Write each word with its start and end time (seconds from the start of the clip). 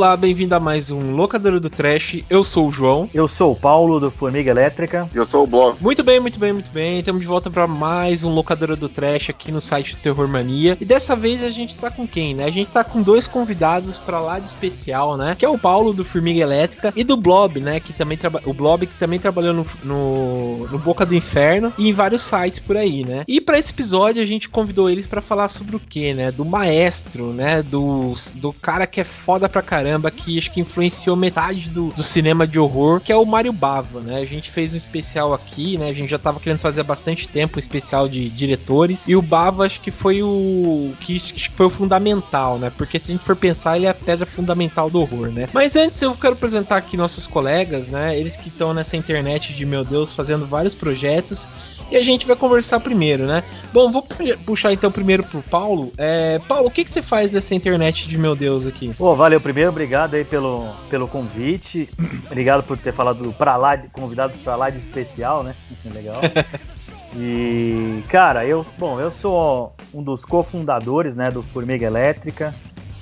Olá, 0.00 0.16
bem-vindo 0.16 0.54
a 0.54 0.58
mais 0.58 0.90
um 0.90 1.14
Locadora 1.14 1.60
do 1.60 1.68
Trash. 1.68 2.24
Eu 2.30 2.42
sou 2.42 2.68
o 2.68 2.72
João. 2.72 3.10
Eu 3.12 3.28
sou 3.28 3.52
o 3.52 3.54
Paulo 3.54 4.00
do 4.00 4.10
Formiga 4.10 4.50
Elétrica. 4.50 5.06
Eu 5.12 5.26
sou 5.26 5.44
o 5.44 5.46
Blog. 5.46 5.76
Muito 5.78 6.02
bem, 6.02 6.18
muito 6.18 6.38
bem, 6.38 6.54
muito 6.54 6.70
bem. 6.70 7.00
Estamos 7.00 7.20
de 7.20 7.26
volta 7.26 7.50
para 7.50 7.66
mais 7.66 8.24
um 8.24 8.30
Locadora 8.30 8.74
do 8.74 8.88
Trash 8.88 9.28
aqui 9.28 9.52
no 9.52 9.60
site 9.60 9.94
do 9.94 9.98
Terror 10.00 10.26
Mania. 10.26 10.74
E 10.80 10.86
dessa 10.86 11.14
vez 11.14 11.44
a 11.44 11.50
gente 11.50 11.76
tá 11.76 11.90
com 11.90 12.08
quem, 12.08 12.34
né? 12.34 12.46
A 12.46 12.50
gente 12.50 12.70
tá 12.70 12.82
com 12.82 13.02
dois 13.02 13.26
convidados 13.26 13.98
para 13.98 14.18
lá 14.20 14.38
de 14.38 14.48
especial, 14.48 15.18
né? 15.18 15.36
Que 15.38 15.44
é 15.44 15.48
o 15.50 15.58
Paulo 15.58 15.92
do 15.92 16.02
Formiga 16.02 16.40
Elétrica 16.40 16.94
e 16.96 17.04
do 17.04 17.18
Blob, 17.18 17.60
né? 17.60 17.78
Que 17.78 17.92
também 17.92 18.16
trabalha. 18.16 18.48
O 18.48 18.54
Blob 18.54 18.86
que 18.86 18.96
também 18.96 19.18
trabalhou 19.18 19.52
no, 19.52 19.66
no, 19.84 20.66
no, 20.66 20.78
Boca 20.78 21.04
do 21.04 21.14
Inferno 21.14 21.74
e 21.76 21.90
em 21.90 21.92
vários 21.92 22.22
sites 22.22 22.58
por 22.58 22.78
aí, 22.78 23.04
né? 23.04 23.22
E 23.28 23.38
para 23.38 23.58
esse 23.58 23.70
episódio 23.70 24.22
a 24.22 24.26
gente 24.26 24.48
convidou 24.48 24.88
eles 24.88 25.06
para 25.06 25.20
falar 25.20 25.48
sobre 25.48 25.76
o 25.76 25.80
que, 25.80 26.14
né? 26.14 26.32
Do 26.32 26.46
maestro, 26.46 27.34
né? 27.34 27.62
Do, 27.62 28.14
do 28.36 28.50
cara 28.50 28.86
que 28.86 28.98
é 28.98 29.04
foda 29.04 29.46
pra 29.46 29.60
caramba 29.60 29.89
caramba 29.90 30.10
que 30.10 30.38
acho 30.38 30.50
que 30.52 30.60
influenciou 30.60 31.16
metade 31.16 31.68
do, 31.68 31.88
do 31.88 32.02
cinema 32.02 32.46
de 32.46 32.58
horror, 32.58 33.00
que 33.00 33.10
é 33.10 33.16
o 33.16 33.24
Mario 33.24 33.52
Bava, 33.52 34.00
né? 34.00 34.20
A 34.20 34.24
gente 34.24 34.50
fez 34.50 34.72
um 34.72 34.76
especial 34.76 35.34
aqui, 35.34 35.76
né? 35.76 35.88
A 35.88 35.92
gente 35.92 36.10
já 36.10 36.18
tava 36.18 36.38
querendo 36.38 36.60
fazer 36.60 36.82
há 36.82 36.84
bastante 36.84 37.26
tempo 37.26 37.58
um 37.58 37.60
especial 37.60 38.08
de 38.08 38.28
diretores, 38.28 39.04
e 39.08 39.16
o 39.16 39.22
Bava 39.22 39.66
acho 39.66 39.80
que 39.80 39.90
foi 39.90 40.22
o 40.22 40.92
que, 41.00 41.18
foi 41.52 41.66
o 41.66 41.70
fundamental, 41.70 42.58
né? 42.58 42.70
Porque 42.76 42.98
se 42.98 43.10
a 43.10 43.14
gente 43.14 43.24
for 43.24 43.34
pensar, 43.34 43.76
ele 43.76 43.86
é 43.86 43.90
a 43.90 43.94
pedra 43.94 44.24
fundamental 44.24 44.88
do 44.88 45.00
horror, 45.00 45.30
né? 45.32 45.48
Mas 45.52 45.74
antes 45.74 46.00
eu 46.00 46.14
quero 46.14 46.34
apresentar 46.34 46.76
aqui 46.76 46.96
nossos 46.96 47.26
colegas, 47.26 47.90
né? 47.90 48.16
Eles 48.16 48.36
que 48.36 48.48
estão 48.48 48.72
nessa 48.72 48.96
internet 48.96 49.52
de 49.52 49.66
meu 49.66 49.84
Deus 49.84 50.12
fazendo 50.12 50.46
vários 50.46 50.74
projetos 50.74 51.48
e 51.90 51.96
a 51.96 52.04
gente 52.04 52.26
vai 52.26 52.36
conversar 52.36 52.80
primeiro, 52.80 53.26
né? 53.26 53.42
Bom, 53.72 53.90
vou 53.90 54.06
puxar 54.44 54.72
então 54.72 54.90
primeiro 54.90 55.24
pro 55.24 55.42
Paulo. 55.42 55.92
É, 55.98 56.38
Paulo, 56.46 56.68
o 56.68 56.70
que, 56.70 56.84
que 56.84 56.90
você 56.90 57.02
faz 57.02 57.32
dessa 57.32 57.54
internet 57.54 58.08
de 58.08 58.16
meu 58.16 58.36
Deus 58.36 58.66
aqui? 58.66 58.92
Pô, 58.96 59.14
valeu. 59.14 59.40
Primeiro, 59.40 59.70
obrigado 59.70 60.14
aí 60.14 60.24
pelo, 60.24 60.68
pelo 60.88 61.08
convite. 61.08 61.88
obrigado 62.26 62.62
por 62.62 62.78
ter 62.78 62.92
falado 62.92 63.34
pra 63.36 63.56
lá, 63.56 63.76
convidado 63.76 64.34
pra 64.44 64.56
lá 64.56 64.70
de 64.70 64.78
especial, 64.78 65.42
né? 65.42 65.54
Legal. 65.84 66.20
E, 67.16 68.04
cara, 68.08 68.46
eu, 68.46 68.64
bom, 68.78 69.00
eu 69.00 69.10
sou 69.10 69.74
um 69.92 70.02
dos 70.02 70.24
cofundadores, 70.24 71.16
né, 71.16 71.28
do 71.28 71.42
Formiga 71.42 71.84
Elétrica. 71.84 72.54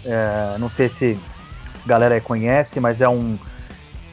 É, 0.04 0.56
não 0.58 0.70
sei 0.70 0.88
se 0.88 1.18
a 1.84 1.88
galera 1.88 2.20
conhece, 2.20 2.80
mas 2.80 3.02
é 3.02 3.08
um 3.08 3.38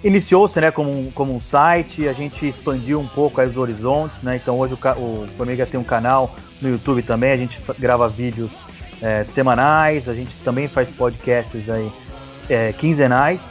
Iniciou-se 0.05 0.61
né, 0.61 0.69
como, 0.69 0.91
um, 0.91 1.09
como 1.09 1.35
um 1.35 1.41
site, 1.41 2.07
a 2.07 2.13
gente 2.13 2.47
expandiu 2.47 2.99
um 2.99 3.07
pouco 3.07 3.41
os 3.41 3.57
horizontes, 3.57 4.21
né? 4.21 4.35
Então 4.35 4.59
hoje 4.59 4.75
o, 4.75 4.99
o 5.01 5.27
Formiga 5.35 5.65
tem 5.65 5.79
um 5.79 5.83
canal 5.83 6.35
no 6.61 6.69
YouTube 6.69 7.01
também, 7.01 7.31
a 7.31 7.37
gente 7.37 7.59
grava 7.79 8.07
vídeos 8.07 8.67
é, 9.01 9.23
semanais, 9.23 10.07
a 10.07 10.13
gente 10.13 10.29
também 10.43 10.67
faz 10.67 10.91
podcasts 10.91 11.67
aí 11.71 11.91
é, 12.47 12.71
quinzenais, 12.73 13.41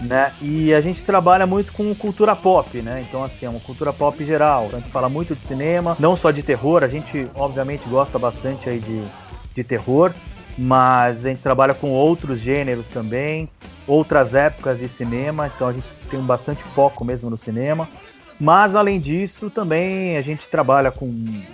né? 0.00 0.32
E 0.40 0.72
a 0.72 0.80
gente 0.80 1.04
trabalha 1.04 1.46
muito 1.46 1.70
com 1.70 1.94
cultura 1.94 2.34
pop, 2.34 2.80
né? 2.80 3.04
Então 3.06 3.22
assim, 3.22 3.44
é 3.44 3.50
uma 3.50 3.60
cultura 3.60 3.92
pop 3.92 4.24
geral. 4.24 4.70
A 4.72 4.76
gente 4.76 4.88
fala 4.88 5.10
muito 5.10 5.34
de 5.34 5.42
cinema, 5.42 5.98
não 6.00 6.16
só 6.16 6.30
de 6.30 6.42
terror, 6.42 6.82
a 6.82 6.88
gente 6.88 7.28
obviamente 7.34 7.86
gosta 7.90 8.18
bastante 8.18 8.70
aí 8.70 8.78
de, 8.78 9.04
de 9.54 9.62
terror, 9.62 10.14
mas 10.56 11.26
a 11.26 11.28
gente 11.28 11.42
trabalha 11.42 11.74
com 11.74 11.90
outros 11.90 12.40
gêneros 12.40 12.88
também 12.88 13.50
outras 13.90 14.34
épocas 14.34 14.78
de 14.78 14.88
cinema, 14.88 15.50
então 15.54 15.66
a 15.66 15.72
gente 15.72 15.86
tem 16.08 16.20
bastante 16.20 16.62
foco 16.62 17.04
mesmo 17.04 17.28
no 17.28 17.36
cinema. 17.36 17.88
Mas 18.38 18.74
além 18.74 18.98
disso, 18.98 19.50
também 19.50 20.16
a 20.16 20.22
gente 20.22 20.46
trabalha 20.48 20.90
com, 20.90 21.12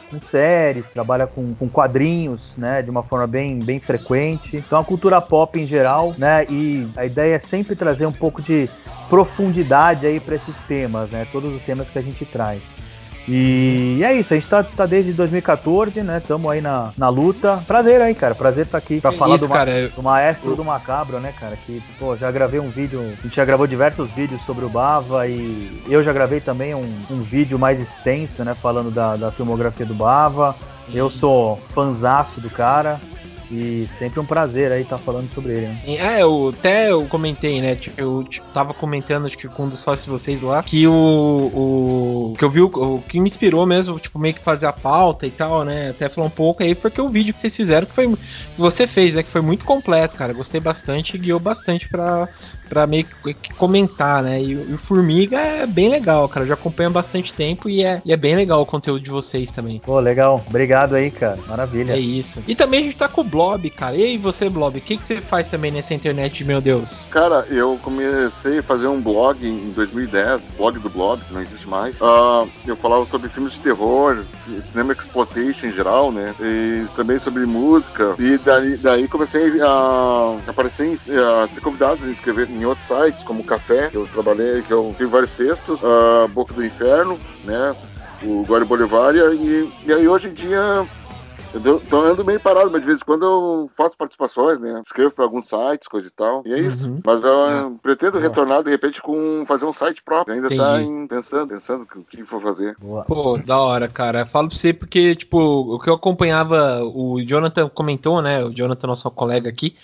com 0.08 0.20
séries, 0.20 0.92
trabalha 0.92 1.26
com, 1.26 1.52
com, 1.54 1.68
quadrinhos, 1.68 2.56
né, 2.56 2.80
de 2.80 2.88
uma 2.88 3.02
forma 3.02 3.26
bem, 3.26 3.58
bem 3.58 3.80
frequente. 3.80 4.58
Então 4.58 4.78
a 4.78 4.84
cultura 4.84 5.20
pop 5.20 5.58
em 5.58 5.66
geral, 5.66 6.14
né, 6.16 6.46
e 6.48 6.88
a 6.94 7.04
ideia 7.04 7.34
é 7.34 7.38
sempre 7.40 7.74
trazer 7.74 8.06
um 8.06 8.12
pouco 8.12 8.40
de 8.40 8.70
profundidade 9.08 10.06
aí 10.06 10.20
para 10.20 10.36
esses 10.36 10.56
temas, 10.62 11.10
né, 11.10 11.26
todos 11.32 11.52
os 11.52 11.62
temas 11.62 11.90
que 11.90 11.98
a 11.98 12.02
gente 12.02 12.24
traz. 12.24 12.62
E 13.28 14.00
é 14.04 14.14
isso, 14.14 14.32
a 14.32 14.36
gente 14.36 14.48
tá, 14.48 14.62
tá 14.62 14.86
desde 14.86 15.12
2014, 15.12 16.02
né? 16.02 16.22
Tamo 16.26 16.48
aí 16.48 16.60
na, 16.60 16.92
na 16.96 17.08
luta. 17.08 17.56
Prazer 17.66 18.00
aí, 18.00 18.14
cara. 18.14 18.34
Prazer 18.34 18.66
estar 18.66 18.80
tá 18.80 18.84
aqui 18.84 19.00
pra 19.00 19.10
falar 19.10 19.34
isso, 19.34 19.48
do, 19.48 19.52
cara, 19.52 19.88
do 19.88 20.02
maestro 20.02 20.50
eu... 20.50 20.56
do 20.56 20.64
macabro, 20.64 21.18
né, 21.18 21.32
cara? 21.38 21.56
Que, 21.66 21.82
pô, 21.98 22.16
já 22.16 22.30
gravei 22.30 22.60
um 22.60 22.68
vídeo. 22.68 23.00
A 23.00 23.22
gente 23.22 23.34
já 23.34 23.44
gravou 23.44 23.66
diversos 23.66 24.10
vídeos 24.12 24.42
sobre 24.42 24.64
o 24.64 24.68
Bava 24.68 25.26
e 25.26 25.82
eu 25.88 26.04
já 26.04 26.12
gravei 26.12 26.40
também 26.40 26.74
um, 26.74 26.88
um 27.10 27.20
vídeo 27.20 27.58
mais 27.58 27.80
extenso, 27.80 28.44
né? 28.44 28.54
Falando 28.54 28.90
da, 28.90 29.16
da 29.16 29.32
filmografia 29.32 29.86
do 29.86 29.94
Bava. 29.94 30.54
Eu 30.94 31.10
sou 31.10 31.60
fanzaço 31.74 32.40
do 32.40 32.48
cara. 32.48 33.00
E 33.50 33.88
sempre 33.98 34.18
um 34.18 34.24
prazer 34.24 34.72
aí 34.72 34.82
estar 34.82 34.98
tá 34.98 35.02
falando 35.02 35.32
sobre 35.32 35.52
ele. 35.52 35.66
Né? 35.66 35.78
É, 35.86 36.22
eu, 36.22 36.52
até 36.56 36.90
eu 36.90 37.06
comentei, 37.06 37.60
né? 37.60 37.76
Tipo, 37.76 38.00
eu 38.00 38.24
tipo, 38.24 38.46
tava 38.48 38.74
comentando, 38.74 39.26
acho 39.26 39.38
que 39.38 39.48
com 39.48 39.64
um 39.64 39.68
dos 39.68 39.78
sócios 39.78 40.04
de 40.04 40.10
vocês 40.10 40.40
lá, 40.40 40.62
que 40.62 40.86
o. 40.86 40.92
o 40.92 42.34
que 42.36 42.44
eu 42.44 42.50
vi, 42.50 42.60
o, 42.60 42.66
o, 42.66 43.02
que 43.08 43.20
me 43.20 43.26
inspirou 43.26 43.64
mesmo, 43.64 43.98
tipo, 44.00 44.18
meio 44.18 44.34
que 44.34 44.42
fazer 44.42 44.66
a 44.66 44.72
pauta 44.72 45.26
e 45.26 45.30
tal, 45.30 45.64
né? 45.64 45.90
Até 45.90 46.08
falar 46.08 46.26
um 46.26 46.30
pouco 46.30 46.62
aí, 46.62 46.74
foi 46.74 46.90
que 46.90 47.00
o 47.00 47.08
vídeo 47.08 47.32
que 47.32 47.40
vocês 47.40 47.56
fizeram, 47.56 47.86
que 47.86 47.94
foi. 47.94 48.08
Que 48.08 48.60
você 48.60 48.86
fez, 48.86 49.14
né? 49.14 49.22
Que 49.22 49.30
foi 49.30 49.40
muito 49.40 49.64
completo, 49.64 50.16
cara. 50.16 50.32
Gostei 50.32 50.60
bastante 50.60 51.14
e 51.14 51.18
guiou 51.18 51.38
bastante 51.38 51.88
pra, 51.88 52.28
pra 52.68 52.86
meio 52.86 53.04
que 53.04 53.52
comentar, 53.54 54.22
né? 54.22 54.40
E, 54.40 54.52
e, 54.52 54.74
o 54.74 54.78
Formiga 54.78 55.38
é 55.38 55.66
bem 55.66 55.88
legal, 55.88 56.28
cara. 56.28 56.44
Eu 56.44 56.48
já 56.48 56.54
acompanho 56.54 56.90
há 56.90 56.92
bastante 56.92 57.34
tempo 57.34 57.68
e 57.68 57.84
é, 57.84 58.00
e 58.04 58.12
é 58.12 58.16
bem 58.16 58.36
legal 58.36 58.60
o 58.60 58.66
conteúdo 58.66 59.00
de 59.00 59.10
vocês 59.10 59.50
também. 59.50 59.80
Pô, 59.84 59.98
legal. 60.00 60.42
Obrigado 60.48 60.94
aí, 60.94 61.10
cara. 61.10 61.38
Maravilha. 61.46 61.92
É 61.92 61.98
isso. 61.98 62.42
E 62.46 62.54
também 62.54 62.80
a 62.80 62.82
gente 62.84 62.96
tá 62.96 63.08
com 63.08 63.20
o 63.20 63.24
Blob, 63.24 63.68
cara. 63.70 63.96
E 63.96 64.02
aí, 64.02 64.18
você, 64.18 64.48
Blob, 64.48 64.78
o 64.78 64.80
que, 64.80 64.96
que 64.96 65.04
você 65.04 65.20
faz 65.20 65.48
também 65.48 65.70
nessa 65.70 65.94
internet, 65.94 66.44
meu 66.44 66.60
Deus? 66.60 67.08
Cara, 67.10 67.46
eu 67.50 67.78
comecei 67.82 68.58
a 68.58 68.62
fazer 68.62 68.86
um 68.86 69.00
blog 69.00 69.46
em 69.46 69.70
2010, 69.70 70.48
blog 70.56 70.78
do 70.78 70.90
Blob, 70.90 71.20
que 71.24 71.32
não 71.32 71.42
existe 71.42 71.68
mais. 71.68 71.96
Uh, 72.00 72.48
eu 72.66 72.76
falava 72.76 73.04
sobre 73.06 73.28
filmes 73.28 73.52
de 73.54 73.60
terror, 73.60 74.24
cinema 74.64 74.92
exploitation 74.92 75.66
em 75.66 75.72
geral, 75.72 76.10
né? 76.12 76.34
E 76.40 76.86
também 76.94 77.18
sobre 77.18 77.44
música. 77.46 78.14
E 78.18 78.38
daí, 78.38 78.76
daí 78.76 79.08
comecei 79.08 79.60
a 79.60 80.36
aparecer, 80.46 80.98
a 81.42 81.48
ser 81.48 81.60
convidado 81.60 82.04
a 82.04 82.10
escrever 82.10 82.48
em 82.56 82.64
outros 82.64 82.86
sites, 82.86 83.22
como 83.22 83.44
Café, 83.44 83.88
que 83.88 83.96
eu 83.96 84.06
trabalhei, 84.06 84.62
que 84.62 84.72
eu 84.72 84.94
fiz 84.96 85.08
vários 85.08 85.32
textos, 85.32 85.80
a 85.84 86.26
Boca 86.28 86.54
do 86.54 86.64
Inferno, 86.64 87.18
né? 87.44 87.76
O 88.22 88.44
Gore 88.44 88.64
Bolivaria, 88.64 89.26
e, 89.34 89.70
e 89.84 89.92
aí 89.92 90.08
hoje 90.08 90.28
em 90.28 90.32
dia 90.32 90.86
eu 91.64 91.80
tô 91.80 92.00
ando 92.00 92.24
meio 92.24 92.40
parado, 92.40 92.70
mas 92.70 92.80
de 92.80 92.86
vez 92.86 93.00
em 93.00 93.04
quando 93.04 93.24
eu 93.24 93.70
faço 93.76 93.96
participações, 93.96 94.58
né? 94.58 94.82
Escrevo 94.84 95.14
para 95.14 95.24
alguns 95.24 95.48
sites, 95.48 95.88
coisa 95.88 96.08
e 96.08 96.10
tal. 96.10 96.42
E 96.44 96.52
é 96.52 96.58
isso. 96.58 96.88
Uhum. 96.88 97.00
Mas 97.04 97.24
eu 97.24 97.48
é. 97.48 97.72
pretendo 97.82 98.18
retornar 98.18 98.62
de 98.62 98.70
repente 98.70 99.00
com 99.00 99.44
fazer 99.46 99.64
um 99.64 99.72
site 99.72 100.02
próprio. 100.02 100.34
Ainda 100.34 100.48
tá 100.48 100.54
Entendi. 100.54 100.70
tá 100.70 100.82
em, 100.82 101.06
pensando, 101.06 101.48
pensando 101.48 101.86
o 101.94 102.04
que 102.04 102.24
for 102.24 102.40
fazer. 102.40 102.76
Boa. 102.80 103.04
Pô, 103.04 103.38
da 103.38 103.58
hora, 103.58 103.88
cara. 103.88 104.26
Falo 104.26 104.48
pra 104.48 104.56
você 104.56 104.72
porque, 104.72 105.14
tipo, 105.14 105.38
o 105.38 105.78
que 105.78 105.88
eu 105.88 105.94
acompanhava, 105.94 106.82
o 106.84 107.20
Jonathan 107.20 107.68
comentou, 107.68 108.20
né? 108.20 108.44
O 108.44 108.50
Jonathan, 108.50 108.88
nosso 108.88 109.10
colega 109.10 109.48
aqui. 109.48 109.74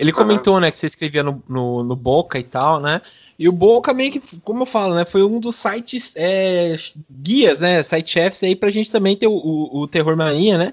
Ele 0.00 0.12
comentou, 0.12 0.58
né, 0.58 0.70
que 0.70 0.78
você 0.78 0.86
escrevia 0.86 1.22
no, 1.22 1.42
no, 1.46 1.84
no, 1.84 1.94
Boca 1.94 2.38
e 2.38 2.42
tal, 2.42 2.80
né? 2.80 3.02
E 3.38 3.46
o 3.46 3.52
Boca 3.52 3.92
meio 3.92 4.10
que, 4.10 4.22
como 4.38 4.62
eu 4.62 4.66
falo, 4.66 4.94
né, 4.94 5.04
foi 5.04 5.22
um 5.22 5.38
dos 5.38 5.56
sites 5.56 6.14
é, 6.16 6.74
guias, 7.10 7.60
né, 7.60 7.82
site 7.82 8.10
chefs 8.10 8.42
aí 8.42 8.56
pra 8.56 8.70
gente 8.70 8.90
também 8.90 9.14
ter 9.14 9.26
o, 9.26 9.34
o, 9.34 9.80
o 9.82 9.86
Terror 9.86 10.16
Mania, 10.16 10.56
né? 10.56 10.72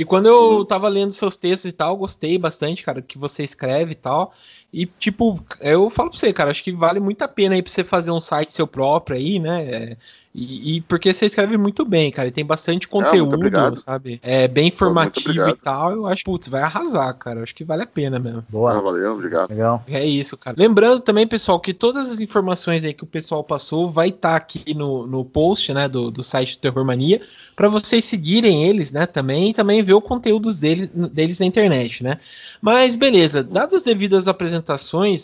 E 0.00 0.04
quando 0.06 0.24
eu 0.24 0.52
uhum. 0.52 0.64
tava 0.64 0.88
lendo 0.88 1.12
seus 1.12 1.36
textos 1.36 1.70
e 1.70 1.74
tal, 1.74 1.94
gostei 1.94 2.38
bastante, 2.38 2.82
cara, 2.82 3.02
que 3.02 3.18
você 3.18 3.42
escreve 3.42 3.92
e 3.92 3.94
tal. 3.94 4.32
E, 4.72 4.86
tipo, 4.86 5.42
eu 5.60 5.90
falo 5.90 6.10
pra 6.10 6.18
você, 6.18 6.32
cara, 6.32 6.50
acho 6.50 6.62
que 6.62 6.72
vale 6.72 7.00
muito 7.00 7.22
a 7.22 7.28
pena 7.28 7.54
aí 7.54 7.62
pra 7.62 7.72
você 7.72 7.82
fazer 7.82 8.10
um 8.10 8.20
site 8.20 8.52
seu 8.52 8.66
próprio 8.66 9.16
aí, 9.16 9.38
né? 9.38 9.96
E, 10.32 10.76
e, 10.76 10.80
porque 10.82 11.12
você 11.12 11.26
escreve 11.26 11.56
muito 11.56 11.84
bem, 11.84 12.12
cara, 12.12 12.28
e 12.28 12.30
tem 12.30 12.44
bastante 12.44 12.86
conteúdo, 12.86 13.76
sabe? 13.76 14.20
É 14.22 14.46
bem 14.46 14.68
informativo 14.68 15.48
e 15.48 15.56
tal. 15.56 15.90
Eu 15.90 16.06
acho, 16.06 16.22
putz, 16.22 16.46
vai 16.46 16.62
arrasar, 16.62 17.12
cara. 17.14 17.40
Eu 17.40 17.42
acho 17.42 17.54
que 17.54 17.64
vale 17.64 17.82
a 17.82 17.86
pena 17.86 18.16
mesmo. 18.20 18.44
Boa. 18.48 18.76
Ah, 18.76 18.80
valeu, 18.80 19.14
obrigado. 19.14 19.50
Legal. 19.50 19.82
É 19.88 20.06
isso, 20.06 20.36
cara. 20.36 20.56
Lembrando 20.56 21.00
também, 21.00 21.26
pessoal, 21.26 21.58
que 21.58 21.74
todas 21.74 22.12
as 22.12 22.20
informações 22.20 22.84
aí 22.84 22.94
que 22.94 23.02
o 23.02 23.08
pessoal 23.08 23.42
passou 23.42 23.90
vai 23.90 24.10
estar 24.10 24.30
tá 24.30 24.36
aqui 24.36 24.72
no, 24.72 25.04
no 25.04 25.24
post, 25.24 25.74
né, 25.74 25.88
do, 25.88 26.12
do 26.12 26.22
site 26.22 26.56
do 26.56 26.60
Terror 26.60 26.84
Mania, 26.84 27.20
para 27.56 27.68
vocês 27.68 28.04
seguirem 28.04 28.68
eles, 28.68 28.92
né, 28.92 29.06
também, 29.06 29.50
e 29.50 29.52
também 29.52 29.82
ver 29.82 29.94
o 29.94 30.00
conteúdo 30.00 30.54
deles, 30.54 30.90
deles 30.90 31.40
na 31.40 31.46
internet, 31.46 32.04
né? 32.04 32.18
Mas 32.62 32.94
beleza, 32.94 33.42
dadas 33.42 33.78
as 33.78 33.82
devidas 33.82 34.28
apresentações, 34.28 34.59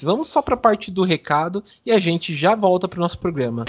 vamos 0.02 0.28
só 0.28 0.42
para 0.42 0.54
a 0.54 0.58
parte 0.58 0.90
do 0.90 1.02
recado 1.02 1.62
e 1.84 1.92
a 1.92 1.98
gente 1.98 2.34
já 2.34 2.54
volta 2.54 2.88
para 2.88 2.98
o 2.98 3.00
nosso 3.00 3.18
programa. 3.18 3.64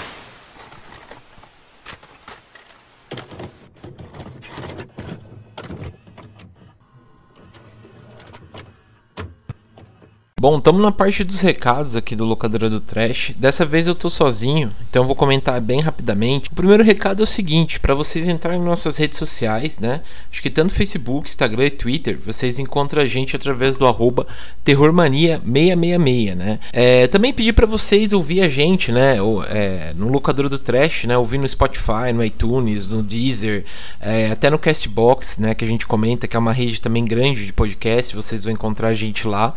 Bom, 10.39 10.59
estamos 10.59 10.79
na 10.83 10.91
parte 10.91 11.23
dos 11.23 11.41
recados 11.41 11.95
aqui 11.95 12.15
do 12.15 12.23
Locadora 12.23 12.69
do 12.69 12.79
Trash. 12.79 13.33
Dessa 13.37 13.65
vez 13.65 13.87
eu 13.87 13.95
tô 13.95 14.07
sozinho, 14.07 14.71
então 14.87 15.01
eu 15.01 15.07
vou 15.07 15.15
comentar 15.15 15.59
bem 15.59 15.79
rapidamente. 15.79 16.51
O 16.51 16.53
primeiro 16.53 16.83
recado 16.83 17.21
é 17.21 17.23
o 17.23 17.25
seguinte: 17.25 17.79
para 17.79 17.95
vocês 17.95 18.27
entrarem 18.27 18.61
em 18.61 18.63
nossas 18.63 18.97
redes 18.97 19.17
sociais, 19.17 19.79
né? 19.79 19.99
Acho 20.31 20.39
que 20.39 20.51
tanto 20.51 20.75
Facebook, 20.75 21.27
Instagram 21.27 21.65
e 21.65 21.69
Twitter, 21.71 22.19
vocês 22.23 22.59
encontram 22.59 23.01
a 23.01 23.05
gente 23.07 23.35
através 23.35 23.77
do 23.77 23.87
arroba 23.87 24.27
terrormania666, 24.63 26.35
né? 26.35 26.59
É, 26.71 27.07
também 27.07 27.33
pedir 27.33 27.53
para 27.53 27.65
vocês 27.65 28.13
ouvir 28.13 28.41
a 28.41 28.47
gente, 28.47 28.91
né? 28.91 29.19
Ou, 29.19 29.43
é, 29.43 29.91
no 29.95 30.07
Locadora 30.07 30.47
do 30.47 30.59
Trash, 30.59 31.05
né? 31.05 31.17
Ouvir 31.17 31.39
no 31.39 31.49
Spotify, 31.49 32.13
no 32.13 32.23
iTunes, 32.23 32.85
no 32.85 33.01
Deezer, 33.01 33.65
é, 33.99 34.29
até 34.29 34.51
no 34.51 34.59
Castbox, 34.59 35.39
né? 35.39 35.55
Que 35.55 35.65
a 35.65 35.67
gente 35.67 35.87
comenta 35.87 36.27
que 36.27 36.37
é 36.37 36.39
uma 36.39 36.53
rede 36.53 36.79
também 36.79 37.03
grande 37.05 37.43
de 37.43 37.53
podcast, 37.53 38.15
vocês 38.15 38.43
vão 38.43 38.53
encontrar 38.53 38.89
a 38.89 38.93
gente 38.93 39.27
lá. 39.27 39.51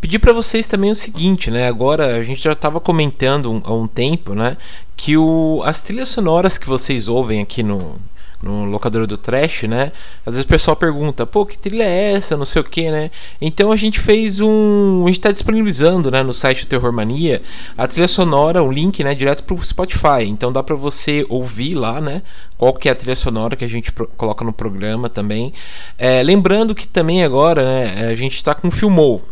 Pedir 0.00 0.18
para 0.18 0.32
vocês 0.32 0.66
também 0.66 0.90
o 0.90 0.94
seguinte, 0.94 1.50
né? 1.50 1.68
Agora 1.68 2.16
a 2.16 2.24
gente 2.24 2.42
já 2.42 2.52
estava 2.52 2.80
comentando 2.80 3.52
um, 3.52 3.60
há 3.64 3.74
um 3.74 3.86
tempo, 3.86 4.34
né? 4.34 4.56
Que 4.96 5.16
o, 5.16 5.62
as 5.64 5.82
trilhas 5.82 6.08
sonoras 6.08 6.56
que 6.56 6.66
vocês 6.66 7.06
ouvem 7.06 7.42
aqui 7.42 7.62
no, 7.62 7.96
no 8.42 8.64
locador 8.64 9.06
do 9.06 9.18
trash, 9.18 9.64
né? 9.64 9.92
Às 10.24 10.34
vezes 10.34 10.44
o 10.46 10.48
pessoal 10.48 10.74
pergunta, 10.74 11.26
pô, 11.26 11.44
que 11.44 11.58
trilha 11.58 11.84
é 11.84 12.12
essa? 12.14 12.34
Não 12.34 12.46
sei 12.46 12.62
o 12.62 12.64
que, 12.64 12.90
né? 12.90 13.10
Então 13.42 13.70
a 13.70 13.76
gente 13.76 14.00
fez 14.00 14.40
um. 14.40 15.02
A 15.04 15.08
gente 15.08 15.18
está 15.18 15.30
disponibilizando 15.30 16.10
né, 16.10 16.22
no 16.22 16.32
site 16.32 16.64
do 16.64 16.68
Terror 16.68 16.92
Mania 16.94 17.42
a 17.76 17.86
trilha 17.86 18.08
sonora, 18.08 18.62
um 18.62 18.72
link 18.72 19.04
né, 19.04 19.14
direto 19.14 19.44
pro 19.44 19.62
Spotify. 19.62 20.24
Então 20.24 20.50
dá 20.50 20.62
para 20.62 20.76
você 20.76 21.26
ouvir 21.28 21.74
lá, 21.74 22.00
né? 22.00 22.22
Qual 22.56 22.72
que 22.72 22.88
é 22.88 22.92
a 22.92 22.94
trilha 22.94 23.16
sonora 23.16 23.54
que 23.54 23.66
a 23.66 23.68
gente 23.68 23.92
coloca 24.16 24.46
no 24.46 24.52
programa 24.52 25.10
também. 25.10 25.52
É, 25.98 26.22
lembrando 26.22 26.74
que 26.74 26.88
também 26.88 27.22
agora 27.22 27.62
né, 27.62 28.08
a 28.08 28.14
gente 28.14 28.36
está 28.36 28.54
com 28.54 28.70
Filmou 28.70 29.22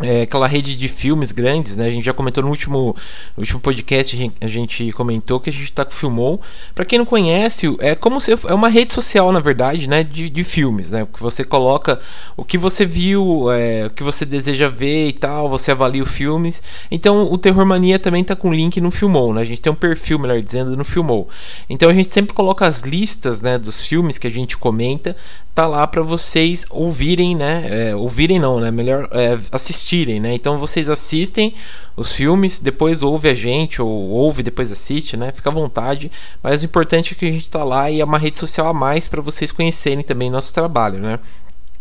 é, 0.00 0.22
aquela 0.22 0.46
rede 0.46 0.76
de 0.76 0.88
filmes 0.88 1.32
grandes, 1.32 1.76
né? 1.76 1.86
A 1.86 1.90
gente 1.90 2.04
já 2.04 2.12
comentou 2.12 2.42
no 2.42 2.50
último, 2.50 2.94
no 3.34 3.42
último 3.42 3.60
podcast, 3.60 4.32
a 4.40 4.46
gente 4.46 4.92
comentou 4.92 5.40
que 5.40 5.48
a 5.48 5.52
gente 5.52 5.72
tá 5.72 5.84
com 5.84 5.92
Filmou. 5.92 6.40
Para 6.74 6.84
quem 6.84 6.98
não 6.98 7.06
conhece, 7.06 7.74
é 7.78 7.94
como 7.94 8.20
se 8.20 8.32
é 8.32 8.54
uma 8.54 8.68
rede 8.68 8.92
social, 8.92 9.32
na 9.32 9.40
verdade, 9.40 9.88
né? 9.88 10.04
De, 10.04 10.28
de 10.28 10.44
filmes, 10.44 10.90
né? 10.90 11.06
Que 11.10 11.22
você 11.22 11.44
coloca 11.44 11.98
o 12.36 12.44
que 12.44 12.58
você 12.58 12.84
viu, 12.84 13.50
é, 13.50 13.86
o 13.86 13.90
que 13.90 14.02
você 14.02 14.26
deseja 14.26 14.68
ver 14.68 15.08
e 15.08 15.12
tal, 15.12 15.48
você 15.48 15.70
avalia 15.70 16.02
os 16.02 16.10
filmes. 16.10 16.62
Então 16.90 17.32
o 17.32 17.38
Terror 17.38 17.64
Mania 17.64 17.98
também 17.98 18.22
tá 18.22 18.36
com 18.36 18.52
link 18.52 18.78
no 18.82 18.90
Filmou, 18.90 19.32
né? 19.32 19.40
A 19.40 19.46
gente 19.46 19.62
tem 19.62 19.72
um 19.72 19.76
perfil, 19.76 20.18
melhor 20.18 20.42
dizendo, 20.42 20.76
no 20.76 20.84
Filmou. 20.84 21.26
Então 21.70 21.88
a 21.88 21.94
gente 21.94 22.08
sempre 22.08 22.34
coloca 22.34 22.66
as 22.66 22.82
listas, 22.82 23.40
né? 23.40 23.58
Dos 23.58 23.86
filmes 23.86 24.18
que 24.18 24.26
a 24.26 24.30
gente 24.30 24.58
comenta, 24.58 25.16
tá 25.54 25.66
lá 25.66 25.86
para 25.86 26.02
vocês 26.02 26.66
ouvirem, 26.68 27.34
né? 27.34 27.88
É, 27.88 27.96
ouvirem 27.96 28.38
não, 28.38 28.60
né? 28.60 28.70
Melhor 28.70 29.08
é, 29.10 29.38
assistirem, 29.86 30.20
né? 30.20 30.34
Então 30.34 30.58
vocês 30.58 30.90
assistem 30.90 31.54
os 31.96 32.12
filmes, 32.12 32.58
depois 32.58 33.02
ouve 33.02 33.28
a 33.28 33.34
gente 33.34 33.80
ou 33.80 33.88
ouve 33.88 34.42
depois 34.42 34.72
assiste, 34.72 35.16
né? 35.16 35.30
Fica 35.32 35.48
à 35.48 35.52
vontade. 35.52 36.10
Mas 36.42 36.62
o 36.62 36.64
importante 36.64 37.14
é 37.14 37.16
que 37.16 37.26
a 37.26 37.30
gente 37.30 37.48
tá 37.48 37.62
lá 37.62 37.90
e 37.90 38.00
é 38.00 38.04
uma 38.04 38.18
rede 38.18 38.36
social 38.36 38.66
a 38.66 38.74
mais 38.74 39.06
para 39.08 39.22
vocês 39.22 39.52
conhecerem 39.52 40.02
também 40.02 40.30
nosso 40.30 40.52
trabalho, 40.52 40.98
né? 40.98 41.20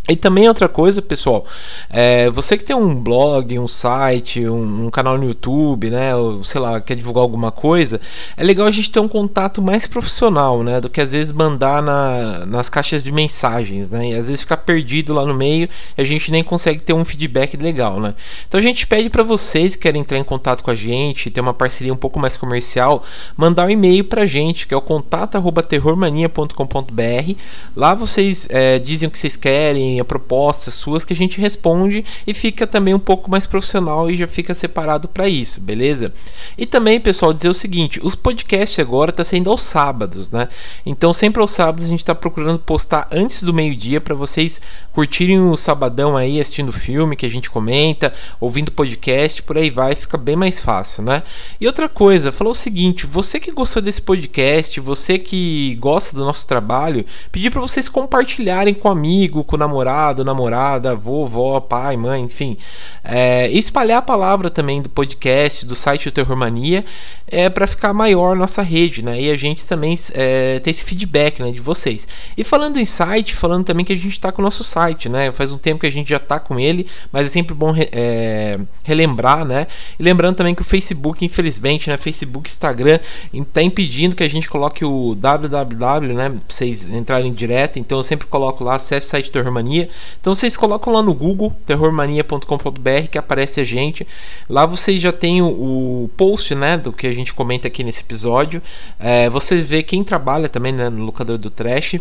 E 0.08 0.16
também 0.16 0.48
outra 0.48 0.70
coisa, 0.70 1.02
pessoal, 1.02 1.44
é, 1.90 2.30
você 2.30 2.56
que 2.56 2.64
tem 2.64 2.76
um 2.76 3.02
blog, 3.02 3.58
um 3.58 3.68
site, 3.68 4.48
um, 4.48 4.86
um, 4.86 4.92
canal 4.92 5.18
no 5.18 5.26
YouTube, 5.26 5.90
né, 5.90 6.16
ou 6.16 6.44
sei 6.44 6.62
lá, 6.62 6.80
quer 6.80 6.96
divulgar 6.96 7.24
alguma 7.24 7.52
coisa, 7.52 8.00
é 8.38 8.44
legal 8.44 8.68
a 8.68 8.72
gente 8.72 8.92
ter 8.92 9.00
um 9.00 9.08
contato 9.08 9.64
mais 9.64 9.88
profissional, 9.88 10.62
né, 10.62 10.80
do 10.80 10.92
que 10.92 11.02
às 11.02 11.12
vezes 11.12 11.34
mandar 11.34 11.82
na, 11.82 12.46
nas 12.46 12.70
caixas 12.70 13.06
de 13.06 13.12
mensagens, 13.12 13.90
né, 13.90 14.10
e 14.10 14.14
às 14.14 14.28
vezes 14.28 14.42
ficar 14.42 14.58
perdido 14.58 15.12
lá 15.12 15.26
no 15.26 15.34
meio 15.34 15.68
e 15.98 16.02
a 16.02 16.06
gente 16.06 16.30
nem 16.30 16.44
consegue 16.44 16.82
ter 16.82 16.94
um 16.94 17.04
feedback 17.04 17.58
legal, 17.58 18.00
né. 18.00 18.14
Então 18.48 18.60
a 18.60 18.64
gente 18.64 18.86
pede 18.86 19.10
para 19.10 19.24
vocês 19.24 19.76
que 19.76 19.82
querem 19.82 20.02
entrar 20.02 20.20
em 20.20 20.24
contato 20.24 20.64
com 20.64 20.70
a 20.70 20.76
gente, 20.76 21.32
ter 21.32 21.42
uma 21.42 21.54
parceria 21.54 21.92
um 21.92 21.98
pouco 21.98 22.20
mais 22.20 22.38
comercial, 22.38 23.02
mandar 23.36 23.66
um 23.66 23.72
e-mail 23.72 24.04
pra 24.04 24.28
gente, 24.28 24.68
que 24.68 24.74
é 24.76 24.78
o 24.78 24.82
contato@terrormania.com.br. 24.82 27.34
Lá 27.76 27.96
vocês 27.96 28.48
é, 28.52 28.78
dizem 28.78 29.10
o 29.10 29.12
que 29.12 29.18
vocês 29.18 29.36
querem 29.36 29.95
a 30.00 30.06
propostas 30.06 30.74
suas 30.74 31.06
que 31.06 31.14
a 31.14 31.16
gente 31.16 31.40
responde 31.40 32.04
e 32.26 32.34
fica 32.34 32.68
também 32.68 32.94
um 32.94 33.00
pouco 33.00 33.30
mais 33.30 33.48
profissional 33.48 34.10
e 34.10 34.16
já 34.16 34.28
fica 34.28 34.54
separado 34.54 35.08
para 35.08 35.28
isso, 35.28 35.62
beleza? 35.62 36.14
E 36.58 36.66
também, 36.66 37.00
pessoal, 37.00 37.34
dizer 37.34 37.50
o 37.50 37.54
seguinte: 37.54 38.00
os 38.04 38.16
podcasts 38.16 38.80
agora 38.80 39.12
tá 39.12 39.24
sendo 39.24 39.50
aos 39.50 39.62
sábados, 39.62 40.30
né? 40.30 40.48
Então, 40.86 41.14
sempre 41.14 41.42
aos 41.42 41.52
sábados 41.52 41.86
a 41.86 41.90
gente 41.90 42.00
está 42.00 42.14
procurando 42.14 42.60
postar 42.60 43.08
antes 43.12 43.44
do 43.44 43.54
meio-dia 43.54 44.02
para 44.02 44.16
vocês 44.16 44.62
curtirem 44.92 45.40
o 45.40 45.58
sabadão 45.58 46.16
aí 46.16 46.40
assistindo 46.40 46.72
filme 46.72 47.16
que 47.16 47.26
a 47.26 47.30
gente 47.30 47.50
comenta, 47.50 48.14
ouvindo 48.40 48.72
podcast, 48.72 49.42
por 49.44 49.58
aí 49.58 49.70
vai, 49.70 49.96
fica 49.96 50.18
bem 50.18 50.36
mais 50.36 50.60
fácil, 50.60 51.04
né? 51.04 51.24
E 51.60 51.68
outra 51.68 51.88
coisa, 51.88 52.32
falou 52.32 52.52
o 52.52 52.56
seguinte: 52.56 53.06
você 53.06 53.40
que 53.40 53.52
gostou 53.52 53.82
desse 53.82 54.02
podcast, 54.02 54.80
você 54.80 55.18
que 55.18 55.76
gosta 55.76 56.16
do 56.16 56.26
nosso 56.26 56.48
trabalho, 56.48 57.06
pedir 57.32 57.50
para 57.50 57.62
vocês 57.62 57.88
compartilharem 57.88 58.74
com 58.74 58.90
amigo, 58.90 59.44
com 59.44 59.58
namorado 59.58 59.85
namorado, 59.86 60.26
namorada, 60.26 60.96
vovó, 60.96 61.60
pai, 61.60 61.96
mãe, 61.96 62.24
enfim. 62.24 62.58
É, 63.04 63.48
espalhar 63.52 64.00
a 64.00 64.02
palavra 64.02 64.50
também 64.50 64.82
do 64.82 64.90
podcast, 64.90 65.66
do 65.66 65.76
site 65.76 66.06
do 66.06 66.12
Terror 66.12 66.36
Mania, 66.36 66.84
é, 67.28 67.50
para 67.50 67.68
ficar 67.68 67.94
maior 67.94 68.36
nossa 68.36 68.62
rede, 68.62 69.04
né? 69.04 69.22
E 69.22 69.30
a 69.30 69.38
gente 69.38 69.66
também 69.66 69.96
é, 70.14 70.60
ter 70.60 70.72
esse 70.72 70.84
feedback 70.84 71.42
né, 71.42 71.52
de 71.52 71.62
vocês. 71.62 72.08
E 72.36 72.44
falando 72.44 72.78
em 72.78 72.86
site, 72.86 73.36
falando 73.36 73.64
também 73.64 73.86
que 73.86 73.94
a 73.94 73.96
gente 73.96 74.10
está 74.10 74.32
com 74.32 74.42
o 74.42 74.46
nosso 74.46 74.64
site, 74.64 75.08
né? 75.08 75.32
Faz 75.32 75.52
um 75.52 75.58
tempo 75.58 75.82
que 75.82 75.88
a 75.88 75.92
gente 75.92 76.10
já 76.10 76.18
está 76.18 76.40
com 76.40 76.60
ele, 76.60 76.88
mas 77.12 77.28
é 77.28 77.30
sempre 77.30 77.54
bom 77.54 77.72
re, 77.72 77.88
é, 77.92 78.60
relembrar, 78.84 79.46
né? 79.46 79.68
E 80.00 80.04
lembrando 80.04 80.36
também 80.36 80.56
que 80.56 80.62
o 80.62 80.66
Facebook, 80.66 81.24
infelizmente, 81.24 81.90
né? 81.90 81.98
Facebook, 81.98 82.50
Instagram, 82.50 83.00
está 83.32 83.62
impedindo 83.62 84.16
que 84.16 84.24
a 84.24 84.30
gente 84.30 84.50
coloque 84.50 84.84
o 84.84 85.14
www, 85.16 86.14
né? 86.14 86.30
Pra 86.30 86.40
vocês 86.48 86.86
entrarem 86.92 87.32
direto. 87.34 87.78
Então 87.78 88.00
eu 88.00 88.04
sempre 88.04 88.28
coloco 88.28 88.64
lá, 88.64 88.76
acesse 88.76 89.08
o 89.08 89.10
site 89.12 89.32
Terror 89.32 89.52
Mania 89.52 89.75
Terrormania. 89.76 89.90
Então 90.20 90.34
vocês 90.34 90.56
colocam 90.56 90.94
lá 90.94 91.02
no 91.02 91.14
Google 91.14 91.54
terrormania.com.br 91.66 93.08
que 93.12 93.18
aparece 93.18 93.60
a 93.60 93.64
gente. 93.64 94.08
Lá 94.50 94.66
vocês 94.66 95.02
já 95.02 95.12
tem 95.12 95.42
o, 95.42 95.48
o, 95.48 96.10
post, 96.16 96.56
né, 96.56 96.78
do 96.78 96.94
que 96.94 97.08
a 97.08 97.14
gente 97.14 97.34
comenta 97.34 97.68
aqui 97.68 97.84
nesse 97.84 98.02
episódio. 98.02 98.62
É, 99.00 99.30
você 99.30 99.60
vê 99.60 99.84
quem 99.84 100.04
trabalha 100.04 100.48
também 100.48 100.72
né, 100.72 100.90
no 100.90 101.04
locador 101.04 101.38
do 101.38 101.50
Trash. 101.50 102.00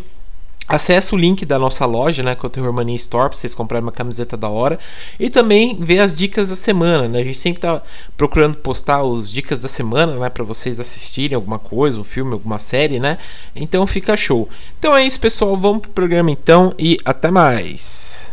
Acesse 0.66 1.14
o 1.14 1.18
link 1.18 1.44
da 1.44 1.58
nossa 1.58 1.84
loja, 1.84 2.22
né, 2.22 2.34
com 2.34 2.46
o 2.46 2.50
Terror 2.50 2.72
Mania 2.72 2.96
Store, 2.96 3.28
para 3.28 3.36
vocês 3.36 3.54
comprarem 3.54 3.84
uma 3.84 3.92
camiseta 3.92 4.36
da 4.36 4.48
hora. 4.48 4.78
E 5.20 5.28
também 5.28 5.76
ver 5.78 5.98
as 5.98 6.16
dicas 6.16 6.48
da 6.48 6.56
semana, 6.56 7.06
né? 7.06 7.20
A 7.20 7.24
gente 7.24 7.38
sempre 7.38 7.60
tá 7.60 7.82
procurando 8.16 8.56
postar 8.56 9.02
os 9.02 9.30
dicas 9.30 9.58
da 9.58 9.68
semana, 9.68 10.16
né, 10.16 10.30
para 10.30 10.42
vocês 10.42 10.80
assistirem 10.80 11.36
alguma 11.36 11.58
coisa, 11.58 12.00
um 12.00 12.04
filme, 12.04 12.32
alguma 12.32 12.58
série, 12.58 12.98
né? 12.98 13.18
Então 13.54 13.86
fica 13.86 14.16
show. 14.16 14.48
Então 14.78 14.96
é 14.96 15.04
isso, 15.04 15.20
pessoal. 15.20 15.56
Vamos 15.56 15.82
pro 15.82 15.90
programa 15.90 16.30
então 16.30 16.72
e 16.78 16.98
até 17.04 17.30
mais. 17.30 18.32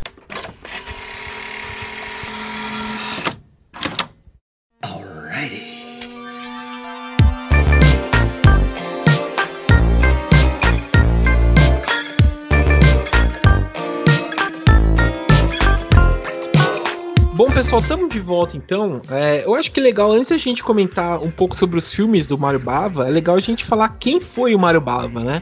Pessoal, 17.54 17.82
estamos 17.82 18.10
de 18.10 18.20
volta 18.20 18.56
então. 18.56 19.02
É, 19.10 19.44
eu 19.46 19.54
acho 19.56 19.72
que 19.72 19.80
é 19.80 19.84
legal, 19.84 20.12
antes 20.12 20.30
da 20.30 20.38
gente 20.38 20.64
comentar 20.64 21.22
um 21.22 21.30
pouco 21.30 21.56
sobre 21.56 21.78
os 21.78 21.94
filmes 21.94 22.26
do 22.26 22.38
Mario 22.38 22.60
Bava, 22.62 23.08
é 23.08 23.12
legal 23.12 23.36
a 23.36 23.40
gente 23.40 23.66
falar 23.66 23.90
quem 24.00 24.22
foi 24.22 24.56
o 24.56 24.60
Mario 24.60 24.80
Bava, 24.80 25.22
né? 25.22 25.42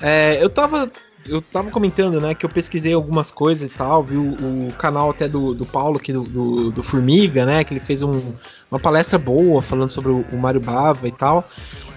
É, 0.00 0.42
eu 0.42 0.48
tava. 0.48 0.90
Eu 1.28 1.42
tava 1.42 1.70
comentando, 1.70 2.18
né, 2.18 2.34
que 2.34 2.46
eu 2.46 2.48
pesquisei 2.48 2.94
algumas 2.94 3.30
coisas 3.30 3.68
e 3.68 3.70
tal, 3.70 4.02
vi 4.02 4.16
o, 4.16 4.68
o 4.68 4.72
canal 4.78 5.10
até 5.10 5.28
do, 5.28 5.52
do 5.52 5.66
Paulo 5.66 5.98
aqui 5.98 6.14
do, 6.14 6.22
do, 6.22 6.72
do, 6.72 6.82
Formiga, 6.82 7.44
né, 7.44 7.62
que 7.62 7.74
ele 7.74 7.78
fez 7.78 8.02
um, 8.02 8.32
uma 8.70 8.80
palestra 8.80 9.18
boa 9.18 9.60
falando 9.60 9.90
sobre 9.90 10.10
o, 10.10 10.24
o 10.32 10.38
Mario 10.38 10.62
Bava 10.62 11.06
e 11.06 11.12
tal. 11.12 11.46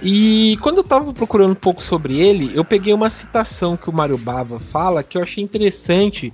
E 0.04 0.58
quando 0.62 0.80
eu 0.80 0.84
tava 0.84 1.14
procurando 1.14 1.52
um 1.52 1.56
pouco 1.56 1.82
sobre 1.82 2.20
ele, 2.20 2.52
eu 2.54 2.66
peguei 2.66 2.94
uma 2.94 3.10
citação 3.10 3.78
que 3.78 3.90
o 3.90 3.94
Mario 3.94 4.18
Bava 4.18 4.60
fala 4.60 5.02
que 5.02 5.18
eu 5.18 5.24
achei 5.24 5.42
interessante 5.42 6.34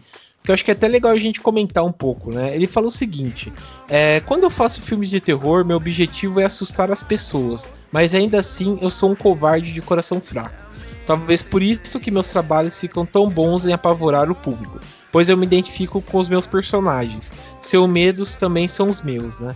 que 0.50 0.52
eu 0.52 0.54
acho 0.56 0.66
que 0.66 0.72
é 0.72 0.74
até 0.74 0.88
legal 0.88 1.12
a 1.12 1.18
gente 1.18 1.40
comentar 1.42 1.86
um 1.86 1.92
pouco, 1.92 2.34
né? 2.34 2.56
Ele 2.56 2.66
fala 2.66 2.88
o 2.88 2.92
seguinte: 2.92 3.54
é, 3.88 4.20
quando 4.22 4.44
eu 4.44 4.50
faço 4.50 4.82
filmes 4.82 5.12
de 5.12 5.22
terror, 5.22 5.64
meu 5.64 5.78
objetivo 5.78 6.40
é 6.40 6.46
assustar 6.46 6.92
as 6.92 7.04
pessoas, 7.04 7.70
mas 7.92 8.16
ainda 8.16 8.40
assim 8.40 8.80
eu 8.82 8.90
sou 8.90 9.12
um 9.12 9.16
covarde 9.16 9.72
de 9.72 9.82
coração 9.82 10.20
fraco. 10.20 10.68
Talvez 11.06 11.44
por 11.44 11.62
isso 11.62 12.00
que 12.00 12.10
meus 12.10 12.32
trabalhos 12.32 12.80
ficam 12.80 13.06
tão 13.06 13.30
bons 13.30 13.68
em 13.68 13.74
apavorar 13.74 14.32
o 14.32 14.36
público, 14.36 14.80
pois 15.12 15.30
eu 15.30 15.38
me 15.38 15.46
identifico 15.46 16.02
com 16.02 16.18
os 16.18 16.28
meus 16.28 16.48
personagens. 16.48 17.32
Seus 17.62 17.88
medos 17.88 18.36
também 18.36 18.68
são 18.68 18.90
os 18.90 19.04
meus, 19.04 19.40
né? 19.40 19.56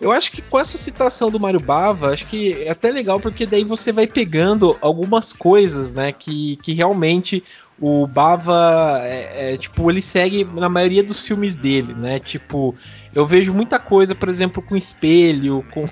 Eu 0.00 0.12
acho 0.12 0.30
que 0.30 0.40
com 0.40 0.60
essa 0.60 0.78
citação 0.78 1.28
do 1.32 1.40
Mario 1.40 1.58
Bava, 1.58 2.10
acho 2.10 2.26
que 2.26 2.52
é 2.62 2.70
até 2.70 2.92
legal 2.92 3.18
porque 3.18 3.44
daí 3.44 3.64
você 3.64 3.92
vai 3.92 4.06
pegando 4.06 4.78
algumas 4.80 5.32
coisas, 5.32 5.92
né, 5.92 6.12
que, 6.12 6.54
que 6.62 6.72
realmente 6.72 7.42
o 7.80 8.06
Bava, 8.06 9.00
é, 9.02 9.52
é, 9.52 9.56
tipo, 9.56 9.90
ele 9.90 10.02
segue 10.02 10.44
na 10.44 10.68
maioria 10.68 11.02
dos 11.02 11.26
filmes 11.26 11.54
dele, 11.54 11.94
né? 11.94 12.18
Tipo, 12.18 12.74
eu 13.14 13.24
vejo 13.24 13.54
muita 13.54 13.78
coisa, 13.78 14.14
por 14.14 14.28
exemplo, 14.28 14.62
com 14.62 14.76
espelho, 14.76 15.64
com, 15.72 15.84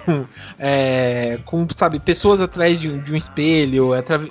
é, 0.59 1.39
com 1.45 1.67
sabe, 1.75 1.99
pessoas 2.01 2.41
atrás 2.41 2.81
de 2.81 2.89
um, 2.89 3.01
de 3.01 3.13
um 3.13 3.17
espelho, 3.17 3.91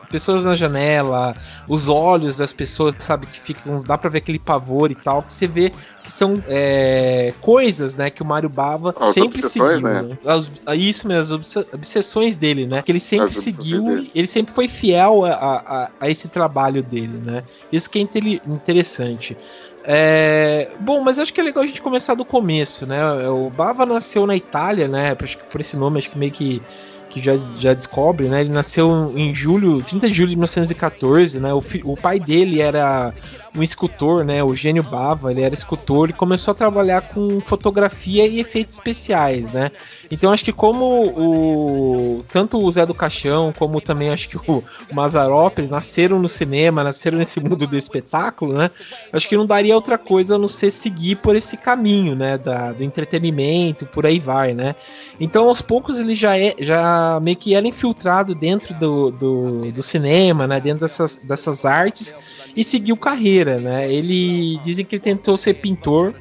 pessoas 0.09 0.43
na 0.43 0.55
janela, 0.55 1.35
os 1.67 1.87
olhos 1.87 2.37
das 2.37 2.53
pessoas, 2.53 2.95
sabe, 2.99 3.25
que 3.27 3.39
ficam, 3.39 3.79
dá 3.81 3.97
pra 3.97 4.09
ver 4.09 4.19
aquele 4.19 4.39
pavor 4.39 4.91
e 4.91 4.95
tal, 4.95 5.23
que 5.23 5.33
você 5.33 5.47
vê 5.47 5.71
que 6.03 6.11
são 6.11 6.41
é, 6.47 7.33
coisas, 7.41 7.95
né, 7.95 8.09
que 8.09 8.21
o 8.21 8.25
Mario 8.25 8.49
Bava 8.49 8.93
as 8.99 9.09
sempre 9.09 9.41
seguiu. 9.41 9.81
Né? 9.81 10.01
Né? 10.03 10.17
As, 10.25 10.51
isso 10.75 11.07
mesmo, 11.07 11.39
as 11.39 11.55
obsessões 11.73 12.37
dele, 12.37 12.67
né, 12.67 12.81
que 12.81 12.91
ele 12.91 12.99
sempre 12.99 13.31
as 13.31 13.37
seguiu, 13.37 14.07
ele 14.13 14.27
sempre 14.27 14.53
foi 14.53 14.67
fiel 14.67 15.25
a, 15.25 15.31
a, 15.31 15.91
a, 15.99 16.09
esse 16.09 16.27
trabalho 16.27 16.83
dele, 16.83 17.19
né, 17.23 17.43
isso 17.71 17.89
que 17.89 17.99
é 17.99 18.01
interessante. 18.01 19.37
É... 19.83 20.69
Bom, 20.79 21.03
mas 21.03 21.19
acho 21.19 21.33
que 21.33 21.39
é 21.39 21.43
legal 21.43 21.63
a 21.63 21.67
gente 21.67 21.81
começar 21.81 22.15
do 22.15 22.25
começo, 22.25 22.85
né? 22.85 23.29
O 23.29 23.49
Bava 23.49 23.85
nasceu 23.85 24.25
na 24.25 24.35
Itália, 24.35 24.87
né? 24.87 25.15
Por 25.15 25.61
esse 25.61 25.77
nome, 25.77 25.99
acho 25.99 26.09
que 26.09 26.17
meio 26.17 26.31
que, 26.31 26.61
que 27.09 27.21
já, 27.21 27.37
já 27.37 27.73
descobre, 27.73 28.27
né? 28.27 28.41
Ele 28.41 28.49
nasceu 28.49 29.13
em 29.15 29.33
julho, 29.33 29.81
30 29.83 30.07
de 30.07 30.13
julho 30.13 30.29
de 30.29 30.35
1914, 30.35 31.39
né? 31.39 31.53
O, 31.53 31.61
o 31.83 31.95
pai 31.95 32.19
dele 32.19 32.61
era 32.61 33.13
um 33.55 33.63
escultor, 33.63 34.23
né? 34.23 34.43
O 34.43 34.55
Gênio 34.55 34.83
Bava, 34.83 35.31
ele 35.31 35.41
era 35.41 35.53
escultor 35.53 36.09
e 36.09 36.13
começou 36.13 36.51
a 36.51 36.55
trabalhar 36.55 37.01
com 37.01 37.39
fotografia 37.41 38.27
e 38.27 38.39
efeitos 38.39 38.77
especiais, 38.77 39.51
né? 39.51 39.71
Então 40.11 40.31
acho 40.31 40.43
que 40.43 40.51
como 40.51 40.85
o 41.07 42.25
tanto 42.31 42.61
o 42.61 42.69
Zé 42.69 42.85
do 42.85 42.93
Caixão 42.93 43.53
como 43.57 43.79
também 43.79 44.09
acho 44.09 44.29
que 44.29 44.37
o, 44.37 44.63
Mazarop 44.91 45.59
nasceram 45.69 46.19
no 46.19 46.27
cinema, 46.27 46.83
nasceram 46.83 47.17
nesse 47.17 47.39
mundo 47.39 47.65
do 47.65 47.77
espetáculo, 47.77 48.57
né? 48.57 48.69
Acho 49.11 49.27
que 49.27 49.37
não 49.37 49.45
daria 49.45 49.75
outra 49.75 49.97
coisa 49.97 50.35
a 50.35 50.37
não 50.37 50.47
ser 50.47 50.71
seguir 50.71 51.17
por 51.17 51.35
esse 51.35 51.57
caminho, 51.57 52.15
né? 52.15 52.37
Da, 52.37 52.71
do 52.73 52.83
entretenimento, 52.83 53.85
por 53.85 54.05
aí 54.05 54.19
vai, 54.19 54.53
né? 54.53 54.75
Então 55.19 55.47
aos 55.47 55.61
poucos 55.61 55.99
ele 55.99 56.15
já 56.15 56.37
é 56.37 56.53
já 56.59 57.19
meio 57.21 57.37
que 57.37 57.55
era 57.55 57.67
infiltrado 57.67 58.35
dentro 58.35 58.73
do, 58.75 59.11
do, 59.11 59.71
do 59.71 59.81
cinema, 59.83 60.47
né? 60.47 60.59
Dentro 60.59 60.81
dessas, 60.81 61.15
dessas 61.17 61.65
artes 61.65 62.15
e 62.55 62.63
seguiu 62.63 62.95
carreira, 62.95 63.44
né? 63.45 63.91
Ele 63.91 64.57
dizem 64.63 64.83
que 64.83 64.95
ele 64.95 65.03
tentou 65.03 65.37
ser 65.37 65.55
pintor, 65.55 66.13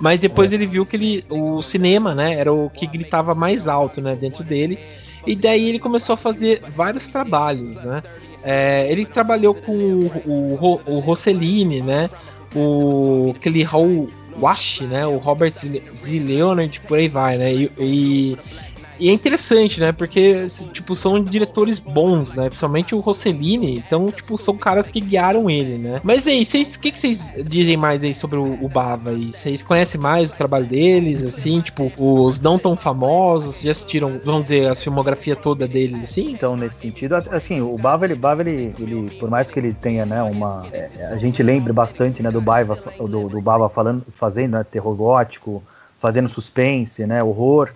mas 0.00 0.18
depois 0.18 0.52
é. 0.52 0.54
ele 0.54 0.66
viu 0.66 0.86
que 0.86 0.96
ele, 0.96 1.24
o 1.28 1.62
cinema, 1.62 2.14
né, 2.14 2.34
era 2.34 2.52
o 2.52 2.70
que 2.70 2.86
gritava 2.86 3.34
mais 3.34 3.66
alto, 3.66 4.00
né, 4.00 4.16
dentro 4.16 4.44
dele. 4.44 4.78
E 5.26 5.34
daí 5.34 5.68
ele 5.68 5.78
começou 5.78 6.14
a 6.14 6.16
fazer 6.16 6.62
vários 6.70 7.08
trabalhos, 7.08 7.74
né? 7.76 8.02
É, 8.42 8.86
ele 8.90 9.04
trabalhou 9.04 9.52
com 9.52 9.72
o, 9.72 10.06
o, 10.24 10.80
o 10.86 10.98
Rossellini, 11.00 11.82
né? 11.82 12.08
O 12.54 13.34
aquele 13.36 13.66
Wash, 14.40 14.82
né? 14.82 15.06
O 15.06 15.18
Robert 15.18 15.52
Z. 15.52 16.18
Leonard, 16.20 16.80
por 16.82 16.98
aí 16.98 17.08
vai, 17.08 17.36
né? 17.36 17.52
E, 17.52 17.70
e 17.78 18.38
e 18.98 19.08
é 19.08 19.12
interessante, 19.12 19.80
né? 19.80 19.92
Porque, 19.92 20.46
tipo, 20.72 20.94
são 20.96 21.22
diretores 21.22 21.78
bons, 21.78 22.34
né? 22.34 22.46
Principalmente 22.46 22.94
o 22.94 23.00
Rossellini. 23.00 23.76
Então, 23.76 24.10
tipo, 24.10 24.36
são 24.36 24.56
caras 24.56 24.90
que 24.90 25.00
guiaram 25.00 25.48
ele, 25.48 25.78
né? 25.78 26.00
Mas 26.02 26.26
aí, 26.26 26.44
vocês, 26.44 26.74
o 26.74 26.80
que, 26.80 26.90
que 26.90 26.98
vocês 26.98 27.36
dizem 27.46 27.76
mais 27.76 28.02
aí 28.02 28.14
sobre 28.14 28.38
o, 28.38 28.64
o 28.64 28.68
Bava? 28.68 29.12
E 29.12 29.32
vocês 29.32 29.62
conhecem 29.62 30.00
mais 30.00 30.32
o 30.32 30.36
trabalho 30.36 30.66
deles, 30.66 31.24
assim? 31.24 31.60
Tipo, 31.60 31.92
os 31.96 32.40
não 32.40 32.58
tão 32.58 32.76
famosos? 32.76 33.62
Já 33.62 33.70
assistiram, 33.70 34.20
vamos 34.24 34.44
dizer, 34.44 34.70
a 34.70 34.74
filmografia 34.74 35.36
toda 35.36 35.68
deles, 35.68 36.02
assim? 36.02 36.32
Então, 36.32 36.56
nesse 36.56 36.76
sentido, 36.76 37.14
assim, 37.14 37.60
o 37.60 37.76
Bava, 37.78 38.04
ele, 38.04 38.14
Bava, 38.14 38.42
ele, 38.42 38.74
ele 38.78 39.10
por 39.18 39.30
mais 39.30 39.50
que 39.50 39.58
ele 39.58 39.72
tenha, 39.72 40.04
né, 40.04 40.22
uma... 40.22 40.66
É, 40.72 40.88
a 41.12 41.16
gente 41.18 41.42
lembre 41.42 41.72
bastante, 41.72 42.22
né, 42.22 42.30
do 42.30 42.40
Bava, 42.40 42.78
do, 42.98 43.28
do 43.28 43.40
Bava 43.40 43.68
falando, 43.68 44.04
fazendo 44.16 44.52
né, 44.52 44.64
terror 44.64 44.94
gótico, 44.94 45.62
fazendo 45.98 46.28
suspense, 46.28 47.06
né, 47.06 47.22
horror... 47.22 47.70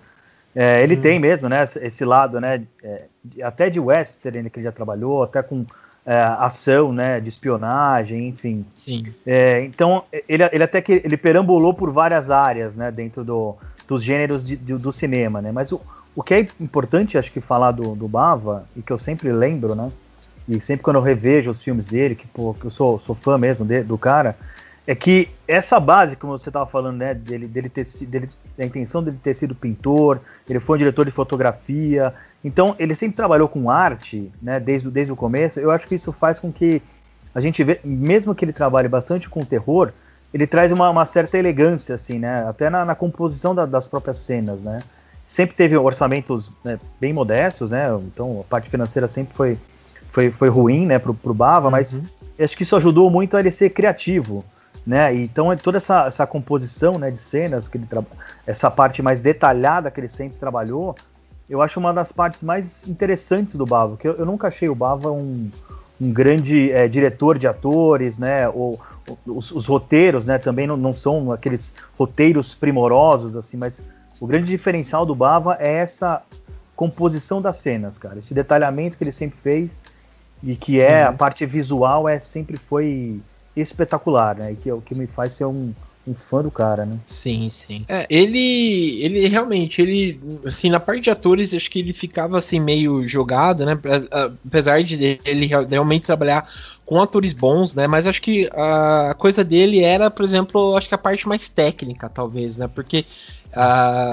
É, 0.55 0.83
ele 0.83 0.95
hum. 0.95 1.01
tem 1.01 1.19
mesmo, 1.19 1.49
né, 1.49 1.63
esse 1.81 2.05
lado, 2.05 2.39
né, 2.39 2.63
é, 2.83 3.03
até 3.41 3.69
de 3.69 3.79
western 3.79 4.49
que 4.49 4.59
ele 4.59 4.65
já 4.65 4.71
trabalhou, 4.71 5.23
até 5.23 5.41
com 5.41 5.65
é, 6.05 6.15
ação, 6.39 6.91
né, 6.91 7.19
de 7.19 7.29
espionagem, 7.29 8.27
enfim. 8.27 8.65
Sim. 8.73 9.13
É, 9.25 9.61
então, 9.63 10.03
ele, 10.27 10.43
ele 10.51 10.63
até 10.63 10.81
que 10.81 11.01
ele 11.03 11.17
perambulou 11.17 11.73
por 11.73 11.91
várias 11.91 12.29
áreas, 12.29 12.75
né, 12.75 12.91
dentro 12.91 13.23
do, 13.23 13.55
dos 13.87 14.03
gêneros 14.03 14.45
de, 14.45 14.55
de, 14.55 14.73
do 14.75 14.91
cinema, 14.91 15.41
né, 15.41 15.51
mas 15.51 15.71
o, 15.71 15.81
o 16.15 16.21
que 16.21 16.33
é 16.33 16.47
importante, 16.59 17.17
acho 17.17 17.31
que 17.31 17.41
falar 17.41 17.71
do, 17.71 17.95
do 17.95 18.07
Bava, 18.07 18.65
e 18.75 18.81
que 18.81 18.91
eu 18.91 18.97
sempre 18.99 19.31
lembro, 19.31 19.73
né, 19.73 19.91
e 20.47 20.59
sempre 20.59 20.83
quando 20.83 20.97
eu 20.97 21.01
revejo 21.01 21.49
os 21.49 21.63
filmes 21.63 21.85
dele, 21.85 22.15
que, 22.15 22.27
pô, 22.27 22.53
que 22.53 22.65
eu 22.65 22.71
sou, 22.71 22.99
sou 22.99 23.15
fã 23.15 23.37
mesmo 23.37 23.65
de, 23.65 23.81
do 23.81 23.97
cara, 23.97 24.35
é 24.85 24.93
que 24.93 25.29
essa 25.47 25.79
base, 25.79 26.15
como 26.15 26.37
você 26.37 26.49
estava 26.49 26.65
falando, 26.65 26.97
né, 26.97 27.13
dele, 27.13 27.47
dele 27.47 27.69
ter 27.69 27.87
dele, 28.01 28.29
a 28.57 28.65
intenção 28.65 29.03
dele 29.03 29.17
ter 29.21 29.33
sido 29.33 29.55
pintor, 29.55 30.19
ele 30.47 30.59
foi 30.59 30.75
um 30.75 30.79
diretor 30.79 31.05
de 31.05 31.11
fotografia, 31.11 32.13
então 32.43 32.75
ele 32.77 32.93
sempre 32.93 33.15
trabalhou 33.15 33.47
com 33.47 33.69
arte, 33.69 34.31
né, 34.41 34.59
desde, 34.59 34.89
desde 34.89 35.11
o 35.11 35.15
começo. 35.15 35.59
Eu 35.59 35.71
acho 35.71 35.87
que 35.87 35.95
isso 35.95 36.11
faz 36.11 36.39
com 36.39 36.51
que 36.51 36.81
a 37.33 37.41
gente 37.41 37.63
vê, 37.63 37.79
mesmo 37.83 38.35
que 38.35 38.45
ele 38.45 38.53
trabalhe 38.53 38.87
bastante 38.87 39.29
com 39.29 39.43
terror, 39.43 39.91
ele 40.33 40.45
traz 40.45 40.71
uma, 40.71 40.89
uma 40.89 41.05
certa 41.05 41.37
elegância, 41.37 41.95
assim, 41.95 42.19
né, 42.19 42.47
até 42.47 42.69
na, 42.69 42.85
na 42.85 42.95
composição 42.95 43.55
da, 43.55 43.65
das 43.65 43.87
próprias 43.87 44.17
cenas, 44.17 44.61
né. 44.61 44.81
Sempre 45.25 45.55
teve 45.55 45.77
orçamentos 45.77 46.51
né, 46.63 46.79
bem 46.99 47.13
modestos, 47.13 47.69
né, 47.69 47.87
então 48.05 48.41
a 48.41 48.43
parte 48.43 48.69
financeira 48.69 49.07
sempre 49.07 49.33
foi, 49.33 49.57
foi, 50.07 50.29
foi 50.29 50.49
ruim, 50.49 50.85
né, 50.85 50.99
pro, 50.99 51.13
pro 51.13 51.33
Bava, 51.33 51.67
uhum. 51.67 51.71
mas 51.71 52.01
acho 52.39 52.57
que 52.57 52.63
isso 52.63 52.75
ajudou 52.75 53.09
muito 53.09 53.37
a 53.37 53.39
ele 53.39 53.51
ser 53.51 53.69
criativo 53.69 54.43
né? 54.85 55.15
Então 55.15 55.51
é 55.51 55.55
toda 55.55 55.77
essa, 55.77 56.05
essa 56.05 56.27
composição, 56.27 56.97
né, 56.97 57.09
de 57.09 57.17
cenas 57.17 57.67
que 57.67 57.77
ele 57.77 57.87
essa 58.45 58.69
parte 58.69 59.01
mais 59.01 59.21
detalhada 59.21 59.89
que 59.89 59.99
ele 59.99 60.07
sempre 60.07 60.37
trabalhou, 60.37 60.95
eu 61.49 61.61
acho 61.61 61.79
uma 61.79 61.93
das 61.93 62.11
partes 62.11 62.41
mais 62.41 62.87
interessantes 62.87 63.55
do 63.55 63.65
Bava, 63.65 63.97
que 63.97 64.07
eu, 64.07 64.13
eu 64.15 64.25
nunca 64.25 64.47
achei 64.47 64.69
o 64.69 64.75
Bava 64.75 65.11
um, 65.11 65.49
um 65.99 66.11
grande 66.11 66.71
é, 66.71 66.87
diretor 66.87 67.37
de 67.37 67.47
atores, 67.47 68.17
né? 68.17 68.47
Ou, 68.49 68.79
os, 69.25 69.51
os, 69.51 69.67
roteiros, 69.67 70.25
né? 70.25 70.37
Também 70.37 70.65
não, 70.65 70.77
não 70.77 70.93
são 70.93 71.31
aqueles 71.31 71.73
roteiros 71.97 72.53
primorosos 72.53 73.35
assim, 73.35 73.57
mas 73.57 73.81
o 74.19 74.25
grande 74.25 74.45
diferencial 74.47 75.05
do 75.05 75.13
Bava 75.13 75.57
é 75.59 75.73
essa 75.73 76.21
composição 76.75 77.41
das 77.41 77.57
cenas, 77.57 77.97
cara. 77.97 78.19
Esse 78.19 78.33
detalhamento 78.33 78.97
que 78.97 79.03
ele 79.03 79.11
sempre 79.11 79.37
fez 79.37 79.81
e 80.41 80.55
que 80.55 80.79
é 80.79 81.03
uhum. 81.03 81.09
a 81.09 81.13
parte 81.13 81.45
visual 81.45 82.07
é 82.07 82.19
sempre 82.19 82.57
foi 82.57 83.21
espetacular, 83.55 84.35
né? 84.35 84.55
Que 84.61 84.69
é 84.69 84.73
o 84.73 84.81
que 84.81 84.95
me 84.95 85.07
faz 85.07 85.33
ser 85.33 85.45
um, 85.45 85.73
um 86.05 86.13
fã 86.13 86.41
do 86.41 86.51
cara, 86.51 86.85
né? 86.85 86.97
Sim, 87.07 87.49
sim. 87.49 87.85
É, 87.87 88.05
ele, 88.09 89.01
ele 89.01 89.27
realmente, 89.27 89.81
ele, 89.81 90.19
assim, 90.45 90.69
na 90.69 90.79
parte 90.79 91.01
de 91.01 91.09
atores, 91.09 91.53
acho 91.53 91.69
que 91.69 91.79
ele 91.79 91.93
ficava 91.93 92.37
assim 92.37 92.59
meio 92.59 93.07
jogado, 93.07 93.65
né? 93.65 93.79
Apesar 94.45 94.83
de 94.83 95.19
ele 95.25 95.45
realmente 95.69 96.05
trabalhar 96.05 96.47
com 96.85 97.01
atores 97.01 97.31
bons, 97.31 97.73
né? 97.73 97.87
Mas 97.87 98.05
acho 98.05 98.21
que 98.21 98.49
a 98.53 99.15
coisa 99.17 99.43
dele 99.43 99.81
era, 99.81 100.11
por 100.11 100.25
exemplo, 100.25 100.75
acho 100.75 100.89
que 100.89 100.95
a 100.95 100.97
parte 100.97 101.27
mais 101.27 101.47
técnica, 101.47 102.09
talvez, 102.09 102.57
né? 102.57 102.67
Porque 102.67 103.05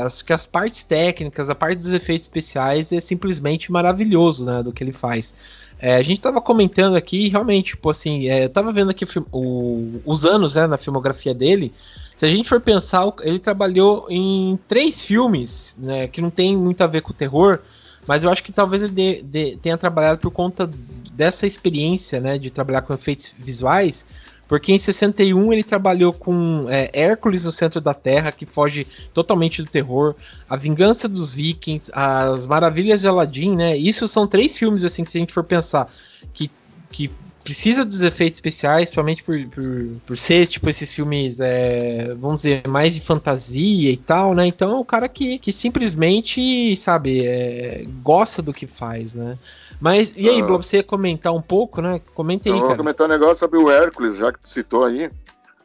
acho 0.05 0.25
que 0.25 0.33
as 0.33 0.47
partes 0.47 0.85
técnicas, 0.85 1.51
a 1.51 1.55
parte 1.55 1.79
dos 1.79 1.93
efeitos 1.93 2.27
especiais 2.27 2.93
é 2.93 3.01
simplesmente 3.01 3.73
maravilhoso, 3.73 4.45
né? 4.45 4.63
Do 4.63 4.73
que 4.73 4.85
ele 4.85 4.93
faz. 4.93 5.35
É, 5.83 5.97
a 5.97 6.03
gente 6.03 6.21
tava 6.21 6.43
comentando 6.43 6.95
aqui, 6.95 7.29
realmente, 7.29 7.71
tipo 7.71 7.89
assim, 7.89 8.29
é, 8.29 8.45
eu 8.45 8.51
tava 8.51 8.71
vendo 8.71 8.91
aqui 8.91 9.07
o, 9.33 10.01
os 10.05 10.27
anos 10.27 10.55
né, 10.55 10.67
na 10.67 10.77
filmografia 10.77 11.35
dele. 11.35 11.73
Se 12.19 12.27
a 12.27 12.29
gente 12.29 12.49
for 12.49 12.61
pensar, 12.61 13.11
ele 13.23 13.39
trabalhou 13.39 14.07
em 14.11 14.59
três 14.69 15.03
filmes, 15.03 15.75
né, 15.79 16.07
que 16.07 16.21
não 16.21 16.29
tem 16.29 16.55
muito 16.55 16.83
a 16.83 16.87
ver 16.87 17.01
com 17.01 17.13
o 17.13 17.15
terror, 17.15 17.61
mas 18.07 18.25
eu 18.25 18.31
acho 18.31 18.43
que 18.45 18.53
talvez 18.53 18.83
ele 18.83 18.93
de, 18.93 19.23
de, 19.23 19.57
tenha 19.57 19.79
trabalhado 19.79 20.21
por 20.21 20.31
conta 20.31 20.71
dessa 21.13 21.47
experiência, 21.47 22.21
né, 22.21 22.37
de 22.37 22.51
trabalhar 22.51 22.83
com 22.83 22.93
efeitos 22.93 23.35
visuais, 23.39 24.05
porque 24.50 24.73
em 24.73 24.78
61 24.80 25.52
ele 25.52 25.62
trabalhou 25.62 26.12
com 26.12 26.66
é, 26.69 26.90
Hércules 26.92 27.45
no 27.45 27.52
Centro 27.52 27.80
da 27.80 27.95
Terra, 27.95 28.33
que 28.33 28.45
foge 28.45 28.85
totalmente 29.14 29.62
do 29.62 29.71
terror, 29.71 30.16
A 30.49 30.57
Vingança 30.57 31.09
dos 31.09 31.37
Vikings, 31.37 31.88
As 31.95 32.49
Maravilhas 32.49 33.00
de 33.00 33.07
Aladdin, 33.07 33.54
né? 33.54 33.76
Isso 33.76 34.09
são 34.09 34.26
três 34.26 34.59
filmes, 34.59 34.83
assim, 34.83 35.04
que 35.04 35.11
se 35.12 35.19
a 35.19 35.21
gente 35.21 35.33
for 35.33 35.45
pensar, 35.45 35.88
que, 36.35 36.50
que 36.90 37.09
precisa 37.43 37.85
dos 37.85 38.03
efeitos 38.03 38.37
especiais, 38.37 38.85
principalmente 38.85 39.25
por, 39.25 39.37
por, 39.49 39.89
por 40.07 40.17
ser, 40.17 40.47
tipo, 40.47 40.69
esses 40.69 40.95
filmes, 40.95 41.41
é, 41.41 42.15
vamos 42.15 42.43
dizer, 42.43 42.67
mais 42.69 42.95
de 42.95 43.01
fantasia 43.01 43.91
e 43.91 43.97
tal, 43.97 44.35
né? 44.35 44.47
Então 44.47 44.73
é 44.73 44.75
um 44.75 44.85
cara 44.85 45.09
que, 45.09 45.39
que 45.39 45.53
simplesmente, 45.53 46.77
sabe, 46.77 47.27
é, 47.27 47.85
gosta 48.03 48.43
do 48.43 48.53
que 48.53 48.67
faz, 48.67 49.15
né? 49.15 49.39
Mas, 49.81 50.17
e 50.19 50.29
aí, 50.29 50.41
ah. 50.41 50.45
Blob, 50.45 50.65
você 50.65 50.79
ia 50.79 50.83
comentar 50.83 51.33
um 51.33 51.41
pouco, 51.41 51.81
né? 51.81 52.01
Comenta 52.15 52.49
aí, 52.49 52.53
Eu 52.53 52.59
vou 52.59 52.69
cara. 52.69 52.79
comentar 52.79 53.07
um 53.07 53.11
negócio 53.11 53.37
sobre 53.37 53.59
o 53.59 53.71
Hércules, 53.71 54.19
já 54.19 54.33
que 54.33 54.41
tu 54.41 54.49
citou 54.49 54.85
aí. 54.85 55.11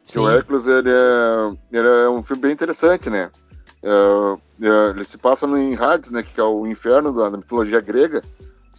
Sim. 0.02 0.20
O 0.20 0.30
Hércules, 0.30 0.66
ele 0.66 0.90
é, 0.90 1.52
ele 1.72 1.88
é 1.88 2.08
um 2.08 2.22
filme 2.22 2.42
bem 2.42 2.52
interessante, 2.52 3.10
né? 3.10 3.30
É, 3.82 4.66
é, 4.66 4.90
ele 4.90 5.04
se 5.04 5.18
passa 5.18 5.46
no, 5.46 5.58
em 5.58 5.76
Hades, 5.76 6.10
né? 6.10 6.22
Que 6.22 6.40
é 6.40 6.44
o 6.44 6.66
inferno 6.66 7.12
da, 7.12 7.28
da 7.28 7.36
mitologia 7.36 7.80
grega. 7.80 8.22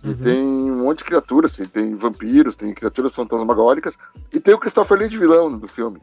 E 0.08 0.12
uhum. 0.12 0.18
tem 0.18 0.42
um 0.44 0.84
monte 0.84 1.00
de 1.00 1.04
criaturas, 1.04 1.52
assim, 1.52 1.66
tem 1.66 1.94
vampiros, 1.94 2.56
tem 2.56 2.74
criaturas 2.74 3.14
fantasmagóricas, 3.14 3.98
e 4.32 4.40
tem 4.40 4.54
o 4.54 4.58
Christopher 4.58 4.98
Lee 4.98 5.10
de 5.10 5.18
vilão 5.18 5.58
do 5.58 5.68
filme. 5.68 6.00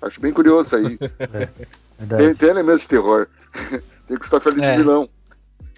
Acho 0.00 0.20
bem 0.20 0.32
curioso 0.32 0.76
isso 0.76 0.76
aí. 0.76 0.98
É, 2.10 2.16
tem, 2.16 2.34
tem, 2.34 2.48
elementos 2.48 2.82
de 2.82 2.88
terror. 2.88 3.28
tem 4.08 4.16
o 4.16 4.18
Christopher 4.18 4.52
Lee 4.54 4.64
é. 4.64 4.72
de 4.72 4.78
vilão. 4.78 5.08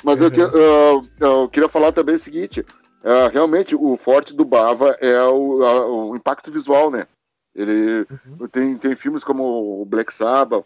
Mas 0.02 0.22
uhum. 0.22 0.28
eu, 0.28 0.50
eu, 0.50 1.06
eu, 1.20 1.48
queria 1.50 1.68
falar 1.68 1.92
também 1.92 2.14
o 2.14 2.18
seguinte: 2.18 2.60
uh, 2.60 3.28
realmente 3.30 3.74
o 3.74 3.94
forte 3.94 4.32
do 4.32 4.42
Bava 4.42 4.96
é 5.02 5.20
o, 5.22 6.08
o 6.08 6.16
impacto 6.16 6.50
visual, 6.50 6.90
né? 6.90 7.06
Ele 7.54 8.06
uhum. 8.10 8.48
tem, 8.48 8.74
tem 8.78 8.96
filmes 8.96 9.22
como 9.22 9.82
o 9.82 9.84
Black 9.84 10.14
Sabbath, 10.14 10.64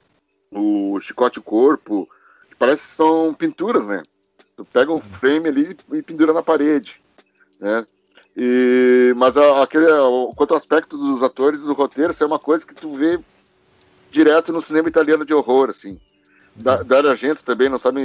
o 0.53 1.01
Chicote 1.01 1.41
Corpo, 1.41 2.09
que 2.49 2.55
parece 2.55 2.83
que 2.83 2.95
são 2.95 3.35
pinturas, 3.35 3.85
né? 3.87 4.03
Tu 4.59 4.65
pega 4.65 4.93
um 4.93 4.99
frame 4.99 5.47
ali 5.47 5.77
e 5.93 6.03
pendura 6.03 6.33
na 6.33 6.43
parede, 6.43 7.01
né? 7.61 7.87
E, 8.37 9.15
mas 9.17 9.37
a, 9.37 9.63
aquele, 9.63 9.87
quanto 10.35 10.51
ao 10.51 10.57
aspecto 10.57 10.99
dos 10.99 11.23
atores 11.23 11.61
e 11.61 11.65
do 11.65 11.75
roteiro, 11.75 12.11
isso 12.11 12.25
é 12.25 12.27
uma 12.27 12.41
coisa 12.41 12.67
que 12.67 12.75
tu 12.75 12.91
vê 12.91 13.21
direto 14.11 14.53
no 14.53 14.61
cinema 14.61 14.89
italiano 14.89 15.25
de 15.25 15.33
horror, 15.33 15.71
assim. 15.71 16.01
Da, 16.57 16.83
Dario 16.83 17.09
Argento 17.09 17.45
também 17.45 17.69
não 17.69 17.79
sabe, 17.79 18.01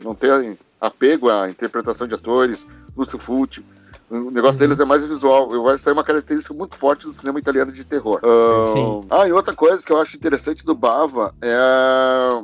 não 0.00 0.14
tem 0.14 0.56
apego 0.80 1.30
à 1.30 1.50
interpretação 1.50 2.06
de 2.06 2.14
atores, 2.14 2.64
Lúcio 2.96 3.18
Fulci. 3.18 3.64
O 4.10 4.30
negócio 4.30 4.54
uhum. 4.54 4.58
deles 4.58 4.80
é 4.80 4.84
mais 4.86 5.04
visual. 5.04 5.52
Eu 5.52 5.68
acho 5.68 5.82
que 5.82 5.88
é 5.88 5.92
uma 5.92 6.04
característica 6.04 6.54
muito 6.54 6.76
forte 6.76 7.06
do 7.06 7.12
cinema 7.12 7.38
italiano 7.38 7.70
de 7.70 7.84
terror. 7.84 8.20
Uh, 8.22 8.66
Sim. 8.66 9.06
Ah, 9.10 9.28
e 9.28 9.32
outra 9.32 9.54
coisa 9.54 9.82
que 9.82 9.92
eu 9.92 10.00
acho 10.00 10.16
interessante 10.16 10.64
do 10.64 10.74
Bava 10.74 11.34
é. 11.42 11.56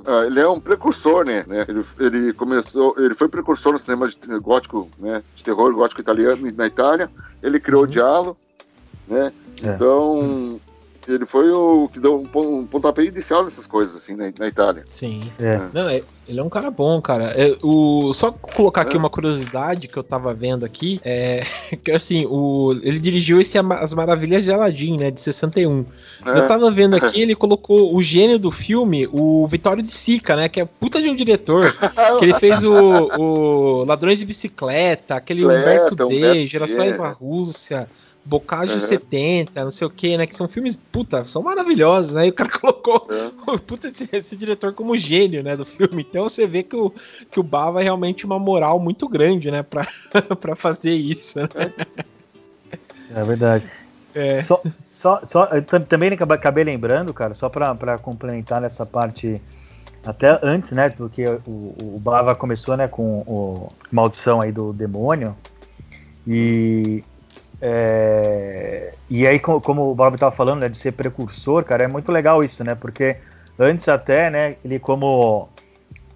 Uh, 0.06 0.24
ele 0.24 0.40
é 0.40 0.48
um 0.48 0.60
precursor, 0.60 1.24
né? 1.24 1.44
Ele, 1.66 1.82
ele, 1.98 2.32
começou. 2.34 2.94
Ele 2.98 3.14
foi 3.14 3.28
precursor 3.28 3.72
no 3.72 3.78
cinema 3.78 4.06
de, 4.06 4.16
gótico, 4.40 4.88
né? 4.98 5.22
De 5.34 5.42
terror 5.42 5.72
gótico 5.74 6.02
italiano 6.02 6.46
na 6.54 6.66
Itália. 6.66 7.10
Ele 7.42 7.58
criou 7.58 7.82
uhum. 7.82 7.88
o 7.88 7.90
Diallo, 7.90 8.36
né? 9.08 9.32
É. 9.62 9.74
Então, 9.74 10.60
ele 11.06 11.26
foi 11.26 11.50
o 11.50 11.88
que 11.92 12.00
deu 12.00 12.20
um, 12.34 12.66
pontapé 12.66 13.04
inicial 13.04 13.44
nessas 13.44 13.66
coisas, 13.66 13.96
assim, 13.96 14.14
na, 14.14 14.32
na 14.38 14.48
Itália. 14.48 14.82
Sim. 14.86 15.30
É. 15.38 15.60
Não, 15.72 15.88
é, 15.88 16.02
ele 16.26 16.40
é 16.40 16.42
um 16.42 16.48
cara 16.48 16.70
bom, 16.70 17.00
cara. 17.00 17.24
É, 17.36 17.56
o, 17.62 18.12
só 18.14 18.30
colocar 18.32 18.82
aqui 18.82 18.96
é. 18.96 18.98
uma 18.98 19.10
curiosidade 19.10 19.88
que 19.88 19.96
eu 19.96 20.02
tava 20.02 20.32
vendo 20.32 20.64
aqui, 20.64 21.00
é 21.04 21.44
que 21.82 21.92
assim, 21.92 22.26
o, 22.26 22.72
ele 22.82 22.98
dirigiu 22.98 23.40
esse 23.40 23.58
As 23.58 23.94
Maravilhas 23.94 24.44
de 24.44 24.52
Aladdin, 24.52 24.96
né, 24.96 25.10
de 25.10 25.20
61. 25.20 25.84
É. 26.24 26.38
Eu 26.38 26.48
tava 26.48 26.70
vendo 26.70 26.96
aqui, 26.96 27.20
ele 27.22 27.34
colocou 27.34 27.94
o 27.94 28.02
gênio 28.02 28.38
do 28.38 28.50
filme, 28.50 29.08
o 29.12 29.46
Vitório 29.46 29.82
de 29.82 29.90
Sica, 29.90 30.36
né, 30.36 30.48
que 30.48 30.60
é 30.60 30.64
puta 30.64 31.00
de 31.00 31.08
um 31.08 31.14
diretor, 31.14 31.74
que 32.18 32.24
ele 32.24 32.34
fez 32.34 32.64
o, 32.64 32.72
o 33.18 33.84
Ladrões 33.84 34.18
de 34.18 34.26
Bicicleta, 34.26 35.16
aquele 35.16 35.44
Humberto 35.44 35.94
D, 35.94 36.46
Gerações 36.46 36.96
da 36.96 37.08
Rússia, 37.08 37.88
Bocage 38.24 38.72
uhum. 38.72 38.80
70, 38.80 39.64
não 39.64 39.70
sei 39.70 39.86
o 39.86 39.90
que, 39.90 40.16
né? 40.16 40.26
Que 40.26 40.34
são 40.34 40.48
filmes, 40.48 40.80
puta, 40.90 41.24
são 41.26 41.42
maravilhosos, 41.42 42.14
né? 42.14 42.26
E 42.26 42.30
o 42.30 42.32
cara 42.32 42.48
colocou 42.58 43.06
uhum. 43.10 43.58
puta, 43.58 43.88
esse, 43.88 44.08
esse, 44.12 44.36
diretor 44.36 44.72
como 44.72 44.96
gênio, 44.96 45.42
né, 45.42 45.56
do 45.56 45.64
filme. 45.64 46.06
Então 46.08 46.28
você 46.28 46.46
vê 46.46 46.62
que 46.62 46.74
o, 46.74 46.90
que 47.30 47.38
o 47.38 47.42
Bava 47.42 47.80
é 47.80 47.84
realmente 47.84 48.24
uma 48.24 48.38
moral 48.38 48.80
muito 48.80 49.06
grande, 49.08 49.50
né, 49.50 49.62
pra, 49.62 49.86
pra 50.40 50.56
fazer 50.56 50.92
isso. 50.92 51.38
Né? 51.38 51.48
É 53.14 53.24
verdade. 53.24 53.66
É. 54.14 54.42
Só, 54.42 54.62
só, 54.94 55.20
só, 55.26 55.48
também 55.88 56.10
acabei 56.12 56.64
lembrando, 56.64 57.12
cara, 57.12 57.34
só 57.34 57.50
pra, 57.50 57.74
pra 57.74 57.98
complementar 57.98 58.60
nessa 58.60 58.86
parte 58.86 59.40
até 60.02 60.38
antes, 60.42 60.70
né? 60.70 60.88
Porque 60.90 61.26
o, 61.46 61.74
o 61.78 62.00
Bava 62.00 62.34
começou, 62.34 62.74
né, 62.74 62.88
com 62.88 63.18
o 63.26 63.68
Maldição 63.92 64.40
aí 64.40 64.50
do 64.50 64.72
Demônio. 64.72 65.36
E 66.26 67.04
é... 67.66 68.92
E 69.08 69.26
aí, 69.26 69.38
como 69.38 69.90
o 69.90 69.94
Bob 69.94 70.14
estava 70.14 70.34
falando, 70.34 70.60
né, 70.60 70.68
de 70.68 70.76
ser 70.76 70.92
precursor, 70.92 71.64
cara, 71.64 71.84
é 71.84 71.86
muito 71.86 72.12
legal 72.12 72.44
isso, 72.44 72.62
né? 72.62 72.74
Porque 72.74 73.16
antes 73.58 73.88
até, 73.88 74.28
né, 74.28 74.56
ele 74.62 74.78
como 74.78 75.48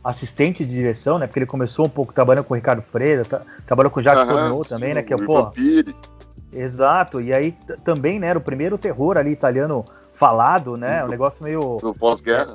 assistente 0.04 0.64
de 0.64 0.70
direção, 0.70 1.18
né? 1.18 1.26
Porque 1.26 1.38
ele 1.38 1.46
começou 1.46 1.86
um 1.86 1.88
pouco 1.88 2.12
trabalhando 2.12 2.44
com 2.44 2.52
o 2.52 2.56
Ricardo 2.56 2.82
Freire, 2.82 3.24
tá, 3.24 3.40
trabalhou 3.66 3.90
com 3.90 4.00
o 4.00 4.02
Jacques 4.02 4.26
Tourneur 4.26 4.66
também, 4.66 4.92
né? 4.92 5.02
Que 5.02 5.14
é, 5.14 5.16
pô... 5.16 5.50
Exato, 6.52 7.20
e 7.20 7.32
aí 7.32 7.54
também, 7.82 8.18
né, 8.18 8.28
era 8.28 8.38
o 8.38 8.42
primeiro 8.42 8.76
terror 8.76 9.16
ali 9.16 9.30
italiano 9.30 9.84
falado, 10.14 10.76
né? 10.76 11.02
Um 11.04 11.08
negócio 11.08 11.42
meio... 11.42 11.78
Do 11.80 11.94
pós-guerra. 11.94 12.54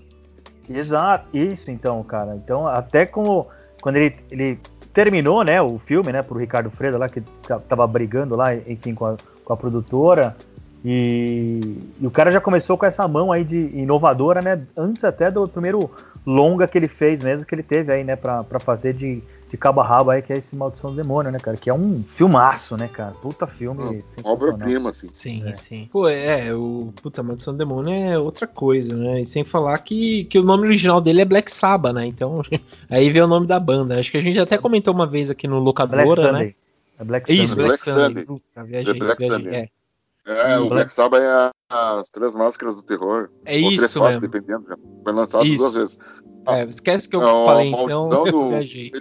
Exato, 0.69 1.27
isso 1.35 1.71
então, 1.71 2.03
cara. 2.03 2.35
Então, 2.35 2.67
até 2.67 3.05
como 3.05 3.47
quando 3.81 3.97
ele, 3.97 4.15
ele 4.31 4.59
terminou, 4.93 5.43
né, 5.43 5.61
o 5.61 5.79
filme, 5.79 6.11
né, 6.11 6.21
pro 6.21 6.37
Ricardo 6.37 6.69
Freire 6.69 6.97
lá, 6.97 7.09
que 7.09 7.21
tava 7.67 7.85
brigando 7.87 8.35
lá, 8.35 8.53
enfim, 8.55 8.93
com 8.93 9.05
a, 9.05 9.15
com 9.43 9.53
a 9.53 9.57
produtora. 9.57 10.35
E, 10.85 11.77
e, 11.99 12.05
o 12.05 12.11
cara 12.11 12.31
já 12.31 12.39
começou 12.39 12.77
com 12.77 12.85
essa 12.85 13.07
mão 13.07 13.31
aí 13.31 13.43
de 13.43 13.57
inovadora, 13.73 14.41
né, 14.41 14.61
antes 14.77 15.03
até 15.03 15.31
do 15.31 15.47
primeiro 15.47 15.89
longa 16.25 16.67
que 16.67 16.77
ele 16.77 16.87
fez 16.87 17.23
mesmo, 17.23 17.45
que 17.45 17.55
ele 17.55 17.63
teve 17.63 17.91
aí, 17.91 18.03
né, 18.03 18.15
pra 18.15 18.59
fazer 18.59 18.93
de, 18.93 19.23
de 19.53 19.57
cabo 19.57 19.81
a 19.81 19.85
rabo 19.85 20.09
aí, 20.09 20.19
que 20.19 20.33
é 20.33 20.37
esse 20.39 20.55
Maldição 20.55 20.89
do 20.89 20.99
Demônio, 20.99 21.31
né, 21.31 21.37
cara? 21.37 21.55
Que 21.55 21.69
é 21.69 21.73
um 21.73 22.03
filmaço, 22.07 22.75
né, 22.75 22.87
cara? 22.87 23.11
Puta 23.11 23.45
filme. 23.45 23.83
Hum, 23.83 24.03
Obra-prima, 24.23 24.89
assim. 24.89 25.11
Sim, 25.13 25.43
é. 25.47 25.53
sim. 25.53 25.87
Pô, 25.91 26.09
é, 26.09 26.51
o 26.55 26.91
Puta 27.03 27.21
Maldição 27.21 27.53
do 27.53 27.59
Demônio 27.59 27.93
é 27.93 28.17
outra 28.17 28.47
coisa, 28.47 28.95
né? 28.95 29.21
E 29.21 29.25
sem 29.27 29.45
falar 29.45 29.77
que, 29.77 30.23
que 30.23 30.39
o 30.39 30.43
nome 30.43 30.65
original 30.65 30.99
dele 30.99 31.21
é 31.21 31.25
Black 31.25 31.51
Sabbath, 31.51 31.93
né? 31.93 32.03
Então, 32.03 32.41
aí 32.89 33.11
vem 33.11 33.21
o 33.21 33.27
nome 33.27 33.45
da 33.45 33.59
banda. 33.59 33.99
Acho 33.99 34.09
que 34.09 34.17
a 34.17 34.21
gente 34.21 34.39
até 34.39 34.57
comentou 34.57 34.91
uma 34.91 35.05
vez 35.05 35.29
aqui 35.29 35.47
no 35.47 35.59
Locadora, 35.59 36.31
né? 36.31 36.55
É 36.97 37.03
Black 37.03 37.31
Isso, 37.31 37.55
Black, 37.55 37.67
Black 37.67 37.83
Sunday. 37.83 38.25
Puta, 38.25 38.63
viajei, 38.63 38.93
Black 38.95 39.19
viajei, 39.19 39.37
Sunday. 39.37 39.55
É. 39.55 39.83
É, 40.25 40.57
o 40.57 40.69
Black 40.69 40.91
Sabbath 40.91 41.21
é 41.21 41.51
as 41.69 42.09
três 42.09 42.33
máscaras 42.33 42.77
do 42.77 42.81
terror. 42.81 43.29
É 43.45 43.57
isso, 43.57 43.99
três 43.99 44.17
dependendo. 44.17 44.65
Já. 44.67 44.77
Foi 45.03 45.13
lançado 45.13 45.45
isso. 45.45 45.57
duas 45.57 45.75
vezes. 45.75 45.99
É, 46.47 46.63
esquece 46.65 47.07
que 47.07 47.15
eu 47.15 47.21
é 47.21 47.45
falei, 47.45 47.69
então 47.69 48.23
do, 48.25 48.51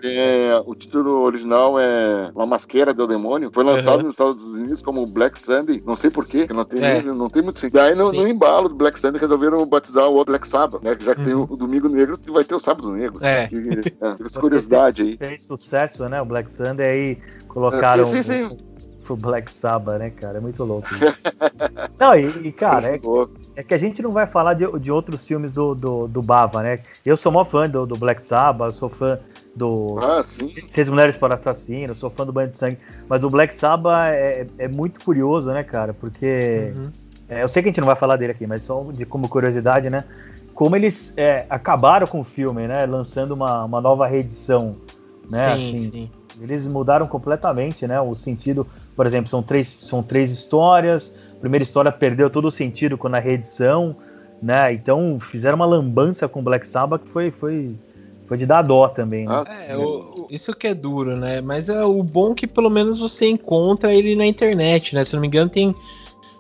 é, 0.05 0.63
o 0.65 0.75
título 0.75 1.23
original 1.23 1.79
é 1.79 2.31
La 2.35 2.47
Masquera 2.47 2.95
do 2.95 3.07
Demônio. 3.07 3.51
Foi 3.53 3.65
lançado 3.65 3.99
uhum. 3.99 4.07
nos 4.07 4.13
Estados 4.13 4.45
Unidos 4.45 4.83
como 4.83 5.07
Black 5.07 5.39
Sunday. 5.39 5.83
Não 5.85 5.97
sei 5.97 6.11
porquê, 6.11 6.47
não 6.51 6.65
tem, 6.65 6.85
é. 6.85 7.03
não 7.03 7.29
tem 7.29 7.43
muito 7.43 7.59
sentido. 7.59 7.75
Daí 7.75 7.95
no, 7.95 8.13
no, 8.13 8.29
embalo 8.29 8.69
do 8.69 8.75
Black 8.75 8.99
Sunday 9.01 9.21
resolveram 9.21 9.67
batizar 9.67 10.09
o 10.09 10.15
outro 10.15 10.33
Black 10.33 10.47
Sabbath, 10.47 10.83
né? 10.83 10.97
Já 11.01 11.15
que 11.15 11.21
uhum. 11.21 11.27
tem 11.27 11.35
o, 11.35 11.43
o, 11.45 11.57
Domingo 11.57 11.89
Negro, 11.89 12.19
vai 12.29 12.45
ter 12.45 12.55
o 12.55 12.61
Sábado 12.61 12.91
Negro. 12.93 13.19
É. 13.25 13.49
Que, 13.49 13.57
é 13.57 14.39
curiosidade 14.41 15.03
aí. 15.03 15.17
Fez 15.17 15.43
sucesso, 15.43 16.09
né? 16.09 16.21
O 16.21 16.25
Black 16.25 16.53
Sunday 16.53 16.87
aí 16.87 17.19
colocaram. 17.49 18.05
sim, 18.05 18.23
sim, 18.23 18.49
sim 18.49 18.72
pro 19.03 19.17
Black 19.17 19.51
Sabbath, 19.51 19.99
né, 19.99 20.11
cara? 20.11 20.39
É 20.39 20.41
muito 20.41 20.65
louco. 20.65 20.89
não, 21.99 22.15
e, 22.15 22.49
e 22.49 22.53
cara, 22.53 22.97
é, 22.97 23.01
é, 23.57 23.63
que 23.63 23.75
a 23.75 23.79
gente 23.79 24.03
não 24.03 24.11
vai 24.11 24.27
falar 24.27 24.55
de, 24.55 24.67
de 24.79 24.91
outros 24.91 25.27
filmes 25.27 25.53
do, 25.53 25.75
do, 25.75 26.09
do 26.09 26.23
Bava, 26.23 26.63
né? 26.63 26.81
Eu 27.05 27.17
sou 27.17 27.31
maior 27.31 27.45
fã 27.45 27.69
do, 27.69 27.87
do 27.87 27.97
Black 27.97 28.23
Sabbath, 28.23 28.73
sou 28.73 28.89
fã 28.89 29.19
do 29.55 29.99
ah, 29.99 30.23
Seis 30.23 30.89
Mulheres 30.89 31.17
para 31.17 31.35
Assassino, 31.35 31.95
sou 31.95 32.11
fã 32.11 32.25
do 32.25 32.33
Banho 32.33 32.51
de 32.51 32.59
Sangue, 32.59 32.79
mas 33.09 33.23
o 33.23 33.31
Black 33.31 33.55
Sabbath 33.55 34.15
é, 34.15 34.47
é 34.59 34.69
muito 34.69 35.05
curioso, 35.05 35.51
né, 35.53 35.63
cara? 35.63 35.93
Porque 35.93 36.73
uhum. 36.75 36.93
é, 37.29 37.43
eu 37.43 37.49
sei 37.49 37.63
que 37.63 37.69
a 37.69 37.71
gente 37.71 37.81
não 37.81 37.87
vai 37.87 37.97
falar 37.97 38.17
dele 38.17 38.33
aqui, 38.33 38.47
mas 38.47 38.63
só 38.63 38.83
de 38.93 39.05
como 39.05 39.29
curiosidade, 39.29 39.91
né? 39.91 40.05
Como 40.55 40.77
eles 40.77 41.13
é, 41.17 41.47
acabaram 41.49 42.07
com 42.07 42.21
o 42.21 42.25
filme, 42.25 42.67
né? 42.67 42.87
Lançando 42.87 43.33
uma, 43.33 43.65
uma 43.65 43.81
nova 43.81 44.07
reedição, 44.07 44.77
né? 45.31 45.57
Sim, 45.57 45.75
assim, 45.75 45.77
sim. 45.79 46.11
Eles 46.41 46.67
mudaram 46.67 47.07
completamente, 47.07 47.87
né? 47.87 48.01
O 48.01 48.15
sentido 48.15 48.67
por 48.97 49.07
exemplo, 49.07 49.31
são 49.31 49.43
três, 49.43 49.77
são 49.81 50.03
três 50.03 50.31
histórias. 50.31 51.13
A 51.37 51.41
primeira 51.41 51.63
história 51.63 51.91
perdeu 51.91 52.29
todo 52.31 52.47
o 52.47 52.51
sentido 52.51 52.99
com 52.99 53.09
a 53.09 53.19
reedição, 53.19 53.97
né? 54.43 54.73
Então 54.73 55.19
fizeram 55.21 55.57
uma 55.57 55.67
lambança 55.67 56.29
com 56.29 56.43
Black 56.43 56.67
Sabbath 56.67 57.03
que 57.03 57.11
foi, 57.11 57.31
foi, 57.31 57.75
foi 58.27 58.37
de 58.37 58.47
dar 58.47 58.63
dó 58.63 58.89
também. 58.89 59.27
Né? 59.27 59.45
É, 59.69 59.77
o, 59.77 60.27
isso 60.31 60.55
que 60.55 60.67
é 60.67 60.75
duro, 60.75 61.17
né? 61.17 61.41
Mas 61.41 61.69
é 61.69 61.83
o 61.85 62.03
bom 62.03 62.35
que 62.35 62.47
pelo 62.47 62.71
menos 62.71 63.01
você 63.01 63.29
encontra 63.29 63.95
ele 63.95 64.15
na 64.15 64.27
internet, 64.27 64.95
né? 64.95 65.05
Se 65.05 65.15
não 65.15 65.21
me 65.21 65.29
engano, 65.29 65.49
tem. 65.49 65.75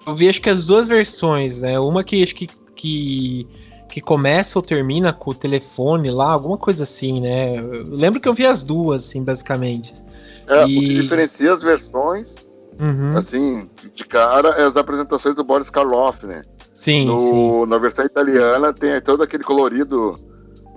Eu 0.06 0.14
vi 0.14 0.28
acho 0.28 0.40
que 0.40 0.50
as 0.50 0.66
duas 0.66 0.88
versões, 0.88 1.60
né? 1.60 1.78
Uma 1.78 2.02
que 2.02 2.22
acho 2.22 2.34
que, 2.34 2.48
que, 2.74 3.46
que 3.92 4.00
começa 4.00 4.58
ou 4.58 4.62
termina 4.62 5.12
com 5.12 5.32
o 5.32 5.34
telefone 5.34 6.10
lá, 6.10 6.32
alguma 6.32 6.56
coisa 6.56 6.84
assim, 6.84 7.20
né? 7.20 7.58
Eu 7.58 7.84
lembro 7.90 8.18
que 8.18 8.26
eu 8.26 8.32
vi 8.32 8.46
as 8.46 8.62
duas, 8.62 9.02
assim, 9.02 9.22
basicamente. 9.22 10.02
É, 10.48 10.66
e... 10.66 10.78
O 10.78 10.80
que 10.80 11.02
diferencia 11.02 11.52
as 11.52 11.62
versões, 11.62 12.36
uhum. 12.80 13.18
assim, 13.18 13.70
de 13.94 14.06
cara, 14.06 14.48
é 14.56 14.64
as 14.64 14.78
apresentações 14.78 15.34
do 15.34 15.44
Boris 15.44 15.68
Karloff, 15.68 16.24
né? 16.26 16.42
Sim, 16.72 17.04
no, 17.04 17.18
sim. 17.18 17.66
Na 17.66 17.76
versão 17.76 18.06
italiana 18.06 18.72
tem 18.72 18.98
todo 19.02 19.22
aquele 19.22 19.44
colorido, 19.44 20.18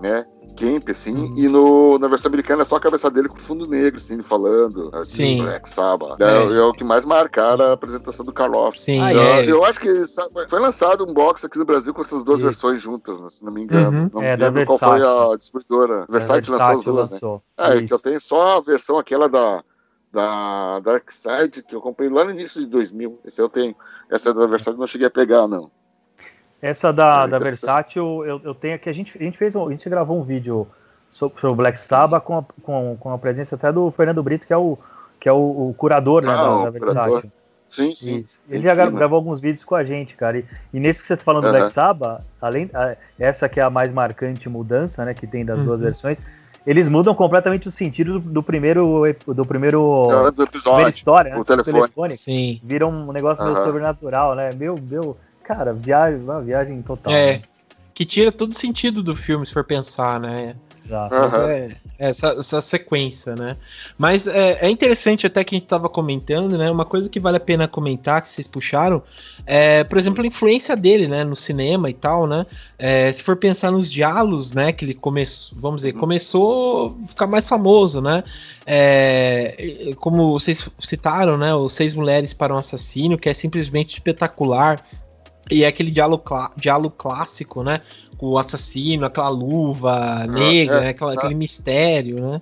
né? 0.02 0.26
Camp, 0.56 0.90
assim, 0.90 1.34
e 1.36 1.48
no, 1.48 2.00
na 2.00 2.08
versão 2.08 2.30
americana 2.30 2.62
é 2.62 2.66
só 2.66 2.76
a 2.78 2.80
cabeça 2.80 3.10
dele 3.10 3.28
com 3.28 3.38
fundo 3.38 3.68
negro, 3.68 3.98
assim, 3.98 4.22
falando, 4.22 4.90
assim, 4.94 5.38
Sim. 5.38 5.44
Black 5.44 5.70
Sabbath. 5.70 6.20
É, 6.20 6.26
é. 6.26 6.58
é, 6.58 6.62
o 6.62 6.74
que 6.74 6.84
mais 6.84 7.06
marcaram 7.06 7.66
a 7.66 7.74
apresentação 7.74 8.26
do 8.26 8.34
Karloff. 8.34 8.80
Sim. 8.80 9.02
Ah, 9.02 9.14
é. 9.14 9.46
Eu 9.50 9.64
acho 9.64 9.80
que 9.80 10.06
foi 10.48 10.60
lançado 10.60 11.04
um 11.04 11.14
box 11.14 11.46
aqui 11.46 11.58
no 11.58 11.66
Brasil 11.66 11.94
com 11.94 12.02
essas 12.02 12.24
duas 12.24 12.40
Sim. 12.40 12.46
versões 12.46 12.82
juntas, 12.82 13.20
né, 13.20 13.28
se 13.30 13.44
não 13.44 13.52
me 13.52 13.64
engano. 13.64 13.98
Uhum. 13.98 14.10
Não 14.14 14.22
é, 14.22 14.36
lembro 14.36 14.66
qual 14.66 14.80
foi 14.80 15.02
a 15.02 15.36
distribuidora. 15.38 16.06
Versailles 16.10 16.48
lançou 16.48 16.68
as 16.68 16.84
duas, 16.84 17.10
né? 17.10 17.14
lançou. 17.14 17.44
né? 17.58 17.78
É, 17.78 17.82
que 17.84 17.94
eu 17.94 18.00
tenho 18.00 18.22
só 18.22 18.58
a 18.58 18.62
versão 18.62 18.98
aquela 18.98 19.28
da 19.28 19.64
da 20.16 20.80
Dark 20.80 21.12
Side, 21.12 21.62
que 21.62 21.76
eu 21.76 21.82
comprei 21.82 22.10
lá 22.10 22.24
no 22.24 22.32
início 22.32 22.62
de 22.62 22.68
2000. 22.68 23.20
Esse 23.26 23.42
eu 23.42 23.50
tenho. 23.50 23.76
Essa 24.10 24.34
da 24.34 24.48
Versátil 24.48 24.80
não 24.80 24.88
cheguei 24.88 25.08
a 25.08 25.12
pegar, 25.12 25.46
não. 25.46 25.70
Essa 26.66 26.92
da, 26.92 27.26
é 27.26 27.28
da 27.28 27.38
Versátil, 27.38 28.26
eu, 28.26 28.42
eu 28.44 28.56
tenho 28.56 28.74
aqui. 28.74 28.90
A 28.90 28.94
gente, 28.94 29.16
a 29.16 29.24
gente 29.24 29.38
fez 29.38 29.56
a 29.56 29.70
gente 29.70 29.88
gravou 29.88 30.20
um 30.20 30.24
vídeo 30.24 30.68
sobre, 31.12 31.46
o 31.46 31.54
Black 31.54 31.78
Sabbath 31.78 32.24
com 32.24 32.40
a, 32.40 32.44
com, 32.64 32.98
com 33.00 33.14
a 33.14 33.20
presença 33.20 33.56
até 33.56 33.72
do 33.72 33.92
Fernando 33.92 34.24
Brito, 34.24 34.48
que 34.48 34.54
é 34.54 34.58
o, 34.58 34.76
que 35.20 35.30
é 35.30 35.32
o, 35.32 35.70
o 35.70 35.76
curador 35.78 36.26
né, 36.26 36.34
ah, 36.34 36.36
da, 36.36 36.64
da 36.64 36.70
Versátil. 36.72 37.32
Sim, 37.70 37.94
sim. 37.94 38.18
Isso. 38.18 38.42
Ele 38.50 38.64
já 38.64 38.72
sim, 38.72 38.96
gravou 38.96 39.18
alguns 39.18 39.40
vídeos 39.40 39.64
com 39.64 39.76
a 39.76 39.84
gente, 39.84 40.16
cara. 40.16 40.40
E, 40.40 40.46
e 40.74 40.80
nesse 40.80 41.02
que 41.02 41.08
você 41.08 41.14
está 41.14 41.24
falando 41.24 41.44
do 41.44 41.52
Black 41.52 41.72
Sabbath, 41.72 42.24
além 42.42 42.68
a, 42.74 42.96
essa 43.20 43.48
que 43.48 43.60
é 43.60 43.64
a 43.64 43.70
mais 43.70 43.92
marcante 43.92 44.50
mudança, 44.50 45.06
né, 45.06 45.14
que 45.14 45.28
tem 45.28 45.46
das 45.46 45.60
uhum. 45.60 45.66
duas 45.66 45.82
versões, 45.82 46.18
eles 46.66 46.90
mudam 46.90 47.14
completamente 47.14 47.68
o 47.68 47.72
sentido 47.72 48.20
do, 48.20 48.28
do 48.28 48.42
primeiro 48.42 49.04
do 49.28 49.46
primeiro 49.46 50.32
do 50.36 50.42
episódio, 50.42 50.90
história, 50.90 51.36
o 51.36 51.40
né, 51.40 51.44
telefone. 51.46 51.74
telefone. 51.74 52.18
Sim. 52.18 52.60
Vira 52.64 52.88
um 52.88 53.12
negócio 53.12 53.44
uhum. 53.44 53.52
meio 53.52 53.64
sobrenatural, 53.64 54.34
né? 54.34 54.50
Meu, 54.56 54.76
meu, 54.82 55.16
cara, 55.46 55.74
viagem, 55.74 56.20
uma 56.20 56.42
viagem 56.42 56.82
total. 56.82 57.14
É. 57.14 57.34
Né? 57.34 57.42
Que 57.94 58.04
tira 58.04 58.32
todo 58.32 58.54
sentido 58.54 59.02
do 59.02 59.16
filme, 59.16 59.46
se 59.46 59.54
for 59.54 59.64
pensar, 59.64 60.20
né? 60.20 60.56
Uhum. 60.90 61.50
É, 61.50 61.70
essa, 61.98 62.28
essa 62.28 62.62
sequência, 62.62 63.36
né? 63.36 63.58
Mas 63.98 64.28
é, 64.28 64.60
é, 64.62 64.70
interessante 64.70 65.26
até 65.26 65.44
que 65.44 65.56
a 65.56 65.58
gente 65.58 65.66
estava 65.66 65.90
comentando, 65.90 66.58
né? 66.58 66.70
Uma 66.70 66.86
coisa 66.86 67.10
que 67.10 67.20
vale 67.20 67.38
a 67.38 67.40
pena 67.40 67.68
comentar, 67.68 68.22
que 68.22 68.30
vocês 68.30 68.48
puxaram, 68.48 69.02
é, 69.48 69.84
por 69.84 69.98
exemplo, 69.98 70.24
a 70.24 70.28
influência 70.28 70.76
dele, 70.76 71.08
né? 71.08 71.24
No 71.24 71.36
cinema 71.36 71.90
e 71.90 71.94
tal, 71.94 72.28
né? 72.28 72.46
É, 72.78 73.12
se 73.12 73.24
for 73.24 73.36
pensar 73.36 73.72
nos 73.72 73.92
diálogos, 73.92 74.52
né? 74.52 74.72
Que 74.72 74.86
ele 74.86 74.94
começou, 74.94 75.58
vamos 75.60 75.78
dizer, 75.78 75.94
começou 75.94 76.96
a 77.04 77.08
ficar 77.08 77.28
mais 77.28 77.50
famoso, 77.50 78.00
né? 78.00 78.24
É, 78.66 79.92
como 80.00 80.34
vocês 80.34 80.70
citaram, 80.78 81.36
né? 81.36 81.56
Os 81.56 81.74
Seis 81.74 81.96
Mulheres 81.96 82.34
para 82.34 82.54
um 82.54 82.58
Assassino, 82.58 83.18
que 83.18 83.28
é 83.28 83.34
simplesmente 83.34 83.94
espetacular. 83.94 84.84
E 85.50 85.64
é 85.64 85.68
aquele 85.68 85.92
diálogo, 85.92 86.24
clá 86.24 86.52
diálogo 86.58 86.96
clássico, 86.98 87.64
né? 87.64 87.82
Com 88.18 88.28
o 88.28 88.38
assassino, 88.38 89.06
aquela 89.06 89.30
luva 89.30 89.94
ah, 89.94 90.28
negra, 90.28 90.78
é, 90.78 90.82
né? 90.82 90.90
aquela, 90.90 91.14
aquele 91.14 91.36
mistério, 91.36 92.20
né? 92.20 92.42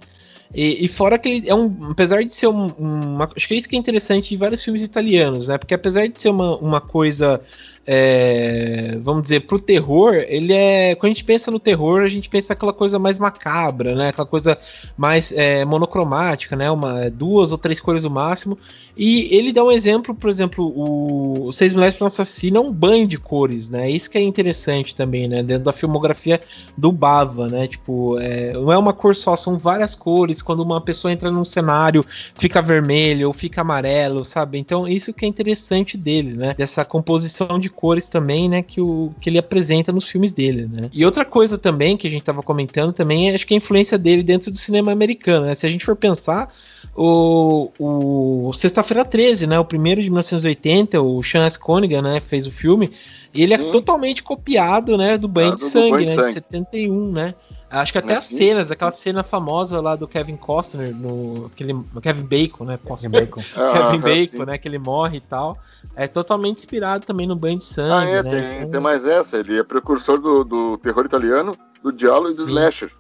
E, 0.54 0.86
e, 0.86 0.88
fora 0.88 1.18
que 1.18 1.28
ele 1.28 1.50
é 1.50 1.56
um. 1.56 1.92
Apesar 1.92 2.24
de 2.24 2.34
ser 2.34 2.48
um, 2.48 2.68
uma. 2.78 3.28
Acho 3.36 3.48
que 3.48 3.56
é 3.56 3.58
isso 3.58 3.68
que 3.68 3.76
é 3.76 3.80
interessante 3.80 4.36
em 4.36 4.38
vários 4.38 4.64
filmes 4.64 4.84
italianos, 4.84 5.48
né? 5.48 5.58
Porque 5.58 5.74
apesar 5.74 6.08
de 6.08 6.22
ser 6.22 6.30
uma, 6.30 6.56
uma 6.58 6.80
coisa 6.80 7.42
é, 7.86 8.98
vamos 9.04 9.24
dizer, 9.24 9.42
pro 9.42 9.60
terror, 9.60 10.14
ele 10.14 10.54
é. 10.54 10.96
Quando 10.96 11.12
a 11.12 11.14
gente 11.14 11.26
pensa 11.26 11.52
no 11.52 11.60
terror, 11.60 12.02
a 12.02 12.08
gente 12.08 12.30
pensa 12.30 12.54
aquela 12.54 12.72
coisa 12.72 12.98
mais 12.98 13.20
macabra, 13.20 13.94
né? 13.94 14.08
Aquela 14.10 14.26
coisa 14.26 14.58
mais 14.96 15.34
é, 15.34 15.66
monocromática, 15.66 16.56
né? 16.56 16.72
Uma, 16.72 17.10
duas 17.10 17.52
ou 17.52 17.58
três 17.58 17.82
cores 17.82 18.06
no 18.06 18.10
máximo. 18.10 18.58
E 18.96 19.36
ele 19.36 19.52
dá 19.52 19.64
um 19.64 19.72
exemplo, 19.72 20.16
por 20.16 20.30
exemplo, 20.30 20.72
o, 20.76 21.52
Seis 21.52 21.74
Mulheres 21.74 21.96
para 21.96 22.06
um 22.06 22.08
Assassino 22.08 22.58
é 22.58 22.60
um 22.62 22.72
banho 22.72 23.06
de 23.06 23.18
cores, 23.18 23.70
né? 23.70 23.90
Isso 23.90 24.10
que 24.10 24.18
é 24.18 24.22
interessante 24.22 24.96
também, 24.96 25.28
né? 25.28 25.44
Dentro 25.44 25.66
da 25.66 25.74
filmografia 25.74 26.40
do 26.78 26.92
Bava, 26.92 27.50
né? 27.50 27.68
Tipo, 27.68 28.18
é, 28.20 28.54
não 28.54 28.72
é 28.72 28.78
uma 28.78 28.94
cor 28.94 29.14
só, 29.14 29.36
são 29.36 29.58
várias 29.58 29.94
cores. 29.94 30.42
Quando 30.42 30.62
uma 30.62 30.80
pessoa 30.80 31.12
entra 31.12 31.30
num 31.30 31.44
cenário, 31.44 32.06
fica 32.08 32.62
vermelho 32.62 33.28
ou 33.28 33.34
fica 33.34 33.60
amarelo, 33.60 34.24
sabe? 34.24 34.58
Então, 34.58 34.88
isso 34.88 35.12
que 35.12 35.26
é 35.26 35.28
interessante 35.28 35.98
dele, 35.98 36.34
né? 36.34 36.54
Dessa 36.58 36.86
composição 36.86 37.60
de 37.60 37.73
cores 37.76 38.08
também, 38.08 38.48
né, 38.48 38.62
que, 38.62 38.80
o, 38.80 39.12
que 39.20 39.30
ele 39.30 39.38
apresenta 39.38 39.92
nos 39.92 40.08
filmes 40.08 40.32
dele, 40.32 40.70
né. 40.72 40.90
E 40.94 41.06
outra 41.06 41.26
coisa 41.26 41.58
também 41.58 41.98
que 41.98 42.08
a 42.08 42.12
gente 42.12 42.24
tava 42.24 42.42
comentando 42.42 42.94
também 42.94 43.30
é 43.30 43.36
acho 43.36 43.46
que 43.46 43.54
a 43.54 43.58
influência 43.58 43.98
dele 43.98 44.24
dentro 44.24 44.52
do 44.52 44.58
cinema 44.58 44.92
americano, 44.92 45.46
né. 45.46 45.56
Se 45.56 45.66
a 45.66 45.70
gente 45.70 45.86
for 45.86 45.96
pensar, 45.96 46.54
o, 46.96 47.72
o 47.80 48.54
Sexta-feira 48.54 49.04
13, 49.04 49.48
né, 49.48 49.60
o 49.60 49.66
primeiro 49.66 50.02
de 50.02 50.10
1980, 50.10 51.02
o 51.02 51.22
Sean 51.24 51.46
S. 51.46 51.58
Conigan, 51.60 52.02
né, 52.02 52.20
fez 52.20 52.48
o 52.48 52.52
filme, 52.52 52.92
e 53.34 53.44
ele 53.44 53.54
é 53.54 53.60
hum. 53.60 53.72
totalmente 53.72 54.22
copiado, 54.24 54.98
né, 54.98 55.18
do 55.18 55.28
Banho 55.28 55.52
ah, 55.52 55.56
de 55.56 55.62
Sangue, 55.62 56.06
né, 56.06 56.16
de, 56.16 56.22
de 56.22 56.32
71, 56.34 57.12
né. 57.12 57.34
Acho 57.74 57.92
que 57.92 57.98
até 57.98 58.16
as 58.16 58.26
cenas, 58.26 58.70
aquela 58.70 58.92
cena 58.92 59.24
famosa 59.24 59.82
lá 59.82 59.96
do 59.96 60.08
Kevin 60.08 60.38
Costner, 60.38 60.96
no 60.96 61.48
aquele, 61.48 61.74
Kevin 62.02 62.24
Bacon, 62.24 62.66
né? 62.66 62.78
Kevin 62.78 63.10
Bacon. 63.10 63.42
Kevin 63.74 64.00
Bacon, 64.00 64.46
né? 64.46 64.58
Que 64.60 64.68
ele 64.68 64.78
morre 64.78 65.18
e 65.18 65.22
tal. 65.22 65.58
É 65.96 66.08
totalmente 66.08 66.60
inspirado 66.60 67.04
também 67.04 67.26
no 67.26 67.36
Banho 67.36 67.58
de 67.58 67.64
Sangue. 67.64 67.92
Ah, 67.92 68.18
é, 68.18 68.24
né? 68.24 68.32
tem, 68.32 68.58
então... 68.60 68.72
tem 68.72 68.80
mais 68.80 69.06
essa. 69.08 69.38
Ele 69.38 69.58
é 69.58 69.64
precursor 69.64 70.20
do, 70.20 70.44
do 70.44 70.78
terror 70.78 71.04
italiano, 71.04 71.56
do 71.82 71.92
diálogo 71.92 72.30
e 72.30 72.36
do 72.36 72.44
slasher. 72.44 72.92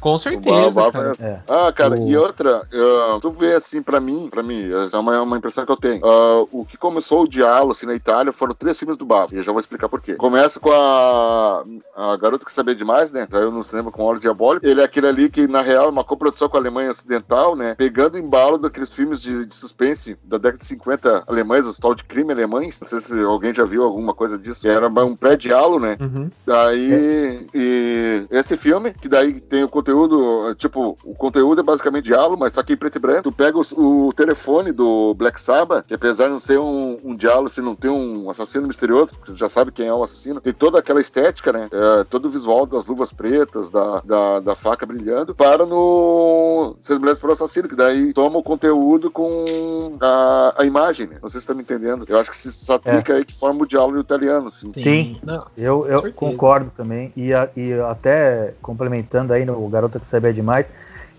Com 0.00 0.16
certeza. 0.18 0.90
cara. 0.90 1.12
É. 1.18 1.38
Ah, 1.48 1.72
cara, 1.72 1.98
o... 1.98 2.08
e 2.08 2.16
outra, 2.16 2.62
uh, 2.62 3.20
tu 3.20 3.30
vê 3.30 3.54
assim, 3.54 3.82
pra 3.82 4.00
mim, 4.00 4.28
pra 4.30 4.42
mim, 4.42 4.68
é 4.70 4.96
uma, 4.96 5.22
uma 5.22 5.36
impressão 5.38 5.64
que 5.64 5.72
eu 5.72 5.76
tenho. 5.76 6.00
Uh, 6.04 6.48
o 6.52 6.64
que 6.64 6.76
começou 6.76 7.22
o 7.22 7.28
diálogo 7.28 7.72
assim, 7.72 7.86
na 7.86 7.94
Itália 7.94 8.32
foram 8.32 8.54
três 8.54 8.78
filmes 8.78 8.96
do 8.96 9.04
Bava. 9.04 9.34
E 9.34 9.38
eu 9.38 9.42
já 9.42 9.52
vou 9.52 9.60
explicar 9.60 9.88
por 9.88 10.00
quê. 10.00 10.14
Começa 10.14 10.60
com 10.60 10.70
a, 10.70 11.64
a 11.96 12.16
Garota 12.16 12.44
que 12.44 12.52
Sabia 12.52 12.74
Demais, 12.74 13.12
né? 13.12 13.26
Saiu 13.30 13.50
no 13.50 13.64
cinema 13.64 13.90
com 13.90 14.02
Olhos 14.02 14.20
Diabólico. 14.20 14.66
Ele 14.66 14.80
é 14.80 14.84
aquele 14.84 15.06
ali 15.06 15.28
que, 15.28 15.46
na 15.46 15.62
real, 15.62 15.86
é 15.86 15.90
uma 15.90 16.04
coprodução 16.04 16.48
com 16.48 16.56
a 16.56 16.60
Alemanha 16.60 16.90
Ocidental, 16.90 17.56
né? 17.56 17.74
Pegando 17.74 18.18
embalo 18.18 18.58
daqueles 18.58 18.92
filmes 18.92 19.20
de, 19.20 19.46
de 19.46 19.54
suspense 19.54 20.16
da 20.24 20.38
década 20.38 20.58
de 20.58 20.66
50 20.66 21.24
alemães, 21.26 21.66
os 21.66 21.78
tal 21.78 21.94
de 21.94 22.04
crime 22.04 22.32
alemães. 22.32 22.80
Não 22.80 22.88
sei 22.88 23.00
se 23.00 23.20
alguém 23.20 23.52
já 23.52 23.64
viu 23.64 23.82
alguma 23.82 24.14
coisa 24.14 24.38
disso. 24.38 24.66
Era 24.68 24.88
um 24.88 25.16
pré-diálogo, 25.16 25.80
né? 25.80 25.96
Uhum. 26.00 26.30
Daí, 26.46 26.92
é. 26.92 27.46
e 27.54 28.26
esse 28.30 28.56
filme, 28.56 28.92
que 28.92 29.08
daí 29.08 29.40
tem 29.40 29.64
o 29.64 29.68
conteúdo, 29.88 30.54
tipo, 30.56 30.98
o 31.02 31.14
conteúdo 31.14 31.60
é 31.60 31.64
basicamente 31.64 32.04
diálogo, 32.04 32.36
mas 32.38 32.52
só 32.52 32.62
que 32.62 32.74
em 32.74 32.76
preto 32.76 32.96
e 32.96 32.98
branco. 32.98 33.22
Tu 33.22 33.32
pega 33.32 33.58
o, 33.58 34.06
o 34.06 34.12
telefone 34.12 34.70
do 34.70 35.14
Black 35.14 35.40
Sabbath, 35.40 35.86
que 35.86 35.94
apesar 35.94 36.24
de 36.24 36.30
não 36.30 36.38
ser 36.38 36.58
um, 36.58 36.98
um 37.02 37.16
diálogo, 37.16 37.48
se 37.48 37.62
não 37.62 37.74
tem 37.74 37.90
um 37.90 38.30
assassino 38.30 38.68
misterioso, 38.68 39.14
porque 39.14 39.32
tu 39.32 39.38
já 39.38 39.48
sabe 39.48 39.72
quem 39.72 39.86
é 39.86 39.94
o 39.94 40.02
assassino, 40.02 40.40
tem 40.40 40.52
toda 40.52 40.78
aquela 40.78 41.00
estética, 41.00 41.52
né? 41.52 41.68
É, 41.72 42.04
todo 42.04 42.26
o 42.26 42.30
visual 42.30 42.66
das 42.66 42.86
luvas 42.86 43.12
pretas, 43.12 43.70
da, 43.70 44.02
da, 44.04 44.40
da 44.40 44.54
faca 44.54 44.84
brilhando, 44.84 45.34
para 45.34 45.64
no 45.64 46.76
Seis 46.82 46.98
Mulheres 46.98 47.18
para 47.18 47.30
o 47.30 47.32
Assassino, 47.32 47.68
que 47.68 47.76
daí 47.76 48.12
toma 48.12 48.38
o 48.38 48.42
conteúdo 48.42 49.10
com 49.10 49.96
a, 50.00 50.54
a 50.58 50.64
imagem, 50.64 51.06
né? 51.06 51.16
Não 51.22 51.28
sei 51.28 51.40
se 51.40 51.46
você 51.46 51.52
tá 51.52 51.54
me 51.54 51.62
entendendo. 51.62 52.04
Eu 52.08 52.18
acho 52.18 52.30
que 52.30 52.36
se 52.36 52.72
aplica 52.72 53.14
é. 53.14 53.16
aí 53.16 53.24
que 53.24 53.36
forma 53.36 53.62
o 53.62 53.66
diálogo 53.66 53.98
italiano, 53.98 54.50
sim. 54.50 54.70
Sim, 54.74 55.16
Não, 55.22 55.46
eu, 55.56 55.86
eu 55.86 56.12
concordo 56.12 56.70
também. 56.76 57.12
E, 57.16 57.30
e 57.56 57.72
até 57.88 58.54
complementando 58.60 59.32
aí 59.32 59.44
no 59.44 59.58
Garota 59.78 60.00
que 60.00 60.06
Sabe 60.06 60.32
Demais, 60.32 60.70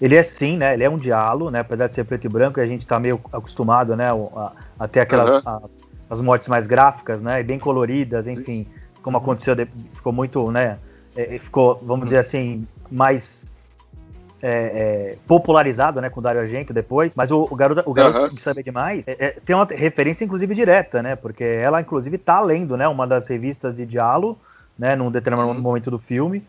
ele 0.02 0.16
é 0.16 0.24
sim, 0.24 0.58
né? 0.58 0.74
Ele 0.74 0.84
é 0.84 0.90
um 0.90 0.98
diálogo, 0.98 1.52
né? 1.52 1.60
Apesar 1.60 1.88
de 1.88 1.94
ser 1.94 2.04
preto 2.04 2.26
e 2.26 2.30
branco, 2.30 2.60
a 2.60 2.66
gente 2.66 2.86
tá 2.88 3.00
meio 3.00 3.20
acostumado, 3.32 3.96
né? 3.96 4.10
A, 4.12 4.52
a 4.80 4.88
ter 4.88 5.02
aquelas 5.02 5.44
uhum. 5.44 5.60
as, 5.64 5.80
as, 6.10 6.22
mortes 6.22 6.48
mais 6.48 6.68
gráficas, 6.68 7.22
né? 7.22 7.42
E 7.42 7.44
bem 7.44 7.60
coloridas, 7.60 8.28
enfim. 8.28 8.64
Sim. 8.64 8.68
Como 9.02 9.18
aconteceu, 9.18 9.56
ficou 9.94 10.14
muito, 10.14 10.52
né? 10.52 10.78
É, 11.16 11.40
ficou, 11.40 11.80
vamos 11.84 12.06
dizer 12.06 12.18
assim, 12.18 12.68
mais 12.92 13.46
é, 14.42 14.52
é, 14.52 15.18
popularizado, 15.28 16.00
né, 16.00 16.10
com 16.10 16.20
o 16.20 16.24
Dario 16.24 16.42
Argento 16.42 16.74
depois, 16.74 17.14
mas 17.16 17.32
o, 17.32 17.48
o 17.50 17.56
garoto, 17.56 17.84
o 17.86 17.94
garoto 17.94 18.20
uhum. 18.20 18.30
de 18.30 18.40
saber 18.40 18.64
demais 18.64 19.08
é, 19.08 19.16
é, 19.20 19.30
tem 19.32 19.56
uma 19.56 19.66
referência 19.66 20.24
inclusive 20.24 20.56
direta, 20.56 21.04
né, 21.04 21.16
porque 21.16 21.44
ela 21.44 21.82
inclusive 21.82 22.18
tá 22.18 22.40
lendo, 22.40 22.78
né, 22.78 22.88
uma 22.88 23.06
das 23.06 23.28
revistas 23.28 23.76
de 23.76 23.86
diálogo, 23.86 24.38
né, 24.78 24.96
num 24.96 25.12
determinado 25.12 25.52
uhum. 25.52 25.60
momento 25.60 25.92
do 25.92 26.00
filme, 26.00 26.44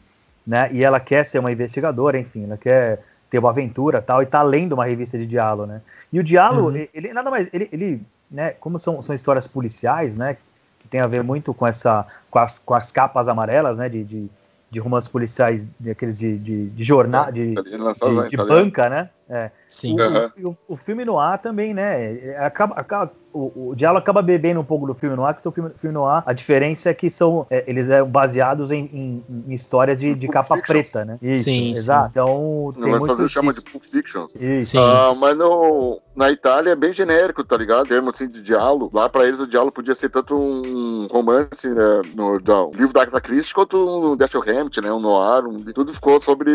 né, 0.47 0.69
e 0.73 0.83
ela 0.83 1.01
quer 1.01 1.25
ser 1.25 1.39
uma 1.39 1.53
investigadora, 1.53 2.19
enfim, 2.19 2.45
ela 2.45 2.57
quer 2.57 3.03
ter 3.29 3.39
uma 3.39 3.51
aventura 3.51 4.03
tal, 4.03 4.23
e 4.23 4.27
tá 4.27 4.43
lendo 4.43 4.73
uma 4.73 4.85
revista 4.85 5.17
de 5.17 5.27
diálogo, 5.27 5.67
né, 5.67 5.81
e 6.13 6.19
o 6.19 6.25
diálogo, 6.25 6.69
uhum. 6.71 6.77
ele, 6.77 6.91
ele, 6.93 7.13
nada 7.13 7.31
mais, 7.31 7.49
ele, 7.53 7.69
ele, 7.73 8.03
né, 8.31 8.51
como 8.51 8.79
são, 8.79 9.01
são 9.03 9.15
histórias 9.15 9.47
policiais, 9.47 10.17
né, 10.17 10.37
que 10.81 10.89
tem 10.89 11.01
a 11.01 11.07
ver 11.07 11.23
muito 11.23 11.53
com 11.53 11.67
essa, 11.67 12.07
com 12.31 12.39
as, 12.39 12.59
com 12.59 12.75
as 12.75 12.91
capas 12.91 13.29
amarelas, 13.29 13.79
né, 13.79 13.89
de, 13.89 14.05
de 14.05 14.31
de 14.71 14.79
romances 14.79 15.09
policiais, 15.09 15.69
aqueles 15.91 16.17
de, 16.17 16.39
de, 16.39 16.71
de 16.71 16.85
jornal, 16.85 17.33
de, 17.33 17.55
de, 17.55 18.29
de 18.29 18.37
banca, 18.37 18.89
né? 18.89 19.11
É. 19.31 19.51
Sim. 19.69 19.97
O, 19.99 20.03
uhum. 20.03 20.55
o, 20.69 20.75
o, 20.75 20.77
filme 20.77 21.05
no 21.05 21.19
ar 21.19 21.39
também, 21.39 21.73
né? 21.73 22.35
Acaba, 22.39 22.75
acaba, 22.75 23.13
o, 23.33 23.71
o 23.71 23.75
diálogo 23.77 24.03
acaba 24.03 24.21
bebendo 24.21 24.61
um 24.61 24.65
pouco 24.65 24.87
do 24.87 24.95
filme 24.95 25.15
no 25.15 25.25
ar, 25.25 25.35
que 25.35 25.47
o 25.47 25.53
filme, 25.53 25.71
filme 25.77 25.95
no 25.95 26.05
ar, 26.05 26.23
a 26.27 26.33
diferença 26.33 26.91
é 26.91 26.95
que 26.95 27.09
são, 27.09 27.47
é, 27.49 27.65
eles 27.67 27.87
são 27.87 28.09
baseados 28.09 28.71
em, 28.71 28.91
em, 28.93 29.25
em 29.49 29.55
histórias 29.55 30.01
de, 30.01 30.15
de 30.15 30.29
capa 30.29 30.57
Fiction. 30.57 30.73
preta, 30.73 31.05
né? 31.05 31.19
Isso, 31.23 31.45
sim, 31.45 31.71
exato. 31.71 32.07
Sim. 32.07 32.11
Então, 32.11 32.73
tem 32.75 32.93
não, 32.93 32.99
muito 32.99 33.29
chama 33.29 33.53
de 33.53 33.61
Pulp 33.63 33.85
Fiction. 33.85 34.27
Isso. 34.39 34.79
Uh, 34.79 35.15
mas 35.17 35.37
no, 35.37 36.01
na 36.17 36.31
Itália 36.31 36.71
é 36.71 36.77
bem 36.77 36.93
genérico, 36.93 37.45
tá 37.45 37.57
ligado? 37.57 37.87
Termo 37.87 38.11
assim 38.11 38.29
de 38.29 38.43
diálogo. 38.43 38.91
Lá 38.93 39.09
pra 39.09 39.27
eles 39.27 39.41
o 39.41 39.47
diálogo 39.47 39.73
podia 39.73 39.95
ser 39.95 40.09
tanto 40.09 40.37
um 40.37 41.07
romance 41.11 41.69
né, 41.69 42.03
no, 42.15 42.41
no 42.41 42.71
livro 42.75 42.93
da 42.93 43.03
Agatha 43.03 43.21
Christie 43.21 43.55
quanto 43.55 43.77
um 43.77 44.17
Dashiell 44.17 44.43
Hammett, 44.43 44.81
né? 44.81 44.93
Um 44.93 45.01
noir, 45.01 45.47
um, 45.47 45.59
tudo 45.73 45.95
ficou 45.95 46.21
sobre... 46.21 46.51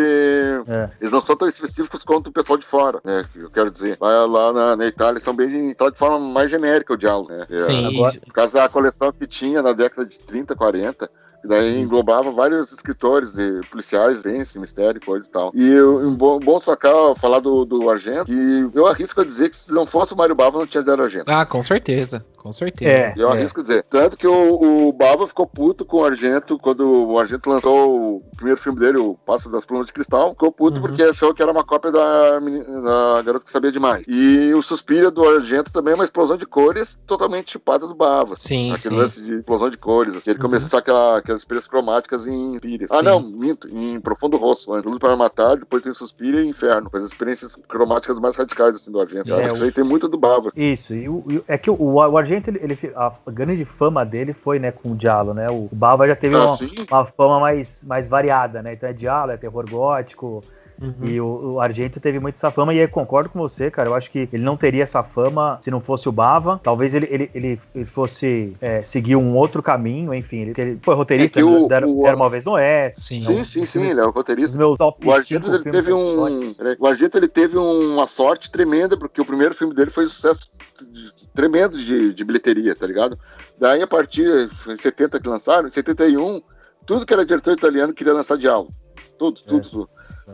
É. 0.68 0.90
Eles 1.00 1.12
não 1.12 1.22
são 1.22 1.38
tão 1.38 1.48
específicos 1.48 2.04
quanto 2.04 2.28
o 2.28 2.32
pessoal 2.32 2.58
de 2.58 2.65
fora, 2.66 3.00
né? 3.04 3.24
Eu 3.36 3.50
quero 3.50 3.72
dizer. 3.72 3.98
Lá, 4.00 4.26
lá 4.26 4.54
na, 4.54 4.76
na 4.76 4.86
Itália 4.86 5.20
são 5.20 5.36
bem... 5.36 5.74
Tá 5.74 5.90
de 5.90 5.98
forma 5.98 6.20
mais 6.20 6.50
genérica 6.52 6.94
o 6.94 6.98
diálogo, 6.98 7.32
né? 7.32 7.46
Sim. 7.60 7.86
Agora, 7.88 8.20
por 8.20 8.34
causa 8.34 8.54
da 8.54 8.70
coleção 8.70 9.12
que 9.12 9.28
tinha 9.28 9.62
na 9.62 9.72
década 9.72 10.06
de 10.06 10.20
30, 10.20 10.56
40 10.56 11.10
E 11.44 11.48
daí 11.48 11.80
englobava 11.80 12.32
vários 12.32 12.72
escritores 12.72 13.34
de 13.34 13.62
policiais, 13.70 14.22
vence, 14.24 14.60
mistério, 14.60 15.00
coisa 15.06 15.28
e 15.28 15.30
tal. 15.32 15.52
E 15.54 15.82
um 15.82 16.16
bom, 16.16 16.40
bom 16.40 16.60
sacar, 16.60 16.94
falar 17.20 17.40
do, 17.40 17.66
do 17.66 17.90
Argento, 17.90 18.26
que 18.26 18.70
eu 18.74 18.88
arrisco 18.88 19.22
a 19.22 19.26
dizer 19.26 19.50
que 19.50 19.56
se 19.56 19.74
não 19.74 19.86
fosse 19.86 20.14
o 20.14 20.18
Mário 20.18 20.36
Bava, 20.36 20.58
não 20.60 20.68
tinha 20.68 20.84
dado 20.84 21.02
Argento. 21.04 21.26
Ah, 21.32 21.46
com 21.46 21.62
certeza. 21.62 22.26
Com 22.38 22.52
certeza. 22.54 22.92
É, 22.92 23.14
Eu 23.18 23.30
é. 23.32 23.34
arrisco 23.40 23.64
dizer. 23.64 23.84
Tanto 23.90 24.16
que 24.16 24.28
o, 24.28 24.88
o 24.88 24.94
Bava 24.94 25.26
ficou 25.26 25.48
puto 25.48 25.84
com 25.84 25.98
o 25.98 26.06
Argento 26.06 26.60
quando 26.60 26.88
o 27.10 27.20
Argento 27.20 27.50
lançou 27.50 28.18
o 28.18 28.24
primeiro 28.36 28.60
filme 28.60 28.80
dele, 28.80 28.98
O 29.00 29.16
Pássaro 29.26 29.52
das 29.52 29.66
Plumas 29.66 29.88
de 29.88 29.94
Cristal. 29.94 30.30
Ficou 30.32 30.52
puto 30.52 30.76
Uhum. 30.76 30.82
porque 30.84 31.02
achou 31.04 31.34
que 31.34 31.42
era 31.42 31.52
uma 31.52 31.64
cópia 31.64 31.92
da, 31.92 32.40
da 32.40 33.22
garota 33.24 33.46
que 33.46 33.52
sabia 33.52 33.72
demais. 33.72 34.06
E 34.08 34.54
o 34.54 34.62
Suspira 34.62 35.10
do 35.10 35.28
Argento 35.28 35.72
também 35.72 35.94
é 35.94 35.96
uma 35.96 36.04
explosão 36.04 36.38
de 36.38 36.46
cores 36.46 37.00
totalmente 37.08 37.52
chupada 37.54 37.88
do 37.88 37.96
Bava. 37.96 38.36
Sim, 38.38 38.72
Aquele 38.72 38.94
sim. 38.96 38.96
lance 39.02 39.22
de 39.22 39.36
explosão 39.38 39.70
de 39.70 39.78
cores. 39.78 40.16
Assim. 40.16 40.30
Ele 40.30 40.38
Uhum. 40.38 40.46
começou 40.46 40.70
só 40.70 40.78
aquela, 40.78 41.18
aquelas 41.36 41.42
experiências 41.42 41.68
cromáticas 41.70 42.28
em 42.28 42.60
Pires. 42.60 42.90
Ah, 42.92 43.02
não, 43.02 43.20
minto. 43.22 43.68
Em 43.68 44.00
Profundo 44.00 44.38
Rosto. 44.38 44.74
Antes, 44.74 44.84
Tudo 44.86 45.00
para 45.00 45.16
Matar, 45.16 45.58
depois 45.58 45.84
tem 45.84 45.94
Suspira 45.94 46.42
e 46.42 46.48
Inferno. 46.48 46.90
As 46.94 47.04
experiências 47.04 47.56
cromáticas 47.68 48.18
mais 48.20 48.36
radicais 48.36 48.76
assim, 48.76 48.92
do 48.92 49.00
Argento. 49.00 49.34
É, 49.34 49.48
Isso 49.48 49.62
o- 49.62 49.66
aí 49.66 49.72
tem 49.72 49.84
muito 49.84 50.08
do 50.08 50.18
Bava. 50.18 50.50
Isso, 50.56 50.94
e, 50.94 51.08
o- 51.10 51.24
e 51.30 51.44
é 51.48 51.58
que 51.58 51.70
o, 51.70 51.76
o 51.80 52.18
Argento, 52.18 52.50
ele, 52.50 52.60
ele- 52.62 52.94
a 52.96 53.12
grande 53.28 53.66
fama 53.66 54.06
dele 54.06 54.34
foi, 54.34 54.60
né, 54.60 54.72
com 54.72 54.92
o 54.92 54.96
Diallo, 54.96 55.34
né? 55.34 55.50
O 55.50 55.70
Bava 55.72 56.08
já 56.08 56.16
teve 56.16 56.36
Ah, 56.36 56.46
uma, 56.46 56.58
uma 56.92 57.06
fama 57.06 57.40
mais, 57.40 57.84
mais 57.86 58.08
variada, 58.08 58.62
né? 58.62 58.74
Então 58.74 58.88
é 58.90 58.94
Diallo, 58.94 59.32
é 59.32 59.38
terror 59.38 59.66
gótico, 59.70 60.42
Uhum. 60.82 61.06
e 61.08 61.22
o, 61.22 61.54
o 61.54 61.62
Argento 61.62 62.00
teve 62.00 62.20
muito 62.20 62.36
essa 62.36 62.52
fama, 62.52 62.74
e 62.74 62.80
eu 62.80 62.90
concordo 62.90 63.30
com 63.30 63.40
você, 63.40 63.72
cara. 63.72 63.90
Eu 63.90 63.94
acho 63.96 64.12
que 64.12 64.28
ele 64.32 64.44
não 64.44 64.58
teria 64.58 64.84
essa 64.84 65.02
fama 65.04 65.58
se 65.62 65.72
não 65.72 65.80
fosse 65.80 66.10
o 66.10 66.12
Bava. 66.12 66.60
Talvez 66.64 66.94
ele, 66.94 67.08
ele, 67.10 67.32
ele, 67.34 67.62
ele 67.74 67.86
fosse 67.86 68.56
é, 68.60 68.82
seguir 68.82 69.16
um 69.16 69.36
outro 69.36 69.64
caminho, 69.64 70.14
enfim. 70.14 70.42
Ele, 70.42 70.54
ele 70.58 70.80
foi 70.82 70.96
roteirista 70.96 71.40
É 71.40 71.44
o- 71.44 71.68
o- 71.68 72.06
Era 72.08 72.16
Uma 72.16 72.30
Vez 72.30 72.44
no 72.44 72.54
Oeste. 72.54 73.02
Sim. 73.02 73.22
Sim, 73.22 73.44
sim, 73.44 73.66
sim. 73.66 73.86
Ele 73.88 74.00
é 74.00 74.06
o 74.06 74.12
roteirista. 74.12 74.58
meus 74.58 74.78
top 74.78 75.08
O 75.08 75.12
Argento 75.12 75.48
ele 75.48 75.64
filmes 75.64 75.72
teve 75.86 75.94
um, 75.94 76.54
peraí, 76.54 76.76
o 76.80 76.88
Argento 76.88 77.18
ele 77.18 77.28
teve 77.28 77.58
uma 77.58 78.08
sorte 78.08 78.52
tremenda 78.52 78.98
porque 78.98 79.22
o 79.22 79.26
primeiro 79.26 79.54
filme 79.56 79.74
dele 79.74 79.90
foi 79.92 80.06
um 80.06 80.10
sucesso 80.10 80.50
de- 80.82 81.14
tremendo 81.34 81.78
de, 81.78 82.14
de 82.14 82.24
bilheteria, 82.26 82.76
tá 82.76 82.86
ligado? 82.86 83.18
Daí 83.58 83.82
a 83.82 83.88
partir 83.88 84.50
foi 84.50 84.74
em 84.74 84.78
70 84.78 85.20
que 85.20 85.28
lançaram, 85.30 85.68
em 85.68 85.72
71 85.72 86.42
tudo 86.86 87.06
que 87.06 87.14
era 87.14 87.26
diretor 87.26 87.54
italiano 87.54 87.94
queria 87.94 88.14
lançar 88.14 88.38
diálogo, 88.38 88.72
tudo, 89.18 89.42
tudo, 89.48 89.70
tudo. 89.70 89.90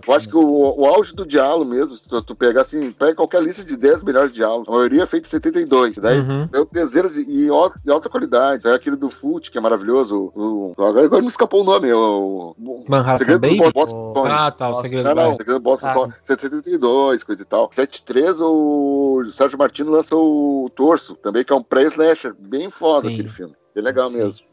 Eu 0.08 0.14
acho 0.14 0.30
que 0.30 0.38
o, 0.38 0.42
o 0.80 0.86
auge 0.86 1.14
do 1.14 1.26
diálogo 1.26 1.66
mesmo, 1.70 1.98
se 1.98 2.08
tu, 2.08 2.22
tu 2.22 2.34
pegar 2.34 2.62
assim, 2.62 2.92
pega 2.94 3.14
qualquer 3.16 3.44
lista 3.44 3.62
de 3.64 3.76
10 3.76 4.04
melhores 4.04 4.32
diálogos, 4.32 4.70
a 4.70 4.72
maioria 4.72 5.04
é 5.04 5.06
feita 5.06 5.28
em 5.28 5.30
72. 5.32 5.98
Daí 5.98 6.20
Uhum. 6.20 6.48
deu 6.48 6.66
dezenas 6.72 7.14
de, 7.14 7.22
e 7.22 7.48
de 7.84 7.92
alta 7.92 8.08
qualidade. 8.10 8.68
Aí 8.68 8.74
aquele 8.74 8.96
do 8.96 9.10
Fute, 9.10 9.52
que 9.52 9.58
é 9.58 9.62
maravilhoso. 9.62 10.32
O, 10.34 10.74
o- 10.78 10.82
agora, 10.82 11.06
agora 11.06 11.22
me 11.22 11.28
escapou 11.28 11.62
o 11.62 11.64
nome. 11.66 11.92
O, 11.92 12.56
o 12.58 12.86
Manhattan 12.88 13.18
Segredo 13.18 13.40
do 13.42 13.58
Baby? 13.58 13.74
Boston 13.74 14.14
Sonhos. 14.14 14.30
Ah, 14.32 14.52
tá, 14.52 14.70
o 14.70 14.74
segredo 14.76 15.04
Não, 15.04 15.14
do 15.14 15.16
não, 15.16 15.24
bairro. 15.24 15.38
Segredo 15.38 15.60
do 15.60 15.64
Boston 15.64 15.88
Ah. 15.88 15.94
Sonhos. 15.94 16.16
173, 16.24 17.24
coisa 17.24 17.42
e 17.42 17.46
tal. 17.46 17.70
73, 17.74 18.42
o 18.42 19.24
Sérgio 19.32 19.58
Martino 19.60 19.92
lança 19.92 20.16
o 20.16 20.72
Torso, 20.74 21.16
também, 21.16 21.44
que 21.44 21.52
é 21.52 21.56
um 21.56 21.64
pré-slasher. 21.64 22.34
Bem 22.40 22.70
foda 22.70 23.08
Sim. 23.08 23.14
aquele 23.14 23.30
filme. 23.30 23.54
Bem 23.76 23.84
legal 23.84 24.10
Sim. 24.10 24.20
mesmo. 24.20 24.46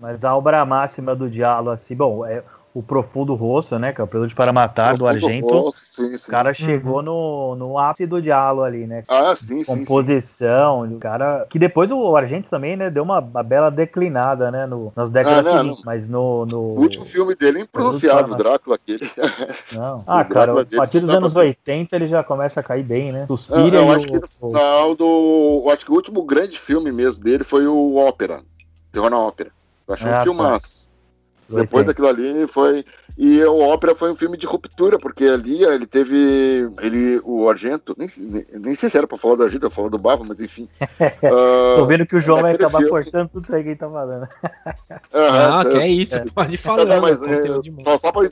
Mas 0.00 0.24
a 0.24 0.34
obra 0.36 0.64
máxima 0.64 1.14
do 1.14 1.28
Diallo, 1.28 1.70
assim, 1.70 1.94
bom, 1.96 2.24
é 2.24 2.42
o 2.74 2.82
Profundo 2.82 3.34
Rosto, 3.34 3.78
né? 3.78 3.92
Que 3.92 4.00
é 4.00 4.04
o 4.04 4.06
Prelude 4.06 4.34
para 4.34 4.52
Matar, 4.52 4.94
do 4.94 5.04
Profundo 5.04 5.24
Argento. 5.26 5.46
Rosto, 5.48 5.80
sim, 5.86 6.16
sim. 6.16 6.28
O 6.28 6.30
cara 6.30 6.54
chegou 6.54 7.02
no, 7.02 7.56
no 7.56 7.78
ápice 7.78 8.06
do 8.06 8.20
Diallo 8.22 8.62
ali, 8.62 8.86
né? 8.86 9.02
Ah, 9.08 9.34
sim, 9.34 9.58
sim. 9.58 9.64
sim. 9.64 9.78
Composição, 9.80 10.82
o 10.82 10.98
cara. 10.98 11.46
Que 11.50 11.58
depois 11.58 11.90
o 11.90 12.16
Argento 12.16 12.48
também, 12.48 12.76
né? 12.76 12.88
Deu 12.90 13.02
uma, 13.02 13.18
uma 13.20 13.42
bela 13.42 13.70
declinada, 13.70 14.50
né? 14.50 14.66
No, 14.66 14.92
nas 14.94 15.10
décadas 15.10 15.46
Ah, 15.46 15.50
não, 15.54 15.58
seguintes. 15.62 15.84
Mas 15.84 16.08
no. 16.08 16.46
no... 16.46 16.58
O 16.60 16.80
último 16.80 17.04
filme 17.04 17.34
dele 17.34 17.58
é 17.58 17.62
impronunciável, 17.62 18.34
o 18.34 18.36
Drácula, 18.36 18.76
aquele. 18.76 19.10
Não. 19.72 20.04
Ah, 20.06 20.20
O 20.22 20.24
cara, 20.28 20.52
Drácula 20.52 20.66
a 20.72 20.76
partir 20.76 21.00
dos 21.00 21.10
dá 21.10 21.16
anos 21.16 21.32
pra- 21.32 21.42
80 21.42 21.96
ele 21.96 22.06
já 22.08 22.22
começa 22.22 22.60
a 22.60 22.62
cair 22.62 22.82
bem, 22.84 23.12
né? 23.12 23.22
Ah, 23.24 23.26
Suspira 23.26 23.78
eu 23.78 23.86
e 23.86 23.94
acho 23.96 24.06
o- 24.06 24.10
que 24.12 24.18
no 24.20 24.28
final 24.28 24.94
do. 24.94 25.62
Eu 25.64 25.70
acho 25.72 25.84
que 25.84 25.90
o 25.90 25.94
último 25.94 26.22
grande 26.22 26.58
filme 26.58 26.92
mesmo 26.92 27.22
dele 27.22 27.44
foi 27.44 27.66
o 27.66 27.96
Ópera. 27.96 28.40
Terror 28.92 29.10
na 29.10 29.18
Ópera. 29.18 29.50
Eu 29.86 29.94
achei 29.94 30.06
Ah, 30.06 30.10
um 30.10 30.14
tá. 30.14 30.22
filmaço. 30.22 30.87
do 30.87 30.87
Depois 31.48 31.86
80. 31.86 31.86
daquilo 31.86 32.08
ali 32.08 32.46
foi. 32.46 32.84
E 33.16 33.42
o 33.42 33.58
Ópera 33.60 33.94
foi 33.94 34.10
um 34.12 34.14
filme 34.14 34.36
de 34.36 34.46
ruptura, 34.46 34.98
porque 34.98 35.24
ali 35.24 35.64
ele 35.64 35.86
teve. 35.86 36.70
Ele, 36.80 37.20
o 37.24 37.48
Argento, 37.48 37.94
nem, 37.98 38.08
nem, 38.16 38.44
nem 38.52 38.74
sei 38.74 38.88
se 38.88 38.96
era 38.98 39.06
pra 39.06 39.16
falar 39.18 39.36
do 39.36 39.42
Argento, 39.44 39.66
eu 39.66 39.70
falar 39.70 39.88
do 39.88 39.98
Bava, 39.98 40.22
mas 40.28 40.40
enfim. 40.40 40.68
Tô 41.76 41.86
vendo 41.86 42.06
que 42.06 42.16
o 42.16 42.20
João 42.20 42.42
vai 42.42 42.54
acabar 42.54 42.78
filme- 42.78 42.90
cortando 42.90 43.28
tudo 43.30 43.42
isso 43.44 43.54
aí 43.54 43.62
que 43.62 43.70
ele 43.70 43.76
tá 43.76 43.88
falando. 43.88 44.28
Ah, 45.12 45.60
Aham, 45.62 45.70
que 45.70 45.76
é 45.78 45.88
isso. 45.88 46.22
Pode 46.34 46.54
ir 46.54 46.58
falando. 46.58 46.88
Não, 46.88 47.00
mas, 47.00 47.20
é 47.22 47.38
é, 47.40 47.82
só, 47.82 47.98
só 47.98 48.12
para 48.12 48.28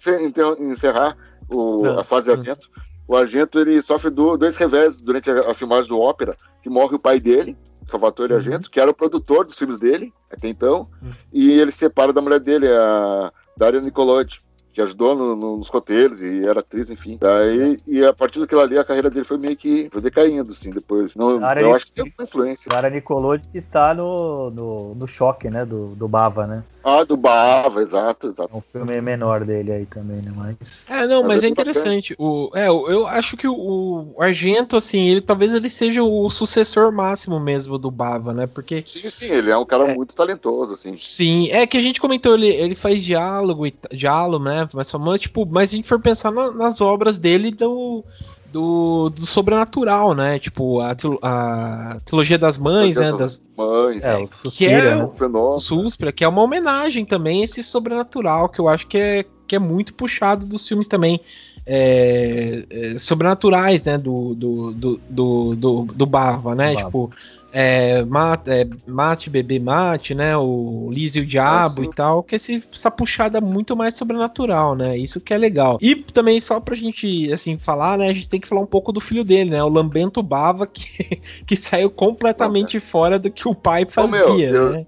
encerrar 0.60 1.16
o- 1.48 1.82
Não. 1.82 1.98
a 1.98 2.04
fase 2.04 2.30
Argento, 2.30 2.68
o 3.08 3.16
Argento 3.16 3.58
ele 3.58 3.80
sofre 3.82 4.10
do- 4.10 4.36
dois 4.36 4.56
revés 4.56 5.00
durante 5.00 5.30
a, 5.30 5.50
a 5.50 5.54
filmagem 5.54 5.88
do 5.88 5.98
Ópera, 5.98 6.36
que 6.62 6.68
morre 6.68 6.94
o 6.96 6.98
pai 6.98 7.18
dele, 7.18 7.56
Salvatore 7.86 8.32
Uhum. 8.32 8.38
Argento, 8.38 8.70
que 8.70 8.80
era 8.80 8.90
o 8.90 8.94
produtor 8.94 9.44
dos 9.44 9.56
filmes 9.56 9.78
dele, 9.78 10.12
até 10.30 10.48
então, 10.48 10.88
Uhum. 11.02 11.10
e 11.32 11.52
ele 11.60 11.70
se 11.70 11.78
separa 11.78 12.12
da 12.12 12.20
mulher 12.20 12.40
dele, 12.40 12.66
a 12.68 13.32
Daria 13.56 13.80
Nicolodi, 13.80 14.42
que 14.76 14.82
ajudou 14.82 15.16
no- 15.16 15.34
no- 15.34 15.56
nos 15.56 15.68
roteiros 15.68 16.20
e 16.20 16.46
era 16.46 16.60
atriz, 16.60 16.90
enfim. 16.90 17.16
Daí, 17.18 17.78
e 17.86 18.04
a 18.04 18.12
partir 18.12 18.38
daquilo 18.40 18.60
ali, 18.60 18.78
a 18.78 18.84
carreira 18.84 19.08
dele 19.08 19.24
foi 19.24 19.38
meio 19.38 19.56
que 19.56 19.88
foi 19.90 20.02
decaindo, 20.02 20.52
assim, 20.52 20.68
depois. 20.70 21.14
Não, 21.16 21.40
Daria 21.40 21.62
eu 21.62 21.68
Nic- 21.68 21.76
acho 21.76 21.86
que 21.86 21.92
tem 21.92 22.04
uma 22.18 22.24
influência. 22.24 22.70
Cara, 22.70 22.90
Nicolodi 22.90 23.42
que 23.50 23.56
está 23.56 23.94
no, 23.94 24.50
no, 24.50 24.94
no 24.94 25.06
choque, 25.06 25.48
né? 25.48 25.64
Do, 25.64 25.94
do 25.96 26.06
Bava, 26.06 26.46
né? 26.46 26.62
Ah, 26.84 27.02
do 27.02 27.16
Bava, 27.16 27.82
exato, 27.82 28.28
exato. 28.28 28.50
É 28.54 28.56
um 28.56 28.60
filme 28.60 29.00
menor 29.00 29.44
dele 29.44 29.72
aí 29.72 29.86
também, 29.86 30.18
né? 30.22 30.30
Mas. 30.36 30.54
É, 30.88 31.04
não, 31.08 31.22
Mas 31.22 31.28
mas 31.28 31.42
é 31.42 31.46
é 31.46 31.50
interessante. 31.50 32.14
O, 32.16 32.48
é, 32.54 32.68
eu 32.68 33.06
acho 33.08 33.36
que 33.36 33.48
o, 33.48 34.12
o 34.14 34.22
Argento, 34.22 34.76
assim, 34.76 35.08
ele 35.08 35.20
talvez 35.20 35.52
ele 35.52 35.68
seja 35.68 36.04
o 36.04 36.30
sucessor 36.30 36.92
máximo 36.92 37.40
mesmo 37.40 37.76
do 37.76 37.90
Bava, 37.90 38.32
né? 38.32 38.46
Porque 38.46 38.84
Sim, 38.86 39.10
sim, 39.10 39.24
ele 39.24 39.50
é 39.50 39.56
um 39.56 39.64
cara 39.64 39.84
É. 39.90 39.94
muito 39.94 40.14
talentoso, 40.14 40.74
assim. 40.74 40.94
Sim, 40.96 41.50
é 41.50 41.66
que 41.66 41.76
a 41.76 41.80
gente 41.80 42.00
comentou, 42.00 42.34
ele, 42.34 42.46
ele 42.48 42.76
faz 42.76 43.04
diálogo, 43.04 43.66
e 43.66 43.74
diálogo, 43.92 44.44
né? 44.44 44.65
Mas 44.74 44.90
famoso, 44.90 45.18
tipo, 45.18 45.46
mas 45.50 45.72
a 45.72 45.76
gente 45.76 45.88
for 45.88 46.00
pensar 46.00 46.30
na- 46.32 46.52
nas 46.52 46.80
obras 46.80 47.18
dele 47.18 47.50
do, 47.50 48.04
do, 48.52 49.10
do 49.10 49.26
sobrenatural, 49.26 50.14
né? 50.14 50.38
Tipo, 50.38 50.80
a, 50.80 50.94
a 51.22 52.00
trilogia 52.04 52.38
das 52.38 52.58
mães, 52.58 52.96
né? 52.96 53.12
Das, 53.12 53.40
Mães, 53.56 54.02
É, 54.04 54.16
o 54.16 54.26
que 54.28 54.36
Suspira, 54.42 54.72
é 54.82 54.96
né? 54.96 55.04
um 55.04 55.08
fenômeno. 55.08 55.54
o 55.56 55.60
Suspra, 55.60 56.12
que 56.12 56.24
é 56.24 56.28
uma 56.28 56.42
homenagem 56.42 57.04
também 57.04 57.40
a 57.42 57.44
esse 57.44 57.62
sobrenatural, 57.62 58.48
que 58.48 58.58
eu 58.60 58.68
acho 58.68 58.86
que 58.86 58.98
é, 58.98 59.24
que 59.46 59.54
é 59.56 59.58
muito 59.58 59.94
puxado 59.94 60.44
dos 60.46 60.66
filmes 60.66 60.88
também 60.88 61.20
é, 61.64 62.64
é, 62.70 62.98
sobrenaturais, 62.98 63.82
né? 63.84 63.98
Do, 63.98 64.34
do, 64.34 64.72
do, 64.72 65.00
do, 65.08 65.54
do, 65.56 65.84
do 65.94 66.06
Bava, 66.06 66.54
né? 66.54 66.74
Bava. 66.74 66.86
Tipo, 66.86 67.10
é, 67.58 68.04
mate, 68.04 68.50
é, 68.50 68.68
mate, 68.86 69.30
bebê, 69.30 69.58
mate, 69.58 70.14
né? 70.14 70.36
O 70.36 70.90
Liz 70.92 71.16
e 71.16 71.20
o 71.20 71.26
Diabo 71.26 71.82
e 71.82 71.88
tal, 71.90 72.22
que 72.22 72.34
é 72.34 72.36
esse, 72.36 72.62
essa 72.70 72.90
puxada 72.90 73.40
muito 73.40 73.74
mais 73.74 73.94
sobrenatural, 73.94 74.76
né? 74.76 74.94
Isso 74.98 75.22
que 75.22 75.32
é 75.32 75.38
legal. 75.38 75.78
E 75.80 75.96
também, 75.96 76.38
só 76.38 76.60
pra 76.60 76.76
gente, 76.76 77.32
assim, 77.32 77.58
falar, 77.58 77.96
né? 77.96 78.08
A 78.08 78.12
gente 78.12 78.28
tem 78.28 78.38
que 78.38 78.46
falar 78.46 78.60
um 78.60 78.66
pouco 78.66 78.92
do 78.92 79.00
filho 79.00 79.24
dele, 79.24 79.48
né? 79.48 79.62
O 79.64 79.70
Lambento 79.70 80.22
Bava, 80.22 80.66
que, 80.68 81.16
que 81.46 81.56
saiu 81.56 81.88
completamente 81.88 82.78
fora 82.78 83.18
do 83.18 83.30
que 83.30 83.48
o 83.48 83.54
pai 83.54 83.86
fazia, 83.88 84.52
meu, 84.52 84.62
eu- 84.62 84.70
né? 84.72 84.86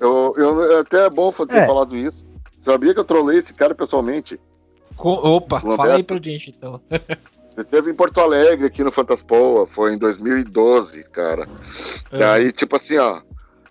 Eu, 0.00 0.34
eu, 0.36 0.80
até 0.80 1.06
é 1.06 1.10
bom 1.10 1.30
ter 1.30 1.58
É. 1.58 1.66
falado 1.66 1.96
isso. 1.96 2.26
Sabia 2.58 2.92
que 2.92 2.98
eu 2.98 3.04
trolei 3.04 3.38
esse 3.38 3.54
cara 3.54 3.72
pessoalmente? 3.72 4.36
Co- 4.96 5.36
Opa, 5.36 5.60
fala 5.60 5.94
aí 5.94 6.02
pra 6.02 6.16
gente 6.20 6.50
então. 6.50 6.80
Ele 7.60 7.68
teve 7.68 7.90
em 7.90 7.94
Porto 7.94 8.18
Alegre, 8.20 8.66
aqui 8.66 8.82
no 8.82 8.90
Fantaspoa, 8.90 9.66
foi 9.66 9.92
em 9.92 9.98
2012, 9.98 11.04
cara. 11.10 11.46
É. 12.10 12.18
E 12.18 12.22
aí, 12.22 12.52
tipo 12.52 12.74
assim, 12.74 12.96
ó. 12.96 13.20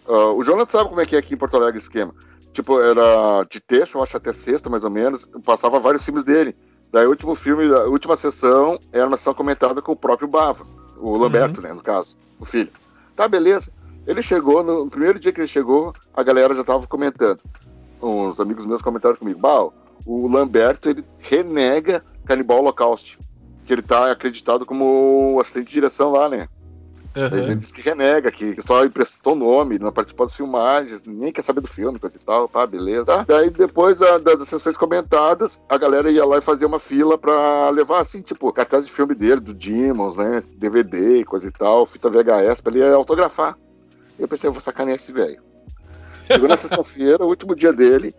ah, 0.08 0.34
o 0.34 0.44
Jonathan 0.44 0.72
sabe 0.72 0.90
como 0.90 1.02
é 1.02 1.08
que 1.08 1.16
é 1.16 1.20
aqui 1.20 1.34
em 1.34 1.38
Porto 1.38 1.58
Alegre 1.58 1.78
o 1.78 1.82
esquema. 1.82 2.14
Tipo, 2.54 2.80
era 2.80 3.44
de 3.50 3.60
terça, 3.60 3.98
eu 3.98 4.04
acho 4.04 4.16
até 4.16 4.32
sexta, 4.32 4.70
mais 4.70 4.84
ou 4.84 4.92
menos, 4.92 5.28
passava 5.44 5.80
vários 5.80 6.06
filmes 6.06 6.24
dele. 6.24 6.56
Daí 6.92 7.08
o 7.08 7.10
último 7.10 7.34
filme, 7.34 7.66
a 7.74 7.86
última 7.86 8.16
sessão, 8.16 8.80
era 8.94 9.08
uma 9.08 9.18
sessão 9.18 9.34
comentada 9.34 9.82
com 9.82 9.92
o 9.92 9.96
próprio 9.96 10.28
Bava, 10.28 10.66
o 10.98 11.18
Lamberto, 11.18 11.60
né, 11.62 11.74
no 11.74 11.82
caso, 11.82 12.16
o 12.40 12.46
filho. 12.46 12.70
Tá, 13.16 13.28
beleza. 13.28 13.72
Ele 14.06 14.22
chegou, 14.22 14.64
no, 14.64 14.86
no 14.86 14.90
primeiro 14.90 15.20
dia 15.20 15.32
que 15.32 15.40
ele 15.40 15.48
chegou, 15.48 15.94
a 16.14 16.22
galera 16.22 16.54
já 16.54 16.64
tava 16.64 16.86
comentando. 16.86 17.40
Uns 18.02 18.40
amigos 18.40 18.66
meus 18.68 18.82
comentaram 18.84 19.16
comigo, 19.16 19.40
Bal, 19.40 19.74
o 20.06 20.28
Lamberto, 20.28 20.90
ele 20.90 21.04
renega 21.20 22.04
Canibal 22.26 22.60
Holocaust. 22.60 23.18
Que 23.70 23.74
ele 23.76 23.84
tá 23.84 24.10
acreditado 24.10 24.66
como 24.66 25.38
assistente 25.40 25.68
de 25.68 25.74
direção 25.74 26.12
lá, 26.12 26.28
né? 26.28 26.48
Aham. 27.16 27.38
Ele 27.38 27.56
diz 27.56 27.72
que 27.72 27.82
renega, 27.82 28.32
que 28.32 28.60
só 28.66 28.84
emprestou 28.84 29.36
nome, 29.36 29.78
não 29.78 29.92
participou 29.92 30.26
das 30.26 30.36
filmagens, 30.36 31.04
nem 31.04 31.32
quer 31.32 31.44
saber 31.44 31.62
do 31.62 31.68
filme, 31.68 32.00
coisa 32.00 32.18
e 32.18 32.26
tal, 32.26 32.48
tá, 32.48 32.66
beleza. 32.66 33.06
Tá? 33.06 33.26
Daí 33.28 33.52
depois 33.52 34.00
da- 34.00 34.18
da- 34.18 34.34
das 34.34 34.48
sessões 34.48 34.76
comentadas, 34.76 35.62
a 35.70 35.78
galera 35.78 36.10
ia 36.10 36.26
lá 36.26 36.40
e 36.40 36.42
fazia 36.42 36.66
uma 36.66 36.80
fila 36.80 37.16
pra 37.16 37.70
levar, 37.70 38.00
assim, 38.02 38.22
tipo, 38.22 38.52
cartaz 38.52 38.88
de 38.88 38.92
filme 38.92 39.14
dele, 39.14 39.40
do 39.40 39.54
Demons, 39.54 40.16
né, 40.16 40.42
DVD, 40.58 41.24
coisa 41.24 41.48
e 41.48 41.52
tal, 41.52 41.86
fita 41.86 42.10
VHS, 42.10 42.62
pra 42.62 42.74
ele 42.74 42.84
autografar. 42.92 43.56
Eu 44.18 44.28
pensei, 44.28 44.48
eu 44.48 44.52
vou 44.52 44.64
sacanear 44.64 44.96
esse 44.96 45.12
velho. 45.12 45.44
Chegou 46.26 46.50
na 46.50 46.58
sexta-feira, 46.58 47.24
o 47.24 47.28
último 47.28 47.54
dia 47.54 47.72
dele, 47.72 48.16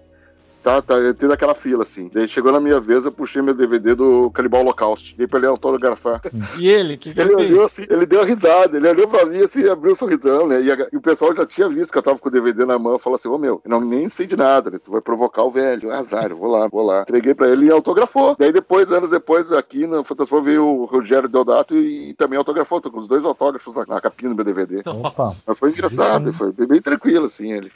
Tá, 0.62 0.82
tá, 0.82 0.94
tendo 1.18 1.32
aquela 1.32 1.54
fila, 1.54 1.82
assim. 1.84 2.10
Daí 2.12 2.28
chegou 2.28 2.52
na 2.52 2.60
minha 2.60 2.78
vez, 2.78 3.04
eu 3.06 3.12
puxei 3.12 3.40
meu 3.40 3.54
DVD 3.54 3.94
do 3.94 4.30
Canibal 4.30 4.60
Holocaust. 4.60 5.14
Dei 5.16 5.26
pra 5.26 5.38
ele 5.38 5.46
autografar. 5.46 6.20
E 6.58 6.68
ele, 6.68 6.96
que, 6.96 7.14
que 7.14 7.20
ele 7.20 7.30
ele 7.32 7.36
olhou 7.54 7.64
assim, 7.64 7.86
ele 7.88 8.04
deu 8.04 8.20
uma 8.20 8.26
risada, 8.26 8.76
ele 8.76 8.88
olhou 8.88 9.08
pra 9.08 9.24
mim 9.24 9.38
assim, 9.42 9.68
abriu 9.68 9.92
um 9.92 9.96
sorrisão, 9.96 10.46
né? 10.46 10.60
E, 10.60 10.70
a- 10.70 10.88
e 10.92 10.96
o 10.96 11.00
pessoal 11.00 11.34
já 11.34 11.46
tinha 11.46 11.68
visto 11.68 11.90
que 11.92 11.98
eu 11.98 12.02
tava 12.02 12.18
com 12.18 12.28
o 12.28 12.32
DVD 12.32 12.64
na 12.66 12.78
mão, 12.78 12.98
falou 12.98 13.16
assim, 13.16 13.28
ô 13.28 13.38
meu, 13.38 13.60
eu 13.64 13.70
não 13.70 13.80
nem 13.80 14.08
sei 14.10 14.26
de 14.26 14.36
nada, 14.36 14.70
né? 14.70 14.78
Tu 14.82 14.90
vai 14.90 15.00
provocar 15.00 15.42
o 15.44 15.50
velho. 15.50 15.90
Azar, 15.90 16.30
eu 16.30 16.36
vou 16.36 16.50
lá, 16.50 16.66
vou 16.68 16.84
lá. 16.84 17.02
Entreguei 17.02 17.34
pra 17.34 17.48
ele 17.48 17.66
e 17.66 17.70
autografou. 17.70 18.36
Daí 18.38 18.52
depois, 18.52 18.92
anos 18.92 19.10
depois, 19.10 19.50
aqui 19.52 19.86
no 19.86 20.04
Fantasma 20.04 20.40
veio 20.42 20.66
o 20.66 20.84
Rogério 20.84 21.28
Deodato 21.28 21.74
e, 21.74 22.12
também 22.14 22.36
autografou. 22.38 22.80
Tô 22.80 22.90
com 22.90 22.98
os 23.00 23.08
dois 23.08 23.24
autógrafos 23.24 23.74
na, 23.74 23.86
na 23.86 24.00
capinha 24.00 24.28
do 24.30 24.36
meu 24.36 24.44
DVD. 24.44 24.82
Opa. 24.86 25.30
Mas 25.46 25.58
foi 25.58 25.70
engraçado, 25.70 26.32
foi 26.32 26.52
bem, 26.52 26.66
bem 26.66 26.82
tranquilo, 26.82 27.24
assim, 27.26 27.52
ele. 27.52 27.72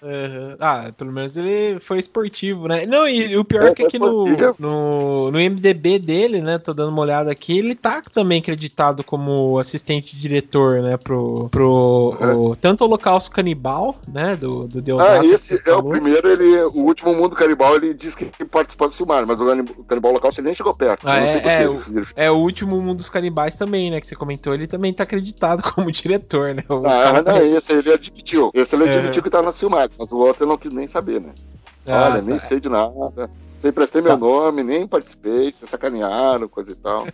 Ah, 0.60 0.92
pelo 0.96 1.12
menos 1.12 1.36
ele 1.36 1.78
foi 1.80 1.98
esportivo, 1.98 2.68
né? 2.68 2.73
Não, 2.86 3.08
e 3.08 3.36
o 3.36 3.44
pior 3.44 3.64
É, 3.64 3.68
é 3.68 3.74
que 3.74 3.84
aqui 3.84 3.98
no, 3.98 4.28
esportivo. 4.28 4.56
no, 4.58 5.30
no 5.30 5.38
MDB 5.38 5.98
dele, 5.98 6.40
né? 6.40 6.58
Tô 6.58 6.72
dando 6.74 6.90
uma 6.90 7.02
olhada 7.02 7.30
aqui, 7.30 7.58
ele 7.58 7.74
tá 7.74 8.02
também 8.12 8.38
acreditado 8.40 9.02
como 9.04 9.58
assistente 9.58 10.16
diretor, 10.18 10.80
né? 10.82 10.96
Pro, 10.96 11.48
pro 11.50 12.16
o- 12.50 12.56
tanto 12.56 12.82
o 12.82 12.86
Holocausto 12.86 13.30
Canibal, 13.30 13.96
né? 14.06 14.36
Do, 14.36 14.66
do 14.68 14.80
Deodato. 14.82 15.22
Ah, 15.22 15.26
esse 15.26 15.60
é 15.66 15.72
o 15.74 15.82
primeiro, 15.82 16.28
ele, 16.28 16.62
o 16.64 16.80
último 16.82 17.14
mundo 17.14 17.34
canibal, 17.36 17.76
ele 17.76 17.94
disse 17.94 18.16
que 18.16 18.44
participou 18.44 18.88
dos 18.88 18.96
filmagens, 18.96 19.26
mas 19.28 19.40
o 19.40 19.46
Canib- 19.46 19.70
o 19.78 19.84
Canibal 19.84 20.10
Holocausto 20.12 20.40
ele 20.40 20.46
nem 20.46 20.54
chegou 20.54 20.74
perto. 20.74 21.06
Ah, 21.08 21.18
é, 21.18 21.62
ele- 21.64 21.78
ele- 21.98 22.06
É 22.16 22.30
o 22.30 22.34
último 22.36 22.80
mundo 22.80 22.96
dos 22.98 23.08
canibais 23.08 23.54
também, 23.56 23.90
né? 23.90 24.00
Que 24.00 24.06
você 24.06 24.16
comentou. 24.16 24.54
Ele 24.54 24.66
também 24.66 24.92
tá 24.92 25.02
acreditado 25.04 25.62
como 25.74 25.90
diretor, 25.90 26.54
né? 26.54 26.62
O 26.68 26.78
Ah, 26.86 27.02
cara- 27.02 27.22
não, 27.22 27.46
esse 27.56 27.72
ele 27.72 27.92
admitiu. 27.92 28.50
Esse 28.54 28.74
ele 28.74 28.84
É. 28.84 28.98
admitiu 28.98 29.22
que 29.22 29.30
tá 29.30 29.42
na 29.42 29.52
filmagem, 29.52 29.90
mas 29.98 30.10
o 30.12 30.16
outro 30.18 30.44
eu 30.44 30.48
não 30.48 30.56
quis 30.56 30.72
nem 30.72 30.86
saber, 30.86 31.20
né? 31.20 31.30
Ah, 31.86 32.10
Olha, 32.10 32.22
nem 32.22 32.38
tá. 32.38 32.44
sei 32.44 32.60
de 32.60 32.68
nada. 32.68 33.30
Sem 33.58 33.72
prestei 33.72 34.02
meu 34.02 34.16
nome, 34.18 34.62
nem 34.62 34.86
participei, 34.86 35.52
se 35.52 35.66
sacanearam, 35.66 36.48
coisa 36.48 36.72
e 36.72 36.74
tal. 36.74 37.06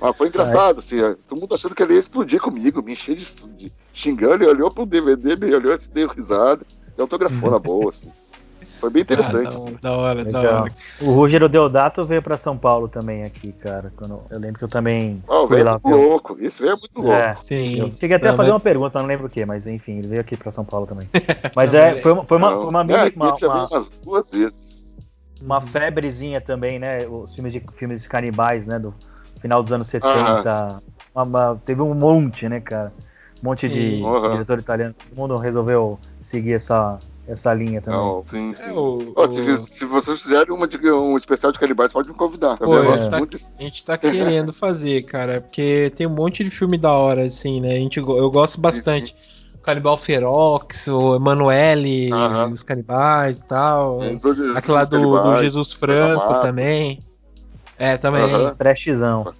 Mas 0.00 0.16
foi 0.16 0.28
engraçado, 0.28 0.78
assim, 0.80 0.96
todo 1.26 1.40
mundo 1.40 1.54
achando 1.54 1.74
que 1.74 1.82
ele 1.82 1.94
ia 1.94 2.00
explodir 2.00 2.40
comigo, 2.40 2.82
me 2.82 2.92
encher 2.92 3.14
de, 3.16 3.24
de 3.56 3.72
xingando, 3.92 4.44
ele 4.44 4.50
olhou 4.50 4.70
pro 4.70 4.84
DVD, 4.84 5.36
me 5.36 5.54
olhou 5.54 5.72
assim, 5.72 5.90
deu 5.92 6.08
risada, 6.08 6.66
e 6.96 7.00
autografou 7.00 7.50
na 7.50 7.58
boa, 7.60 7.90
assim. 7.90 8.12
Foi 8.64 8.90
bem 8.90 9.02
interessante, 9.02 9.48
Ah, 9.48 9.54
assim. 9.54 9.76
da 9.82 9.92
hora, 9.92 10.24
da 10.24 10.40
hora. 10.40 10.72
O 11.02 11.12
Rogério 11.12 11.48
Deodato 11.48 12.04
veio 12.04 12.22
pra 12.22 12.36
São 12.36 12.56
Paulo 12.56 12.88
também 12.88 13.24
aqui, 13.24 13.52
cara. 13.52 13.92
Quando, 13.96 14.22
eu 14.30 14.38
lembro 14.38 14.58
que 14.58 14.64
eu 14.64 14.68
também 14.68 15.22
Ah, 15.28 15.40
o 15.40 15.48
fui 15.48 15.56
velho 15.56 15.68
é 15.68 15.72
lá. 15.72 15.80
muito 15.82 15.98
louco, 15.98 16.36
esse 16.40 16.60
velho 16.62 16.72
é 16.74 16.76
muito 16.76 16.96
louco. 16.96 17.12
É, 17.12 17.36
Sim. 17.42 17.78
eu 17.80 17.90
cheguei 17.92 18.16
até 18.16 18.26
Não, 18.28 18.34
a 18.34 18.36
fazer 18.36 18.50
mas- 18.50 18.54
uma 18.54 18.60
pergunta, 18.60 18.98
não 18.98 19.06
lembro 19.06 19.26
o 19.26 19.30
que, 19.30 19.44
mas 19.44 19.66
enfim, 19.66 19.98
ele 19.98 20.08
veio 20.08 20.20
aqui 20.20 20.36
pra 20.36 20.52
São 20.52 20.64
Paulo 20.64 20.86
também. 20.86 21.08
Mas 21.56 21.72
Não, 21.72 21.80
é, 21.80 21.96
foi 21.96 22.12
uma, 22.12 22.24
foi 22.24 22.38
uma, 22.38 22.50
Não, 22.50 22.60
foi 22.60 22.68
uma, 22.68 22.80
é, 22.82 22.84
uma, 23.16 23.36
já 23.38 23.48
uma- 23.48 23.68
umas 23.68 23.90
duas 24.04 24.30
vezes. 24.30 24.96
uma 25.40 25.60
febrezinha 25.60 26.40
também, 26.40 26.78
né? 26.78 27.06
Os 27.06 27.34
filmes 27.34 27.52
de 27.52 27.62
filmes 27.76 28.02
de 28.02 28.08
canibais, 28.08 28.66
né? 28.66 28.78
Do 28.78 28.94
final 29.40 29.62
dos 29.62 29.72
anos 29.72 29.88
70. 29.88 30.50
Ah, 30.50 30.78
Uma- 31.14 31.22
uma- 31.22 31.62
teve 31.64 31.80
um 31.82 31.94
monte, 31.94 32.48
né, 32.48 32.60
cara? 32.60 32.92
Um 33.42 33.46
monte 33.48 33.68
de. 33.68 34.02
Aham. 34.02 34.32
diretor 34.32 34.58
italiano. 34.58 34.94
Todo 34.94 35.16
mundo 35.16 35.36
resolveu 35.36 35.98
seguir 36.20 36.54
essa, 36.54 36.98
essa 37.26 37.52
linha 37.54 37.80
também. 37.80 37.98
Não, 37.98 38.22
sim, 38.26 38.54
sim. 38.54 38.70
É, 38.70 38.72
o- 38.72 39.12
Ó, 39.16 39.26
o- 39.26 39.32
se, 39.32 39.72
se 39.72 39.84
vocês 39.84 40.20
fizerem 40.22 40.52
uma 40.54 40.68
um 40.96 41.16
especial 41.16 41.50
de 41.52 41.58
canibais, 41.58 41.92
pode 41.92 42.08
me 42.08 42.14
convidar. 42.14 42.56
Pô, 42.58 42.66
Também 42.66 42.76
eu 42.76 42.82
é. 42.84 42.96
gosto 42.96 43.10
Tá- 43.10 43.18
muito. 43.18 43.38
A 43.58 43.62
gente 43.62 43.84
tá 43.84 43.96
querendo 43.98 44.52
fazer, 44.52 45.02
cara, 45.02 45.40
porque 45.40 45.90
tem 45.96 46.06
um 46.06 46.10
monte 46.14 46.44
de 46.44 46.50
filme 46.50 46.76
da 46.76 46.92
hora, 46.92 47.22
assim, 47.24 47.60
né? 47.60 47.72
A 47.72 47.76
gente, 47.76 47.98
eu 47.98 48.30
gosto 48.30 48.60
bastante. 48.60 49.14
Canibal 49.62 49.96
Ferox, 49.96 50.86
o 50.88 51.16
Emanuele, 51.16 52.10
os 52.52 52.62
canibais 52.62 53.38
e 53.38 53.44
tal. 53.44 53.98
Os- 53.98 54.22
Aquela 54.54 54.84
do, 54.84 55.20
do. 55.22 55.36
Jesus 55.36 55.72
Franco 55.72 56.38
também. 56.40 57.02
É, 57.78 57.96
também. 57.96 58.22
Aham. 58.22 58.54
Prestzão. 58.56 59.34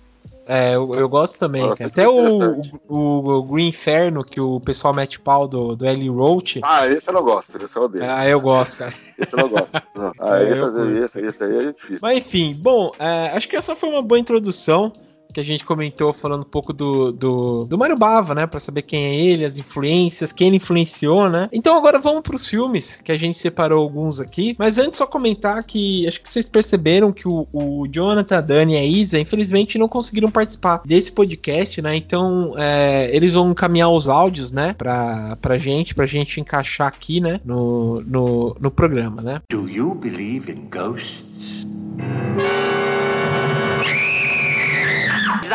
É, 0.46 0.74
eu, 0.74 0.94
eu 0.94 1.09
gosto 1.09 1.38
também. 1.38 1.62
Nossa, 1.66 1.87
Até 1.87 2.07
o, 2.09 2.61
o, 2.88 3.38
o 3.38 3.42
Green 3.44 3.68
Inferno, 3.68 4.22
que 4.24 4.40
o 4.40 4.61
pessoal 4.61 4.92
mete 4.92 5.18
pau 5.18 5.48
do, 5.48 5.74
do 5.74 5.87
Ellie 5.87 6.09
Roach. 6.11 6.61
Ah, 6.62 6.87
esse 6.87 7.09
eu 7.09 7.14
não 7.14 7.22
gosto, 7.24 7.57
esse 7.62 7.76
eu 7.76 7.83
odeio. 7.83 8.04
Ah, 8.07 8.28
eu 8.28 8.40
gosto, 8.40 8.78
cara. 8.78 8.94
Esse 9.16 9.35
eu 9.35 9.38
não 9.38 9.48
gosto. 9.48 9.72
Não. 9.94 10.12
Ah, 10.18 10.40
É, 10.40 10.50
esse, 10.50 10.61
eu 10.61 11.04
esse, 11.04 11.20
esse 11.20 11.44
aí 11.44 11.68
é 11.68 11.72
difícil. 11.72 11.98
Mas 12.02 12.18
enfim, 12.18 12.54
bom, 12.59 12.92
é, 12.98 13.28
acho 13.28 13.48
que 13.48 13.57
essa 13.57 13.76
foi 13.76 13.88
uma 13.88 14.02
boa 14.02 14.18
introdução 14.18 14.92
que 15.35 15.40
a 15.40 15.44
gente 15.44 15.64
comentou 15.64 16.12
falando 16.12 16.42
um 16.42 16.49
pouco 16.49 16.73
do, 16.73 17.12
do, 17.12 17.64
do 17.64 17.77
Mário 17.77 17.99
Bava, 17.99 18.35
né? 18.35 18.47
Pra 18.47 18.61
saber 18.61 18.83
quem 18.83 19.05
é 19.05 19.14
ele, 19.14 19.44
as 19.44 19.59
influências, 19.59 20.33
quem 20.33 20.47
ele 20.47 20.57
influenciou, 20.57 21.29
né? 21.29 21.49
Então 21.53 21.77
agora 21.77 21.99
vamos 21.99 22.23
pros 22.23 22.49
filmes, 22.49 23.03
que 23.03 23.11
a 23.11 23.16
gente 23.16 23.37
separou 23.37 23.83
alguns 23.83 24.20
aqui. 24.20 24.55
Mas 24.59 24.79
antes 24.79 24.97
só 24.97 25.07
comentar 25.07 25.62
que 25.64 26.07
acho 26.07 26.23
que 26.23 26.33
vocês 26.33 26.49
perceberam 26.49 27.12
que 27.12 27.27
o, 27.27 27.49
o 27.53 27.87
Jonathan, 27.90 28.38
a 28.38 28.40
Dani 28.40 28.75
e 28.75 28.77
a 28.77 28.85
Isa, 28.85 29.18
infelizmente, 29.18 29.77
não 29.77 29.88
conseguiram 29.88 30.31
participar 30.31 30.83
desse 30.87 31.11
podcast, 31.11 31.83
né? 31.83 31.97
Então 31.97 32.55
é, 32.57 33.11
eles 33.14 33.35
vão 33.35 33.51
encaminhar 33.51 33.90
os 33.90 34.09
áudios, 34.09 34.53
né? 34.53 34.73
Pra, 34.75 35.37
pra 35.42 35.59
gente, 35.59 35.94
pra 35.94 36.07
gente 36.07 36.40
encaixar 36.40 36.87
aqui, 36.87 37.20
né? 37.20 37.40
No, 37.44 38.01
no, 38.03 38.57
no 38.61 38.70
programa, 38.70 39.20
né? 39.20 39.42
Do 39.51 39.68
you 39.68 39.94
believe 39.94 40.51
in 40.51 40.68
ghosts? 40.70 41.25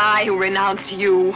I 0.02 0.24
who 0.24 0.38
renounce 0.38 0.94
you. 0.94 1.36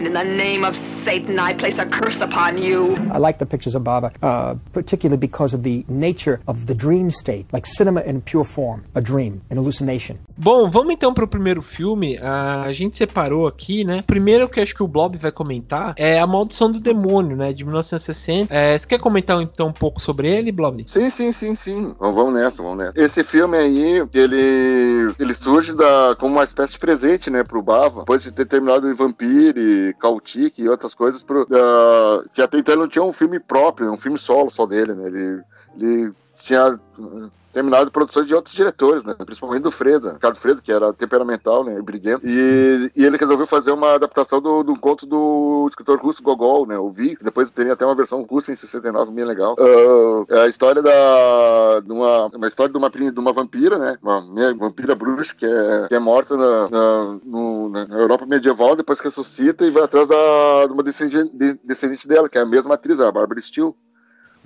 And 0.00 0.06
in 0.06 0.14
the 0.14 0.24
name 0.24 0.64
of 0.64 0.78
Satan, 1.04 1.38
I 1.38 1.52
place 1.52 1.78
a 1.78 1.84
curse 1.84 2.22
upon 2.22 2.56
you. 2.56 2.94
I 3.12 3.18
like 3.18 3.38
the 3.38 3.44
pictures 3.44 3.74
of 3.74 3.84
Baba, 3.84 4.10
uh, 4.22 4.54
particularly 4.72 5.18
because 5.18 5.52
of 5.52 5.62
the 5.62 5.84
nature 5.88 6.40
of 6.46 6.64
the 6.64 6.74
dream 6.74 7.10
state, 7.10 7.44
like 7.52 7.66
cinema 7.66 8.00
in 8.06 8.22
pure 8.22 8.46
form, 8.46 8.82
a 8.94 9.02
dream, 9.02 9.42
an 9.50 9.58
hallucination. 9.58 10.16
Bom, 10.38 10.70
vamos 10.70 10.94
então 10.94 11.12
pro 11.12 11.28
primeiro 11.28 11.60
filme. 11.60 12.16
A 12.16 12.72
gente 12.72 12.96
separou 12.96 13.46
aqui, 13.46 13.84
né? 13.84 14.02
Primeiro 14.06 14.48
que 14.48 14.58
acho 14.58 14.74
que 14.74 14.82
o 14.82 14.88
Blob 14.88 15.18
vai 15.18 15.30
comentar 15.30 15.92
é 15.98 16.18
A 16.18 16.26
Maldição 16.26 16.72
do 16.72 16.80
Demônio, 16.80 17.36
né? 17.36 17.52
De 17.52 17.62
1960. 17.62 18.54
É, 18.54 18.78
você 18.78 18.86
quer 18.86 19.00
comentar 19.00 19.38
então 19.42 19.66
um 19.66 19.72
pouco 19.72 20.00
sobre 20.00 20.30
ele, 20.30 20.50
Blob? 20.50 20.82
Sim, 20.88 21.10
sim, 21.10 21.30
sim, 21.30 21.54
sim. 21.54 21.94
Vamos, 22.00 22.16
vamos 22.16 22.32
nessa, 22.40 22.62
vamos 22.62 22.78
nessa. 22.78 22.98
Esse 22.98 23.22
filme 23.22 23.58
aí, 23.58 24.02
ele, 24.14 25.12
ele 25.18 25.34
surge 25.34 25.74
da, 25.74 26.16
como 26.18 26.36
uma 26.36 26.44
espécie 26.44 26.72
de 26.72 26.78
presente, 26.78 27.28
né, 27.28 27.44
pro 27.44 27.60
Bava, 27.60 28.00
depois 28.00 28.22
de 28.22 28.32
ter 28.32 28.46
terminado 28.46 28.88
em 28.88 28.94
Vampire, 28.94 29.89
Kautik 29.92 30.60
e 30.60 30.68
outras 30.68 30.94
coisas, 30.94 31.22
pro, 31.22 31.46
da- 31.46 32.24
que 32.32 32.42
até 32.42 32.58
então 32.58 32.74
ele 32.74 32.82
não 32.82 32.88
tinha 32.88 33.04
um 33.04 33.12
filme 33.12 33.38
próprio, 33.38 33.90
um 33.92 33.98
filme 33.98 34.18
solo 34.18 34.50
só 34.50 34.66
dele, 34.66 34.94
né? 34.94 35.06
Ele, 35.06 35.42
ele 35.78 36.12
tinha 36.40 36.78
uh, 36.98 37.30
terminado 37.52 37.90
produções 37.90 38.26
de 38.26 38.34
outros 38.34 38.54
diretores, 38.54 39.02
né? 39.04 39.14
Principalmente 39.24 39.62
do 39.62 39.70
Freda, 39.70 40.12
Ricardo 40.12 40.36
Freda, 40.36 40.60
que 40.62 40.70
era 40.72 40.92
temperamental, 40.92 41.64
né? 41.64 41.80
Briguento. 41.82 42.26
E, 42.26 42.90
e 42.94 43.04
ele 43.04 43.16
resolveu 43.16 43.46
fazer 43.46 43.72
uma 43.72 43.94
adaptação 43.94 44.40
do, 44.40 44.62
do 44.62 44.78
conto 44.78 45.04
do 45.06 45.66
escritor 45.68 45.98
russo 46.00 46.22
Gogol, 46.22 46.66
né? 46.66 46.78
O 46.78 46.88
Vi. 46.88 47.18
Depois 47.20 47.50
teria 47.50 47.72
até 47.72 47.84
uma 47.84 47.94
versão 47.94 48.22
russa 48.22 48.52
em 48.52 48.56
69, 48.56 49.10
bem 49.12 49.24
legal. 49.24 49.56
Ah, 49.58 50.24
é 50.36 50.40
a 50.42 50.48
história 50.48 50.80
da. 50.82 51.80
De 51.84 51.92
uma, 51.92 52.26
uma 52.26 52.46
história 52.48 52.72
de 52.72 52.78
uma, 52.78 52.88
de 52.90 53.18
uma 53.20 53.32
vampira, 53.32 53.78
né? 53.78 53.96
Uma 54.02 54.20
minha 54.20 54.54
vampira 54.54 54.94
bruxa 54.94 55.34
que 55.36 55.46
é, 55.46 55.88
que 55.88 55.94
é 55.94 55.98
morta 55.98 56.36
na, 56.36 56.68
na, 56.70 57.18
no- 57.24 57.68
na 57.68 57.82
Europa 57.98 58.26
medieval, 58.26 58.76
depois 58.76 59.00
ressuscita 59.00 59.64
e 59.66 59.70
vai 59.70 59.82
atrás 59.82 60.06
da, 60.06 60.66
de 60.66 60.72
uma 60.72 60.82
descendente, 60.82 61.36
de- 61.36 61.58
descendente 61.64 62.06
dela, 62.06 62.28
que 62.28 62.38
é 62.38 62.42
a 62.42 62.46
mesma 62.46 62.74
atriz, 62.74 63.00
a 63.00 63.10
Barbara 63.10 63.40
Steele. 63.40 63.74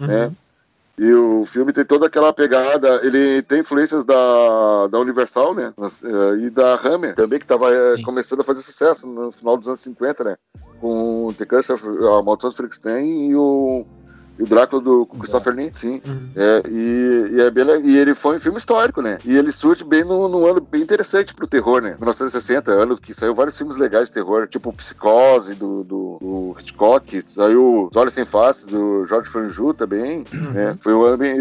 É. 0.01 0.31
E 0.97 1.13
o 1.13 1.45
filme 1.45 1.73
tem 1.73 1.85
toda 1.85 2.07
aquela 2.07 2.33
pegada, 2.33 3.01
ele 3.03 3.43
tem 3.43 3.61
influências 3.61 4.05
da, 4.05 4.87
da 4.87 4.99
Universal, 5.01 5.55
né? 5.55 5.73
Eh, 5.79 6.45
E 6.47 6.51
da 6.51 6.75
Hammer 6.77 7.17
também, 7.17 7.39
que 7.39 7.45
estava 7.45 7.69
Sim. 7.97 8.03
começando 8.03 8.41
a 8.41 8.45
fazer 8.45 8.61
sucesso 8.61 9.07
no 9.07 9.33
final 9.33 9.57
dos 9.57 9.67
anos 9.67 9.81
50, 9.81 10.23
né? 10.23 10.37
Com 10.81 11.35
The 11.37 11.47
Curse 11.47 11.73
of, 11.73 11.85
a 11.85 12.23
Maldição 12.23 12.51
do 12.51 12.57
Frankenstein 12.57 13.31
e 13.31 13.35
o, 13.35 13.85
e 14.39 14.43
o 14.43 14.47
Drácula 14.47 14.83
do 14.83 15.07
Christopher 15.07 15.55
Lee, 15.55 15.71
sim. 15.75 16.01
Uhum. 16.07 16.31
É, 16.37 16.63
e, 16.69 17.35
e, 17.37 17.41
é 17.41 17.51
bem 17.51 17.65
e 17.85 17.97
ele 17.97 18.15
foi 18.15 18.37
um 18.37 18.41
filme 18.41 18.59
histórico, 18.59 19.01
né? 19.01 19.19
E 19.25 19.37
ele 19.37 19.53
surge 19.53 19.85
bem 19.85 20.05
num, 20.05 20.29
num 20.29 20.47
ano 20.47 20.61
bem 20.71 20.83
interessante 20.83 21.33
pro 21.35 21.47
terror, 21.47 21.81
né? 21.81 21.91
1960, 21.99 22.73
ano 22.73 22.97
que 22.97 23.15
saiu 23.15 23.35
vários 23.35 23.57
filmes 23.57 23.77
legais 23.77 24.07
de 24.09 24.13
terror, 24.15 24.47
tipo 24.49 24.73
Psicose, 24.73 25.55
do, 25.55 25.85
do, 25.85 26.19
do 26.21 26.57
Hitchcock, 26.59 27.23
saiu 27.27 27.89
Os 27.91 27.97
Olhos 27.97 28.15
Sem 28.15 28.25
Face, 28.25 28.67
do 28.67 29.05
Jorge 29.07 29.29
Franju 29.31 29.73
também, 29.75 30.25
né? 30.33 30.77
Foi 30.81 30.95
um 30.95 31.03
ano 31.03 31.17
bem, 31.19 31.37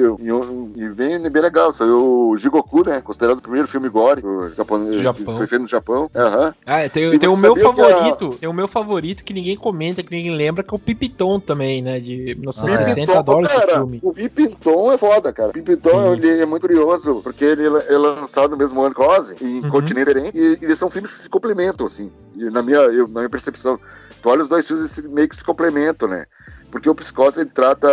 e, 0.76 0.90
bem, 0.90 1.20
bem 1.30 1.42
legal. 1.42 1.74
Saiu 1.74 2.30
o 2.30 2.38
Jigoku, 2.38 2.84
né? 2.88 3.02
Considerado 3.02 3.38
o 3.38 3.42
primeiro 3.42 3.68
filme 3.68 3.90
gore 3.90 4.22
do 4.22 4.50
japonês, 4.50 5.02
Japão. 5.02 5.26
que 5.26 5.32
foi 5.38 5.48
feito 5.48 5.62
no 5.64 5.68
Japão. 5.68 6.10
Aham. 6.16 6.54
Ah, 6.66 6.88
tem, 6.90 7.14
E 7.14 7.18
tem 7.18 7.30
o 7.30 7.38
meu 7.38 7.56
que 7.56 7.62
a- 7.62 7.74
favorito, 7.74 8.30
tem 8.40 8.50
o 8.50 8.54
meu 8.54 8.68
favorito 8.68 9.24
que 9.24 9.34
ninguém 9.34 9.56
comenta, 9.58 10.04
que 10.04 10.12
ninguém 10.12 10.36
lembra, 10.36 10.64
que 10.64 10.74
é 10.74 10.78
o 10.78 10.80
Pipiton 10.80 11.40
também, 11.40 11.82
né? 11.82 12.00
De 12.00 12.36
1960, 12.38 12.83
Pimpinton, 12.86 13.18
adoro 13.20 13.46
esse 13.46 13.56
cara, 13.56 13.74
filme. 13.76 14.00
O 14.04 14.14
Pimpinton 14.14 14.92
é 14.94 14.98
foda, 14.98 15.34
cara. 15.34 15.50
O 15.50 15.54
Pimpinton 15.54 15.90
Sim. 15.90 16.12
ele 16.28 16.42
é 16.42 16.46
muito 16.46 16.62
curioso, 16.62 17.22
porque 17.24 17.44
ele 17.46 17.66
é 17.66 17.98
lançado 17.98 18.52
no 18.52 18.58
mesmo 18.58 18.82
ano 18.82 18.94
que 18.96 19.02
Ozzy, 19.02 19.36
em 19.42 19.62
Uhum. 19.62 19.70
continente 19.70 20.06
diferente, 20.06 20.38
e, 20.38 20.58
e 20.62 20.66
eles 20.66 20.78
são 20.78 20.90
filmes 20.90 21.14
que 21.14 21.22
se 21.22 21.30
complementam, 21.30 21.86
assim. 21.88 22.12
E 22.36 22.46
na 22.50 22.62
minha, 22.62 22.80
eu- 22.80 23.08
na 23.08 23.22
minha 23.22 23.30
percepção. 23.30 23.80
Tu 24.22 24.30
olha 24.30 24.42
os 24.44 24.50
dois 24.50 24.66
filmes, 24.66 24.90
se- 24.92 25.08
meio 25.08 25.28
que 25.28 25.36
se 25.36 25.44
complementam, 25.44 26.08
né? 26.08 26.26
Porque 26.74 26.90
o 26.90 26.96
Psicose 26.96 27.40
ele 27.40 27.52
trata 27.54 27.88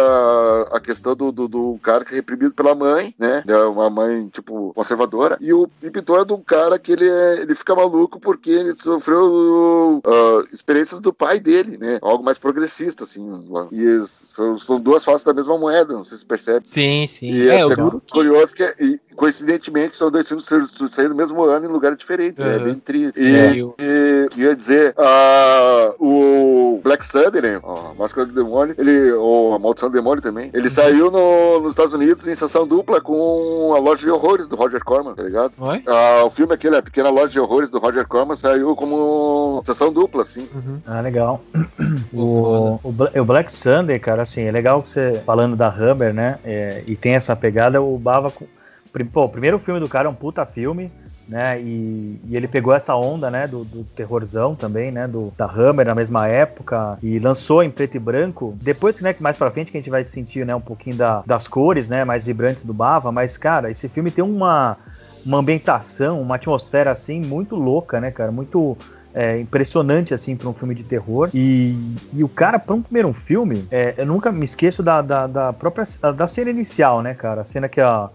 a 0.73 0.81
questão 0.81 1.15
do, 1.15 1.31
do, 1.31 1.47
do 1.47 1.79
cara 1.83 2.03
que 2.03 2.13
é 2.13 2.17
reprimido 2.17 2.55
pela 2.55 2.75
mãe, 2.75 3.15
né? 3.19 3.45
É 3.47 3.59
uma 3.65 3.91
mãe, 3.91 4.27
tipo, 4.29 4.73
conservadora. 4.73 5.37
E 5.39 5.53
o 5.53 5.69
Pipiton 5.69 6.17
é 6.19 6.25
de 6.25 6.33
um 6.33 6.41
cara 6.41 6.79
que 6.79 6.93
ele, 6.93 7.07
é, 7.07 7.43
ele 7.43 7.55
fica 7.55 7.75
maluco 7.75 8.19
porque 8.19 8.49
ele 8.49 8.73
sofreu 8.73 10.01
uh, 10.03 10.49
experiências 10.51 10.99
do 10.99 11.13
pai 11.13 11.39
dele, 11.39 11.77
né? 11.77 11.99
Algo 12.01 12.25
mais 12.25 12.39
progressista, 12.39 13.05
assim. 13.05 13.31
E 13.71 14.03
são, 14.07 14.57
são 14.57 14.81
duas 14.81 15.05
faces 15.05 15.25
da 15.25 15.35
mesma 15.35 15.59
moeda, 15.59 15.93
não 15.93 16.05
sei 16.05 16.17
se 16.17 16.25
percebe. 16.25 16.67
Sim, 16.67 17.07
sim. 17.07 17.35
E 17.35 17.51
é, 17.51 17.61
é 17.61 17.77
curioso 18.11 18.55
que, 18.55 18.65
e, 18.81 18.99
coincidentemente, 19.17 19.97
são 19.97 20.11
dois 20.11 20.27
filmes 20.27 20.47
que 20.49 20.95
saíram 20.95 21.11
no 21.11 21.17
mesmo 21.17 21.43
ano 21.45 21.67
em 21.67 21.69
lugares 21.69 21.99
diferentes. 21.99 22.45
Uhum. 22.45 22.51
É 22.51 22.59
bem 22.59 22.75
triste. 22.75 23.23
E, 23.23 23.37
é, 23.37 23.57
eu... 23.57 23.75
e, 23.79 24.41
ia 24.41 24.57
dizer, 24.57 24.95
uh, 24.97 25.95
o 25.99 26.81
Black 26.83 27.07
Sunday, 27.07 27.43
né? 27.43 27.61
A 27.63 27.95
Máscara 27.95 28.27
do 28.27 28.33
Demônio, 28.33 28.75
ele, 28.79 29.13
ou 29.13 29.55
a 29.55 29.59
Maldição 29.59 29.89
do 29.89 29.95
Demônio 29.95 30.23
também, 30.23 30.51
ele 30.53 30.69
uhum. 30.69 30.75
saiu 30.75 31.11
no, 31.11 31.61
nos 31.61 31.71
Estados 31.71 31.93
Unidos 31.93 32.27
em 32.27 32.35
sessão 32.35 32.67
dupla 32.67 33.01
com 33.01 33.75
a 33.75 33.79
Loja 33.79 34.05
de 34.05 34.11
Horrores 34.11 34.47
do 34.47 34.57
Roger 34.57 34.83
Corman, 34.85 35.15
tá 35.15 35.23
ligado? 35.23 35.53
Uh, 35.59 36.27
o 36.27 36.31
filme 36.31 36.55
aquele, 36.55 36.77
a 36.77 36.83
Pequena 36.83 37.11
Loja 37.11 37.29
de 37.29 37.41
Horrores 37.41 37.71
do 37.71 37.79
Roger 37.79 38.07
Corman, 38.07 38.37
saiu 38.37 38.75
como 38.77 39.63
sessão 39.65 39.93
dupla, 39.93 40.23
assim. 40.23 40.49
Uhum. 40.55 40.81
Ah, 40.87 41.01
legal. 41.01 41.43
o, 42.13 42.79
o, 42.83 42.95
o, 43.17 43.25
Black 43.25 43.53
Sunday, 43.53 43.99
cara, 43.99 44.23
assim, 44.23 44.43
é 44.43 44.53
legal 44.53 44.83
que 44.83 44.91
você, 44.91 45.23
falando 45.25 45.57
da 45.57 45.69
Hammer, 45.69 46.15
né? 46.15 46.39
É, 46.45 46.83
e 46.87 46.97
tem 46.97 47.15
essa 47.15 47.35
pegada, 47.37 47.81
o 47.81 47.99
Bava. 47.99 48.33
Pô, 49.13 49.25
o 49.25 49.29
primeiro 49.29 49.59
filme 49.59 49.81
do 49.81 49.89
cara 49.89 50.09
é 50.09 50.11
um 50.11 50.15
puta 50.15 50.45
filme 50.45 50.91
né? 51.31 51.61
E, 51.61 52.21
e, 52.29 52.37
ele 52.37 52.49
pegou 52.49 52.75
essa 52.75 52.95
onda, 52.97 53.31
né, 53.31 53.47
do, 53.47 53.65
do, 53.65 53.85
terrorzão 53.85 54.57
também, 54.57 54.91
né, 54.91 55.07
do 55.07 55.33
da 55.39 55.47
Hammer 55.47 55.87
na 55.87 55.95
mesma 55.95 56.27
época 56.27 56.99
e 57.01 57.21
lançou 57.21 57.63
em 57.63 57.71
preto 57.71 57.95
e 57.95 58.01
branco. 58.01 58.59
Depois, 58.61 59.01
né, 59.01 59.15
que 59.15 59.23
mais 59.23 59.39
para 59.39 59.51
frente 59.53 59.71
que 59.71 59.79
a 59.79 59.81
gente 59.81 59.91
vai 59.91 60.03
sentir, 60.03 60.45
né, 60.45 60.55
um 60.55 60.61
pouquinho 60.61 60.97
da, 60.97 61.23
das 61.25 61.47
cores, 61.47 61.87
né, 61.87 62.05
mais 62.05 62.25
vibrantes 62.25 62.65
do 62.65 62.75
Bava, 62.75 63.13
mas 63.13 63.39
cara, 63.39 63.71
esse 63.71 63.89
filme 63.89 64.11
tem 64.11 64.25
uma 64.25 64.77
uma 65.25 65.37
ambientação, 65.37 66.21
uma 66.21 66.37
atmosfera 66.37 66.91
assim 66.91 67.21
muito 67.21 67.55
louca, 67.55 68.01
né, 68.01 68.11
cara, 68.11 68.33
muito 68.33 68.77
é, 69.15 69.39
impressionante 69.39 70.15
assim 70.15 70.35
para 70.35 70.49
um 70.49 70.55
filme 70.55 70.75
de 70.75 70.83
terror 70.83 71.29
e, 71.35 71.77
e 72.13 72.25
o 72.25 72.29
cara 72.29 72.59
para 72.59 72.75
um 72.75 72.81
primeiro 72.81 73.13
filme 73.13 73.67
é, 73.71 73.95
eu 73.99 74.07
nunca 74.07 74.33
me 74.33 74.45
esqueço 74.45 74.83
da, 74.83 75.03
da, 75.03 75.27
da 75.27 75.53
própria 75.53 75.85
da 76.13 76.29
cena 76.29 76.49
inicial 76.49 77.03
né 77.03 77.13
cara 77.13 77.41
a 77.41 77.45
cena 77.45 77.69
que 77.69 77.81
a 77.81 78.09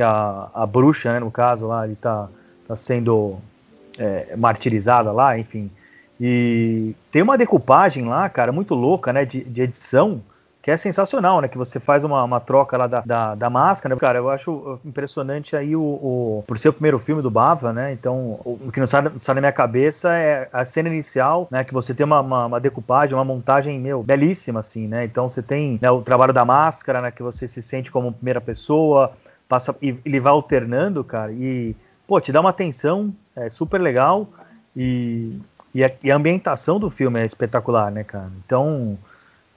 que 0.00 0.04
a, 0.04 0.48
a 0.54 0.64
bruxa 0.64 1.12
né 1.12 1.20
no 1.20 1.30
caso 1.30 1.66
lá 1.66 1.84
ele 1.84 1.94
tá 1.94 2.26
está 2.62 2.74
sendo 2.74 3.36
é, 3.98 4.34
martirizada 4.34 5.12
lá, 5.12 5.38
enfim. 5.38 5.70
E 6.18 6.94
tem 7.10 7.20
uma 7.20 7.36
decupagem 7.36 8.06
lá, 8.06 8.28
cara, 8.28 8.50
muito 8.50 8.74
louca, 8.74 9.12
né, 9.12 9.24
de, 9.24 9.42
de 9.42 9.62
edição, 9.62 10.22
que 10.62 10.70
é 10.70 10.76
sensacional, 10.76 11.40
né? 11.40 11.48
Que 11.48 11.56
você 11.56 11.80
faz 11.80 12.04
uma, 12.04 12.22
uma 12.22 12.38
troca 12.38 12.76
lá 12.76 12.86
da, 12.86 13.00
da, 13.00 13.34
da, 13.34 13.48
máscara. 13.48 13.96
Cara, 13.96 14.18
eu 14.18 14.28
acho 14.28 14.78
impressionante 14.84 15.56
aí 15.56 15.74
o, 15.74 15.80
o, 15.80 16.44
Por 16.46 16.58
ser 16.58 16.68
o 16.68 16.72
primeiro 16.72 16.98
filme 16.98 17.22
do 17.22 17.30
Bava, 17.30 17.72
né? 17.72 17.92
Então, 17.94 18.38
o, 18.44 18.70
que 18.70 18.78
não 18.78 18.86
sai, 18.86 19.10
sai 19.20 19.34
na 19.36 19.40
minha 19.40 19.52
cabeça 19.52 20.14
é 20.14 20.50
a 20.52 20.62
cena 20.66 20.90
inicial, 20.90 21.48
né? 21.50 21.64
Que 21.64 21.72
você 21.72 21.94
tem 21.94 22.04
uma, 22.04 22.20
uma, 22.20 22.46
uma, 22.46 22.60
decupagem, 22.60 23.14
uma 23.14 23.24
montagem, 23.24 23.80
meu, 23.80 24.02
belíssima, 24.02 24.60
assim, 24.60 24.86
né? 24.86 25.06
Então 25.06 25.30
você 25.30 25.42
tem 25.42 25.78
né, 25.80 25.90
o 25.90 26.02
trabalho 26.02 26.34
da 26.34 26.44
máscara, 26.44 27.00
né? 27.00 27.10
Que 27.10 27.22
você 27.22 27.48
se 27.48 27.62
sente 27.62 27.90
como 27.90 28.12
primeira 28.12 28.40
pessoa, 28.40 29.12
passa 29.50 29.76
e 29.82 29.98
ele 30.04 30.20
vai 30.20 30.30
alternando, 30.30 31.02
cara, 31.02 31.32
e 31.32 31.74
pô, 32.06 32.20
te 32.20 32.30
dá 32.30 32.40
uma 32.40 32.50
atenção 32.50 33.12
é 33.34 33.50
super 33.50 33.80
legal 33.80 34.28
e, 34.76 35.36
e, 35.74 35.82
a, 35.82 35.90
e 36.04 36.10
a 36.10 36.14
ambientação 36.14 36.78
do 36.78 36.88
filme 36.88 37.20
é 37.20 37.26
espetacular, 37.26 37.90
né, 37.90 38.04
cara? 38.04 38.30
Então, 38.46 38.96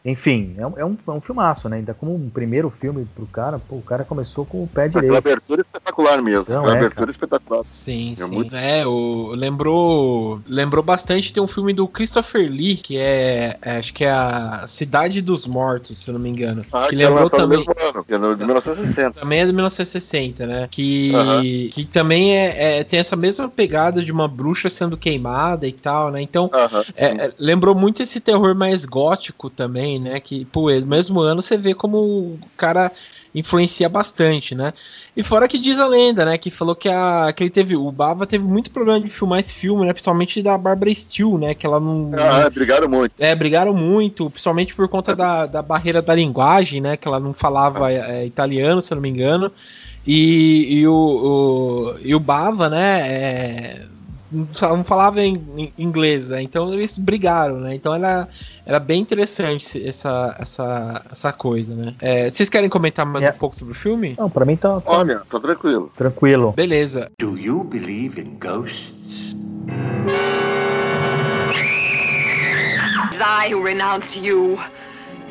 enfim, 0.05 0.53
é 0.57 0.67
um, 0.67 0.73
é, 0.75 0.85
um, 0.85 0.97
é 1.07 1.11
um 1.11 1.21
filmaço, 1.21 1.69
né? 1.69 1.77
Ainda 1.77 1.93
como 1.93 2.13
um 2.13 2.29
primeiro 2.29 2.69
filme 2.69 3.07
pro 3.15 3.25
cara, 3.25 3.57
pô, 3.57 3.77
o 3.77 3.81
cara 3.81 4.03
começou 4.03 4.45
com 4.45 4.61
o 4.61 4.67
pé 4.67 4.89
direito. 4.89 5.15
A 5.15 5.17
abertura 5.17 5.61
é 5.61 5.63
espetacular 5.63 6.21
mesmo. 6.21 6.53
Não, 6.53 6.65
a 6.65 6.73
é, 6.73 6.77
abertura 6.77 7.09
é 7.09 7.11
espetacular. 7.11 7.63
Sim, 7.63 8.11
é 8.11 8.15
sim. 8.17 8.31
Muito... 8.31 8.53
É, 8.53 8.85
o, 8.85 9.33
lembrou, 9.33 10.41
lembrou 10.45 10.83
bastante, 10.83 11.33
tem 11.33 11.41
um 11.41 11.47
filme 11.47 11.71
do 11.71 11.87
Christopher 11.87 12.51
Lee, 12.51 12.75
que 12.75 12.97
é, 12.97 13.57
é 13.61 13.77
acho 13.77 13.93
que 13.93 14.03
é 14.03 14.11
a 14.11 14.65
Cidade 14.67 15.21
dos 15.21 15.47
Mortos, 15.47 15.99
se 15.99 16.09
eu 16.09 16.13
não 16.13 16.19
me 16.19 16.29
engano. 16.29 16.65
Ah, 16.73 16.83
que, 16.83 16.89
que 16.89 16.95
lembrou 16.97 17.29
também. 17.29 17.59
Ano, 17.59 18.03
que 18.03 18.13
é 18.13 18.17
de 18.17 18.37
1960. 18.37 19.21
Também 19.21 19.39
é 19.39 19.45
de 19.45 19.53
1960, 19.53 20.47
né? 20.47 20.67
Que, 20.69 21.11
uh 21.13 21.17
-huh. 21.17 21.71
que 21.71 21.85
também 21.85 22.35
é, 22.35 22.79
é, 22.79 22.83
tem 22.83 22.99
essa 22.99 23.15
mesma 23.15 23.47
pegada 23.47 24.03
de 24.03 24.11
uma 24.11 24.27
bruxa 24.27 24.69
sendo 24.69 24.97
queimada 24.97 25.65
e 25.65 25.71
tal, 25.71 26.11
né? 26.11 26.21
Então, 26.21 26.47
uh 26.47 26.49
-huh. 26.49 26.85
é, 26.97 27.31
lembrou 27.39 27.73
muito 27.73 28.03
esse 28.03 28.19
terror 28.19 28.53
mais 28.53 28.83
gótico 28.83 29.49
também 29.49 29.92
também, 29.93 29.99
né? 29.99 30.19
Que, 30.19 30.45
pô, 30.45 30.71
no 30.71 30.87
mesmo 30.87 31.19
ano 31.19 31.41
você 31.41 31.57
vê 31.57 31.73
como 31.73 31.97
o 31.97 32.39
cara 32.57 32.91
influencia 33.35 33.89
bastante, 33.89 34.53
né? 34.53 34.73
E 35.17 35.23
fora 35.23 35.47
que 35.47 35.57
diz 35.57 35.79
a 35.79 35.87
lenda, 35.87 36.23
né? 36.23 36.37
Que 36.37 36.51
falou 36.51 36.75
que, 36.75 36.87
a, 36.87 37.33
que 37.35 37.43
ele 37.43 37.49
teve. 37.49 37.75
O 37.75 37.91
Bava 37.91 38.25
teve 38.25 38.43
muito 38.43 38.71
problema 38.71 38.99
de 38.99 39.09
filmar 39.09 39.39
esse 39.39 39.53
filme, 39.53 39.85
né? 39.85 39.93
Principalmente 39.93 40.41
da 40.41 40.57
Barbara 40.57 40.93
Steele, 40.93 41.37
né? 41.37 41.53
Que 41.53 41.65
ela 41.65 41.79
não. 41.79 42.11
Ah, 42.17 42.49
brigaram 42.49 42.87
muito. 42.87 43.13
É, 43.17 43.35
brigaram 43.35 43.73
muito, 43.73 44.29
principalmente 44.29 44.75
por 44.75 44.87
conta 44.87 45.15
da, 45.15 45.45
da 45.45 45.61
barreira 45.61 46.01
da 46.01 46.13
linguagem, 46.13 46.81
né? 46.81 46.97
Que 46.97 47.07
ela 47.07 47.19
não 47.19 47.33
falava 47.33 47.91
é, 47.91 48.25
italiano, 48.25 48.81
se 48.81 48.93
eu 48.93 48.95
não 48.95 49.01
me 49.01 49.09
engano. 49.09 49.51
E, 50.05 50.79
e, 50.79 50.87
o, 50.87 50.93
o, 50.93 51.95
e 52.03 52.13
o 52.13 52.19
Bava, 52.19 52.69
né? 52.69 53.09
É, 53.09 53.85
não 54.61 54.83
falava 54.83 55.21
em, 55.21 55.71
inglês, 55.77 56.29
né? 56.29 56.41
então 56.41 56.73
eles 56.73 56.97
brigaram, 56.97 57.59
né? 57.59 57.75
Então 57.75 57.93
era, 57.93 58.27
era 58.65 58.79
bem 58.79 58.99
interessante 59.01 59.81
essa, 59.87 60.35
essa, 60.39 61.05
essa 61.11 61.31
coisa, 61.31 61.75
né? 61.75 61.95
É, 62.01 62.29
vocês 62.29 62.49
querem 62.49 62.69
comentar 62.69 63.05
mais 63.05 63.21
yeah. 63.21 63.35
um 63.35 63.39
pouco 63.39 63.55
sobre 63.55 63.73
o 63.73 63.75
filme? 63.75 64.15
Não, 64.17 64.29
pra 64.29 64.45
mim 64.45 64.55
tá, 64.55 64.81
tá. 64.81 64.91
Olha, 64.91 65.21
tá 65.29 65.39
tranquilo. 65.39 65.91
Tranquilo. 65.95 66.51
Beleza. 66.53 67.11
Do 67.19 67.37
you 67.37 67.63
believe 67.63 68.19
in 68.19 68.37
ghosts? 68.39 68.91
I 73.25 73.53
renounce 73.53 74.17
you. 74.17 74.59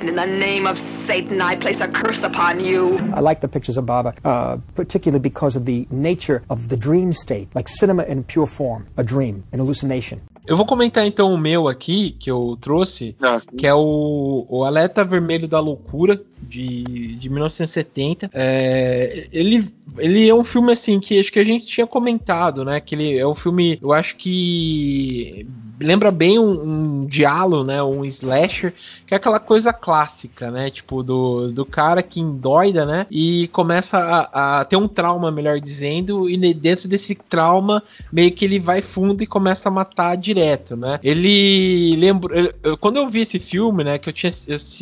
And 0.00 0.08
in 0.08 0.16
the 0.16 0.26
name 0.26 0.66
of 0.66 0.78
Satan, 0.78 1.40
I 1.40 1.56
place 1.56 1.80
a 1.80 1.88
curse 1.88 2.22
upon 2.22 2.60
you. 2.64 2.98
I 3.14 3.20
like 3.20 3.40
the 3.40 3.48
pictures 3.48 3.76
of 3.76 3.86
Baba, 3.86 4.14
uh, 4.24 4.58
particularly 4.74 5.20
because 5.20 5.54
of 5.56 5.64
the 5.64 5.86
nature 5.90 6.42
of 6.50 6.68
the 6.68 6.76
dream 6.76 7.12
state, 7.12 7.48
like 7.54 7.68
cinema 7.68 8.02
in 8.04 8.24
pure 8.24 8.46
form, 8.46 8.86
a 8.96 9.04
dream, 9.04 9.44
an 9.52 9.60
hallucination. 9.60 10.20
Eu 10.44 10.56
vou 10.56 10.66
comentar 10.66 11.06
então 11.06 11.32
o 11.32 11.38
meu 11.38 11.68
aqui, 11.68 12.16
que 12.18 12.28
eu 12.28 12.58
trouxe, 12.60 13.14
ah, 13.22 13.40
que 13.56 13.64
é 13.64 13.72
o, 13.72 14.44
o 14.48 14.64
Alerta 14.64 15.04
Vermelho 15.04 15.46
da 15.46 15.60
Loucura, 15.60 16.20
de, 16.42 16.82
de 17.14 17.28
1970. 17.28 18.28
É, 18.34 19.28
ele, 19.32 19.72
ele 19.98 20.28
é 20.28 20.34
um 20.34 20.42
filme 20.42 20.72
assim 20.72 20.98
que 20.98 21.20
acho 21.20 21.32
que 21.32 21.38
a 21.38 21.44
gente 21.44 21.66
tinha 21.66 21.86
comentado, 21.86 22.64
né? 22.64 22.80
Que 22.80 22.96
ele 22.96 23.16
é 23.16 23.26
um 23.26 23.36
filme, 23.36 23.78
eu 23.80 23.92
acho 23.92 24.16
que 24.16 25.46
lembra 25.82 26.10
bem 26.10 26.38
um, 26.38 27.02
um 27.02 27.06
diálogo, 27.06 27.64
né? 27.64 27.82
Um 27.82 28.04
slasher, 28.04 28.74
que 29.06 29.14
é 29.14 29.16
aquela 29.16 29.38
coisa 29.38 29.72
clássica, 29.72 30.50
né? 30.50 30.70
Tipo, 30.70 31.02
do, 31.02 31.52
do 31.52 31.64
cara 31.64 32.02
que 32.02 32.20
endoida, 32.20 32.86
né? 32.86 33.06
E 33.10 33.48
começa 33.48 33.98
a, 33.98 34.60
a 34.60 34.64
ter 34.64 34.76
um 34.76 34.88
trauma, 34.88 35.30
melhor 35.30 35.60
dizendo, 35.60 36.28
e 36.28 36.54
dentro 36.54 36.88
desse 36.88 37.14
trauma, 37.14 37.82
meio 38.12 38.30
que 38.32 38.44
ele 38.44 38.58
vai 38.58 38.80
fundo 38.80 39.22
e 39.22 39.26
começa 39.26 39.68
a 39.68 39.72
matar 39.72 40.16
direto, 40.16 40.76
né? 40.76 40.98
Ele 41.02 41.96
lembra. 41.96 42.52
Quando 42.80 42.96
eu 42.96 43.08
vi 43.08 43.20
esse 43.20 43.38
filme, 43.38 43.84
né? 43.84 43.98
Que 43.98 44.08
eu 44.08 44.12
tinha. 44.12 44.32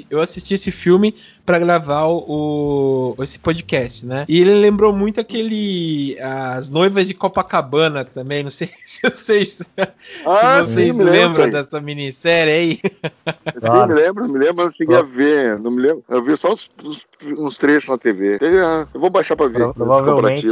Eu 0.08 0.20
assisti 0.20 0.54
esse 0.54 0.70
filme 0.70 1.14
para 1.44 1.58
gravar 1.58 2.06
o, 2.06 3.14
esse 3.20 3.38
podcast, 3.38 4.06
né? 4.06 4.24
E 4.28 4.40
ele 4.40 4.54
lembrou 4.54 4.92
muito 4.92 5.20
aquele 5.20 6.16
as 6.20 6.70
noivas 6.70 7.08
de 7.08 7.14
Copacabana 7.14 8.04
também, 8.04 8.42
não 8.42 8.50
sei 8.50 8.68
se 8.84 9.02
vocês, 9.02 9.70
ah, 10.26 10.62
se 10.64 10.72
vocês 10.72 10.96
sim, 10.96 11.02
lembram 11.02 11.44
lembro, 11.44 11.52
dessa 11.52 11.80
minissérie 11.80 12.52
aí. 12.52 12.76
Sim, 12.76 13.86
me 13.88 13.94
lembro, 13.94 14.28
me 14.28 14.38
lembro, 14.38 14.64
eu 14.64 14.72
cheguei 14.72 14.96
a 14.96 15.02
ver, 15.02 15.58
não 15.58 15.70
me 15.70 15.82
lembro, 15.82 16.04
eu 16.08 16.22
vi 16.22 16.36
só 16.36 16.52
uns, 16.52 16.68
uns 17.36 17.58
trechos 17.58 17.90
na 17.90 17.98
TV. 17.98 18.38
Eu 18.94 19.00
vou 19.00 19.10
baixar 19.10 19.36
para 19.36 19.48
ver. 19.48 19.72
Provavelmente 19.74 20.46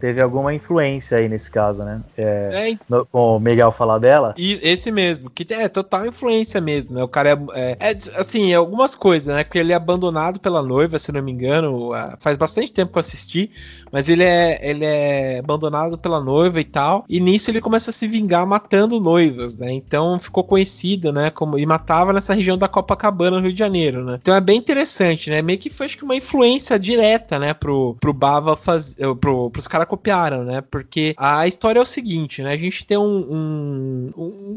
teve 0.00 0.20
alguma 0.20 0.54
influência 0.54 1.18
aí 1.18 1.28
nesse 1.28 1.50
caso, 1.50 1.82
né? 1.82 2.00
É, 2.16 2.70
é, 2.72 2.78
no, 2.88 3.06
o 3.12 3.38
Miguel 3.38 3.72
falar 3.72 3.98
dela. 3.98 4.34
E 4.36 4.58
esse 4.62 4.90
mesmo, 4.90 5.30
que 5.30 5.46
é 5.52 5.68
total 5.68 6.06
influência 6.06 6.60
mesmo, 6.60 6.94
né? 6.94 7.02
O 7.02 7.08
cara 7.08 7.30
é, 7.30 7.36
é, 7.54 7.76
é 7.80 7.90
assim, 7.90 8.52
algumas 8.52 8.94
coisas, 8.94 9.34
né? 9.34 9.44
Que 9.44 9.58
ele 9.58 9.72
é 9.72 9.78
abandonado 10.18 10.40
pela 10.40 10.62
noiva, 10.62 10.98
se 10.98 11.12
não 11.12 11.22
me 11.22 11.32
engano. 11.32 11.90
Faz 12.18 12.36
bastante 12.36 12.72
tempo 12.72 12.92
que 12.92 12.98
eu 12.98 13.00
assisti, 13.00 13.50
mas 13.92 14.08
ele 14.08 14.24
é, 14.24 14.58
ele 14.62 14.84
é 14.84 15.38
abandonado 15.38 15.96
pela 15.96 16.20
noiva 16.20 16.60
e 16.60 16.64
tal. 16.64 17.04
E 17.08 17.20
nisso 17.20 17.50
ele 17.50 17.60
começa 17.60 17.90
a 17.90 17.92
se 17.92 18.06
vingar 18.08 18.46
matando 18.46 19.00
noivas, 19.00 19.56
né? 19.56 19.72
Então 19.72 20.18
ficou 20.18 20.44
conhecido, 20.44 21.12
né? 21.12 21.30
Como, 21.30 21.58
e 21.58 21.64
matava 21.64 22.12
nessa 22.12 22.34
região 22.34 22.58
da 22.58 22.68
Copacabana, 22.68 23.38
no 23.38 23.42
Rio 23.42 23.52
de 23.52 23.58
Janeiro, 23.58 24.04
né? 24.04 24.18
Então 24.20 24.34
é 24.34 24.40
bem 24.40 24.58
interessante, 24.58 25.30
né? 25.30 25.40
Meio 25.40 25.58
que 25.58 25.70
foi 25.70 25.86
acho 25.86 25.96
que 25.96 26.04
uma 26.04 26.16
influência 26.16 26.78
direta, 26.78 27.38
né? 27.38 27.54
Pro, 27.54 27.96
pro 28.00 28.12
Bava 28.12 28.56
fazer. 28.56 29.14
Pro, 29.16 29.50
pros 29.50 29.68
caras 29.68 29.86
copiaram, 29.86 30.44
né? 30.44 30.60
Porque 30.60 31.14
a 31.16 31.46
história 31.46 31.78
é 31.78 31.82
o 31.82 31.86
seguinte, 31.86 32.42
né? 32.42 32.52
A 32.52 32.56
gente 32.56 32.86
tem 32.86 32.98
um. 32.98 33.02
um, 33.04 34.12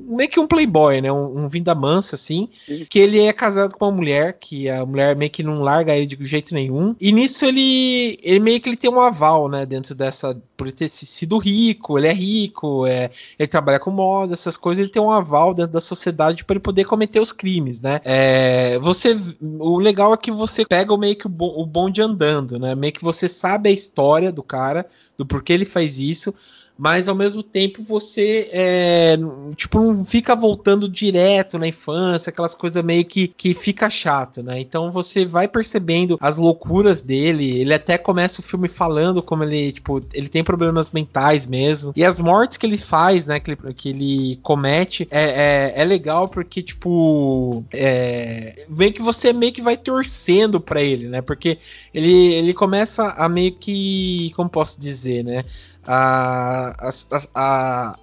um 0.09 0.15
meio 0.15 0.29
que 0.29 0.39
um 0.39 0.47
playboy, 0.47 1.01
né? 1.01 1.11
Um, 1.11 1.45
um 1.45 1.49
Vinda 1.49 1.75
Mansa, 1.75 2.15
assim. 2.15 2.49
Que 2.89 2.99
ele 2.99 3.21
é 3.21 3.33
casado 3.33 3.75
com 3.77 3.85
uma 3.85 3.91
mulher, 3.91 4.37
que 4.39 4.69
a 4.69 4.85
mulher 4.85 5.15
meio 5.15 5.31
que 5.31 5.40
não 5.43 5.61
larga 5.61 5.95
ele 5.95 6.05
de 6.05 6.25
jeito 6.25 6.53
nenhum. 6.53 6.95
E 6.99 7.11
nisso 7.11 7.45
ele. 7.45 8.17
Ele 8.23 8.39
meio 8.39 8.59
que 8.59 8.69
ele 8.69 8.77
tem 8.77 8.89
um 8.89 8.99
aval, 8.99 9.47
né? 9.49 9.65
Dentro 9.65 9.95
dessa. 9.95 10.39
Por 10.55 10.67
ele 10.67 10.75
ter 10.75 10.89
sido 10.89 11.37
rico, 11.37 11.97
ele 11.97 12.07
é 12.07 12.13
rico, 12.13 12.85
é, 12.85 13.09
ele 13.39 13.47
trabalha 13.47 13.79
com 13.79 13.89
moda, 13.89 14.33
essas 14.33 14.57
coisas, 14.57 14.83
ele 14.83 14.91
tem 14.91 15.01
um 15.01 15.09
aval 15.09 15.55
dentro 15.55 15.71
da 15.71 15.81
sociedade 15.81 16.45
para 16.45 16.53
ele 16.53 16.59
poder 16.59 16.83
cometer 16.85 17.19
os 17.19 17.31
crimes, 17.31 17.81
né? 17.81 17.99
É, 18.03 18.77
você. 18.79 19.17
O 19.41 19.79
legal 19.79 20.13
é 20.13 20.17
que 20.17 20.31
você 20.31 20.65
pega 20.65 20.93
o 20.93 20.97
meio 20.97 21.15
que 21.15 21.27
o, 21.27 21.31
o 21.39 21.65
bonde 21.65 22.01
andando, 22.01 22.59
né? 22.59 22.75
Meio 22.75 22.93
que 22.93 23.03
você 23.03 23.27
sabe 23.27 23.69
a 23.69 23.73
história 23.73 24.31
do 24.31 24.43
cara, 24.43 24.85
do 25.17 25.25
porquê 25.25 25.53
ele 25.53 25.65
faz 25.65 25.97
isso 25.97 26.33
mas 26.81 27.07
ao 27.07 27.13
mesmo 27.13 27.43
tempo 27.43 27.83
você 27.83 28.49
é, 28.51 29.15
tipo 29.55 29.79
não 29.79 30.03
fica 30.03 30.35
voltando 30.35 30.89
direto 30.89 31.59
na 31.59 31.67
infância, 31.67 32.31
aquelas 32.31 32.55
coisas 32.55 32.83
meio 32.83 33.05
que, 33.05 33.27
que 33.27 33.53
fica 33.53 33.87
chato, 33.87 34.41
né? 34.41 34.59
Então 34.59 34.91
você 34.91 35.23
vai 35.23 35.47
percebendo 35.47 36.17
as 36.19 36.37
loucuras 36.37 37.03
dele, 37.03 37.59
ele 37.59 37.71
até 37.71 37.99
começa 37.99 38.41
o 38.41 38.43
filme 38.43 38.67
falando 38.67 39.21
como 39.21 39.43
ele, 39.43 39.71
tipo, 39.73 40.01
ele 40.11 40.27
tem 40.27 40.43
problemas 40.43 40.89
mentais 40.89 41.45
mesmo, 41.45 41.93
e 41.95 42.03
as 42.03 42.19
mortes 42.19 42.57
que 42.57 42.65
ele 42.65 42.79
faz, 42.79 43.27
né, 43.27 43.39
que 43.39 43.51
ele, 43.51 43.73
que 43.75 43.89
ele 43.89 44.39
comete, 44.41 45.07
é, 45.11 45.73
é, 45.75 45.81
é 45.81 45.85
legal 45.85 46.29
porque, 46.29 46.63
tipo, 46.63 47.63
é, 47.71 48.55
meio 48.67 48.91
que 48.91 49.03
você 49.03 49.31
meio 49.31 49.53
que 49.53 49.61
vai 49.61 49.77
torcendo 49.77 50.59
para 50.59 50.81
ele, 50.81 51.07
né? 51.07 51.21
Porque 51.21 51.59
ele, 51.93 52.33
ele 52.33 52.55
começa 52.55 53.09
a 53.09 53.29
meio 53.29 53.51
que, 53.51 54.31
como 54.35 54.49
posso 54.49 54.81
dizer, 54.81 55.23
né? 55.23 55.43
A, 55.87 56.73
a, 56.79 56.91
a, 57.35 57.95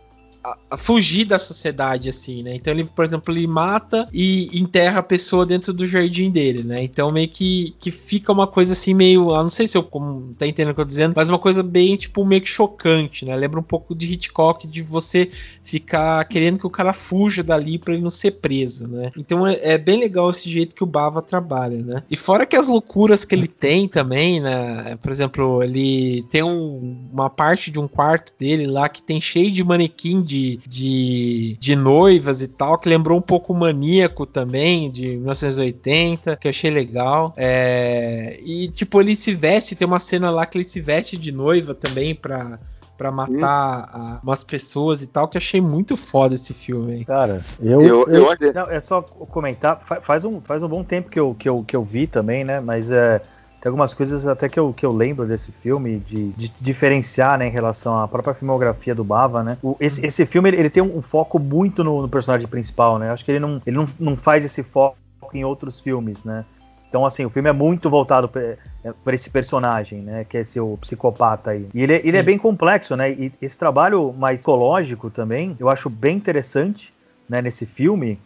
a, 0.70 0.76
fugir 0.76 1.24
da 1.24 1.38
sociedade, 1.38 2.08
assim, 2.08 2.42
né? 2.42 2.54
Então 2.54 2.72
ele, 2.72 2.84
por 2.84 3.04
exemplo, 3.04 3.34
ele 3.34 3.46
mata 3.46 4.06
e 4.12 4.50
enterra 4.58 5.00
a 5.00 5.02
pessoa 5.02 5.44
dentro 5.44 5.72
do 5.72 5.86
jardim 5.86 6.30
dele, 6.30 6.62
né? 6.62 6.82
Então 6.82 7.10
meio 7.10 7.28
que, 7.28 7.74
que 7.78 7.90
fica 7.90 8.32
uma 8.32 8.46
coisa 8.46 8.72
assim 8.72 8.94
meio. 8.94 9.30
Eu 9.30 9.42
não 9.42 9.50
sei 9.50 9.66
se 9.66 9.76
eu 9.76 9.82
como, 9.82 10.34
tá 10.34 10.46
entendendo 10.46 10.72
o 10.72 10.74
que 10.74 10.80
eu 10.80 10.84
tô 10.84 10.88
dizendo, 10.88 11.14
mas 11.16 11.28
uma 11.28 11.38
coisa 11.38 11.62
bem, 11.62 11.96
tipo, 11.96 12.24
meio 12.24 12.40
que 12.40 12.48
chocante, 12.48 13.24
né? 13.24 13.34
Lembra 13.36 13.60
um 13.60 13.62
pouco 13.64 13.94
de 13.94 14.10
Hitchcock, 14.12 14.66
de 14.66 14.82
você 14.82 15.30
ficar 15.62 16.24
querendo 16.24 16.58
que 16.58 16.66
o 16.66 16.70
cara 16.70 16.92
fuja 16.92 17.42
dali 17.42 17.78
para 17.78 17.92
ele 17.92 18.02
não 18.02 18.10
ser 18.10 18.32
preso, 18.32 18.88
né? 18.88 19.10
Então 19.16 19.46
é, 19.46 19.58
é, 19.62 19.78
bem 19.78 20.00
legal 20.00 20.30
esse 20.30 20.48
jeito 20.48 20.74
que 20.74 20.82
o 20.82 20.86
Bava 20.86 21.20
trabalha, 21.20 21.82
né? 21.82 22.02
E 22.10 22.16
fora 22.16 22.46
que 22.46 22.56
as 22.56 22.68
loucuras 22.68 23.24
que 23.24 23.34
ele 23.34 23.48
tem 23.48 23.86
também, 23.86 24.40
né? 24.40 24.96
Por 25.02 25.12
exemplo, 25.12 25.62
ele 25.62 26.24
tem 26.30 26.42
um, 26.42 26.96
uma 27.12 27.28
parte 27.28 27.70
de 27.70 27.78
um 27.78 27.86
quarto 27.86 28.32
dele 28.38 28.66
lá 28.66 28.88
que 28.88 29.02
tem 29.02 29.20
cheio 29.20 29.50
de 29.50 29.62
manequim 29.62 30.22
de, 30.22 30.37
de, 30.66 31.56
de 31.58 31.76
noivas 31.76 32.42
e 32.42 32.48
tal, 32.48 32.78
que 32.78 32.88
lembrou 32.88 33.18
um 33.18 33.22
pouco 33.22 33.52
o 33.52 33.56
Maníaco 33.56 34.26
também, 34.26 34.90
de 34.90 35.16
1980, 35.16 36.36
que 36.36 36.46
eu 36.46 36.50
achei 36.50 36.70
legal. 36.70 37.32
É, 37.36 38.38
e, 38.44 38.68
tipo, 38.68 39.00
ele 39.00 39.14
se 39.14 39.34
veste, 39.34 39.76
tem 39.76 39.86
uma 39.86 40.00
cena 40.00 40.30
lá 40.30 40.46
que 40.46 40.58
ele 40.58 40.64
se 40.64 40.80
veste 40.80 41.16
de 41.16 41.32
noiva 41.32 41.74
também 41.74 42.14
pra 42.14 42.58
para 42.98 43.12
matar 43.12 43.92
hum. 43.94 44.18
umas 44.24 44.42
pessoas 44.42 45.00
e 45.02 45.06
tal, 45.06 45.28
que 45.28 45.38
achei 45.38 45.60
muito 45.60 45.96
foda 45.96 46.34
esse 46.34 46.52
filme. 46.52 47.04
Cara, 47.04 47.40
eu. 47.62 47.80
eu, 47.80 48.08
eu, 48.08 48.36
eu 48.40 48.52
não, 48.52 48.64
é 48.64 48.80
só 48.80 49.00
comentar. 49.00 49.80
Faz 50.02 50.24
um, 50.24 50.40
faz 50.40 50.64
um 50.64 50.68
bom 50.68 50.82
tempo 50.82 51.08
que 51.08 51.20
eu, 51.20 51.32
que, 51.32 51.48
eu, 51.48 51.62
que 51.62 51.76
eu 51.76 51.84
vi 51.84 52.08
também, 52.08 52.42
né? 52.42 52.58
Mas 52.58 52.90
é. 52.90 53.22
Tem 53.60 53.70
algumas 53.70 53.92
coisas 53.92 54.26
até 54.28 54.48
que 54.48 54.58
eu, 54.58 54.72
que 54.72 54.86
eu 54.86 54.92
lembro 54.92 55.26
desse 55.26 55.50
filme, 55.50 55.98
de, 55.98 56.30
de 56.30 56.52
diferenciar, 56.60 57.38
né, 57.38 57.48
em 57.48 57.50
relação 57.50 57.98
à 58.00 58.06
própria 58.06 58.32
filmografia 58.32 58.94
do 58.94 59.02
Bava, 59.02 59.42
né? 59.42 59.58
O, 59.62 59.76
esse, 59.80 60.04
esse 60.06 60.24
filme, 60.24 60.50
ele, 60.50 60.58
ele 60.58 60.70
tem 60.70 60.82
um, 60.82 60.98
um 60.98 61.02
foco 61.02 61.40
muito 61.40 61.82
no, 61.82 62.02
no, 62.02 62.08
personagem 62.08 62.46
principal, 62.46 62.98
né? 62.98 63.10
Acho 63.10 63.24
que 63.24 63.32
ele 63.32 63.40
não, 63.40 63.60
ele 63.66 63.76
não, 63.76 63.88
não 63.98 64.16
faz 64.16 64.44
esse 64.44 64.62
foco 64.62 64.96
em 65.34 65.44
outros 65.44 65.80
filmes, 65.80 66.24
né? 66.24 66.44
Então, 66.88 67.04
assim, 67.04 67.24
o 67.24 67.30
filme 67.30 67.50
é 67.50 67.52
muito 67.52 67.90
voltado 67.90 68.28
para 68.28 68.40
é, 68.42 68.94
esse 69.12 69.28
personagem, 69.28 70.02
né? 70.02 70.24
Que 70.24 70.38
é 70.38 70.40
esse 70.40 70.58
o 70.60 70.78
psicopata 70.78 71.50
aí. 71.50 71.66
E 71.74 71.82
ele, 71.82 71.94
é, 71.94 72.06
ele 72.06 72.16
é 72.16 72.22
bem 72.22 72.38
complexo, 72.38 72.96
né? 72.96 73.10
E 73.10 73.32
esse 73.42 73.58
trabalho 73.58 74.14
mais 74.16 74.36
psicológico 74.36 75.10
também, 75.10 75.56
eu 75.58 75.68
acho 75.68 75.90
bem 75.90 76.16
interessante, 76.16 76.94
né? 77.28 77.42
Nesse 77.42 77.66
filme, 77.66 78.18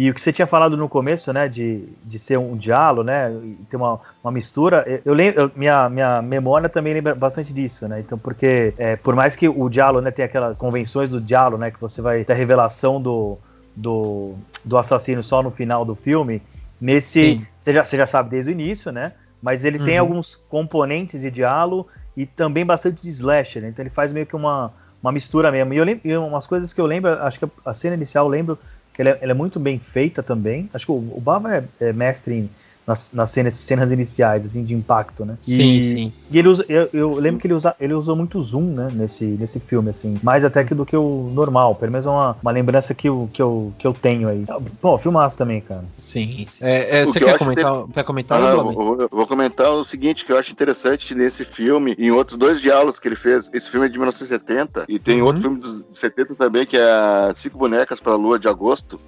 e 0.00 0.08
o 0.08 0.14
que 0.14 0.20
você 0.22 0.32
tinha 0.32 0.46
falado 0.46 0.78
no 0.78 0.88
começo, 0.88 1.30
né, 1.30 1.46
de, 1.46 1.84
de 2.02 2.18
ser 2.18 2.38
um 2.38 2.56
diálogo, 2.56 3.02
né, 3.02 3.30
e 3.30 3.66
ter 3.68 3.76
uma, 3.76 4.00
uma 4.24 4.32
mistura, 4.32 5.02
eu 5.04 5.12
lembro, 5.12 5.52
minha, 5.54 5.90
minha 5.90 6.22
memória 6.22 6.70
também 6.70 6.94
lembra 6.94 7.14
bastante 7.14 7.52
disso, 7.52 7.86
né, 7.86 8.00
então 8.00 8.16
porque 8.16 8.72
é, 8.78 8.96
por 8.96 9.14
mais 9.14 9.36
que 9.36 9.46
o 9.46 9.68
diálogo, 9.68 10.02
né, 10.02 10.10
tem 10.10 10.24
aquelas 10.24 10.58
convenções 10.58 11.10
do 11.10 11.20
diálogo, 11.20 11.58
né, 11.58 11.70
que 11.70 11.78
você 11.78 12.00
vai 12.00 12.24
ter 12.24 12.32
a 12.32 12.34
revelação 12.34 12.98
do, 12.98 13.36
do, 13.76 14.36
do 14.64 14.78
assassino 14.78 15.22
só 15.22 15.42
no 15.42 15.50
final 15.50 15.84
do 15.84 15.94
filme, 15.94 16.40
nesse, 16.80 17.46
você 17.60 17.74
já, 17.74 17.84
você 17.84 17.98
já 17.98 18.06
sabe 18.06 18.30
desde 18.30 18.50
o 18.50 18.52
início, 18.52 18.90
né, 18.90 19.12
mas 19.42 19.66
ele 19.66 19.78
uhum. 19.78 19.84
tem 19.84 19.98
alguns 19.98 20.34
componentes 20.48 21.20
de 21.20 21.30
diálogo 21.30 21.86
e 22.16 22.24
também 22.24 22.64
bastante 22.64 23.02
de 23.02 23.10
slasher, 23.10 23.60
né, 23.60 23.68
então 23.68 23.82
ele 23.82 23.90
faz 23.90 24.14
meio 24.14 24.24
que 24.24 24.34
uma, 24.34 24.72
uma 25.02 25.12
mistura 25.12 25.52
mesmo, 25.52 25.74
e 25.74 25.76
eu 25.76 25.84
lembro, 25.84 26.08
e 26.08 26.16
umas 26.16 26.46
coisas 26.46 26.72
que 26.72 26.80
eu 26.80 26.86
lembro, 26.86 27.12
acho 27.22 27.38
que 27.38 27.46
a 27.66 27.74
cena 27.74 27.96
inicial 27.96 28.24
eu 28.24 28.30
lembro 28.30 28.58
que 28.92 29.02
ela 29.02 29.10
é, 29.10 29.18
ela 29.20 29.32
é, 29.32 29.34
muito 29.34 29.58
bem 29.60 29.78
feita 29.78 30.22
também. 30.22 30.68
Acho 30.72 30.86
que 30.86 30.92
o, 30.92 30.96
o 31.16 31.20
Bava 31.20 31.54
é, 31.54 31.64
é 31.80 31.92
mestre 31.92 32.34
em, 32.34 32.50
nas, 32.86 33.10
nas 33.12 33.30
cenas, 33.30 33.54
cenas 33.54 33.90
iniciais, 33.90 34.44
assim, 34.44 34.64
de 34.64 34.74
impacto, 34.74 35.24
né? 35.24 35.36
E, 35.46 35.50
sim, 35.50 35.82
sim. 35.82 36.12
E 36.30 36.38
ele 36.38 36.48
usa, 36.48 36.64
eu, 36.68 36.88
eu 36.92 37.14
lembro 37.14 37.40
que 37.40 37.46
ele, 37.46 37.54
usa, 37.54 37.74
ele 37.80 37.94
usou 37.94 38.16
muito 38.16 38.40
zoom, 38.40 38.72
né, 38.74 38.88
nesse, 38.92 39.24
nesse 39.24 39.60
filme, 39.60 39.90
assim, 39.90 40.18
mais 40.22 40.44
até 40.44 40.64
que 40.64 40.74
do 40.74 40.86
que 40.86 40.96
o 40.96 41.30
normal, 41.32 41.74
pelo 41.74 41.92
menos 41.92 42.06
é 42.06 42.10
uma, 42.10 42.36
uma 42.42 42.50
lembrança 42.50 42.94
que 42.94 43.08
eu, 43.08 43.28
que, 43.32 43.40
eu, 43.40 43.72
que 43.78 43.86
eu 43.86 43.92
tenho 43.92 44.28
aí. 44.28 44.44
Bom, 44.82 44.98
filmaço 44.98 45.36
também, 45.36 45.60
cara. 45.60 45.84
Sim, 45.98 46.44
sim. 46.46 46.64
É, 46.64 47.00
é, 47.00 47.06
você 47.06 47.20
quer 47.20 47.38
comentar, 47.38 47.84
quer 47.92 48.04
comentar? 48.04 48.42
Ah, 48.42 48.50
eu, 48.50 48.72
vou, 48.72 49.08
vou 49.10 49.26
comentar 49.26 49.70
o 49.70 49.84
seguinte, 49.84 50.24
que 50.24 50.32
eu 50.32 50.38
acho 50.38 50.52
interessante 50.52 51.14
nesse 51.14 51.44
filme, 51.44 51.94
em 51.98 52.10
outros 52.10 52.36
dois 52.36 52.60
diálogos 52.60 52.98
que 52.98 53.08
ele 53.08 53.16
fez, 53.16 53.50
esse 53.52 53.70
filme 53.70 53.86
é 53.86 53.88
de 53.88 53.98
1970, 53.98 54.86
e 54.88 54.98
tem 54.98 55.20
uhum. 55.20 55.26
outro 55.26 55.42
filme 55.42 55.58
dos 55.58 55.84
70 55.92 56.34
também, 56.34 56.66
que 56.66 56.76
é 56.76 57.32
Cinco 57.34 57.58
Bonecas 57.58 58.00
para 58.00 58.12
a 58.12 58.16
Lua 58.16 58.38
de 58.38 58.48
Agosto, 58.48 59.00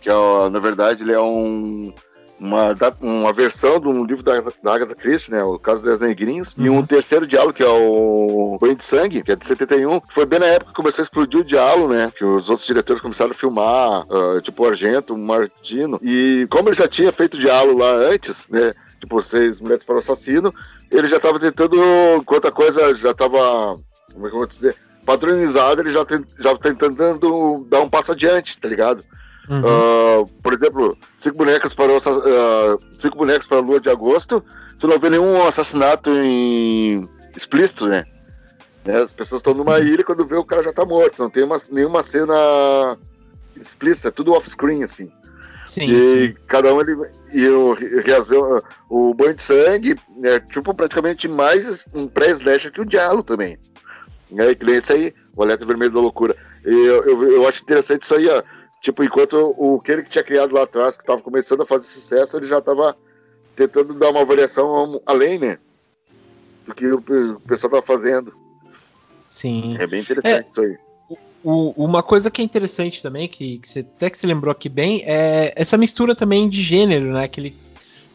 que 0.00 0.10
é, 0.10 0.50
na 0.50 0.58
verdade 0.58 1.02
ele 1.02 1.12
é 1.12 1.20
um, 1.20 1.92
uma, 2.38 2.76
uma 3.00 3.32
versão 3.32 3.78
de 3.80 3.88
um 3.88 4.04
livro 4.04 4.22
da, 4.22 4.40
da 4.40 4.74
Agatha 4.74 4.94
Christie, 4.94 5.32
né, 5.32 5.42
o 5.42 5.58
Caso 5.58 5.84
das 5.84 6.00
Negrinhos, 6.00 6.54
uhum. 6.56 6.64
e 6.64 6.70
um 6.70 6.76
uhum. 6.76 6.86
terceiro 6.86 7.26
diálogo 7.26 7.54
que 7.54 7.62
é 7.62 7.68
o 7.68 8.58
Banho 8.60 8.76
de 8.76 8.84
Sangue, 8.84 9.22
que 9.22 9.32
é 9.32 9.36
de 9.36 9.46
71, 9.46 10.00
que 10.00 10.14
foi 10.14 10.26
bem 10.26 10.38
na 10.38 10.46
época 10.46 10.70
que 10.70 10.76
começou 10.76 11.02
a 11.02 11.04
explodir 11.04 11.40
o 11.40 11.44
diálogo, 11.44 11.92
né, 11.92 12.12
que 12.16 12.24
os 12.24 12.50
outros 12.50 12.66
diretores 12.66 13.00
começaram 13.00 13.30
a 13.30 13.34
filmar, 13.34 14.06
uh, 14.08 14.40
tipo 14.40 14.62
o 14.62 14.66
Argento, 14.66 15.14
o 15.14 15.18
Martino, 15.18 15.98
e 16.02 16.46
como 16.50 16.68
ele 16.68 16.76
já 16.76 16.88
tinha 16.88 17.12
feito 17.12 17.38
diálogo 17.38 17.78
lá 17.78 17.92
antes, 17.92 18.48
né, 18.48 18.74
tipo 19.00 19.22
Seis 19.22 19.60
Mulheres 19.60 19.84
para 19.84 19.96
o 19.96 19.98
Assassino, 19.98 20.54
ele 20.90 21.08
já 21.08 21.16
estava 21.16 21.38
tentando, 21.38 21.76
enquanto 22.16 22.48
a 22.48 22.52
coisa 22.52 22.94
já 22.94 23.10
estava, 23.10 23.78
como 24.12 24.26
é 24.26 24.30
que 24.30 24.34
eu 24.34 24.38
vou 24.38 24.46
dizer, 24.46 24.76
padronizada, 25.04 25.82
ele 25.82 25.90
já, 25.90 26.04
tem, 26.04 26.24
já 26.38 26.56
tentando 26.56 27.66
dar 27.68 27.80
um 27.80 27.88
passo 27.88 28.12
adiante, 28.12 28.58
tá 28.58 28.68
ligado? 28.68 29.04
Uhum. 29.48 29.60
Uh, 29.60 30.26
por 30.42 30.54
exemplo, 30.54 30.98
cinco 31.18 31.36
bonecas 31.36 31.74
para 31.74 31.92
o, 31.92 31.96
uh, 31.98 32.78
cinco 32.92 33.18
bonecas 33.18 33.46
para 33.46 33.58
a 33.58 33.60
lua 33.60 33.80
de 33.80 33.90
agosto. 33.90 34.42
Tu 34.78 34.88
não 34.88 34.98
vê 34.98 35.10
nenhum 35.10 35.46
assassinato 35.46 36.10
em 36.10 37.08
explícito, 37.36 37.86
né? 37.86 38.04
né? 38.84 39.02
As 39.02 39.12
pessoas 39.12 39.40
estão 39.40 39.54
numa 39.54 39.78
ilha 39.80 40.00
e 40.00 40.04
quando 40.04 40.26
vê 40.26 40.36
o 40.36 40.44
cara 40.44 40.62
já 40.62 40.72
tá 40.72 40.84
morto. 40.84 41.22
Não 41.22 41.30
tem 41.30 41.44
uma, 41.44 41.58
nenhuma 41.70 42.02
cena 42.02 42.34
explícita, 43.60 44.08
é 44.08 44.10
tudo 44.10 44.32
off-screen, 44.32 44.82
assim. 44.82 45.10
Sim, 45.66 45.88
e 45.88 46.02
sim. 46.02 46.34
cada 46.46 46.74
um 46.74 46.80
ele. 46.80 46.94
E 47.32 47.46
o, 47.48 47.74
o 48.90 49.14
banho 49.14 49.34
de 49.34 49.42
sangue 49.42 49.96
é 50.22 50.38
tipo 50.38 50.74
praticamente 50.74 51.26
mais 51.26 51.84
um 51.94 52.06
pré-slash 52.06 52.70
que 52.70 52.80
o 52.80 52.84
Diallo 52.84 53.22
também. 53.22 53.58
É, 54.36 54.54
que 54.54 54.64
nem 54.64 54.76
esse 54.76 54.92
aí, 54.92 55.14
o 55.34 55.42
alerta 55.42 55.64
vermelho 55.64 55.92
da 55.92 56.00
loucura. 56.00 56.36
E 56.64 56.70
eu, 56.70 57.04
eu, 57.04 57.32
eu 57.32 57.48
acho 57.48 57.62
interessante 57.62 58.02
isso 58.02 58.14
aí, 58.14 58.28
ó. 58.28 58.42
Tipo, 58.84 59.02
enquanto 59.02 59.54
o 59.56 59.80
que 59.80 59.90
ele 59.90 60.02
que 60.02 60.10
tinha 60.10 60.22
criado 60.22 60.54
lá 60.54 60.64
atrás, 60.64 60.94
que 60.94 61.02
estava 61.02 61.22
começando 61.22 61.62
a 61.62 61.64
fazer 61.64 61.86
sucesso, 61.86 62.36
ele 62.36 62.44
já 62.44 62.58
estava 62.58 62.94
tentando 63.56 63.94
dar 63.94 64.10
uma 64.10 64.26
variação 64.26 65.00
além, 65.06 65.38
né? 65.38 65.58
Do 66.66 66.74
que 66.74 66.86
o, 66.88 67.00
pessoal 67.00 67.40
estava 67.56 67.80
fazendo. 67.80 68.34
Sim. 69.26 69.78
É 69.78 69.86
bem 69.86 70.02
interessante 70.02 70.46
é, 70.46 70.50
isso 70.50 70.60
aí. 70.60 70.76
O, 71.42 71.72
uma 71.82 72.02
coisa 72.02 72.30
que 72.30 72.42
é 72.42 72.44
interessante 72.44 73.02
também, 73.02 73.26
que, 73.26 73.56
que 73.56 73.66
você 73.66 73.78
até 73.78 74.10
que 74.10 74.18
se 74.18 74.26
lembrou 74.26 74.52
aqui 74.52 74.68
bem, 74.68 75.02
é 75.06 75.54
essa 75.56 75.78
mistura 75.78 76.14
também 76.14 76.46
de 76.46 76.62
gênero, 76.62 77.06
né? 77.06 77.26
Que 77.26 77.40
ele 77.40 77.56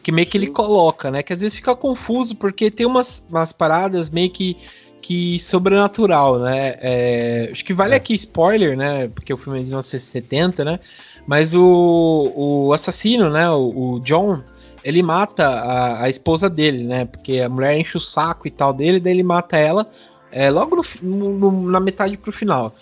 que 0.04 0.12
meio 0.12 0.28
que 0.28 0.38
ele 0.38 0.46
coloca, 0.46 1.10
né? 1.10 1.20
Que 1.20 1.32
às 1.32 1.40
vezes 1.40 1.56
fica 1.56 1.74
confuso, 1.74 2.36
porque 2.36 2.70
tem 2.70 2.86
umas, 2.86 3.26
umas 3.28 3.52
paradas 3.52 4.08
meio 4.08 4.30
que 4.30 4.56
que 5.00 5.38
sobrenatural, 5.40 6.38
né? 6.38 6.76
É, 6.80 7.48
acho 7.50 7.64
que 7.64 7.74
vale 7.74 7.94
aqui 7.94 8.14
spoiler, 8.14 8.76
né? 8.76 9.08
Porque 9.08 9.32
o 9.32 9.36
filme 9.36 9.58
é 9.58 9.62
de 9.62 9.68
1970, 9.68 10.64
né? 10.64 10.80
Mas 11.26 11.54
o, 11.54 12.32
o 12.34 12.72
assassino, 12.72 13.30
né? 13.30 13.50
O, 13.50 13.94
o 13.94 14.00
John, 14.00 14.42
ele 14.84 15.02
mata 15.02 15.46
a, 15.46 16.04
a, 16.04 16.08
esposa 16.08 16.48
dele, 16.48 16.84
né? 16.84 17.04
Porque 17.04 17.40
a 17.40 17.48
mulher 17.48 17.78
enche 17.78 17.96
o 17.96 18.00
saco 18.00 18.46
e 18.46 18.50
tal 18.50 18.72
dele, 18.72 19.00
daí 19.00 19.12
ele 19.12 19.22
mata 19.22 19.56
ela 19.56 19.86
é, 20.32 20.50
logo 20.50 20.76
no, 21.02 21.32
no, 21.32 21.70
na 21.70 21.80
metade 21.80 22.16
pro 22.16 22.32
final. 22.32 22.74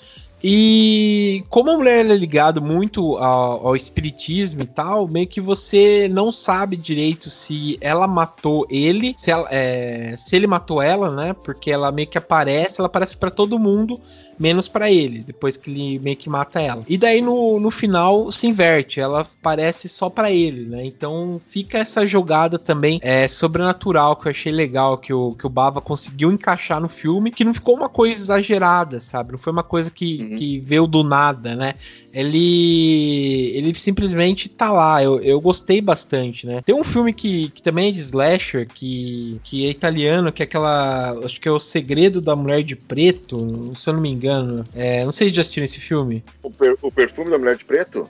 E 0.43 1.45
como 1.49 1.71
a 1.71 1.77
mulher 1.77 2.07
é 2.07 2.17
ligada 2.17 2.61
muito 2.61 3.17
ao, 3.17 3.67
ao, 3.67 3.77
espiritismo 3.77 4.63
e 4.63 4.67
tal, 4.67 5.09
meio 5.09 5.27
que 5.27 5.41
você 5.41 6.09
não 6.09 6.31
sabe 6.31 6.77
direito 6.77 7.29
se 7.29 7.77
ela 7.81 8.07
matou 8.07 8.65
ele, 8.71 9.15
se, 9.17 9.33
ela, 9.33 9.49
é, 9.51 10.15
se 10.17 10.37
ele 10.37 10.47
matou 10.47 10.81
ela, 10.81 11.11
né? 11.11 11.33
Porque 11.33 11.71
ela 11.71 11.91
meio 11.91 12.07
que 12.07 12.19
aparece, 12.19 12.81
ela 12.81 12.87
aparece 12.87 13.17
para 13.17 13.31
todo 13.31 13.59
mundo 13.59 14.01
menos 14.39 14.69
para 14.69 14.91
ele, 14.91 15.21
depois 15.21 15.57
que 15.57 15.71
ele 15.71 15.99
meio 15.99 16.17
que 16.17 16.29
mata 16.29 16.61
ela. 16.61 16.85
E 16.89 16.97
daí 16.97 17.21
no, 17.21 17.59
no 17.59 17.71
final 17.71 18.31
se 18.31 18.47
inverte, 18.47 19.01
ela 19.01 19.27
parece 19.43 19.89
só 19.89 20.09
para 20.09 20.31
ele, 20.31 20.67
né? 20.67 20.85
Então 20.85 21.41
fica 21.47 21.79
essa 21.79 22.07
jogada 22.07 22.59
também 22.59 23.01
é, 23.03 23.27
sobrenatural 23.27 24.17
que 24.17 24.29
eu 24.29 24.31
achei 24.31 24.53
legal, 24.53 24.99
que 24.99 25.13
o, 25.13 25.33
que 25.33 25.47
o 25.47 25.51
Bava 25.51 25.81
conseguiu 25.81 26.31
encaixar 26.31 26.81
no 26.81 26.89
filme, 26.89 27.31
que 27.31 27.45
não 27.45 27.55
ficou 27.55 27.77
uma 27.77 27.89
coisa 27.89 28.21
exagerada, 28.21 29.01
sabe? 29.01 29.33
Não 29.33 29.39
foi 29.39 29.53
uma 29.53 29.63
coisa 29.63 29.91
que, 29.91 30.23
uhum. 30.23 30.37
que 30.37 30.59
veio 30.61 30.87
do 30.87 31.03
nada, 31.03 31.55
né? 31.55 31.75
Ele 32.19 33.57
ele 33.57 33.75
simplesmente 33.75 34.49
tá 34.49 34.73
lá. 34.73 35.03
Eu, 35.03 35.21
eu 35.21 35.41
gostei 35.41 35.81
bastante, 35.81 36.47
né? 36.47 36.61
Tem 36.65 36.75
um 36.75 36.83
filme 36.83 37.13
que, 37.13 37.49
que 37.51 37.63
também 37.63 37.89
é 37.89 37.93
de 37.93 38.01
slasher, 38.01 38.67
que, 38.67 39.41
que 39.45 39.67
é 39.67 39.71
italiano, 39.71 40.33
que 40.33 40.43
é 40.43 40.45
aquela. 40.45 41.13
Acho 41.25 41.41
que 41.41 41.49
é 41.49 41.53
O 41.53 41.61
Segredo 41.61 42.21
da 42.21 42.35
Mulher 42.35 42.63
de 42.65 42.75
Preto, 42.75 43.73
se 43.77 43.89
eu 43.89 43.95
não 43.95 44.01
me 44.01 44.11
engano. 44.11 44.67
É, 44.75 45.05
não 45.05 45.13
sei 45.13 45.29
se 45.29 45.35
já 45.35 45.43
assistiram 45.43 45.65
esse 45.65 45.81
filme. 45.81 46.25
O, 46.43 46.51
per, 46.51 46.77
o 46.83 46.91
Perfume 46.91 47.31
da 47.31 47.39
Mulher 47.39 47.57
de 47.57 47.65
Preto? 47.65 48.09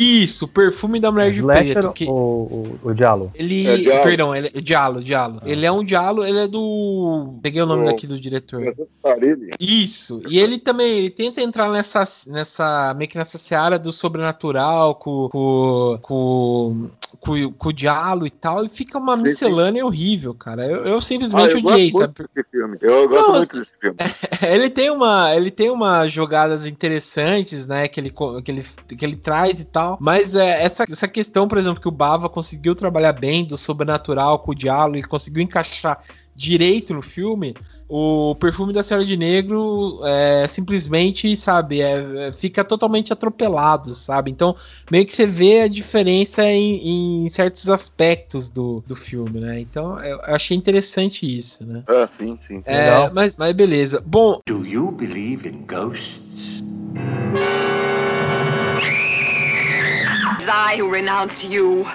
Isso, 0.00 0.48
Perfume 0.48 0.98
da 0.98 1.12
Mulher 1.12 1.30
de 1.30 1.42
Preto. 1.42 1.92
Que... 1.92 2.06
O, 2.06 2.10
o, 2.10 2.80
o 2.84 2.94
Diallo. 2.94 3.30
Ele. 3.34 3.66
É 3.66 3.76
Diallo. 3.76 4.02
Perdão, 4.02 4.34
ele 4.34 4.50
é 4.54 4.60
Diallo, 4.62 5.02
Diallo. 5.02 5.40
Ah. 5.42 5.48
Ele 5.48 5.66
é 5.66 5.70
um 5.70 5.84
Diallo, 5.84 6.24
ele 6.24 6.38
é 6.38 6.48
do. 6.48 7.34
Peguei 7.42 7.60
o 7.60 7.66
nome 7.66 7.84
daqui 7.84 8.06
do 8.06 8.18
diretor. 8.18 8.74
Isso. 9.60 10.22
E 10.26 10.38
ele 10.38 10.56
também 10.56 10.90
ele 10.90 11.10
tenta 11.10 11.42
entrar 11.42 11.68
nessa, 11.68 12.02
nessa. 12.28 12.94
meio 12.96 13.10
que 13.10 13.18
nessa 13.18 13.36
seara 13.36 13.78
do 13.78 13.92
sobrenatural, 13.92 14.94
com, 14.94 15.28
com, 15.28 15.98
com, 16.00 16.90
com, 17.20 17.52
com 17.52 17.68
o 17.68 17.72
Diallo 17.72 18.26
e 18.26 18.30
tal. 18.30 18.64
E 18.64 18.70
fica 18.70 18.96
uma 18.96 19.16
sim, 19.16 19.24
miscelânea 19.24 19.82
sim. 19.82 19.86
horrível, 19.86 20.32
cara. 20.32 20.64
Eu, 20.64 20.86
eu 20.86 21.00
simplesmente 21.02 21.56
ah, 21.56 21.58
eu 21.58 21.58
odiei, 21.58 21.92
sabe? 21.92 22.14
Filme. 22.50 22.78
Eu 22.80 23.06
gosto 23.06 23.28
Não, 23.28 23.36
muito 23.36 23.58
desse 23.58 23.78
filme. 23.78 23.96
ele 24.50 24.70
tem 24.70 24.88
uma. 24.90 25.36
Ele 25.36 25.50
tem 25.50 25.68
umas 25.68 26.10
jogadas 26.10 26.64
interessantes, 26.64 27.66
né? 27.66 27.86
Que 27.86 28.00
ele, 28.00 28.10
que 28.42 28.50
ele, 28.50 28.64
que 28.96 29.04
ele 29.04 29.16
traz 29.16 29.60
e 29.60 29.64
tal 29.66 29.89
tal. 29.90 29.98
Mas 30.00 30.34
é, 30.34 30.62
essa, 30.62 30.84
essa 30.84 31.08
questão, 31.08 31.48
por 31.48 31.58
exemplo, 31.58 31.80
que 31.80 31.88
o 31.88 31.92
Bava 31.92 32.28
conseguiu 32.28 32.74
trabalhar 32.74 33.12
bem 33.12 33.44
do 33.44 33.56
sobrenatural 33.56 34.38
com 34.38 34.52
o 34.52 34.54
diálogo 34.54 34.98
e 34.98 35.02
conseguiu 35.02 35.42
encaixar 35.42 36.02
direito 36.34 36.94
no 36.94 37.02
filme, 37.02 37.54
o 37.86 38.34
perfume 38.36 38.72
da 38.72 38.82
Senhora 38.82 39.04
de 39.04 39.16
Negro 39.16 40.00
é, 40.04 40.46
simplesmente, 40.46 41.36
sabe, 41.36 41.82
é, 41.82 42.28
é, 42.28 42.32
fica 42.32 42.64
totalmente 42.64 43.12
atropelado, 43.12 43.94
sabe? 43.94 44.30
Então, 44.30 44.56
meio 44.90 45.04
que 45.04 45.12
você 45.12 45.26
vê 45.26 45.62
a 45.62 45.68
diferença 45.68 46.44
em, 46.44 47.24
em 47.24 47.28
certos 47.28 47.68
aspectos 47.68 48.48
do, 48.48 48.82
do 48.86 48.94
filme, 48.94 49.40
né? 49.40 49.60
Então, 49.60 49.98
eu 50.02 50.18
achei 50.22 50.56
interessante 50.56 51.26
isso, 51.26 51.66
né? 51.66 51.82
Ah, 51.86 52.06
sim, 52.06 52.38
sim. 52.40 52.62
É, 52.64 53.10
mas, 53.10 53.36
mas 53.36 53.52
beleza. 53.52 54.02
Bom. 54.06 54.40
Do 54.46 54.64
you 54.64 54.90
believe 54.92 55.46
in 55.46 55.66
ghosts? 55.66 56.20
I 60.48 60.76
who 60.76 60.88
renounce 60.88 61.44
you. 61.44 61.88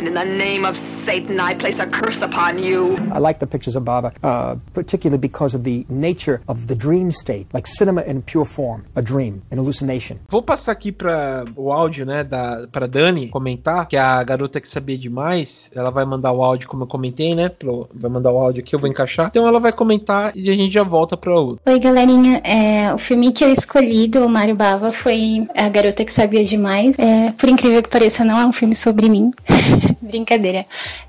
And 0.00 0.08
in 0.08 0.14
the 0.14 0.24
name 0.24 0.64
of 0.64 0.78
Satan, 0.78 1.38
I 1.38 1.52
place 1.52 1.78
a 1.78 1.86
curse 1.86 2.22
upon 2.22 2.58
you. 2.58 2.96
I 3.12 3.18
like 3.18 3.38
the 3.38 3.46
pictures 3.46 3.76
of 3.76 3.84
Baba, 3.84 4.14
uh, 4.22 4.56
particularly 4.72 5.18
because 5.18 5.54
of 5.54 5.62
the 5.62 5.84
nature 5.90 6.40
of 6.48 6.68
the 6.68 6.74
dream 6.74 7.10
state, 7.10 7.52
like 7.52 7.66
cinema 7.66 8.00
in 8.04 8.22
pure 8.22 8.46
form, 8.46 8.86
a 8.96 9.02
dream, 9.02 9.42
an 9.50 9.58
hallucination. 9.58 10.18
Vou 10.30 10.40
passar 10.40 10.72
aqui 10.72 10.90
para 10.90 11.44
o 11.54 11.70
áudio, 11.70 12.06
né, 12.06 12.24
da 12.24 12.66
para 12.72 12.88
Dani 12.88 13.28
comentar, 13.28 13.86
que 13.86 13.94
é 13.94 14.00
a 14.00 14.24
garota 14.24 14.58
que 14.58 14.68
sabia 14.68 14.96
demais, 14.96 15.70
ela 15.76 15.90
vai 15.90 16.06
mandar 16.06 16.32
o 16.32 16.42
áudio 16.42 16.66
como 16.66 16.84
eu 16.84 16.86
comentei, 16.86 17.34
né? 17.34 17.50
Pro, 17.50 17.86
vai 17.94 18.10
mandar 18.10 18.32
o 18.32 18.38
áudio 18.38 18.62
aqui, 18.62 18.74
eu 18.74 18.78
vou 18.78 18.88
encaixar. 18.88 19.26
Então 19.26 19.46
ela 19.46 19.60
vai 19.60 19.70
comentar 19.70 20.32
e 20.34 20.48
a 20.48 20.54
gente 20.54 20.72
já 20.72 20.82
volta 20.82 21.14
para 21.14 21.34
outro. 21.34 21.60
Oi, 21.66 21.78
galerinha. 21.78 22.40
É, 22.42 22.94
o 22.94 22.98
filme 22.98 23.32
que 23.32 23.44
eu 23.44 23.52
escolhi 23.52 24.08
do 24.08 24.26
Mário 24.30 24.56
Bava 24.56 24.92
foi 24.92 25.46
A 25.54 25.68
Garota 25.68 26.06
que 26.06 26.12
Sabia 26.12 26.42
Demais. 26.42 26.98
É, 26.98 27.32
por 27.32 27.50
incrível 27.50 27.82
que 27.82 27.90
pareça, 27.90 28.24
não 28.24 28.40
é 28.40 28.46
um 28.46 28.52
filme 28.52 28.74
sobre 28.74 29.06
mim. 29.06 29.30
Brincadeira. 30.02 30.64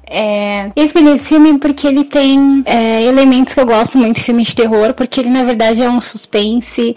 É, 0.06 0.72
eu 0.76 0.84
escolhi 0.84 1.10
esse 1.16 1.30
filme 1.30 1.58
porque 1.58 1.88
ele 1.88 2.04
tem 2.04 2.64
é, 2.66 3.04
elementos 3.04 3.54
que 3.54 3.60
eu 3.60 3.66
gosto 3.66 3.98
muito 3.98 4.18
de 4.18 4.24
filmes 4.24 4.48
de 4.48 4.56
terror, 4.56 4.94
porque 4.94 5.22
ele 5.22 5.30
na 5.30 5.44
verdade 5.44 5.82
é 5.82 5.90
um 5.90 6.02
suspense, 6.02 6.96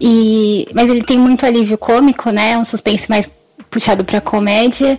e, 0.00 0.68
mas 0.74 0.90
ele 0.90 1.02
tem 1.02 1.18
muito 1.18 1.44
alívio 1.46 1.78
cômico, 1.78 2.30
né? 2.30 2.52
É 2.52 2.58
um 2.58 2.64
suspense 2.64 3.08
mais 3.08 3.30
puxado 3.70 4.04
pra 4.04 4.20
comédia 4.20 4.98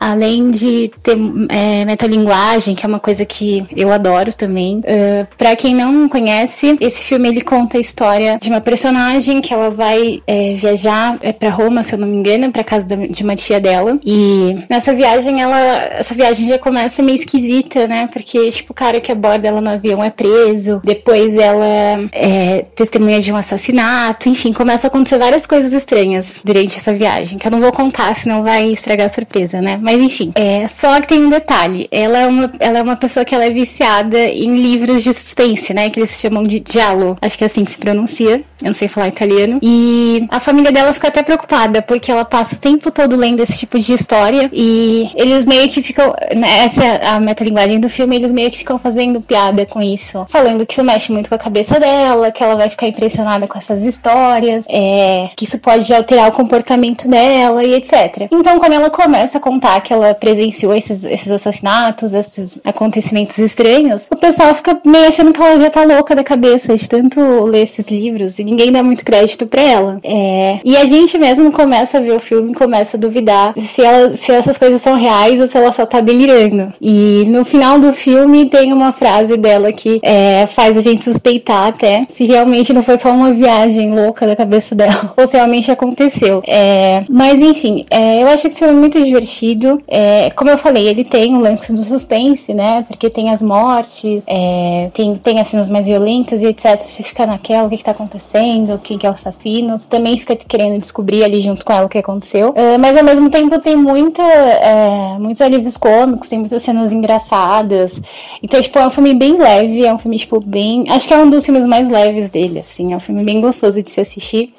além 0.00 0.50
de 0.50 0.90
ter 1.02 1.16
é, 1.50 1.84
metalinguagem, 1.84 2.74
que 2.74 2.86
é 2.86 2.88
uma 2.88 2.98
coisa 2.98 3.26
que 3.26 3.64
eu 3.76 3.92
adoro 3.92 4.32
também. 4.32 4.78
Uh, 4.78 5.26
para 5.36 5.54
quem 5.54 5.74
não 5.74 6.08
conhece, 6.08 6.76
esse 6.80 7.02
filme 7.02 7.28
ele 7.28 7.42
conta 7.42 7.76
a 7.76 7.80
história 7.80 8.38
de 8.40 8.48
uma 8.48 8.62
personagem 8.62 9.42
que 9.42 9.52
ela 9.52 9.68
vai 9.68 10.22
é, 10.26 10.54
viajar 10.54 11.18
é, 11.20 11.32
para 11.32 11.50
Roma, 11.50 11.82
se 11.82 11.94
eu 11.94 11.98
não 11.98 12.08
me 12.08 12.16
engano, 12.16 12.50
para 12.50 12.64
casa 12.64 12.86
de 12.86 13.22
uma 13.22 13.36
tia 13.36 13.60
dela. 13.60 13.98
E 14.04 14.64
nessa 14.70 14.94
viagem, 14.94 15.42
ela, 15.42 15.58
essa 15.58 16.14
viagem 16.14 16.48
já 16.48 16.58
começa 16.58 17.02
meio 17.02 17.16
esquisita, 17.16 17.86
né? 17.86 18.08
Porque 18.10 18.50
tipo 18.50 18.72
o 18.72 18.74
cara 18.74 19.00
que 19.00 19.12
aborda 19.12 19.48
ela 19.48 19.60
no 19.60 19.70
avião 19.70 20.02
é 20.02 20.08
preso. 20.08 20.80
Depois 20.82 21.36
ela 21.36 21.66
é 22.12 22.64
testemunha 22.74 23.20
de 23.20 23.30
um 23.32 23.36
assassinato. 23.36 24.28
Enfim, 24.28 24.52
começa 24.52 24.86
a 24.86 24.88
acontecer 24.88 25.18
várias 25.18 25.44
coisas 25.44 25.72
estranhas 25.72 26.40
durante 26.42 26.78
essa 26.78 26.94
viagem, 26.94 27.38
que 27.38 27.46
eu 27.46 27.50
não 27.50 27.60
vou 27.60 27.72
contar, 27.72 28.14
senão 28.14 28.42
vai 28.42 28.72
estragar 28.72 29.06
a 29.06 29.08
surpresa, 29.08 29.60
né? 29.60 29.78
Mas 29.80 29.89
enfim, 29.94 30.32
é, 30.34 30.66
só 30.68 31.00
que 31.00 31.08
tem 31.08 31.24
um 31.24 31.28
detalhe. 31.28 31.88
Ela 31.90 32.18
é 32.18 32.26
uma, 32.26 32.52
ela 32.58 32.78
é 32.78 32.82
uma 32.82 32.96
pessoa 32.96 33.24
que 33.24 33.34
ela 33.34 33.44
é 33.44 33.50
viciada 33.50 34.18
em 34.18 34.56
livros 34.56 35.02
de 35.02 35.12
suspense, 35.12 35.72
né? 35.72 35.90
Que 35.90 36.00
eles 36.00 36.10
chamam 36.20 36.42
de 36.42 36.62
giallo. 36.68 37.16
Acho 37.20 37.38
que 37.38 37.44
é 37.44 37.46
assim 37.46 37.64
que 37.64 37.70
se 37.70 37.78
pronuncia. 37.78 38.42
Eu 38.62 38.66
não 38.66 38.74
sei 38.74 38.88
falar 38.88 39.08
italiano. 39.08 39.58
E 39.62 40.26
a 40.28 40.38
família 40.38 40.70
dela 40.70 40.92
fica 40.92 41.08
até 41.08 41.22
preocupada, 41.22 41.80
porque 41.80 42.10
ela 42.10 42.24
passa 42.24 42.56
o 42.56 42.58
tempo 42.58 42.90
todo 42.90 43.16
lendo 43.16 43.40
esse 43.40 43.58
tipo 43.58 43.78
de 43.78 43.92
história. 43.92 44.50
E 44.52 45.10
eles 45.14 45.46
meio 45.46 45.68
que 45.68 45.82
ficam. 45.82 46.14
Né, 46.34 46.64
essa 46.64 46.84
é 46.84 47.06
a 47.06 47.20
metalinguagem 47.20 47.80
do 47.80 47.88
filme, 47.88 48.16
eles 48.16 48.32
meio 48.32 48.50
que 48.50 48.58
ficam 48.58 48.78
fazendo 48.78 49.20
piada 49.20 49.64
com 49.66 49.80
isso. 49.80 50.26
Falando 50.28 50.66
que 50.66 50.72
isso 50.72 50.84
mexe 50.84 51.12
muito 51.12 51.28
com 51.28 51.34
a 51.34 51.38
cabeça 51.38 51.80
dela, 51.80 52.30
que 52.30 52.42
ela 52.42 52.54
vai 52.54 52.68
ficar 52.68 52.86
impressionada 52.86 53.48
com 53.48 53.56
essas 53.56 53.82
histórias, 53.82 54.66
é, 54.68 55.30
que 55.36 55.44
isso 55.44 55.58
pode 55.58 55.92
alterar 55.92 56.28
o 56.28 56.32
comportamento 56.32 57.08
dela 57.08 57.64
e 57.64 57.74
etc. 57.74 58.28
Então, 58.30 58.58
quando 58.58 58.72
ela 58.72 58.90
começa 58.90 59.38
a 59.38 59.40
contar 59.40 59.79
que 59.80 59.92
ela 59.92 60.14
presenciou 60.14 60.74
esses, 60.74 61.04
esses 61.04 61.30
assassinatos, 61.30 62.14
esses 62.14 62.60
acontecimentos 62.64 63.36
estranhos, 63.38 64.06
o 64.10 64.16
pessoal 64.16 64.54
fica 64.54 64.80
meio 64.84 65.08
achando 65.08 65.32
que 65.32 65.40
ela 65.40 65.58
já 65.58 65.70
tá 65.70 65.82
louca 65.84 66.14
da 66.14 66.22
cabeça 66.22 66.76
de 66.76 66.88
tanto 66.88 67.20
ler 67.44 67.62
esses 67.62 67.88
livros 67.88 68.38
e 68.38 68.44
ninguém 68.44 68.70
dá 68.72 68.82
muito 68.82 69.04
crédito 69.04 69.46
pra 69.46 69.60
ela. 69.60 70.00
É, 70.04 70.60
e 70.64 70.76
a 70.76 70.84
gente 70.84 71.18
mesmo 71.18 71.50
começa 71.52 71.98
a 71.98 72.00
ver 72.00 72.12
o 72.12 72.20
filme 72.20 72.54
começa 72.54 72.96
a 72.96 73.00
duvidar 73.00 73.54
se, 73.58 73.82
ela, 73.82 74.16
se 74.16 74.30
essas 74.32 74.56
coisas 74.56 74.80
são 74.80 74.96
reais 74.96 75.40
ou 75.40 75.50
se 75.50 75.56
ela 75.56 75.72
só 75.72 75.84
tá 75.84 76.00
delirando. 76.00 76.72
E 76.80 77.24
no 77.28 77.44
final 77.44 77.78
do 77.78 77.92
filme 77.92 78.46
tem 78.46 78.72
uma 78.72 78.92
frase 78.92 79.36
dela 79.36 79.72
que 79.72 80.00
é, 80.02 80.46
faz 80.46 80.76
a 80.76 80.80
gente 80.80 81.04
suspeitar 81.04 81.68
até 81.68 82.06
se 82.08 82.24
realmente 82.24 82.72
não 82.72 82.82
foi 82.82 82.98
só 82.98 83.10
uma 83.10 83.32
viagem 83.32 83.92
louca 83.92 84.26
da 84.26 84.36
cabeça 84.36 84.74
dela 84.74 85.12
ou 85.16 85.26
se 85.26 85.36
realmente 85.36 85.70
aconteceu. 85.70 86.42
É, 86.46 87.04
mas 87.08 87.40
enfim, 87.40 87.84
é, 87.90 88.22
eu 88.22 88.28
acho 88.28 88.48
que 88.48 88.60
filme 88.60 88.74
é 88.74 88.76
muito 88.76 89.02
divertido. 89.02 89.69
É, 89.86 90.30
como 90.30 90.50
eu 90.50 90.58
falei, 90.58 90.88
ele 90.88 91.04
tem 91.04 91.36
o 91.36 91.40
lance 91.40 91.72
do 91.72 91.84
suspense, 91.84 92.54
né? 92.54 92.82
Porque 92.88 93.10
tem 93.10 93.30
as 93.30 93.42
mortes, 93.42 94.24
é, 94.26 94.90
tem, 94.94 95.16
tem 95.16 95.40
as 95.40 95.48
cenas 95.48 95.68
mais 95.68 95.86
violentas 95.86 96.42
e 96.42 96.46
etc. 96.46 96.80
Você 96.84 97.02
fica 97.02 97.26
naquela, 97.26 97.66
o 97.66 97.70
que, 97.70 97.76
que 97.76 97.84
tá 97.84 97.90
acontecendo, 97.90 98.80
quem 98.82 98.98
que 98.98 99.06
é 99.06 99.10
o 99.10 99.12
assassino. 99.12 99.76
Você 99.76 99.88
também 99.88 100.18
fica 100.18 100.34
querendo 100.36 100.78
descobrir 100.78 101.22
ali 101.24 101.40
junto 101.40 101.64
com 101.64 101.72
ela 101.72 101.86
o 101.86 101.88
que 101.88 101.98
aconteceu. 101.98 102.52
É, 102.56 102.78
mas 102.78 102.96
ao 102.96 103.04
mesmo 103.04 103.28
tempo 103.30 103.58
tem 103.58 103.76
muita, 103.76 104.22
é, 104.22 105.18
muitos 105.18 105.40
alívios 105.40 105.76
cômicos, 105.76 106.28
tem 106.28 106.38
muitas 106.38 106.62
cenas 106.62 106.92
engraçadas. 106.92 108.00
Então, 108.42 108.60
tipo, 108.60 108.78
é 108.78 108.86
um 108.86 108.90
filme 108.90 109.14
bem 109.14 109.36
leve, 109.36 109.84
é 109.84 109.92
um 109.92 109.98
filme, 109.98 110.18
tipo, 110.18 110.40
bem. 110.40 110.84
Acho 110.88 111.06
que 111.06 111.14
é 111.14 111.18
um 111.18 111.28
dos 111.28 111.44
filmes 111.44 111.66
mais 111.66 111.88
leves 111.88 112.28
dele, 112.28 112.60
assim. 112.60 112.92
É 112.92 112.96
um 112.96 113.00
filme 113.00 113.24
bem 113.24 113.40
gostoso 113.40 113.82
de 113.82 113.90
se 113.90 114.00
assistir. 114.00 114.52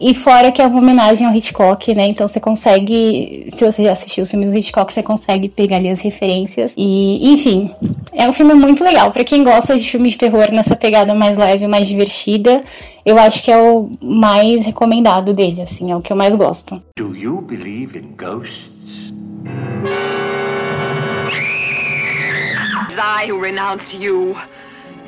E 0.00 0.14
fora 0.14 0.52
que 0.52 0.60
é 0.60 0.66
uma 0.66 0.78
homenagem 0.78 1.26
ao 1.26 1.34
Hitchcock, 1.34 1.94
né? 1.94 2.06
Então 2.08 2.26
você 2.26 2.40
consegue, 2.40 3.46
se 3.54 3.64
você 3.64 3.84
já 3.84 3.92
assistiu 3.92 4.24
os 4.24 4.30
filmes 4.30 4.52
do 4.52 4.58
Hitchcock, 4.58 4.92
você 4.92 5.02
consegue 5.02 5.48
pegar 5.48 5.76
ali 5.76 5.88
as 5.88 6.00
referências. 6.00 6.74
E, 6.76 7.32
enfim, 7.32 7.70
é 8.12 8.28
um 8.28 8.32
filme 8.32 8.54
muito 8.54 8.84
legal. 8.84 9.10
para 9.10 9.24
quem 9.24 9.44
gosta 9.44 9.78
de 9.78 9.88
filmes 9.88 10.12
de 10.12 10.18
terror 10.18 10.50
nessa 10.52 10.76
pegada 10.76 11.14
mais 11.14 11.36
leve, 11.36 11.66
mais 11.66 11.88
divertida, 11.88 12.60
eu 13.04 13.18
acho 13.18 13.42
que 13.42 13.50
é 13.50 13.58
o 13.58 13.90
mais 14.00 14.66
recomendado 14.66 15.32
dele, 15.32 15.62
assim, 15.62 15.90
é 15.90 15.96
o 15.96 16.00
que 16.00 16.12
eu 16.12 16.16
mais 16.16 16.34
gosto. 16.34 16.82
Do 16.96 17.14
you 17.14 17.40
believe 17.40 17.96
in 17.96 18.14
ghosts? 18.16 18.76
I 22.98 23.26
who 23.30 23.38
renounce 23.38 23.94
you. 23.94 24.34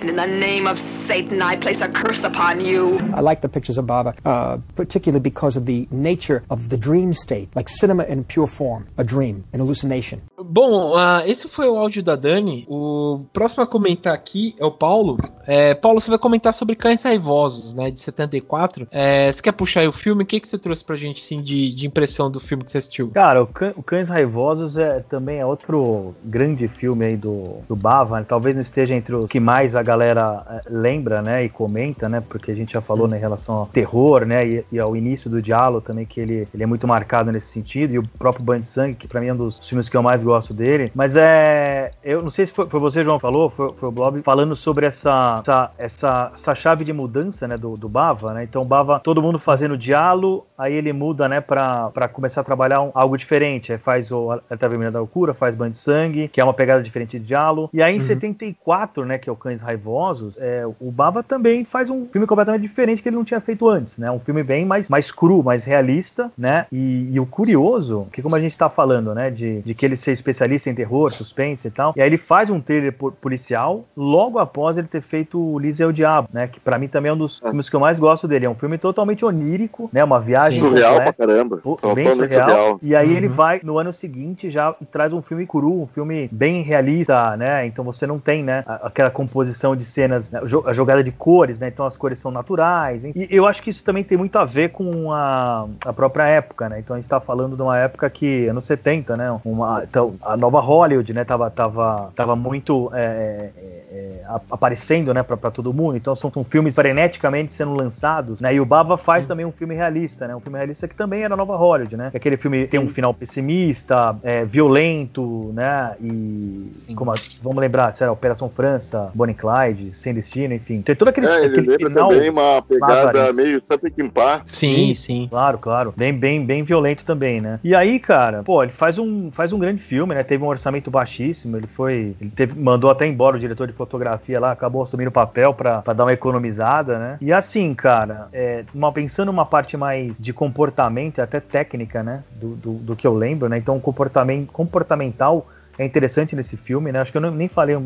And 0.01 0.09
in 0.09 0.15
the 0.15 0.27
name 0.27 0.69
of 0.69 0.79
Satan, 0.79 1.43
I 1.43 1.57
place 1.57 1.81
a 1.81 1.89
curse 1.89 2.23
upon 2.23 2.61
you. 2.65 3.01
I 3.15 3.21
like 3.21 3.41
the 3.41 3.49
pictures 3.49 3.79
of 3.79 3.87
Baba, 3.87 4.15
uh, 4.25 4.59
particularly 4.77 5.21
because 5.21 5.57
of 5.57 5.67
the 5.67 5.89
nature 5.91 6.45
of 6.51 6.69
the 6.69 6.77
dream 6.77 7.13
state, 7.13 7.49
like 7.57 7.69
cinema 7.69 8.05
in 8.05 8.23
pure 8.23 8.47
form, 8.47 8.87
a 8.97 9.03
dream, 9.03 9.43
an 9.53 9.59
hallucination. 9.59 10.21
Bom, 10.39 10.95
uh, 10.95 11.27
esse 11.27 11.49
foi 11.49 11.69
o 11.69 11.77
áudio 11.77 12.01
da 12.01 12.15
Dani. 12.15 12.65
O 12.69 13.25
próximo 13.33 13.65
a 13.65 13.67
comentar 13.67 14.15
aqui 14.15 14.55
é 14.59 14.65
o 14.65 14.71
Paulo. 14.71 15.17
É, 15.49 15.75
Paulo, 15.75 16.01
você 16.01 16.11
vai 16.11 16.19
comentar 16.19 16.55
sobre 16.55 16.77
Cães 16.77 17.03
Raivosos, 17.03 17.75
né, 17.75 17.91
de 17.91 17.99
74. 17.99 18.87
É, 18.93 19.33
você 19.33 19.43
quer 19.43 19.53
puxar 19.53 19.81
aí 19.81 19.89
o 19.89 19.93
filme? 19.93 20.23
O 20.23 20.27
que, 20.27 20.39
que 20.39 20.47
você 20.47 20.59
trouxe 20.59 20.85
pra 20.85 20.95
gente, 20.95 21.21
assim, 21.21 21.43
de, 21.43 21.75
de 21.75 21.87
impressão 21.89 22.31
do 22.31 22.39
filme 22.39 22.63
que 22.63 22.71
você 22.71 22.79
assistiu? 22.79 23.11
Cara, 23.11 23.43
o, 23.43 23.83
Cães 23.83 24.09
Raivosos 24.09 24.79
é, 24.79 25.01
também 25.01 25.41
é 25.41 25.47
outro 25.47 26.15
grande 26.25 26.69
filme 26.69 27.05
aí 27.05 27.17
do, 27.17 27.57
do 27.69 27.75
Bava. 27.75 28.21
Né? 28.21 28.27
Talvez 28.29 28.55
não 28.55 28.63
esteja 28.63 28.95
entre 28.95 29.17
os 29.17 29.29
que 29.29 29.41
mais 29.41 29.75
a 29.75 29.83
galera 29.89 30.45
é, 30.51 30.61
lembra, 30.69 31.23
né, 31.23 31.45
e 31.45 31.49
comenta, 31.49 32.09
né, 32.11 32.23
porque 32.29 32.51
a 32.51 32.55
gente 32.55 32.75
já 32.75 32.81
falou, 32.81 33.09
né, 33.09 33.17
em 33.17 33.21
relação 33.21 33.55
ao 33.55 33.67
terror, 33.67 34.27
né, 34.27 34.47
e, 34.47 34.65
e, 34.71 34.79
ao 34.79 34.95
início 34.95 35.31
do 35.31 35.41
diálogo 35.41 35.81
também, 35.81 36.05
que 36.05 36.21
ele, 36.21 36.47
ele 36.53 36.63
é 36.63 36.67
muito 36.67 36.87
marcado 36.87 37.33
nesse 37.33 37.51
sentido, 37.51 37.95
e 37.95 37.99
o 37.99 38.03
próprio 38.19 38.45
Banho 38.45 38.61
de 38.61 38.67
Sangue, 38.67 38.95
que 38.95 39.09
pra 39.09 39.19
mim 39.19 39.29
é 39.29 39.33
um 39.33 39.37
dos 39.37 39.67
filmes 39.67 39.89
que 39.89 39.97
eu 39.97 40.03
mais 40.03 40.23
gosto 40.23 40.53
dele, 40.53 40.93
mas 40.95 41.17
é, 41.17 41.91
eu 42.05 42.21
não 42.23 42.31
sei 42.31 42.47
se 42.47 42.53
foi, 42.53 42.69
foi 42.69 42.79
você, 42.79 43.03
João, 43.03 43.19
falou, 43.19 43.49
foi, 43.49 43.73
foi 43.73 43.89
o 43.89 43.93
Blob, 43.93 44.21
falando 44.23 44.55
sobre 44.55 44.85
essa, 44.85 45.39
essa, 45.41 45.71
essa, 45.79 46.33
essa 46.35 46.55
chave 46.55 46.85
de 46.85 46.93
mudança, 46.93 47.49
né, 47.49 47.57
do, 47.57 47.75
do 47.77 47.89
Bava, 47.89 48.35
né, 48.35 48.45
então 48.45 48.65
Bava, 48.67 49.01
todo 49.01 49.23
mundo 49.23 49.39
fazendo 49.39 49.79
diálogo, 49.79 50.47
aí 50.59 50.75
ele 50.75 50.93
muda, 50.93 51.27
né, 51.29 51.41
pra, 51.41 51.89
pra 51.91 52.09
começar 52.09 52.43
a 52.43 52.45
trabalhar 52.45 52.83
um, 52.83 52.91
algo 52.95 53.17
diferente, 53.17 53.73
aí 53.73 53.79
faz 53.79 54.13
o 54.13 54.39
Vermelha 54.69 54.91
da 54.91 54.99
Loucura, 54.99 55.33
faz 55.33 55.55
Banho 55.55 55.71
de 55.71 55.79
Sangue, 55.79 56.29
que 56.29 56.43
é 56.43 56.45
uma 56.45 56.53
pegada 56.53 56.83
diferente 56.83 57.19
de 57.19 57.25
diálogo, 57.25 57.71
e 57.73 57.83
aí 57.83 57.95
em 57.95 58.01
uhum. 58.01 58.07
74, 58.07 59.07
né, 59.07 59.17
que 59.17 59.31
é 59.31 59.33
o 59.33 59.37
Cães 59.37 59.63
Raivosos, 59.63 59.78
Raivosos, 59.79 60.37
é, 60.39 60.67
o 60.81 60.91
Bava 60.91 61.23
também 61.23 61.65
faz 61.65 61.89
um 61.89 62.07
filme 62.07 62.27
completamente 62.27 62.63
diferente 62.63 63.03
que 63.03 63.09
ele 63.09 63.17
não 63.17 63.25
tinha 63.25 63.41
feito 63.41 63.69
antes, 63.69 63.99
né? 63.99 64.11
Um 64.11 64.19
filme 64.19 64.43
bem 64.43 64.65
mais, 64.65 64.89
mais 64.89 65.11
cru, 65.11 65.43
mais 65.43 65.65
realista, 65.65 66.31
né? 66.37 66.67
E, 66.71 67.09
e 67.13 67.21
o 67.21 67.27
curioso, 67.27 68.07
que 68.13 68.21
como 68.21 68.35
a 68.35 68.41
gente 68.41 68.53
está 68.53 68.69
falando, 68.69 69.15
né? 69.15 69.31
De, 69.31 69.63
de 69.63 69.75
que 69.75 69.87
ele 69.87 69.97
ser 69.97 70.13
especialista 70.13 70.69
em 70.69 70.75
terror, 70.75 71.11
suspense 71.11 71.69
e 71.69 71.71
tal, 71.71 71.93
e 71.97 72.01
aí 72.01 72.09
ele 72.09 72.19
faz 72.19 72.51
um 72.51 72.61
trailer 72.61 72.93
policial 72.93 73.85
logo 73.97 74.39
após 74.39 74.77
ele 74.77 74.89
ter 74.89 75.03
feito 75.03 75.39
o 75.39 75.59
Lise 75.59 75.83
é 75.83 75.87
o 75.87 75.93
Diabo, 75.93 76.29
né? 76.33 76.49
Que 76.49 76.59
para 76.59 76.79
mim 76.79 76.89
também 76.89 77.11
é 77.11 77.13
um 77.13 77.19
dos 77.19 77.41
é. 77.43 77.47
filmes 77.47 77.69
que 77.69 77.77
eu 77.77 77.81
mais 77.81 77.99
gosto 77.99 78.27
dele. 78.27 78.47
É 78.47 78.51
um 78.51 78.55
filme 78.55 78.77
totalmente 78.79 79.25
onírico, 79.25 79.89
né? 79.93 80.03
Uma 80.03 80.21
viagem 80.21 80.59
Sim. 80.59 80.69
surreal 80.69 80.97
pra 80.97 81.13
caramba. 81.13 81.61
Bem 81.95 82.11
surreal. 82.11 82.49
surreal. 82.49 82.81
E 82.83 82.95
aí 82.95 83.11
uhum. 83.11 83.17
ele 83.17 83.29
vai 83.29 83.61
no 83.63 83.79
ano 83.79 83.93
seguinte 83.93 84.51
já 84.51 84.75
traz 84.91 85.13
um 85.13 85.23
filme 85.23 85.47
cru, 85.47 85.83
um 85.83 85.87
filme 85.87 86.29
bem 86.33 86.63
realista, 86.63 87.37
né? 87.37 87.67
Então 87.67 87.85
você 87.85 88.07
não 88.07 88.19
tem, 88.19 88.43
né? 88.43 88.65
Aquela 88.67 89.11
composição 89.11 89.68
de 89.75 89.85
cenas, 89.85 90.31
né, 90.31 90.41
a 90.67 90.73
jogada 90.73 91.03
de 91.03 91.11
cores, 91.11 91.61
né? 91.61 91.69
Então 91.69 91.85
as 91.85 91.97
cores 91.97 92.19
são 92.19 92.31
naturais. 92.31 93.05
E 93.05 93.29
eu 93.31 93.47
acho 93.47 93.63
que 93.63 93.71
isso 93.71 93.85
também 93.85 94.05
tem 94.05 94.17
muito 94.17 94.39
a 94.39 94.45
ver 94.45 94.71
com 94.71 95.13
a, 95.13 95.67
a 95.85 95.93
própria 95.93 96.25
época, 96.27 96.69
né? 96.69 96.79
Então 96.79 96.95
a 96.95 96.99
gente 96.99 97.09
tá 97.09 97.21
falando 97.21 97.57
de 97.57 97.63
uma 97.63 97.79
época 97.79 98.09
que, 98.11 98.47
anos 98.47 98.65
70, 98.65 99.17
né? 99.17 99.41
Uma, 99.45 99.85
então, 99.85 100.15
a 100.23 100.37
nova 100.37 100.61
Hollywood, 100.61 101.13
né? 101.13 101.25
Tava, 101.25 101.51
tava, 101.51 102.13
tava 102.15 102.37
muito 102.37 102.91
é, 102.95 103.51
é, 103.57 103.85
é 103.91 104.25
aparecendo, 104.51 105.13
né? 105.15 105.23
Pra, 105.23 105.37
pra 105.37 105.51
todo 105.51 105.73
mundo. 105.73 105.97
Então 105.97 106.15
são, 106.15 106.31
são 106.31 106.45
filmes 106.45 106.75
freneticamente 106.75 107.55
sendo 107.55 107.75
lançados, 107.75 108.41
né? 108.41 108.55
E 108.55 108.61
o 108.61 108.65
Baba 108.65 108.97
faz 108.97 109.27
também 109.27 109.47
um 109.47 109.53
filme 109.53 109.75
realista, 109.75 110.27
né? 110.27 110.35
Um 110.35 110.41
filme 110.41 110.59
realista 110.59 110.87
que 110.87 110.95
também 110.95 111.23
era 111.23 111.37
nova 111.37 111.57
Hollywood, 111.57 111.97
né? 111.97 112.11
Aquele 112.15 112.37
filme 112.37 112.67
tem 112.67 112.81
um 112.81 112.89
final 112.89 113.13
pessimista, 113.15 114.17
é, 114.23 114.45
violento, 114.45 115.53
né? 115.55 115.95
E 116.01 116.71
como 116.95 117.11
a, 117.11 117.15
vamos 117.43 117.59
lembrar, 117.59 117.95
será 117.95 118.13
Operação 118.13 118.49
França, 118.49 119.11
Bonnie 119.15 119.35
Clyde, 119.35 119.58
Clyde, 119.59 119.93
Sem 119.95 120.15
Destino, 120.15 120.55
enfim. 120.55 120.83
Tem 120.83 120.95
todo 120.95 121.09
aquele, 121.09 121.27
é, 121.27 121.47
aquele 121.47 121.73
ele 121.73 121.87
final. 121.87 122.09
também 122.09 122.31
uma 122.31 122.63
pegada 122.63 123.33
meio 123.33 123.61
Pequim 123.81 124.09
Park. 124.09 124.43
Sim, 124.47 124.95
sim. 124.95 125.27
Claro, 125.29 125.59
claro. 125.59 125.95
Bem, 125.97 126.13
bem, 126.13 126.45
bem 126.45 126.63
violento 126.63 127.05
também, 127.05 127.41
né? 127.41 127.61
E 127.63 127.75
aí, 127.75 127.99
cara, 127.99 128.43
pô, 128.43 128.63
ele 128.63 128.73
faz 128.73 128.99
um, 128.99 129.31
faz 129.31 129.53
um 129.53 129.59
grande 129.59 129.83
filme, 129.83 130.15
né? 130.15 130.23
Teve 130.23 130.43
um 130.43 130.49
orçamento 130.49 130.91
baixíssimo, 130.91 131.57
ele 131.57 131.67
foi. 131.67 132.17
Ele 132.21 132.31
teve, 132.35 132.59
mandou 132.59 132.91
até 132.91 133.07
embora 133.07 133.37
o 133.37 133.41
diretor 133.41 133.67
de 133.67 133.73
fotografia 133.73 134.41
lá, 134.41 134.53
acabou 134.53 134.83
assumindo 134.83 135.11
o 135.11 135.13
papel 135.13 135.53
pra, 135.55 135.83
pra 135.83 135.93
dar 135.93 136.05
uma 136.05 136.13
economizada, 136.13 136.99
né? 136.99 137.19
E 137.21 137.33
assim, 137.33 137.75
cara, 137.75 138.29
é, 138.33 138.65
uma, 138.75 138.93
pensando 138.93 139.31
uma 139.31 139.47
parte 139.47 139.77
mais 139.77 140.17
de 140.19 140.33
comportamento, 140.33 141.21
até 141.21 141.41
técnica, 141.41 142.03
né? 142.03 142.23
Do, 142.33 142.55
do, 142.55 142.73
do 142.75 142.97
que 142.97 143.07
eu 143.07 143.15
lembro, 143.15 143.49
né? 143.49 143.59
Então, 143.59 143.79
comportamento, 143.81 144.51
comportamental 144.53 145.47
é 145.79 145.85
interessante 145.85 146.35
nesse 146.35 146.57
filme, 146.57 146.91
né? 146.91 147.01
Acho 147.01 147.13
que 147.13 147.17
eu 147.17 147.23
não, 147.23 147.31
nem 147.31 147.49
falei 147.49 147.77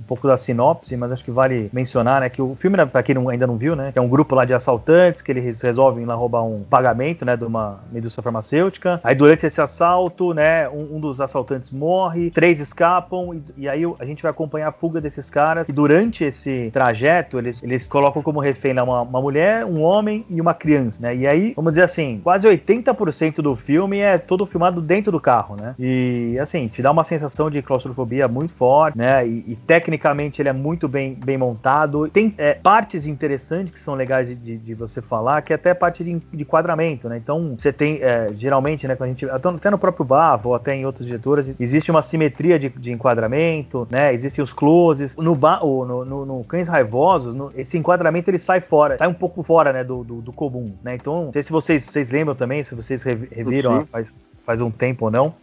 um 0.00 0.04
pouco 0.04 0.26
da 0.26 0.36
sinopse, 0.36 0.96
mas 0.96 1.12
acho 1.12 1.24
que 1.24 1.30
vale 1.30 1.70
mencionar, 1.72 2.20
né, 2.20 2.28
que 2.28 2.40
o 2.40 2.54
filme, 2.54 2.76
né, 2.76 2.86
para 2.86 3.02
quem 3.02 3.14
não, 3.14 3.28
ainda 3.28 3.46
não 3.46 3.56
viu, 3.56 3.74
né, 3.74 3.92
é 3.94 4.00
um 4.00 4.08
grupo 4.08 4.34
lá 4.34 4.44
de 4.44 4.54
assaltantes 4.54 5.20
que 5.20 5.32
eles 5.32 5.60
resolvem 5.62 6.04
lá 6.04 6.14
roubar 6.14 6.44
um 6.44 6.62
pagamento, 6.62 7.24
né, 7.24 7.36
de 7.36 7.44
uma 7.44 7.80
indústria 7.94 8.22
farmacêutica. 8.22 9.00
Aí 9.02 9.14
durante 9.14 9.46
esse 9.46 9.60
assalto, 9.60 10.32
né, 10.32 10.68
um, 10.68 10.96
um 10.96 11.00
dos 11.00 11.20
assaltantes 11.20 11.70
morre, 11.70 12.30
três 12.30 12.60
escapam 12.60 13.34
e, 13.34 13.62
e, 13.62 13.68
aí 13.68 13.82
a 13.98 14.04
gente 14.04 14.22
vai 14.22 14.30
acompanhar 14.30 14.68
a 14.68 14.72
fuga 14.72 15.00
desses 15.00 15.28
caras. 15.28 15.68
E 15.68 15.72
durante 15.72 16.24
esse 16.24 16.70
trajeto, 16.72 17.38
eles, 17.38 17.62
eles 17.62 17.86
colocam 17.86 18.22
como 18.22 18.40
refém 18.40 18.74
né, 18.74 18.82
uma, 18.82 19.02
uma 19.02 19.20
mulher, 19.20 19.64
um 19.64 19.82
homem 19.82 20.24
e 20.28 20.40
uma 20.40 20.54
criança, 20.54 21.00
né? 21.00 21.14
E 21.14 21.26
aí, 21.26 21.52
vamos 21.54 21.72
dizer 21.72 21.82
assim, 21.82 22.20
quase 22.22 22.46
80% 22.46 23.36
do 23.36 23.56
filme 23.56 23.98
é 23.98 24.18
todo 24.18 24.46
filmado 24.46 24.80
dentro 24.80 25.12
do 25.12 25.20
carro, 25.20 25.56
né? 25.56 25.74
E 25.78 26.38
assim, 26.40 26.68
te 26.68 26.82
dá 26.82 26.90
uma 26.90 27.04
sensação 27.04 27.50
de 27.50 27.62
claustrofobia 27.62 28.28
muito 28.28 28.52
forte, 28.54 28.96
né? 28.96 29.26
E, 29.26 29.44
e 29.48 29.56
tecnicamente 29.88 30.42
ele 30.42 30.50
é 30.50 30.52
muito 30.52 30.86
bem, 30.86 31.14
bem 31.14 31.38
montado. 31.38 32.08
Tem 32.08 32.34
é, 32.36 32.54
partes 32.54 33.06
interessantes 33.06 33.72
que 33.72 33.80
são 33.80 33.94
legais 33.94 34.28
de, 34.28 34.58
de, 34.58 34.74
você 34.74 35.00
falar, 35.00 35.40
que 35.40 35.52
é 35.52 35.56
até 35.56 35.72
parte 35.72 36.04
de, 36.04 36.20
de 36.32 36.42
enquadramento, 36.42 37.08
né? 37.08 37.16
Então, 37.16 37.54
você 37.56 37.72
tem, 37.72 38.02
é, 38.02 38.30
geralmente, 38.36 38.86
né, 38.86 38.94
quando 38.94 39.08
a 39.08 39.12
gente. 39.12 39.28
Até 39.30 39.70
no 39.70 39.78
próprio 39.78 40.04
Bavo, 40.04 40.50
ou 40.50 40.54
até 40.54 40.74
em 40.74 40.84
outros 40.84 41.06
diretores, 41.06 41.54
existe 41.58 41.90
uma 41.90 42.02
simetria 42.02 42.58
de, 42.58 42.68
de 42.68 42.92
enquadramento, 42.92 43.88
né? 43.90 44.12
Existem 44.12 44.42
os 44.44 44.52
closes. 44.52 45.16
No, 45.16 45.34
ba, 45.34 45.60
no, 45.60 46.04
no, 46.04 46.26
no 46.26 46.44
Cães 46.44 46.68
Raivosos, 46.68 47.34
no, 47.34 47.50
esse 47.56 47.78
enquadramento 47.78 48.30
ele 48.30 48.38
sai 48.38 48.60
fora, 48.60 48.98
sai 48.98 49.08
um 49.08 49.14
pouco 49.14 49.42
fora, 49.42 49.72
né, 49.72 49.82
do, 49.82 50.04
do, 50.04 50.20
do 50.20 50.32
comum, 50.32 50.74
né? 50.82 50.94
Então, 50.94 51.26
não 51.26 51.32
sei 51.32 51.42
se 51.42 51.50
vocês, 51.50 51.82
vocês 51.84 52.10
lembram 52.10 52.34
também, 52.34 52.62
se 52.62 52.74
vocês 52.74 53.02
reviram 53.02 53.86
faz, 53.86 54.12
faz 54.44 54.60
um 54.60 54.70
tempo 54.70 55.06
ou 55.06 55.10
não. 55.10 55.34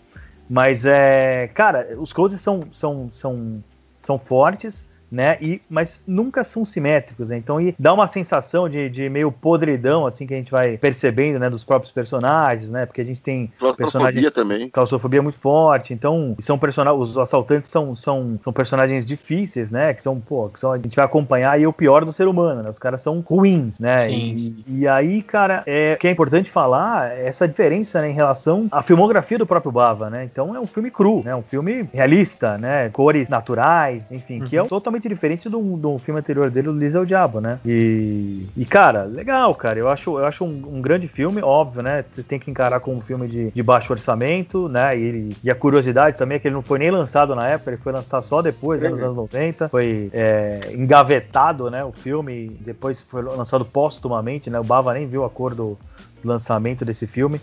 Mas 0.47 0.85
é. 0.85 1.49
Cara, 1.55 1.97
os 1.97 2.13
closes 2.13 2.39
são, 2.39 2.65
são, 2.71 3.09
são 3.11 3.63
são 4.05 4.19
fortes 4.19 4.87
né? 5.15 5.37
E, 5.41 5.61
mas 5.69 6.03
nunca 6.05 6.43
são 6.43 6.65
simétricos, 6.65 7.27
né? 7.27 7.37
Então, 7.37 7.59
e 7.59 7.73
dá 7.79 7.93
uma 7.93 8.07
sensação 8.07 8.67
de, 8.69 8.89
de 8.89 9.09
meio 9.09 9.31
podridão, 9.31 10.05
assim, 10.05 10.27
que 10.27 10.33
a 10.33 10.37
gente 10.37 10.51
vai 10.51 10.77
percebendo, 10.77 11.39
né? 11.39 11.49
Dos 11.49 11.63
próprios 11.63 11.91
personagens, 11.91 12.69
né? 12.69 12.85
Porque 12.85 13.01
a 13.01 13.05
gente 13.05 13.21
tem 13.21 13.51
personagens... 13.77 14.33
também. 14.33 14.69
Claustrofobia 14.69 15.21
muito 15.21 15.39
forte, 15.39 15.93
então, 15.93 16.35
são 16.39 16.57
personagens... 16.57 17.09
Os 17.09 17.17
assaltantes 17.17 17.69
são, 17.69 17.95
são, 17.95 18.39
são 18.43 18.53
personagens 18.53 19.05
difíceis, 19.05 19.71
né? 19.71 19.93
Que 19.93 20.03
são, 20.03 20.19
pô, 20.19 20.49
que 20.49 20.59
são, 20.59 20.71
a 20.71 20.77
gente 20.77 20.95
vai 20.95 21.05
acompanhar 21.05 21.59
e 21.59 21.65
o 21.65 21.73
pior 21.73 22.03
do 22.03 22.11
ser 22.11 22.27
humano, 22.27 22.61
né? 22.61 22.69
Os 22.69 22.79
caras 22.79 23.01
são 23.01 23.19
ruins, 23.21 23.79
né? 23.79 23.99
Sim. 23.99 24.35
E, 24.67 24.79
e 24.79 24.87
aí, 24.87 25.21
cara, 25.21 25.63
é, 25.65 25.93
o 25.93 25.97
que 25.97 26.07
é 26.07 26.11
importante 26.11 26.51
falar 26.51 27.11
é 27.11 27.27
essa 27.27 27.47
diferença, 27.47 28.01
né? 28.01 28.09
Em 28.09 28.13
relação 28.13 28.67
à 28.71 28.83
filmografia 28.83 29.37
do 29.37 29.45
próprio 29.45 29.71
Bava, 29.71 30.09
né? 30.09 30.23
Então, 30.23 30.55
é 30.55 30.59
um 30.59 30.67
filme 30.67 30.91
cru, 30.91 31.21
né? 31.23 31.35
Um 31.35 31.41
filme 31.41 31.87
realista, 31.93 32.57
né? 32.57 32.89
Cores 32.89 33.29
naturais, 33.29 34.11
enfim, 34.11 34.41
uhum. 34.41 34.47
que 34.47 34.57
é 34.57 34.63
um 34.63 34.67
totalmente 34.67 35.04
totalmente 35.05 35.09
diferente 35.09 35.49
do, 35.49 35.59
do 35.77 35.99
filme 35.99 36.19
anterior 36.19 36.49
dele, 36.49 36.69
o 36.69 36.71
Liz 36.71 36.95
é 36.95 36.99
o 36.99 37.05
Diabo, 37.05 37.39
né? 37.39 37.59
E, 37.65 38.45
e 38.57 38.65
cara, 38.65 39.03
legal, 39.03 39.53
cara. 39.55 39.79
Eu 39.79 39.89
acho, 39.89 40.17
eu 40.17 40.25
acho 40.25 40.43
um, 40.43 40.77
um, 40.77 40.81
grande 40.81 41.07
filme, 41.07 41.41
óbvio, 41.41 41.81
né? 41.81 42.03
Você 42.11 42.23
tem 42.23 42.39
que 42.39 42.49
encarar 42.49 42.79
como 42.79 42.97
um 42.97 43.01
filme 43.01 43.27
de, 43.27 43.51
de 43.51 43.63
baixo 43.63 43.93
orçamento, 43.93 44.67
né? 44.67 44.97
E, 44.97 45.35
e, 45.43 45.51
a 45.51 45.55
curiosidade 45.55 46.17
também 46.17 46.37
é 46.37 46.39
que 46.39 46.47
ele 46.47 46.55
não 46.55 46.61
foi 46.61 46.79
nem 46.79 46.91
lançado 46.91 47.35
na 47.35 47.47
época, 47.47 47.71
ele 47.71 47.81
foi 47.81 47.93
lançado 47.93 48.23
só 48.23 48.41
depois, 48.41 48.81
né, 48.81 48.89
nos 48.89 49.01
anos 49.01 49.15
90. 49.15 49.69
Foi 49.69 50.09
é, 50.13 50.59
engavetado, 50.73 51.69
né? 51.69 51.83
O 51.83 51.91
filme, 51.91 52.57
depois 52.61 53.01
foi 53.01 53.21
lançado 53.21 53.65
póstumamente, 53.65 54.49
né? 54.49 54.59
O 54.59 54.63
Bava 54.63 54.93
nem 54.93 55.07
viu 55.07 55.23
a 55.23 55.29
cor 55.29 55.53
do 55.53 55.77
lançamento 56.23 56.83
desse 56.83 57.05
filme. 57.05 57.39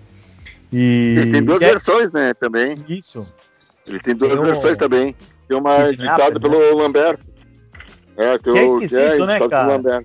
E, 0.72 1.16
e 1.18 1.30
tem 1.30 1.42
duas 1.42 1.60
é... 1.62 1.66
versões, 1.66 2.12
né? 2.12 2.34
Também. 2.34 2.76
Isso. 2.88 3.26
Ele 3.86 3.98
tem 3.98 4.14
duas 4.14 4.32
tem 4.32 4.42
versões 4.42 4.78
também. 4.78 5.14
Tem 5.48 5.58
uma 5.58 5.90
editada 5.90 6.40
pelo 6.40 6.76
Lamberto. 6.76 7.31
É, 8.16 8.38
teu, 8.38 8.52
que 8.52 8.58
é 8.58 8.64
esquisito, 8.64 8.98
é, 8.98 9.26
né, 9.26 9.48
cara? 9.48 10.04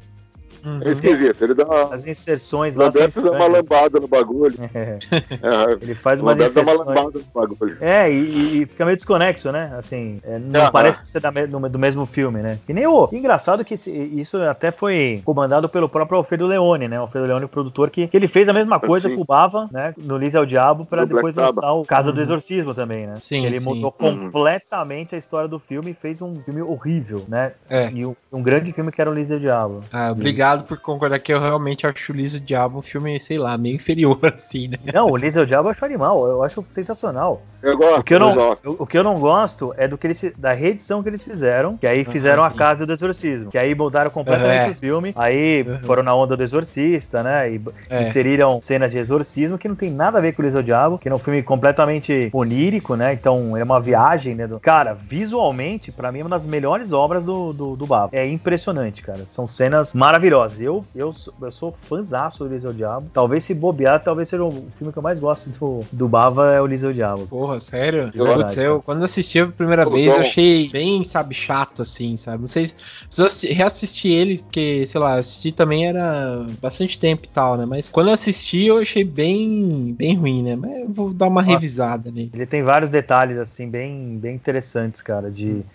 Uhum. 0.67 0.81
É 0.83 0.89
esquisito. 0.91 1.41
Ele 1.43 1.53
dá 1.53 1.65
uma. 1.65 1.93
As 1.93 2.05
inserções 2.05 2.75
O 2.75 2.79
lá 2.79 2.85
Roberto 2.85 3.21
dá 3.21 3.21
uma 3.21 3.31
estranhas. 3.37 3.53
lambada 3.57 3.99
no 3.99 4.07
bagulho. 4.07 4.55
É, 4.73 4.97
É, 5.41 5.77
ele 5.81 5.95
faz 5.95 6.19
o 6.19 6.23
umas 6.23 6.33
Roberto 6.35 6.53
dá 6.55 6.61
uma 6.61 6.71
inserções. 6.73 6.97
lambada 6.97 7.19
no 7.19 7.41
bagulho. 7.41 7.77
É, 7.81 8.11
e, 8.11 8.61
e 8.61 8.65
fica 8.65 8.85
meio 8.85 8.95
desconexo, 8.97 9.51
né? 9.51 9.73
Assim, 9.77 10.19
é, 10.23 10.37
não 10.39 10.61
Aham. 10.61 10.71
parece 10.71 11.05
ser 11.05 11.19
da 11.19 11.31
me- 11.31 11.47
no- 11.47 11.69
do 11.69 11.79
mesmo 11.79 12.05
filme, 12.05 12.41
né? 12.41 12.59
E 12.67 12.73
nem 12.73 12.85
o. 12.87 13.07
Engraçado 13.11 13.63
que 13.65 13.73
esse- 13.75 13.91
isso 13.91 14.37
até 14.43 14.71
foi 14.71 15.21
comandado 15.25 15.67
pelo 15.69 15.87
próprio 15.89 16.17
Alfredo 16.17 16.45
Leone, 16.47 16.87
né? 16.87 16.99
O 16.99 17.03
Alfredo 17.03 17.27
Leone, 17.27 17.45
o 17.45 17.49
produtor, 17.49 17.89
que, 17.89 18.07
que 18.07 18.17
ele 18.17 18.27
fez 18.27 18.49
a 18.49 18.53
mesma 18.53 18.79
coisa 18.79 19.09
Sim. 19.09 19.15
com 19.15 19.21
o 19.21 19.25
Bava, 19.25 19.67
né? 19.71 19.93
No 19.97 20.17
Liz 20.17 20.35
é 20.35 20.39
o 20.39 20.45
Diabo, 20.45 20.85
pra 20.85 21.01
Do 21.01 21.07
Black 21.07 21.15
depois 21.15 21.35
Sabbath. 21.35 21.55
lançar 21.55 21.73
o 21.73 21.85
Casa 21.85 22.11
do 22.11 22.17
Uhum. 22.17 22.23
Exorcismo 22.23 22.73
também, 22.73 23.07
né? 23.07 23.15
Sim, 23.19 23.45
ele 23.45 23.59
sim. 23.59 23.65
mudou 23.67 23.91
completamente 23.91 25.15
a 25.15 25.17
história 25.17 25.47
do 25.47 25.59
filme 25.59 25.91
e 25.91 25.93
fez 25.93 26.21
um 26.21 26.35
filme 26.43 26.61
horrível, 26.61 27.23
né? 27.27 27.51
É. 27.69 27.89
E 27.91 28.05
um, 28.05 28.15
um 28.31 28.41
grande 28.41 28.71
filme 28.73 28.91
que 28.91 28.99
era 29.01 29.09
o 29.09 29.13
Liz 29.13 29.29
é 29.31 29.35
o 29.35 29.39
Diabo. 29.39 29.81
Ah, 29.91 30.11
obrigado 30.11 30.56
por 30.63 30.77
concordar 30.79 31.19
que 31.19 31.33
eu 31.33 31.39
realmente 31.39 31.85
acho 31.87 32.11
o 32.11 32.15
Liso 32.15 32.39
Diabo 32.43 32.79
um 32.79 32.81
filme, 32.81 33.19
sei 33.19 33.37
lá, 33.37 33.57
meio 33.57 33.75
inferior, 33.75 34.19
assim, 34.35 34.67
né? 34.67 34.77
Não, 34.93 35.07
o 35.07 35.17
Liz 35.17 35.35
é 35.35 35.41
o 35.41 35.45
Diabo 35.45 35.67
eu 35.67 35.71
acho 35.71 35.83
animal, 35.85 36.27
eu 36.27 36.43
acho 36.43 36.65
sensacional. 36.71 37.41
Eu 37.61 37.75
gosto, 37.75 37.99
O 37.99 38.03
que 38.03 38.13
eu 38.13 38.19
não, 38.19 38.35
gosto. 38.35 38.69
o, 38.71 38.83
o 38.83 38.87
que 38.87 38.97
eu 38.97 39.03
não 39.03 39.19
gosto 39.19 39.73
é 39.77 39.87
do 39.87 39.97
que 39.97 40.05
eles, 40.07 40.21
da 40.37 40.51
reedição 40.53 41.01
que 41.01 41.09
eles 41.09 41.23
fizeram, 41.23 41.75
que 41.75 41.87
aí 41.87 42.05
Ah, 42.07 42.11
fizeram 42.11 42.43
a 42.43 42.51
sim. 42.51 42.57
Casa 42.57 42.85
do 42.85 42.93
Exorcismo, 42.93 43.49
que 43.49 43.57
aí 43.57 43.73
mudaram 43.73 44.11
completamente 44.11 44.69
é. 44.69 44.71
o 44.71 44.75
filme, 44.75 45.13
aí 45.15 45.65
Aham. 45.67 45.81
foram 45.85 46.03
na 46.03 46.13
onda 46.15 46.37
do 46.37 46.43
Exorcista, 46.43 47.23
né, 47.23 47.51
e 47.51 47.61
É. 47.89 48.03
inseriram 48.03 48.59
cenas 48.61 48.91
de 48.91 48.99
exorcismo 48.99 49.57
que 49.57 49.67
não 49.67 49.75
tem 49.75 49.89
nada 49.91 50.19
a 50.19 50.21
ver 50.21 50.33
com 50.35 50.41
o 50.41 50.45
Liso 50.45 50.61
Diabo, 50.61 50.97
que 50.99 51.09
é 51.09 51.13
um 51.13 51.17
filme 51.17 51.41
completamente 51.41 52.29
onírico, 52.31 52.95
né, 52.95 53.13
então 53.13 53.57
é 53.57 53.63
uma 53.63 53.79
viagem, 53.81 54.35
né, 54.35 54.45
do... 54.47 54.59
cara, 54.59 54.93
visualmente, 54.93 55.91
pra 55.91 56.11
mim 56.11 56.19
é 56.19 56.23
uma 56.23 56.29
das 56.29 56.45
melhores 56.45 56.91
obras 56.93 57.25
do, 57.25 57.53
do, 57.53 57.75
do 57.75 57.85
Babo, 57.87 58.09
é 58.15 58.25
impressionante, 58.27 59.01
cara, 59.01 59.25
são 59.27 59.47
cenas 59.47 59.93
maravilhosas, 59.95 60.36
eu, 60.59 60.85
eu, 60.93 61.13
sou- 61.13 61.33
eu 61.41 61.51
sou 61.51 61.71
fãzaço 61.73 62.43
do 62.43 62.49
Liso 62.53 62.73
Diabo, 62.73 63.09
talvez 63.11 63.43
se 63.43 63.53
bobear, 63.53 64.03
talvez 64.03 64.29
seja 64.29 64.43
o 64.43 64.69
filme 64.71 64.91
que 64.93 64.99
eu 64.99 65.03
mais 65.03 65.19
gosto 65.19 65.49
do, 65.49 65.87
do 65.91 66.07
Bava 66.07 66.51
é 66.53 66.61
o 66.61 66.67
Diabo. 66.93 67.27
Porra, 67.27 67.59
sério? 67.59 68.11
De 68.11 68.21
verdade, 68.21 68.55
Putz, 68.55 68.55
eu, 68.57 68.81
quando 68.81 69.03
assisti 69.03 69.39
a 69.39 69.47
primeira 69.51 69.83
Pô, 69.83 69.91
vez, 69.91 70.15
eu 70.15 70.21
bom. 70.21 70.21
achei 70.21 70.69
bem, 70.69 71.03
sabe, 71.03 71.35
chato, 71.35 71.81
assim, 71.81 72.15
sabe? 72.15 72.39
Não 72.41 72.47
sei 72.47 72.67
se. 72.67 72.75
Preciso 72.75 73.25
assi- 73.27 73.47
reassistir 73.53 74.11
ele, 74.11 74.41
porque, 74.43 74.85
sei 74.87 74.99
lá, 75.01 75.15
assisti 75.15 75.51
também 75.51 75.87
era 75.87 76.45
bastante 76.61 76.97
tempo 76.99 77.25
e 77.25 77.29
tal, 77.29 77.57
né? 77.57 77.65
Mas 77.65 77.91
quando 77.91 78.07
eu 78.07 78.13
assisti, 78.13 78.65
eu 78.65 78.77
achei 78.77 79.03
bem, 79.03 79.93
bem 79.95 80.15
ruim, 80.15 80.41
né? 80.43 80.55
Mas 80.55 80.71
eu 80.79 80.93
vou 80.93 81.13
dar 81.13 81.27
uma 81.27 81.41
Nossa. 81.41 81.47
revisada 81.51 82.07
ali. 82.09 82.33
Ele 82.33 82.45
tem 82.45 82.63
vários 82.63 82.89
detalhes, 82.89 83.37
assim, 83.37 83.69
bem, 83.69 84.19
bem 84.19 84.35
interessantes, 84.35 85.01
cara, 85.01 85.31
de, 85.31 85.63
de, 85.63 85.65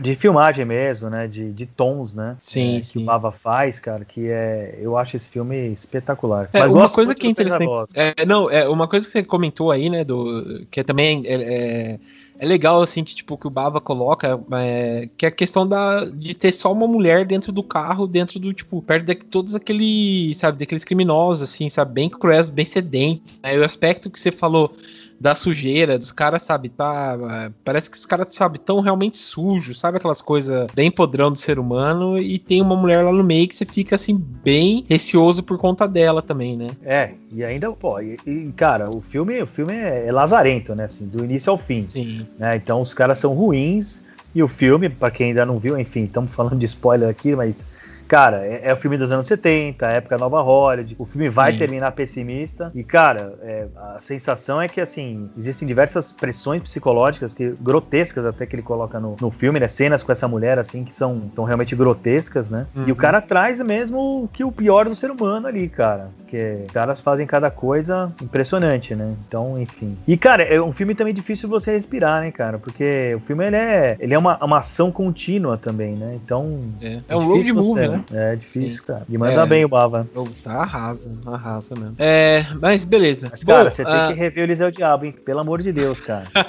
de 0.00 0.14
filmagem 0.14 0.64
mesmo, 0.64 1.08
né? 1.08 1.26
De, 1.26 1.52
de 1.52 1.66
tons, 1.66 2.14
né? 2.14 2.36
Sim, 2.40 2.78
é, 2.78 2.82
sim. 2.82 2.98
Que 2.98 3.04
o 3.04 3.06
Bava 3.06 3.32
faz, 3.32 3.78
cara, 3.78 4.04
que 4.04 4.28
é. 4.28 4.78
Eu 4.80 4.96
acho 4.96 5.16
esse 5.16 5.28
filme 5.28 5.72
espetacular. 5.72 6.48
É, 6.52 6.60
Mas 6.60 6.70
uma 6.70 6.88
coisa 6.88 7.14
que 7.14 7.26
é 7.26 7.30
interessante. 7.30 7.90
É, 7.94 8.24
não, 8.26 8.50
é 8.50 8.68
uma 8.68 8.86
coisa 8.86 9.06
que 9.06 9.12
você 9.12 9.22
comentou 9.22 9.70
aí, 9.70 9.88
né, 9.88 10.04
do 10.04 10.66
que 10.70 10.80
é 10.80 10.82
também 10.82 11.22
é, 11.26 11.34
é, 11.34 11.98
é 12.38 12.46
legal 12.46 12.82
assim 12.82 13.04
que 13.04 13.14
tipo 13.14 13.36
que 13.36 13.46
o 13.46 13.50
Bava 13.50 13.80
coloca, 13.80 14.40
é, 14.52 15.08
que 15.16 15.26
é 15.26 15.28
a 15.28 15.32
questão 15.32 15.66
da 15.66 16.04
de 16.06 16.34
ter 16.34 16.52
só 16.52 16.72
uma 16.72 16.86
mulher 16.86 17.26
dentro 17.26 17.52
do 17.52 17.62
carro, 17.62 18.06
dentro 18.06 18.40
do 18.40 18.52
tipo 18.52 18.80
perto 18.82 19.04
de 19.04 19.14
todos 19.14 19.54
aqueles, 19.54 20.36
sabe, 20.38 20.58
daqueles 20.58 20.84
criminosos 20.84 21.42
assim, 21.42 21.68
sabe, 21.68 21.92
bem 21.92 22.08
cruéis, 22.08 22.48
bem 22.48 22.64
sedentes. 22.64 23.40
Né? 23.42 23.56
E 23.56 23.58
o 23.58 23.64
aspecto 23.64 24.10
que 24.10 24.18
você 24.18 24.32
falou 24.32 24.72
da 25.20 25.34
sujeira, 25.34 25.98
dos 25.98 26.10
caras, 26.10 26.42
sabe, 26.42 26.70
tá. 26.70 27.18
é, 27.30 27.52
Parece 27.62 27.90
que 27.90 27.96
os 27.96 28.06
caras, 28.06 28.34
sabe, 28.34 28.58
tão 28.58 28.80
realmente 28.80 29.18
sujos, 29.18 29.78
sabe 29.78 29.98
aquelas 29.98 30.22
coisas 30.22 30.66
bem 30.74 30.90
podrão 30.90 31.30
do 31.30 31.38
ser 31.38 31.58
humano, 31.58 32.18
e 32.18 32.38
tem 32.38 32.62
uma 32.62 32.74
mulher 32.74 33.04
lá 33.04 33.12
no 33.12 33.22
meio 33.22 33.46
que 33.46 33.54
você 33.54 33.66
fica 33.66 33.96
assim, 33.96 34.16
bem 34.16 34.86
receoso 34.88 35.42
por 35.42 35.58
conta 35.58 35.86
dela 35.86 36.22
também, 36.22 36.56
né? 36.56 36.70
É, 36.82 37.12
e 37.30 37.44
ainda, 37.44 37.70
pô, 37.72 38.00
e, 38.00 38.16
e, 38.26 38.50
cara, 38.56 38.88
o 38.88 39.02
filme, 39.02 39.42
o 39.42 39.46
filme 39.46 39.74
é, 39.74 40.06
é 40.06 40.12
lazarento, 40.12 40.74
né? 40.74 40.84
Assim, 40.84 41.06
do 41.06 41.22
início 41.22 41.50
ao 41.50 41.58
fim. 41.58 41.82
Sim. 41.82 42.26
né? 42.38 42.56
Então 42.56 42.80
os 42.80 42.94
caras 42.94 43.18
são 43.18 43.34
ruins. 43.34 44.08
E 44.32 44.42
o 44.44 44.48
filme, 44.48 44.88
pra 44.88 45.10
quem 45.10 45.28
ainda 45.28 45.44
não 45.44 45.58
viu, 45.58 45.76
enfim, 45.76 46.04
estamos 46.04 46.30
falando 46.30 46.56
de 46.56 46.64
spoiler 46.64 47.08
aqui, 47.08 47.34
mas. 47.34 47.66
Cara, 48.10 48.44
é, 48.44 48.62
é 48.64 48.72
o 48.72 48.76
filme 48.76 48.98
dos 48.98 49.12
anos 49.12 49.24
70, 49.28 49.86
época 49.86 50.18
Nova 50.18 50.42
Hollywood. 50.42 50.96
O 50.98 51.04
filme 51.04 51.28
vai 51.28 51.52
Sim. 51.52 51.58
terminar 51.58 51.92
pessimista. 51.92 52.72
E, 52.74 52.82
cara, 52.82 53.34
é, 53.40 53.66
a 53.94 54.00
sensação 54.00 54.60
é 54.60 54.66
que, 54.66 54.80
assim, 54.80 55.30
existem 55.38 55.66
diversas 55.68 56.10
pressões 56.10 56.60
psicológicas, 56.60 57.32
que, 57.32 57.54
grotescas 57.60 58.26
até 58.26 58.46
que 58.46 58.56
ele 58.56 58.62
coloca 58.62 58.98
no, 58.98 59.14
no 59.20 59.30
filme, 59.30 59.60
né? 59.60 59.68
Cenas 59.68 60.02
com 60.02 60.10
essa 60.10 60.26
mulher, 60.26 60.58
assim, 60.58 60.82
que 60.82 60.92
são, 60.92 61.30
são 61.36 61.44
realmente 61.44 61.76
grotescas, 61.76 62.50
né? 62.50 62.66
E 62.74 62.80
o 62.80 62.88
Uhum. 62.88 62.94
cara 62.96 63.20
traz 63.20 63.60
mesmo 63.60 64.28
que 64.32 64.42
o 64.42 64.50
pior 64.50 64.86
do 64.86 64.94
ser 64.96 65.12
humano 65.12 65.46
ali, 65.46 65.68
cara. 65.68 66.08
Que 66.26 66.64
os 66.66 66.72
caras 66.72 67.00
fazem 67.00 67.28
cada 67.28 67.48
coisa 67.48 68.10
impressionante, 68.20 68.92
né? 68.92 69.14
Então, 69.28 69.56
enfim. 69.56 69.96
E, 70.04 70.16
cara, 70.16 70.42
é 70.42 70.60
um 70.60 70.72
filme 70.72 70.96
também 70.96 71.14
difícil 71.14 71.48
você 71.48 71.70
respirar, 71.70 72.22
né, 72.22 72.32
cara? 72.32 72.58
Porque 72.58 73.14
o 73.14 73.20
filme, 73.20 73.46
ele 73.46 73.56
é, 73.56 73.96
ele 74.00 74.14
é 74.14 74.18
uma, 74.18 74.36
uma 74.44 74.58
ação 74.58 74.90
contínua 74.90 75.56
também, 75.56 75.94
né? 75.94 76.18
Então... 76.24 76.58
É, 76.82 76.98
é 77.08 77.16
um 77.16 77.24
road 77.24 77.52
movie, 77.52 77.86
né? 77.88 77.99
É 78.12 78.36
difícil, 78.36 78.78
Sim. 78.78 78.86
cara. 78.86 79.06
E 79.08 79.18
manda 79.18 79.42
É. 79.42 79.46
bem 79.46 79.64
o 79.64 79.68
Bava. 79.68 80.08
Tá 80.42 80.62
arrasa, 80.62 81.12
arrasa 81.26 81.74
mesmo. 81.76 81.94
É, 81.98 82.46
mas 82.60 82.84
beleza. 82.84 83.28
Mas, 83.30 83.44
cara, 83.44 83.64
Bom, 83.64 83.70
você 83.70 83.82
ah, 83.82 84.06
tem 84.06 84.14
que 84.14 84.20
rever 84.20 84.42
o 84.42 84.46
Eliseu 84.46 84.70
Diabo, 84.70 85.04
hein? 85.04 85.14
Pelo 85.24 85.40
amor 85.40 85.62
de 85.62 85.72
Deus, 85.72 86.00
cara. 86.00 86.26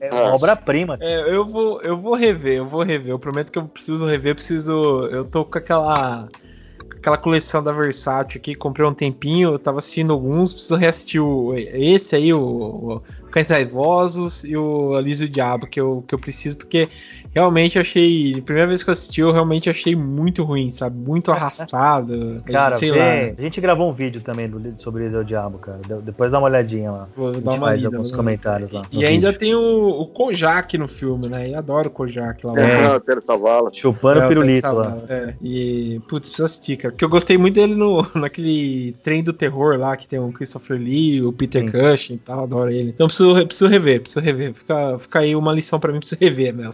É, 0.00 0.08
é 0.08 0.12
uma 0.12 0.34
obra-prima. 0.34 0.96
é, 1.00 1.34
eu 1.34 1.44
vou, 1.44 1.80
eu 1.82 1.96
vou 1.96 2.14
rever, 2.14 2.58
eu 2.58 2.66
vou 2.66 2.82
rever. 2.82 3.10
Eu 3.10 3.18
prometo 3.18 3.50
que 3.50 3.58
eu 3.58 3.66
preciso 3.66 4.06
rever, 4.06 4.32
eu 4.32 4.36
preciso. 4.36 5.08
Eu 5.10 5.24
tô 5.24 5.44
com 5.44 5.58
aquela. 5.58 6.28
Aquela 6.96 7.16
coleção 7.16 7.62
da 7.62 7.70
Versátil 7.70 8.40
aqui, 8.40 8.56
comprei 8.56 8.84
um 8.84 8.92
tempinho, 8.92 9.52
eu 9.52 9.58
tava 9.58 9.78
assistindo 9.78 10.12
alguns, 10.12 10.52
preciso 10.52 10.74
reassistir 10.74 11.22
o, 11.22 11.54
esse 11.54 12.16
aí, 12.16 12.34
o, 12.34 12.40
o 12.40 13.02
Cães 13.30 13.48
Raivosos 13.50 14.42
e 14.42 14.56
o 14.56 14.94
Alísio 14.96 15.28
Diabo, 15.28 15.68
que 15.68 15.80
eu, 15.80 16.02
que 16.08 16.12
eu 16.12 16.18
preciso, 16.18 16.58
porque 16.58 16.88
realmente 17.38 17.78
achei. 17.78 18.40
Primeira 18.42 18.68
vez 18.68 18.82
que 18.82 18.90
eu 18.90 18.92
assisti, 18.92 19.20
eu 19.20 19.32
realmente 19.32 19.68
achei 19.70 19.94
muito 19.96 20.42
ruim, 20.44 20.70
sabe? 20.70 20.96
Muito 20.98 21.30
arrastado. 21.30 22.42
Cara, 22.50 22.76
sei 22.78 22.90
vê- 22.90 22.98
lá. 22.98 23.04
né? 23.04 23.34
a 23.38 23.42
gente 23.42 23.60
gravou 23.60 23.88
um 23.88 23.92
vídeo 23.92 24.20
também 24.20 24.48
do, 24.48 24.74
sobre 24.80 25.02
o 25.02 25.04
Eliseu 25.04 25.24
Diabo, 25.24 25.58
cara. 25.58 25.78
De- 25.86 26.02
Depois 26.02 26.32
dá 26.32 26.38
uma 26.38 26.48
olhadinha 26.48 26.90
lá. 26.90 27.08
Vou 27.16 27.28
A 27.28 27.30
dar 27.32 27.36
gente 27.38 27.46
uma 27.48 27.66
faz 27.68 27.82
lida. 27.82 27.96
alguns 27.96 28.12
comentários 28.12 28.70
lá. 28.70 28.82
E 28.92 29.04
ainda 29.04 29.32
tem 29.32 29.54
o, 29.54 29.88
o 30.00 30.06
Kojak 30.06 30.76
no 30.78 30.88
filme, 30.88 31.28
né? 31.28 31.50
Eu 31.50 31.58
adoro 31.58 31.88
o 31.88 31.90
Kojak 31.90 32.44
lá. 32.46 32.54
É. 32.58 32.86
Ah, 32.86 33.00
Terça 33.04 33.36
Vala. 33.36 33.70
Chupando 33.72 34.20
É, 34.20 34.24
o 34.24 34.28
pirulito 34.28 34.72
lá. 34.72 34.98
É, 35.08 35.34
e, 35.42 36.00
putz, 36.08 36.28
precisa 36.28 36.46
assistir, 36.46 36.76
cara. 36.76 36.92
Porque 36.92 37.04
eu 37.04 37.08
gostei 37.08 37.36
muito 37.38 37.54
dele 37.54 37.74
no, 37.74 38.06
naquele 38.14 38.96
trem 39.02 39.22
do 39.22 39.32
terror 39.32 39.78
lá, 39.78 39.96
que 39.96 40.06
tem 40.08 40.18
o 40.18 40.32
Christopher 40.32 40.78
Lee, 40.78 41.22
o 41.22 41.32
Peter 41.32 41.62
Sim. 41.62 41.70
Cushing 41.70 42.14
e 42.14 42.18
tal, 42.18 42.40
adoro 42.44 42.70
ele. 42.70 42.90
Então 42.90 43.06
preciso, 43.06 43.34
preciso 43.46 43.68
rever, 43.68 44.00
preciso 44.00 44.24
rever. 44.24 44.54
Fica, 44.54 44.98
fica 44.98 45.18
aí 45.20 45.34
uma 45.36 45.52
lição 45.52 45.78
pra 45.78 45.92
mim, 45.92 45.98
preciso 46.00 46.20
rever, 46.20 46.54
né? 46.54 46.72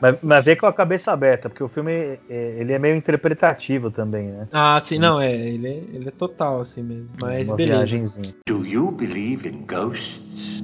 Mas, 0.00 0.16
mas 0.22 0.44
vê 0.44 0.56
com 0.56 0.66
a 0.66 0.72
cabeça 0.72 1.12
aberta, 1.12 1.48
porque 1.48 1.62
o 1.62 1.68
filme 1.68 2.18
é, 2.28 2.56
ele 2.58 2.72
é 2.72 2.78
meio 2.78 2.96
interpretativo 2.96 3.90
também, 3.90 4.28
né? 4.28 4.48
Ah, 4.52 4.80
sim, 4.82 4.98
não, 4.98 5.20
é, 5.20 5.32
ele 5.32 5.68
é, 5.68 5.82
ele 5.92 6.08
é 6.08 6.10
total, 6.10 6.60
assim 6.60 6.82
mesmo. 6.82 7.08
Mas 7.20 7.48
uma 7.48 7.56
beleza. 7.56 7.78
viagenzinha. 7.78 8.34
Do 8.46 8.64
you 8.64 8.90
believe 8.90 9.48
in 9.48 9.64
ghosts? 9.66 10.62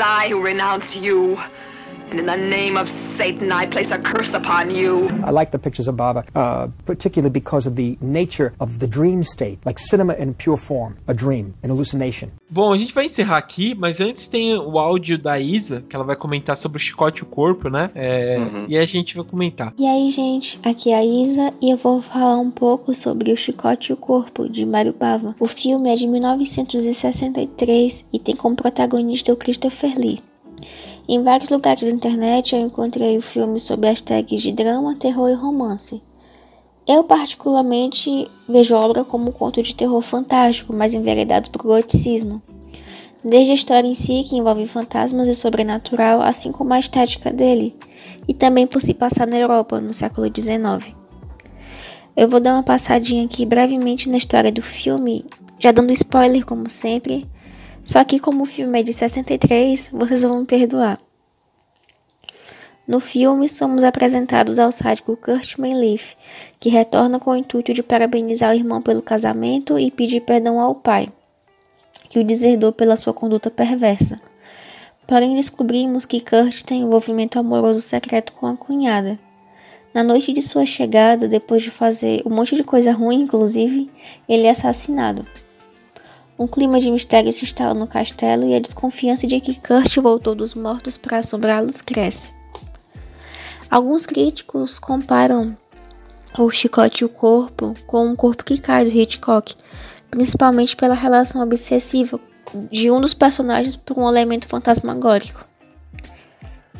I 0.00 0.32
renounce 0.32 0.96
you. 0.96 1.38
And 2.10 2.18
in 2.20 2.26
the 2.26 2.36
name 2.36 2.76
of 2.76 2.88
Satan, 2.88 3.52
I 3.52 3.66
place 3.66 3.90
a 3.90 3.98
curse 3.98 4.32
upon 4.34 4.70
you. 4.74 5.08
I 5.24 5.30
like 5.30 5.50
the 5.50 5.58
pictures 5.58 5.88
of 5.88 5.96
Baba, 5.96 6.24
uh, 6.34 6.68
particularly 6.86 7.30
because 7.30 7.66
of 7.66 7.76
the 7.76 7.98
nature 8.00 8.52
of 8.60 8.78
the 8.78 8.86
dream 8.86 9.22
state, 9.22 9.58
like 9.66 9.78
cinema 9.78 10.14
in 10.14 10.32
pure 10.34 10.56
form, 10.56 10.96
a 11.06 11.14
dream, 11.14 11.54
an 11.62 11.70
hallucination. 11.70 12.30
Bom, 12.50 12.72
a 12.72 12.78
gente 12.78 12.94
vai 12.94 13.04
encerrar 13.04 13.36
aqui, 13.36 13.74
mas 13.74 14.00
antes 14.00 14.26
tem 14.26 14.56
o 14.56 14.78
áudio 14.78 15.18
da 15.18 15.38
Isa, 15.38 15.82
que 15.86 15.94
ela 15.94 16.04
vai 16.04 16.16
comentar 16.16 16.56
sobre 16.56 16.78
o 16.78 16.80
chicote 16.80 17.20
e 17.20 17.24
o 17.24 17.26
corpo, 17.26 17.68
né? 17.68 17.90
É, 17.94 18.38
Uhum. 18.38 18.66
E 18.68 18.78
a 18.78 18.84
gente 18.86 19.16
vai 19.16 19.24
comentar. 19.24 19.74
E 19.78 19.86
aí, 19.86 20.10
gente, 20.10 20.58
aqui 20.64 20.90
é 20.90 20.96
a 20.96 21.04
Isa 21.04 21.52
e 21.60 21.70
eu 21.70 21.76
vou 21.76 22.00
falar 22.00 22.36
um 22.38 22.50
pouco 22.50 22.94
sobre 22.94 23.32
O 23.32 23.36
Chicote 23.36 23.90
e 23.90 23.92
o 23.92 23.96
Corpo, 23.96 24.48
de 24.48 24.64
Mário 24.64 24.92
Bava. 24.92 25.34
O 25.38 25.46
filme 25.46 25.90
é 25.90 25.94
de 25.96 26.06
1963 26.06 28.04
e 28.12 28.18
tem 28.18 28.34
como 28.36 28.56
protagonista 28.56 29.32
o 29.32 29.36
Christopher 29.36 29.98
Lee. 29.98 30.22
Em 31.08 31.22
vários 31.22 31.48
lugares 31.48 31.80
da 31.80 31.88
internet 31.88 32.54
eu 32.54 32.60
encontrei 32.60 33.16
o 33.16 33.22
filme 33.22 33.58
sob 33.58 33.88
as 33.88 33.98
tags 33.98 34.42
de 34.42 34.52
drama, 34.52 34.94
terror 34.94 35.30
e 35.30 35.34
romance. 35.34 36.02
Eu, 36.86 37.02
particularmente, 37.02 38.30
vejo 38.46 38.76
a 38.76 38.80
obra 38.80 39.02
como 39.02 39.30
um 39.30 39.32
conto 39.32 39.62
de 39.62 39.74
terror 39.74 40.02
fantástico, 40.02 40.70
mas 40.74 40.92
enveredado 40.92 41.48
por 41.48 41.62
goticismo. 41.62 42.42
Desde 43.24 43.52
a 43.52 43.54
história 43.54 43.88
em 43.88 43.94
si, 43.94 44.22
que 44.22 44.36
envolve 44.36 44.66
fantasmas 44.66 45.26
e 45.28 45.34
sobrenatural, 45.34 46.20
assim 46.20 46.52
como 46.52 46.74
a 46.74 46.78
estética 46.78 47.32
dele, 47.32 47.74
e 48.28 48.34
também 48.34 48.66
por 48.66 48.82
se 48.82 48.92
passar 48.92 49.26
na 49.26 49.38
Europa, 49.38 49.80
no 49.80 49.94
século 49.94 50.26
XIX. 50.26 50.94
Eu 52.14 52.28
vou 52.28 52.38
dar 52.38 52.52
uma 52.52 52.62
passadinha 52.62 53.24
aqui 53.24 53.46
brevemente 53.46 54.10
na 54.10 54.18
história 54.18 54.52
do 54.52 54.60
filme, 54.60 55.24
já 55.58 55.72
dando 55.72 55.90
spoiler 55.92 56.44
como 56.44 56.68
sempre, 56.68 57.26
só 57.88 58.04
que 58.04 58.18
como 58.18 58.42
o 58.42 58.46
filme 58.46 58.80
é 58.80 58.82
de 58.82 58.92
63, 58.92 59.88
vocês 59.94 60.22
vão 60.22 60.40
me 60.40 60.44
perdoar. 60.44 61.00
No 62.86 63.00
filme, 63.00 63.48
somos 63.48 63.82
apresentados 63.82 64.58
ao 64.58 64.70
sádico 64.70 65.16
Kurt 65.16 65.56
Mayleaf, 65.56 66.14
que 66.60 66.68
retorna 66.68 67.18
com 67.18 67.30
o 67.30 67.36
intuito 67.36 67.72
de 67.72 67.82
parabenizar 67.82 68.50
o 68.50 68.54
irmão 68.54 68.82
pelo 68.82 69.00
casamento 69.00 69.78
e 69.78 69.90
pedir 69.90 70.20
perdão 70.20 70.60
ao 70.60 70.74
pai, 70.74 71.08
que 72.10 72.18
o 72.18 72.24
deserdou 72.24 72.72
pela 72.72 72.94
sua 72.94 73.14
conduta 73.14 73.50
perversa. 73.50 74.20
Porém, 75.06 75.34
descobrimos 75.34 76.04
que 76.04 76.20
Kurt 76.20 76.64
tem 76.64 76.82
envolvimento 76.82 77.38
amoroso 77.38 77.80
secreto 77.80 78.34
com 78.34 78.48
a 78.48 78.54
cunhada. 78.54 79.18
Na 79.94 80.02
noite 80.02 80.30
de 80.34 80.42
sua 80.42 80.66
chegada, 80.66 81.26
depois 81.26 81.62
de 81.62 81.70
fazer 81.70 82.20
um 82.26 82.34
monte 82.34 82.54
de 82.54 82.62
coisa 82.62 82.92
ruim, 82.92 83.22
inclusive, 83.22 83.90
ele 84.28 84.46
é 84.46 84.50
assassinado. 84.50 85.26
Um 86.38 86.46
clima 86.46 86.78
de 86.80 86.88
mistério 86.88 87.32
se 87.32 87.44
instala 87.44 87.74
no 87.74 87.88
castelo 87.88 88.46
e 88.46 88.54
a 88.54 88.60
desconfiança 88.60 89.26
de 89.26 89.40
que 89.40 89.58
Kurt 89.58 89.96
voltou 89.96 90.36
dos 90.36 90.54
mortos 90.54 90.96
para 90.96 91.18
assombrá-los 91.18 91.80
cresce. 91.80 92.30
Alguns 93.68 94.06
críticos 94.06 94.78
comparam 94.78 95.56
o 96.38 96.48
chicote 96.48 97.02
e 97.02 97.04
o 97.04 97.08
corpo 97.08 97.74
com 97.88 98.06
um 98.06 98.14
corpo 98.14 98.44
que 98.44 98.56
cai 98.56 98.84
do 98.84 98.90
Hitchcock, 98.90 99.56
principalmente 100.08 100.76
pela 100.76 100.94
relação 100.94 101.42
obsessiva 101.42 102.20
de 102.70 102.88
um 102.88 103.00
dos 103.00 103.14
personagens 103.14 103.74
por 103.74 103.98
um 103.98 104.08
elemento 104.08 104.46
fantasmagórico. 104.46 105.44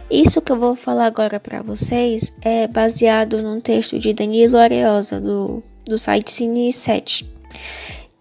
Isso 0.08 0.40
que 0.40 0.52
eu 0.52 0.58
vou 0.58 0.76
falar 0.76 1.06
agora 1.06 1.40
para 1.40 1.62
vocês 1.62 2.32
é 2.40 2.68
baseado 2.68 3.42
num 3.42 3.60
texto 3.60 3.98
de 3.98 4.14
Danilo 4.14 4.56
Areosa, 4.56 5.20
do, 5.20 5.62
do 5.84 5.98
site 5.98 6.30
Cine 6.30 6.72
7. 6.72 7.37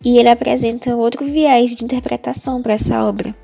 E 0.04 0.18
ele 0.18 0.30
apresenta 0.30 0.96
outro 0.96 1.26
viés 1.26 1.76
de 1.76 1.84
interpretação 1.84 2.62
para 2.62 2.74
essa 2.74 3.04
obra. 3.04 3.36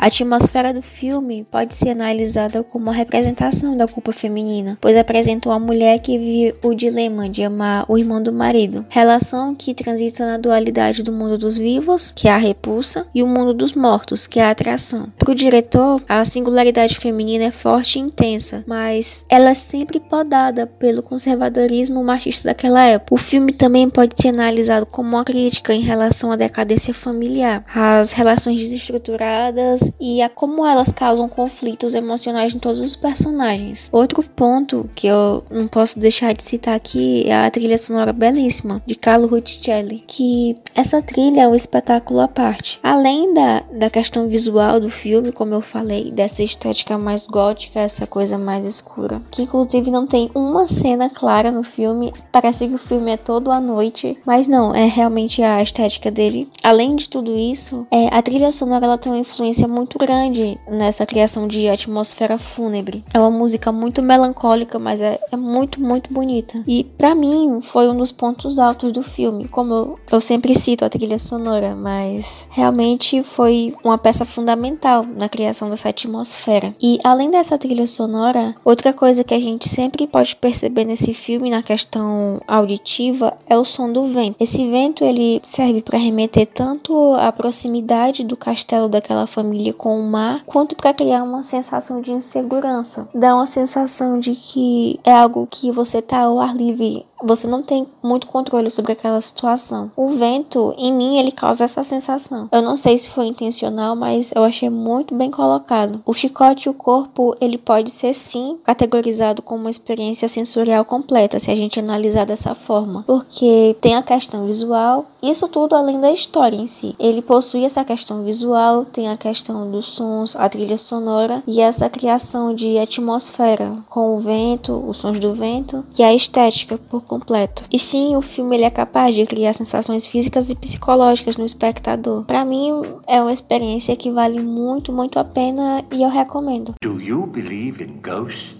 A 0.00 0.06
atmosfera 0.06 0.72
do 0.72 0.80
filme 0.80 1.44
pode 1.50 1.74
ser 1.74 1.90
analisada 1.90 2.62
como 2.62 2.84
uma 2.84 2.92
representação 2.92 3.76
da 3.76 3.88
culpa 3.88 4.12
feminina, 4.12 4.78
pois 4.80 4.96
apresenta 4.96 5.48
uma 5.48 5.58
mulher 5.58 5.98
que 5.98 6.16
vive 6.16 6.54
o 6.62 6.72
dilema 6.72 7.28
de 7.28 7.42
amar 7.42 7.84
o 7.88 7.98
irmão 7.98 8.22
do 8.22 8.32
marido, 8.32 8.86
relação 8.88 9.56
que 9.56 9.74
transita 9.74 10.24
na 10.24 10.38
dualidade 10.38 11.02
do 11.02 11.10
mundo 11.10 11.36
dos 11.36 11.56
vivos, 11.56 12.12
que 12.14 12.28
é 12.28 12.30
a 12.30 12.38
repulsa, 12.38 13.08
e 13.12 13.24
o 13.24 13.26
mundo 13.26 13.52
dos 13.52 13.72
mortos, 13.72 14.24
que 14.24 14.38
é 14.38 14.44
a 14.44 14.50
atração. 14.50 15.08
Para 15.18 15.32
o 15.32 15.34
diretor, 15.34 16.00
a 16.08 16.24
singularidade 16.24 16.96
feminina 16.96 17.46
é 17.46 17.50
forte 17.50 17.98
e 17.98 18.02
intensa, 18.02 18.62
mas 18.68 19.24
ela 19.28 19.50
é 19.50 19.54
sempre 19.54 19.98
podada 19.98 20.68
pelo 20.68 21.02
conservadorismo 21.02 22.04
machista 22.04 22.50
daquela 22.50 22.84
época. 22.84 23.16
O 23.16 23.18
filme 23.18 23.52
também 23.52 23.90
pode 23.90 24.14
ser 24.16 24.28
analisado 24.28 24.86
como 24.86 25.08
uma 25.08 25.24
crítica 25.24 25.74
em 25.74 25.80
relação 25.80 26.30
à 26.30 26.36
decadência 26.36 26.94
familiar, 26.94 27.64
às 27.74 28.12
relações 28.12 28.60
desestruturadas 28.60 29.87
e 30.00 30.22
a 30.22 30.28
como 30.28 30.66
elas 30.66 30.92
causam 30.92 31.28
conflitos 31.28 31.94
emocionais 31.94 32.54
em 32.54 32.58
todos 32.58 32.80
os 32.80 32.96
personagens. 32.96 33.88
Outro 33.92 34.22
ponto 34.22 34.88
que 34.94 35.06
eu 35.06 35.44
não 35.50 35.66
posso 35.66 35.98
deixar 35.98 36.32
de 36.34 36.42
citar 36.42 36.74
aqui 36.74 37.24
é 37.26 37.46
a 37.46 37.50
trilha 37.50 37.78
sonora 37.78 38.12
belíssima 38.12 38.82
de 38.86 38.94
Carlo 38.94 39.26
Ruticelli, 39.26 40.04
que 40.06 40.56
essa 40.74 41.02
trilha 41.02 41.42
é 41.42 41.48
um 41.48 41.54
espetáculo 41.54 42.20
à 42.20 42.28
parte. 42.28 42.78
Além 42.82 43.34
da, 43.34 43.62
da 43.72 43.90
questão 43.90 44.28
visual 44.28 44.80
do 44.80 44.90
filme, 44.90 45.32
como 45.32 45.54
eu 45.54 45.60
falei, 45.60 46.10
dessa 46.10 46.42
estética 46.42 46.98
mais 46.98 47.26
gótica, 47.26 47.80
essa 47.80 48.06
coisa 48.06 48.38
mais 48.38 48.64
escura, 48.64 49.20
que 49.30 49.42
inclusive 49.42 49.90
não 49.90 50.06
tem 50.06 50.30
uma 50.34 50.66
cena 50.66 51.10
clara 51.10 51.50
no 51.50 51.62
filme, 51.62 52.12
parece 52.32 52.66
que 52.68 52.74
o 52.74 52.78
filme 52.78 53.12
é 53.12 53.16
todo 53.16 53.50
à 53.50 53.60
noite, 53.60 54.16
mas 54.26 54.46
não, 54.46 54.74
é 54.74 54.86
realmente 54.86 55.42
a 55.42 55.62
estética 55.62 56.10
dele. 56.10 56.48
Além 56.62 56.96
de 56.96 57.08
tudo 57.08 57.36
isso, 57.36 57.86
é, 57.90 58.08
a 58.08 58.22
trilha 58.22 58.52
sonora 58.52 58.86
ela 58.86 58.98
tem 58.98 59.12
uma 59.12 59.18
influência 59.18 59.66
muito 59.78 59.96
grande 59.98 60.58
nessa 60.68 61.06
criação 61.06 61.46
de 61.46 61.68
atmosfera 61.68 62.36
fúnebre. 62.36 63.04
É 63.14 63.18
uma 63.18 63.30
música 63.30 63.70
muito 63.70 64.02
melancólica, 64.02 64.78
mas 64.78 65.00
é, 65.00 65.18
é 65.30 65.36
muito, 65.36 65.80
muito 65.80 66.12
bonita. 66.12 66.62
E 66.66 66.82
para 66.82 67.14
mim 67.14 67.60
foi 67.62 67.88
um 67.88 67.96
dos 67.96 68.10
pontos 68.10 68.58
altos 68.58 68.90
do 68.90 69.02
filme. 69.02 69.46
Como 69.46 69.72
eu, 69.72 69.98
eu 70.10 70.20
sempre 70.20 70.54
cito 70.54 70.84
a 70.84 70.88
trilha 70.88 71.18
sonora, 71.18 71.76
mas 71.76 72.46
realmente 72.50 73.22
foi 73.22 73.74
uma 73.84 73.96
peça 73.96 74.24
fundamental 74.24 75.04
na 75.04 75.28
criação 75.28 75.70
dessa 75.70 75.90
atmosfera. 75.90 76.74
E 76.82 76.98
além 77.04 77.30
dessa 77.30 77.56
trilha 77.56 77.86
sonora, 77.86 78.56
outra 78.64 78.92
coisa 78.92 79.22
que 79.22 79.34
a 79.34 79.40
gente 79.40 79.68
sempre 79.68 80.06
pode 80.06 80.34
perceber 80.36 80.84
nesse 80.84 81.14
filme 81.14 81.50
na 81.50 81.62
questão 81.62 82.40
auditiva 82.48 83.36
é 83.48 83.56
o 83.56 83.64
som 83.64 83.92
do 83.92 84.04
vento. 84.04 84.36
Esse 84.40 84.68
vento 84.68 85.04
ele 85.04 85.40
serve 85.44 85.82
para 85.82 85.98
remeter 85.98 86.46
tanto 86.46 87.14
à 87.14 87.30
proximidade 87.30 88.24
do 88.24 88.36
castelo 88.36 88.88
daquela 88.88 89.26
família 89.26 89.67
com 89.72 90.00
o 90.00 90.10
mar, 90.10 90.42
quanto 90.46 90.76
para 90.76 90.94
criar 90.94 91.22
uma 91.22 91.42
sensação 91.42 92.00
de 92.00 92.12
insegurança. 92.12 93.08
Dá 93.14 93.34
uma 93.34 93.46
sensação 93.46 94.18
de 94.18 94.34
que 94.34 95.00
é 95.04 95.12
algo 95.12 95.46
que 95.50 95.70
você 95.70 96.00
tá 96.02 96.20
ao 96.20 96.40
ar 96.40 96.54
livre, 96.54 97.04
você 97.22 97.46
não 97.46 97.62
tem 97.62 97.86
muito 98.02 98.26
controle 98.26 98.70
sobre 98.70 98.92
aquela 98.92 99.20
situação. 99.20 99.90
O 99.96 100.10
vento, 100.10 100.74
em 100.76 100.92
mim, 100.92 101.18
ele 101.18 101.32
causa 101.32 101.64
essa 101.64 101.82
sensação. 101.82 102.48
Eu 102.52 102.62
não 102.62 102.76
sei 102.76 102.98
se 102.98 103.10
foi 103.10 103.26
intencional, 103.26 103.96
mas 103.96 104.32
eu 104.34 104.44
achei 104.44 104.70
muito 104.70 105.14
bem 105.14 105.30
colocado. 105.30 106.00
O 106.06 106.14
chicote 106.14 106.68
e 106.68 106.70
o 106.70 106.74
corpo, 106.74 107.34
ele 107.40 107.58
pode 107.58 107.90
ser 107.90 108.14
sim 108.14 108.58
categorizado 108.64 109.42
como 109.42 109.60
uma 109.60 109.70
experiência 109.70 110.28
sensorial 110.28 110.84
completa, 110.84 111.40
se 111.40 111.50
a 111.50 111.54
gente 111.54 111.80
analisar 111.80 112.24
dessa 112.24 112.54
forma, 112.54 113.04
porque 113.06 113.76
tem 113.80 113.94
a 113.96 114.02
questão 114.02 114.46
visual, 114.46 115.06
isso 115.22 115.48
tudo 115.48 115.74
além 115.74 116.00
da 116.00 116.10
história 116.10 116.56
em 116.56 116.66
si. 116.66 116.94
Ele 116.98 117.22
possui 117.22 117.64
essa 117.64 117.84
questão 117.84 118.22
visual, 118.22 118.84
tem 118.84 119.08
a 119.08 119.16
questão 119.16 119.70
dos 119.70 119.86
sons, 119.86 120.36
a 120.36 120.48
trilha 120.48 120.78
sonora 120.78 121.42
e 121.46 121.60
essa 121.60 121.88
criação 121.90 122.54
de 122.54 122.78
atmosfera 122.78 123.72
com 123.88 124.16
o 124.16 124.20
vento, 124.20 124.72
os 124.86 124.98
sons 124.98 125.18
do 125.18 125.32
vento 125.32 125.84
e 125.98 126.02
a 126.02 126.14
estética 126.14 126.78
por 126.88 127.02
completo. 127.08 127.64
E 127.72 127.78
sim, 127.78 128.14
o 128.14 128.20
filme 128.20 128.56
ele 128.56 128.64
é 128.64 128.70
capaz 128.70 129.14
de 129.14 129.26
criar 129.26 129.52
sensações 129.52 130.06
físicas 130.06 130.50
e 130.50 130.54
psicológicas 130.54 131.36
no 131.36 131.44
espectador. 131.44 132.24
Para 132.24 132.44
mim, 132.44 132.82
é 133.06 133.20
uma 133.20 133.32
experiência 133.32 133.96
que 133.96 134.10
vale 134.10 134.40
muito, 134.40 134.92
muito 134.92 135.18
a 135.18 135.24
pena 135.24 135.82
e 135.90 136.02
eu 136.02 136.08
recomendo. 136.08 136.74
Do 136.82 137.00
you 137.00 137.26
believe 137.26 137.82
in 137.82 137.98
ghosts? 138.00 138.58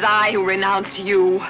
I 0.00 0.30
who 0.36 0.44
renounce 0.44 0.98
you. 1.00 1.40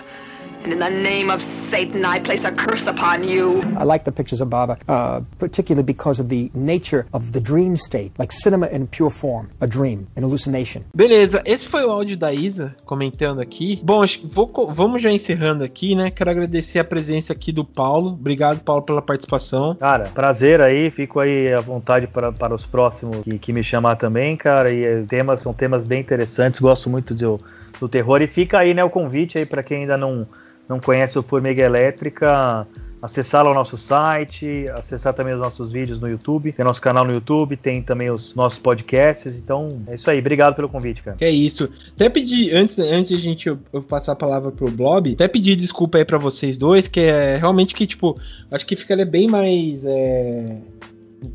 And 0.69 0.75
in 0.75 0.81
the 0.81 1.03
name 1.03 1.31
of 1.31 1.41
Satan, 1.71 2.05
I 2.05 2.21
place 2.21 2.45
a 2.45 2.53
curse 2.53 2.87
upon 2.87 3.27
you. 3.27 3.63
I 3.79 3.85
like 3.85 4.05
the 4.05 4.13
pictures 4.13 4.43
of 4.43 4.51
Baba, 4.51 4.77
uh, 4.87 5.23
particularly 5.39 5.83
because 5.83 6.21
of 6.21 6.29
the 6.29 6.51
nature 6.53 7.07
of 7.15 7.33
the 7.33 7.41
dream 7.41 7.75
state, 7.75 8.13
like 8.19 8.31
cinema 8.31 8.67
in 8.67 8.87
pure 8.87 9.09
form, 9.09 9.49
a 9.63 9.67
dream, 9.67 10.07
an 10.15 10.25
hallucination. 10.25 10.85
Beleza, 10.95 11.43
esse 11.47 11.67
foi 11.67 11.87
o 11.87 11.91
áudio 11.91 12.19
da 12.19 12.35
Isa 12.35 12.77
comentando 12.85 13.41
aqui. 13.41 13.81
Bom, 13.83 14.03
acho 14.03 14.19
que 14.19 14.27
vou, 14.27 14.53
vamos 14.69 15.01
já 15.01 15.11
encerrando 15.11 15.65
aqui, 15.65 15.95
né? 15.95 16.11
Quero 16.11 16.29
agradecer 16.29 16.81
a 16.81 16.85
presença 16.85 17.33
aqui 17.33 17.51
do 17.51 17.65
Paulo. 17.65 18.11
Obrigado, 18.11 18.61
Paulo, 18.61 18.83
pela 18.83 19.01
participação. 19.01 19.75
Cara, 19.75 20.11
prazer 20.15 20.61
aí, 20.61 20.91
fico 20.91 21.19
aí 21.19 21.51
à 21.51 21.61
vontade 21.61 22.07
para, 22.07 22.31
para 22.31 22.55
os 22.55 22.67
próximos 22.67 23.23
que, 23.23 23.39
que 23.39 23.55
me 23.55 23.65
chamar 23.65 23.97
também, 23.97 24.37
cara. 24.37 24.71
E 24.71 24.85
eh, 24.85 25.05
temas 25.09 25.41
são 25.41 25.55
temas 25.55 25.83
bem 25.83 26.01
interessantes, 26.01 26.61
gosto 26.61 26.91
muito 26.91 27.15
do, 27.15 27.41
do 27.81 27.89
terror. 27.89 28.21
E 28.21 28.27
fica 28.27 28.59
aí, 28.59 28.75
né, 28.75 28.85
o 28.85 28.91
convite 28.91 29.39
aí 29.39 29.47
para 29.47 29.63
quem 29.63 29.79
ainda 29.79 29.97
não 29.97 30.27
não 30.69 30.79
conhece 30.79 31.19
o 31.19 31.23
Formiga 31.23 31.63
Elétrica, 31.63 32.67
acessar 33.01 33.45
lá 33.45 33.51
o 33.51 33.55
nosso 33.55 33.79
site, 33.79 34.67
acessar 34.75 35.15
também 35.15 35.35
os 35.35 35.41
nossos 35.41 35.71
vídeos 35.73 36.01
no 36.01 36.09
YouTube. 36.09 36.53
Tem 36.53 36.65
nosso 36.65 36.81
canal 36.81 37.05
no 37.05 37.13
YouTube, 37.13 37.57
tem 37.57 37.83
também 37.83 38.11
os 38.11 38.35
nossos 38.35 38.59
podcasts. 38.59 39.39
Então, 39.39 39.81
é 39.87 39.95
isso 39.95 40.11
aí. 40.11 40.19
Obrigado 40.19 40.55
pelo 40.55 40.69
convite, 40.69 41.03
cara. 41.03 41.17
É 41.21 41.31
isso. 41.31 41.71
Até 41.95 42.09
pedir, 42.09 42.55
antes, 42.55 42.79
antes 42.79 43.11
de 43.11 43.15
a 43.15 43.19
gente 43.19 43.49
eu, 43.49 43.59
passar 43.83 44.13
a 44.13 44.17
palavra 44.17 44.51
pro 44.51 44.71
Blob, 44.71 45.13
até 45.13 45.29
pedir 45.29 45.57
desculpa 45.57 45.99
aí 45.99 46.05
para 46.05 46.19
vocês 46.19 46.59
dois, 46.59 46.89
que 46.89 47.01
é 47.01 47.37
realmente 47.37 47.75
que, 47.75 47.87
tipo, 47.87 48.19
acho 48.51 48.67
que 48.67 48.77
ficaria 48.77 49.07
bem 49.07 49.29
mais. 49.29 49.85
É 49.85 50.57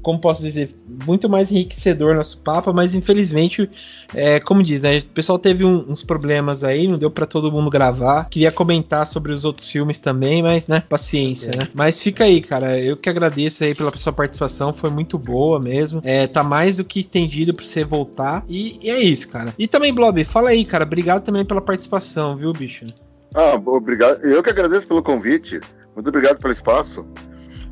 como 0.02 0.20
posso 0.20 0.42
dizer, 0.42 0.74
muito 1.06 1.30
mais 1.30 1.52
enriquecedor 1.52 2.16
nosso 2.16 2.40
papo, 2.42 2.74
mas 2.74 2.96
infelizmente, 2.96 3.70
é, 4.14 4.40
como 4.40 4.64
diz, 4.64 4.82
né, 4.82 4.98
o 4.98 5.06
pessoal 5.08 5.38
teve 5.38 5.66
um, 5.66 5.92
uns 5.92 6.04
problemas 6.04 6.64
aí, 6.64 6.88
não 6.88 6.98
deu 6.98 7.12
para 7.12 7.26
todo 7.26 7.52
mundo 7.52 7.70
gravar. 7.70 8.30
Queria 8.30 8.52
comentar 8.52 9.06
sobre 9.06 9.32
os 9.32 9.46
outros 9.46 9.68
filmes 9.68 10.00
também, 10.00 10.42
mas, 10.42 10.68
né, 10.68 10.82
paciência, 10.88 11.52
é. 11.52 11.58
né? 11.58 11.68
Mas 11.74 12.02
fica 12.02 12.24
aí, 12.24 12.42
cara, 12.42 12.80
eu 12.80 12.96
que 12.96 13.10
agradeço 13.10 13.64
aí 13.64 13.76
pela 13.76 13.96
sua 13.98 14.14
participação, 14.14 14.74
foi 14.74 14.90
muito 14.90 15.18
boa 15.18 15.60
mesmo. 15.60 16.02
É, 16.04 16.28
tá 16.28 16.44
mais 16.44 16.78
do 16.78 16.86
que 16.86 17.00
estendido 17.00 17.54
para 17.54 17.66
você 17.66 17.84
voltar. 17.84 18.46
E, 18.48 18.80
e, 18.82 18.90
é 18.90 19.00
isso, 19.00 19.30
cara. 19.30 19.54
E 19.58 19.68
também, 19.68 19.94
Blob, 19.94 20.24
fala 20.24 20.50
aí, 20.50 20.64
cara, 20.64 20.86
obrigado 20.86 21.24
também 21.24 21.44
pela 21.44 21.62
participação, 21.62 22.36
viu, 22.36 22.54
bicho? 22.54 22.86
Ah, 23.34 23.56
obrigado. 23.56 24.24
Eu 24.24 24.44
que 24.44 24.50
agradeço 24.50 24.88
pelo 24.88 25.02
convite. 25.02 25.60
Muito 25.96 26.08
obrigado 26.08 26.40
pelo 26.40 26.54
espaço. 26.54 27.06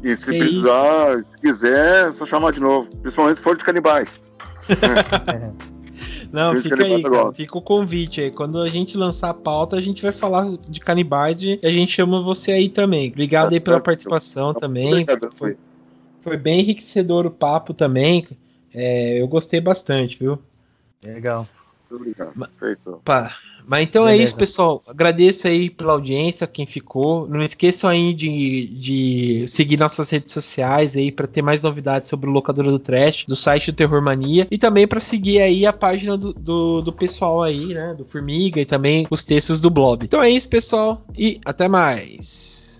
E 0.04 0.18
se 0.18 0.32
que 0.32 0.39
precisar, 0.39 1.20
isso? 1.20 1.26
se 1.36 1.41
quiser, 1.41 2.08
é 2.08 2.12
só 2.12 2.26
chamar 2.26 2.52
de 2.52 2.60
novo. 2.60 2.89
Principalmente 2.97 3.38
se 3.38 3.43
for 3.43 3.56
de 3.56 3.64
canibais. 3.64 4.20
Não, 6.32 6.58
fica 6.60 6.84
aí, 6.84 7.04
cara, 7.04 7.34
fica 7.34 7.58
o 7.58 7.62
convite 7.62 8.22
aí. 8.22 8.32
Quando 8.32 8.60
a 8.62 8.70
gente 8.70 8.97
lançar 8.97 9.30
a 9.30 9.34
pauta, 9.34 9.76
a 9.76 9.82
gente 9.82 10.02
vai 10.02 10.14
falar 10.14 10.49
de 10.68 10.80
canibais 10.80 11.41
e 11.41 11.60
a 11.62 11.72
gente 11.72 11.91
chama 11.91 12.22
você 12.22 12.54
aí 12.54 12.70
também. 12.70 13.10
Obrigado 13.10 13.52
aí 13.52 13.60
pela 13.60 13.82
participação 13.82 14.54
também. 14.54 14.88
Obrigado, 14.88 15.30
foi, 15.36 15.58
foi 16.22 16.38
bem 16.38 16.62
enriquecedor 16.62 17.26
o 17.26 17.32
papo 17.32 17.74
também. 17.74 18.28
É, 18.74 19.22
eu 19.22 19.28
gostei 19.28 19.60
bastante, 19.60 20.18
viu? 20.18 20.39
Legal. 21.04 21.47
Muito 21.89 22.02
obrigado. 22.02 22.34
Feito. 22.56 23.02
Pá. 23.04 23.36
Mas 23.66 23.84
então 23.84 24.07
é 24.07 24.12
Beleza. 24.12 24.24
isso, 24.24 24.36
pessoal. 24.36 24.84
Agradeço 24.88 25.47
aí 25.47 25.70
pela 25.70 25.93
audiência, 25.93 26.47
quem 26.47 26.66
ficou. 26.66 27.28
Não 27.28 27.41
esqueçam 27.41 27.89
aí 27.89 28.14
de, 28.14 28.68
de 28.68 29.45
seguir 29.47 29.78
nossas 29.78 30.09
redes 30.09 30.32
sociais 30.32 30.95
aí 30.95 31.12
para 31.12 31.28
ter 31.28 31.41
mais 31.41 31.62
novidades 31.62 32.09
sobre 32.09 32.30
o 32.30 32.34
Locadora 32.34 32.72
do 32.72 32.80
Trash, 32.80 33.26
do 33.28 33.36
site 33.36 33.72
do 33.72 33.76
Terror 33.76 34.01
Mania 34.01 34.47
e 34.49 34.57
também 34.57 34.88
para 34.88 34.99
seguir 34.99 35.41
aí 35.41 35.66
a 35.66 35.74
página 35.74 36.18
do, 36.18 36.34
do, 36.34 36.82
do 36.82 36.93
pessoal 36.93 37.41
aí, 37.41 37.74
né? 37.74 37.95
Do 37.97 38.05
Formiga 38.05 38.59
e 38.59 38.66
também 38.66 39.07
os 39.09 39.24
textos 39.24 39.62
do 39.62 39.70
blog. 39.70 40.03
Então 40.03 40.22
é 40.22 40.30
isso, 40.30 40.49
pessoal, 40.49 41.05
e 41.18 41.39
até 41.45 41.68
mais. 41.68 42.80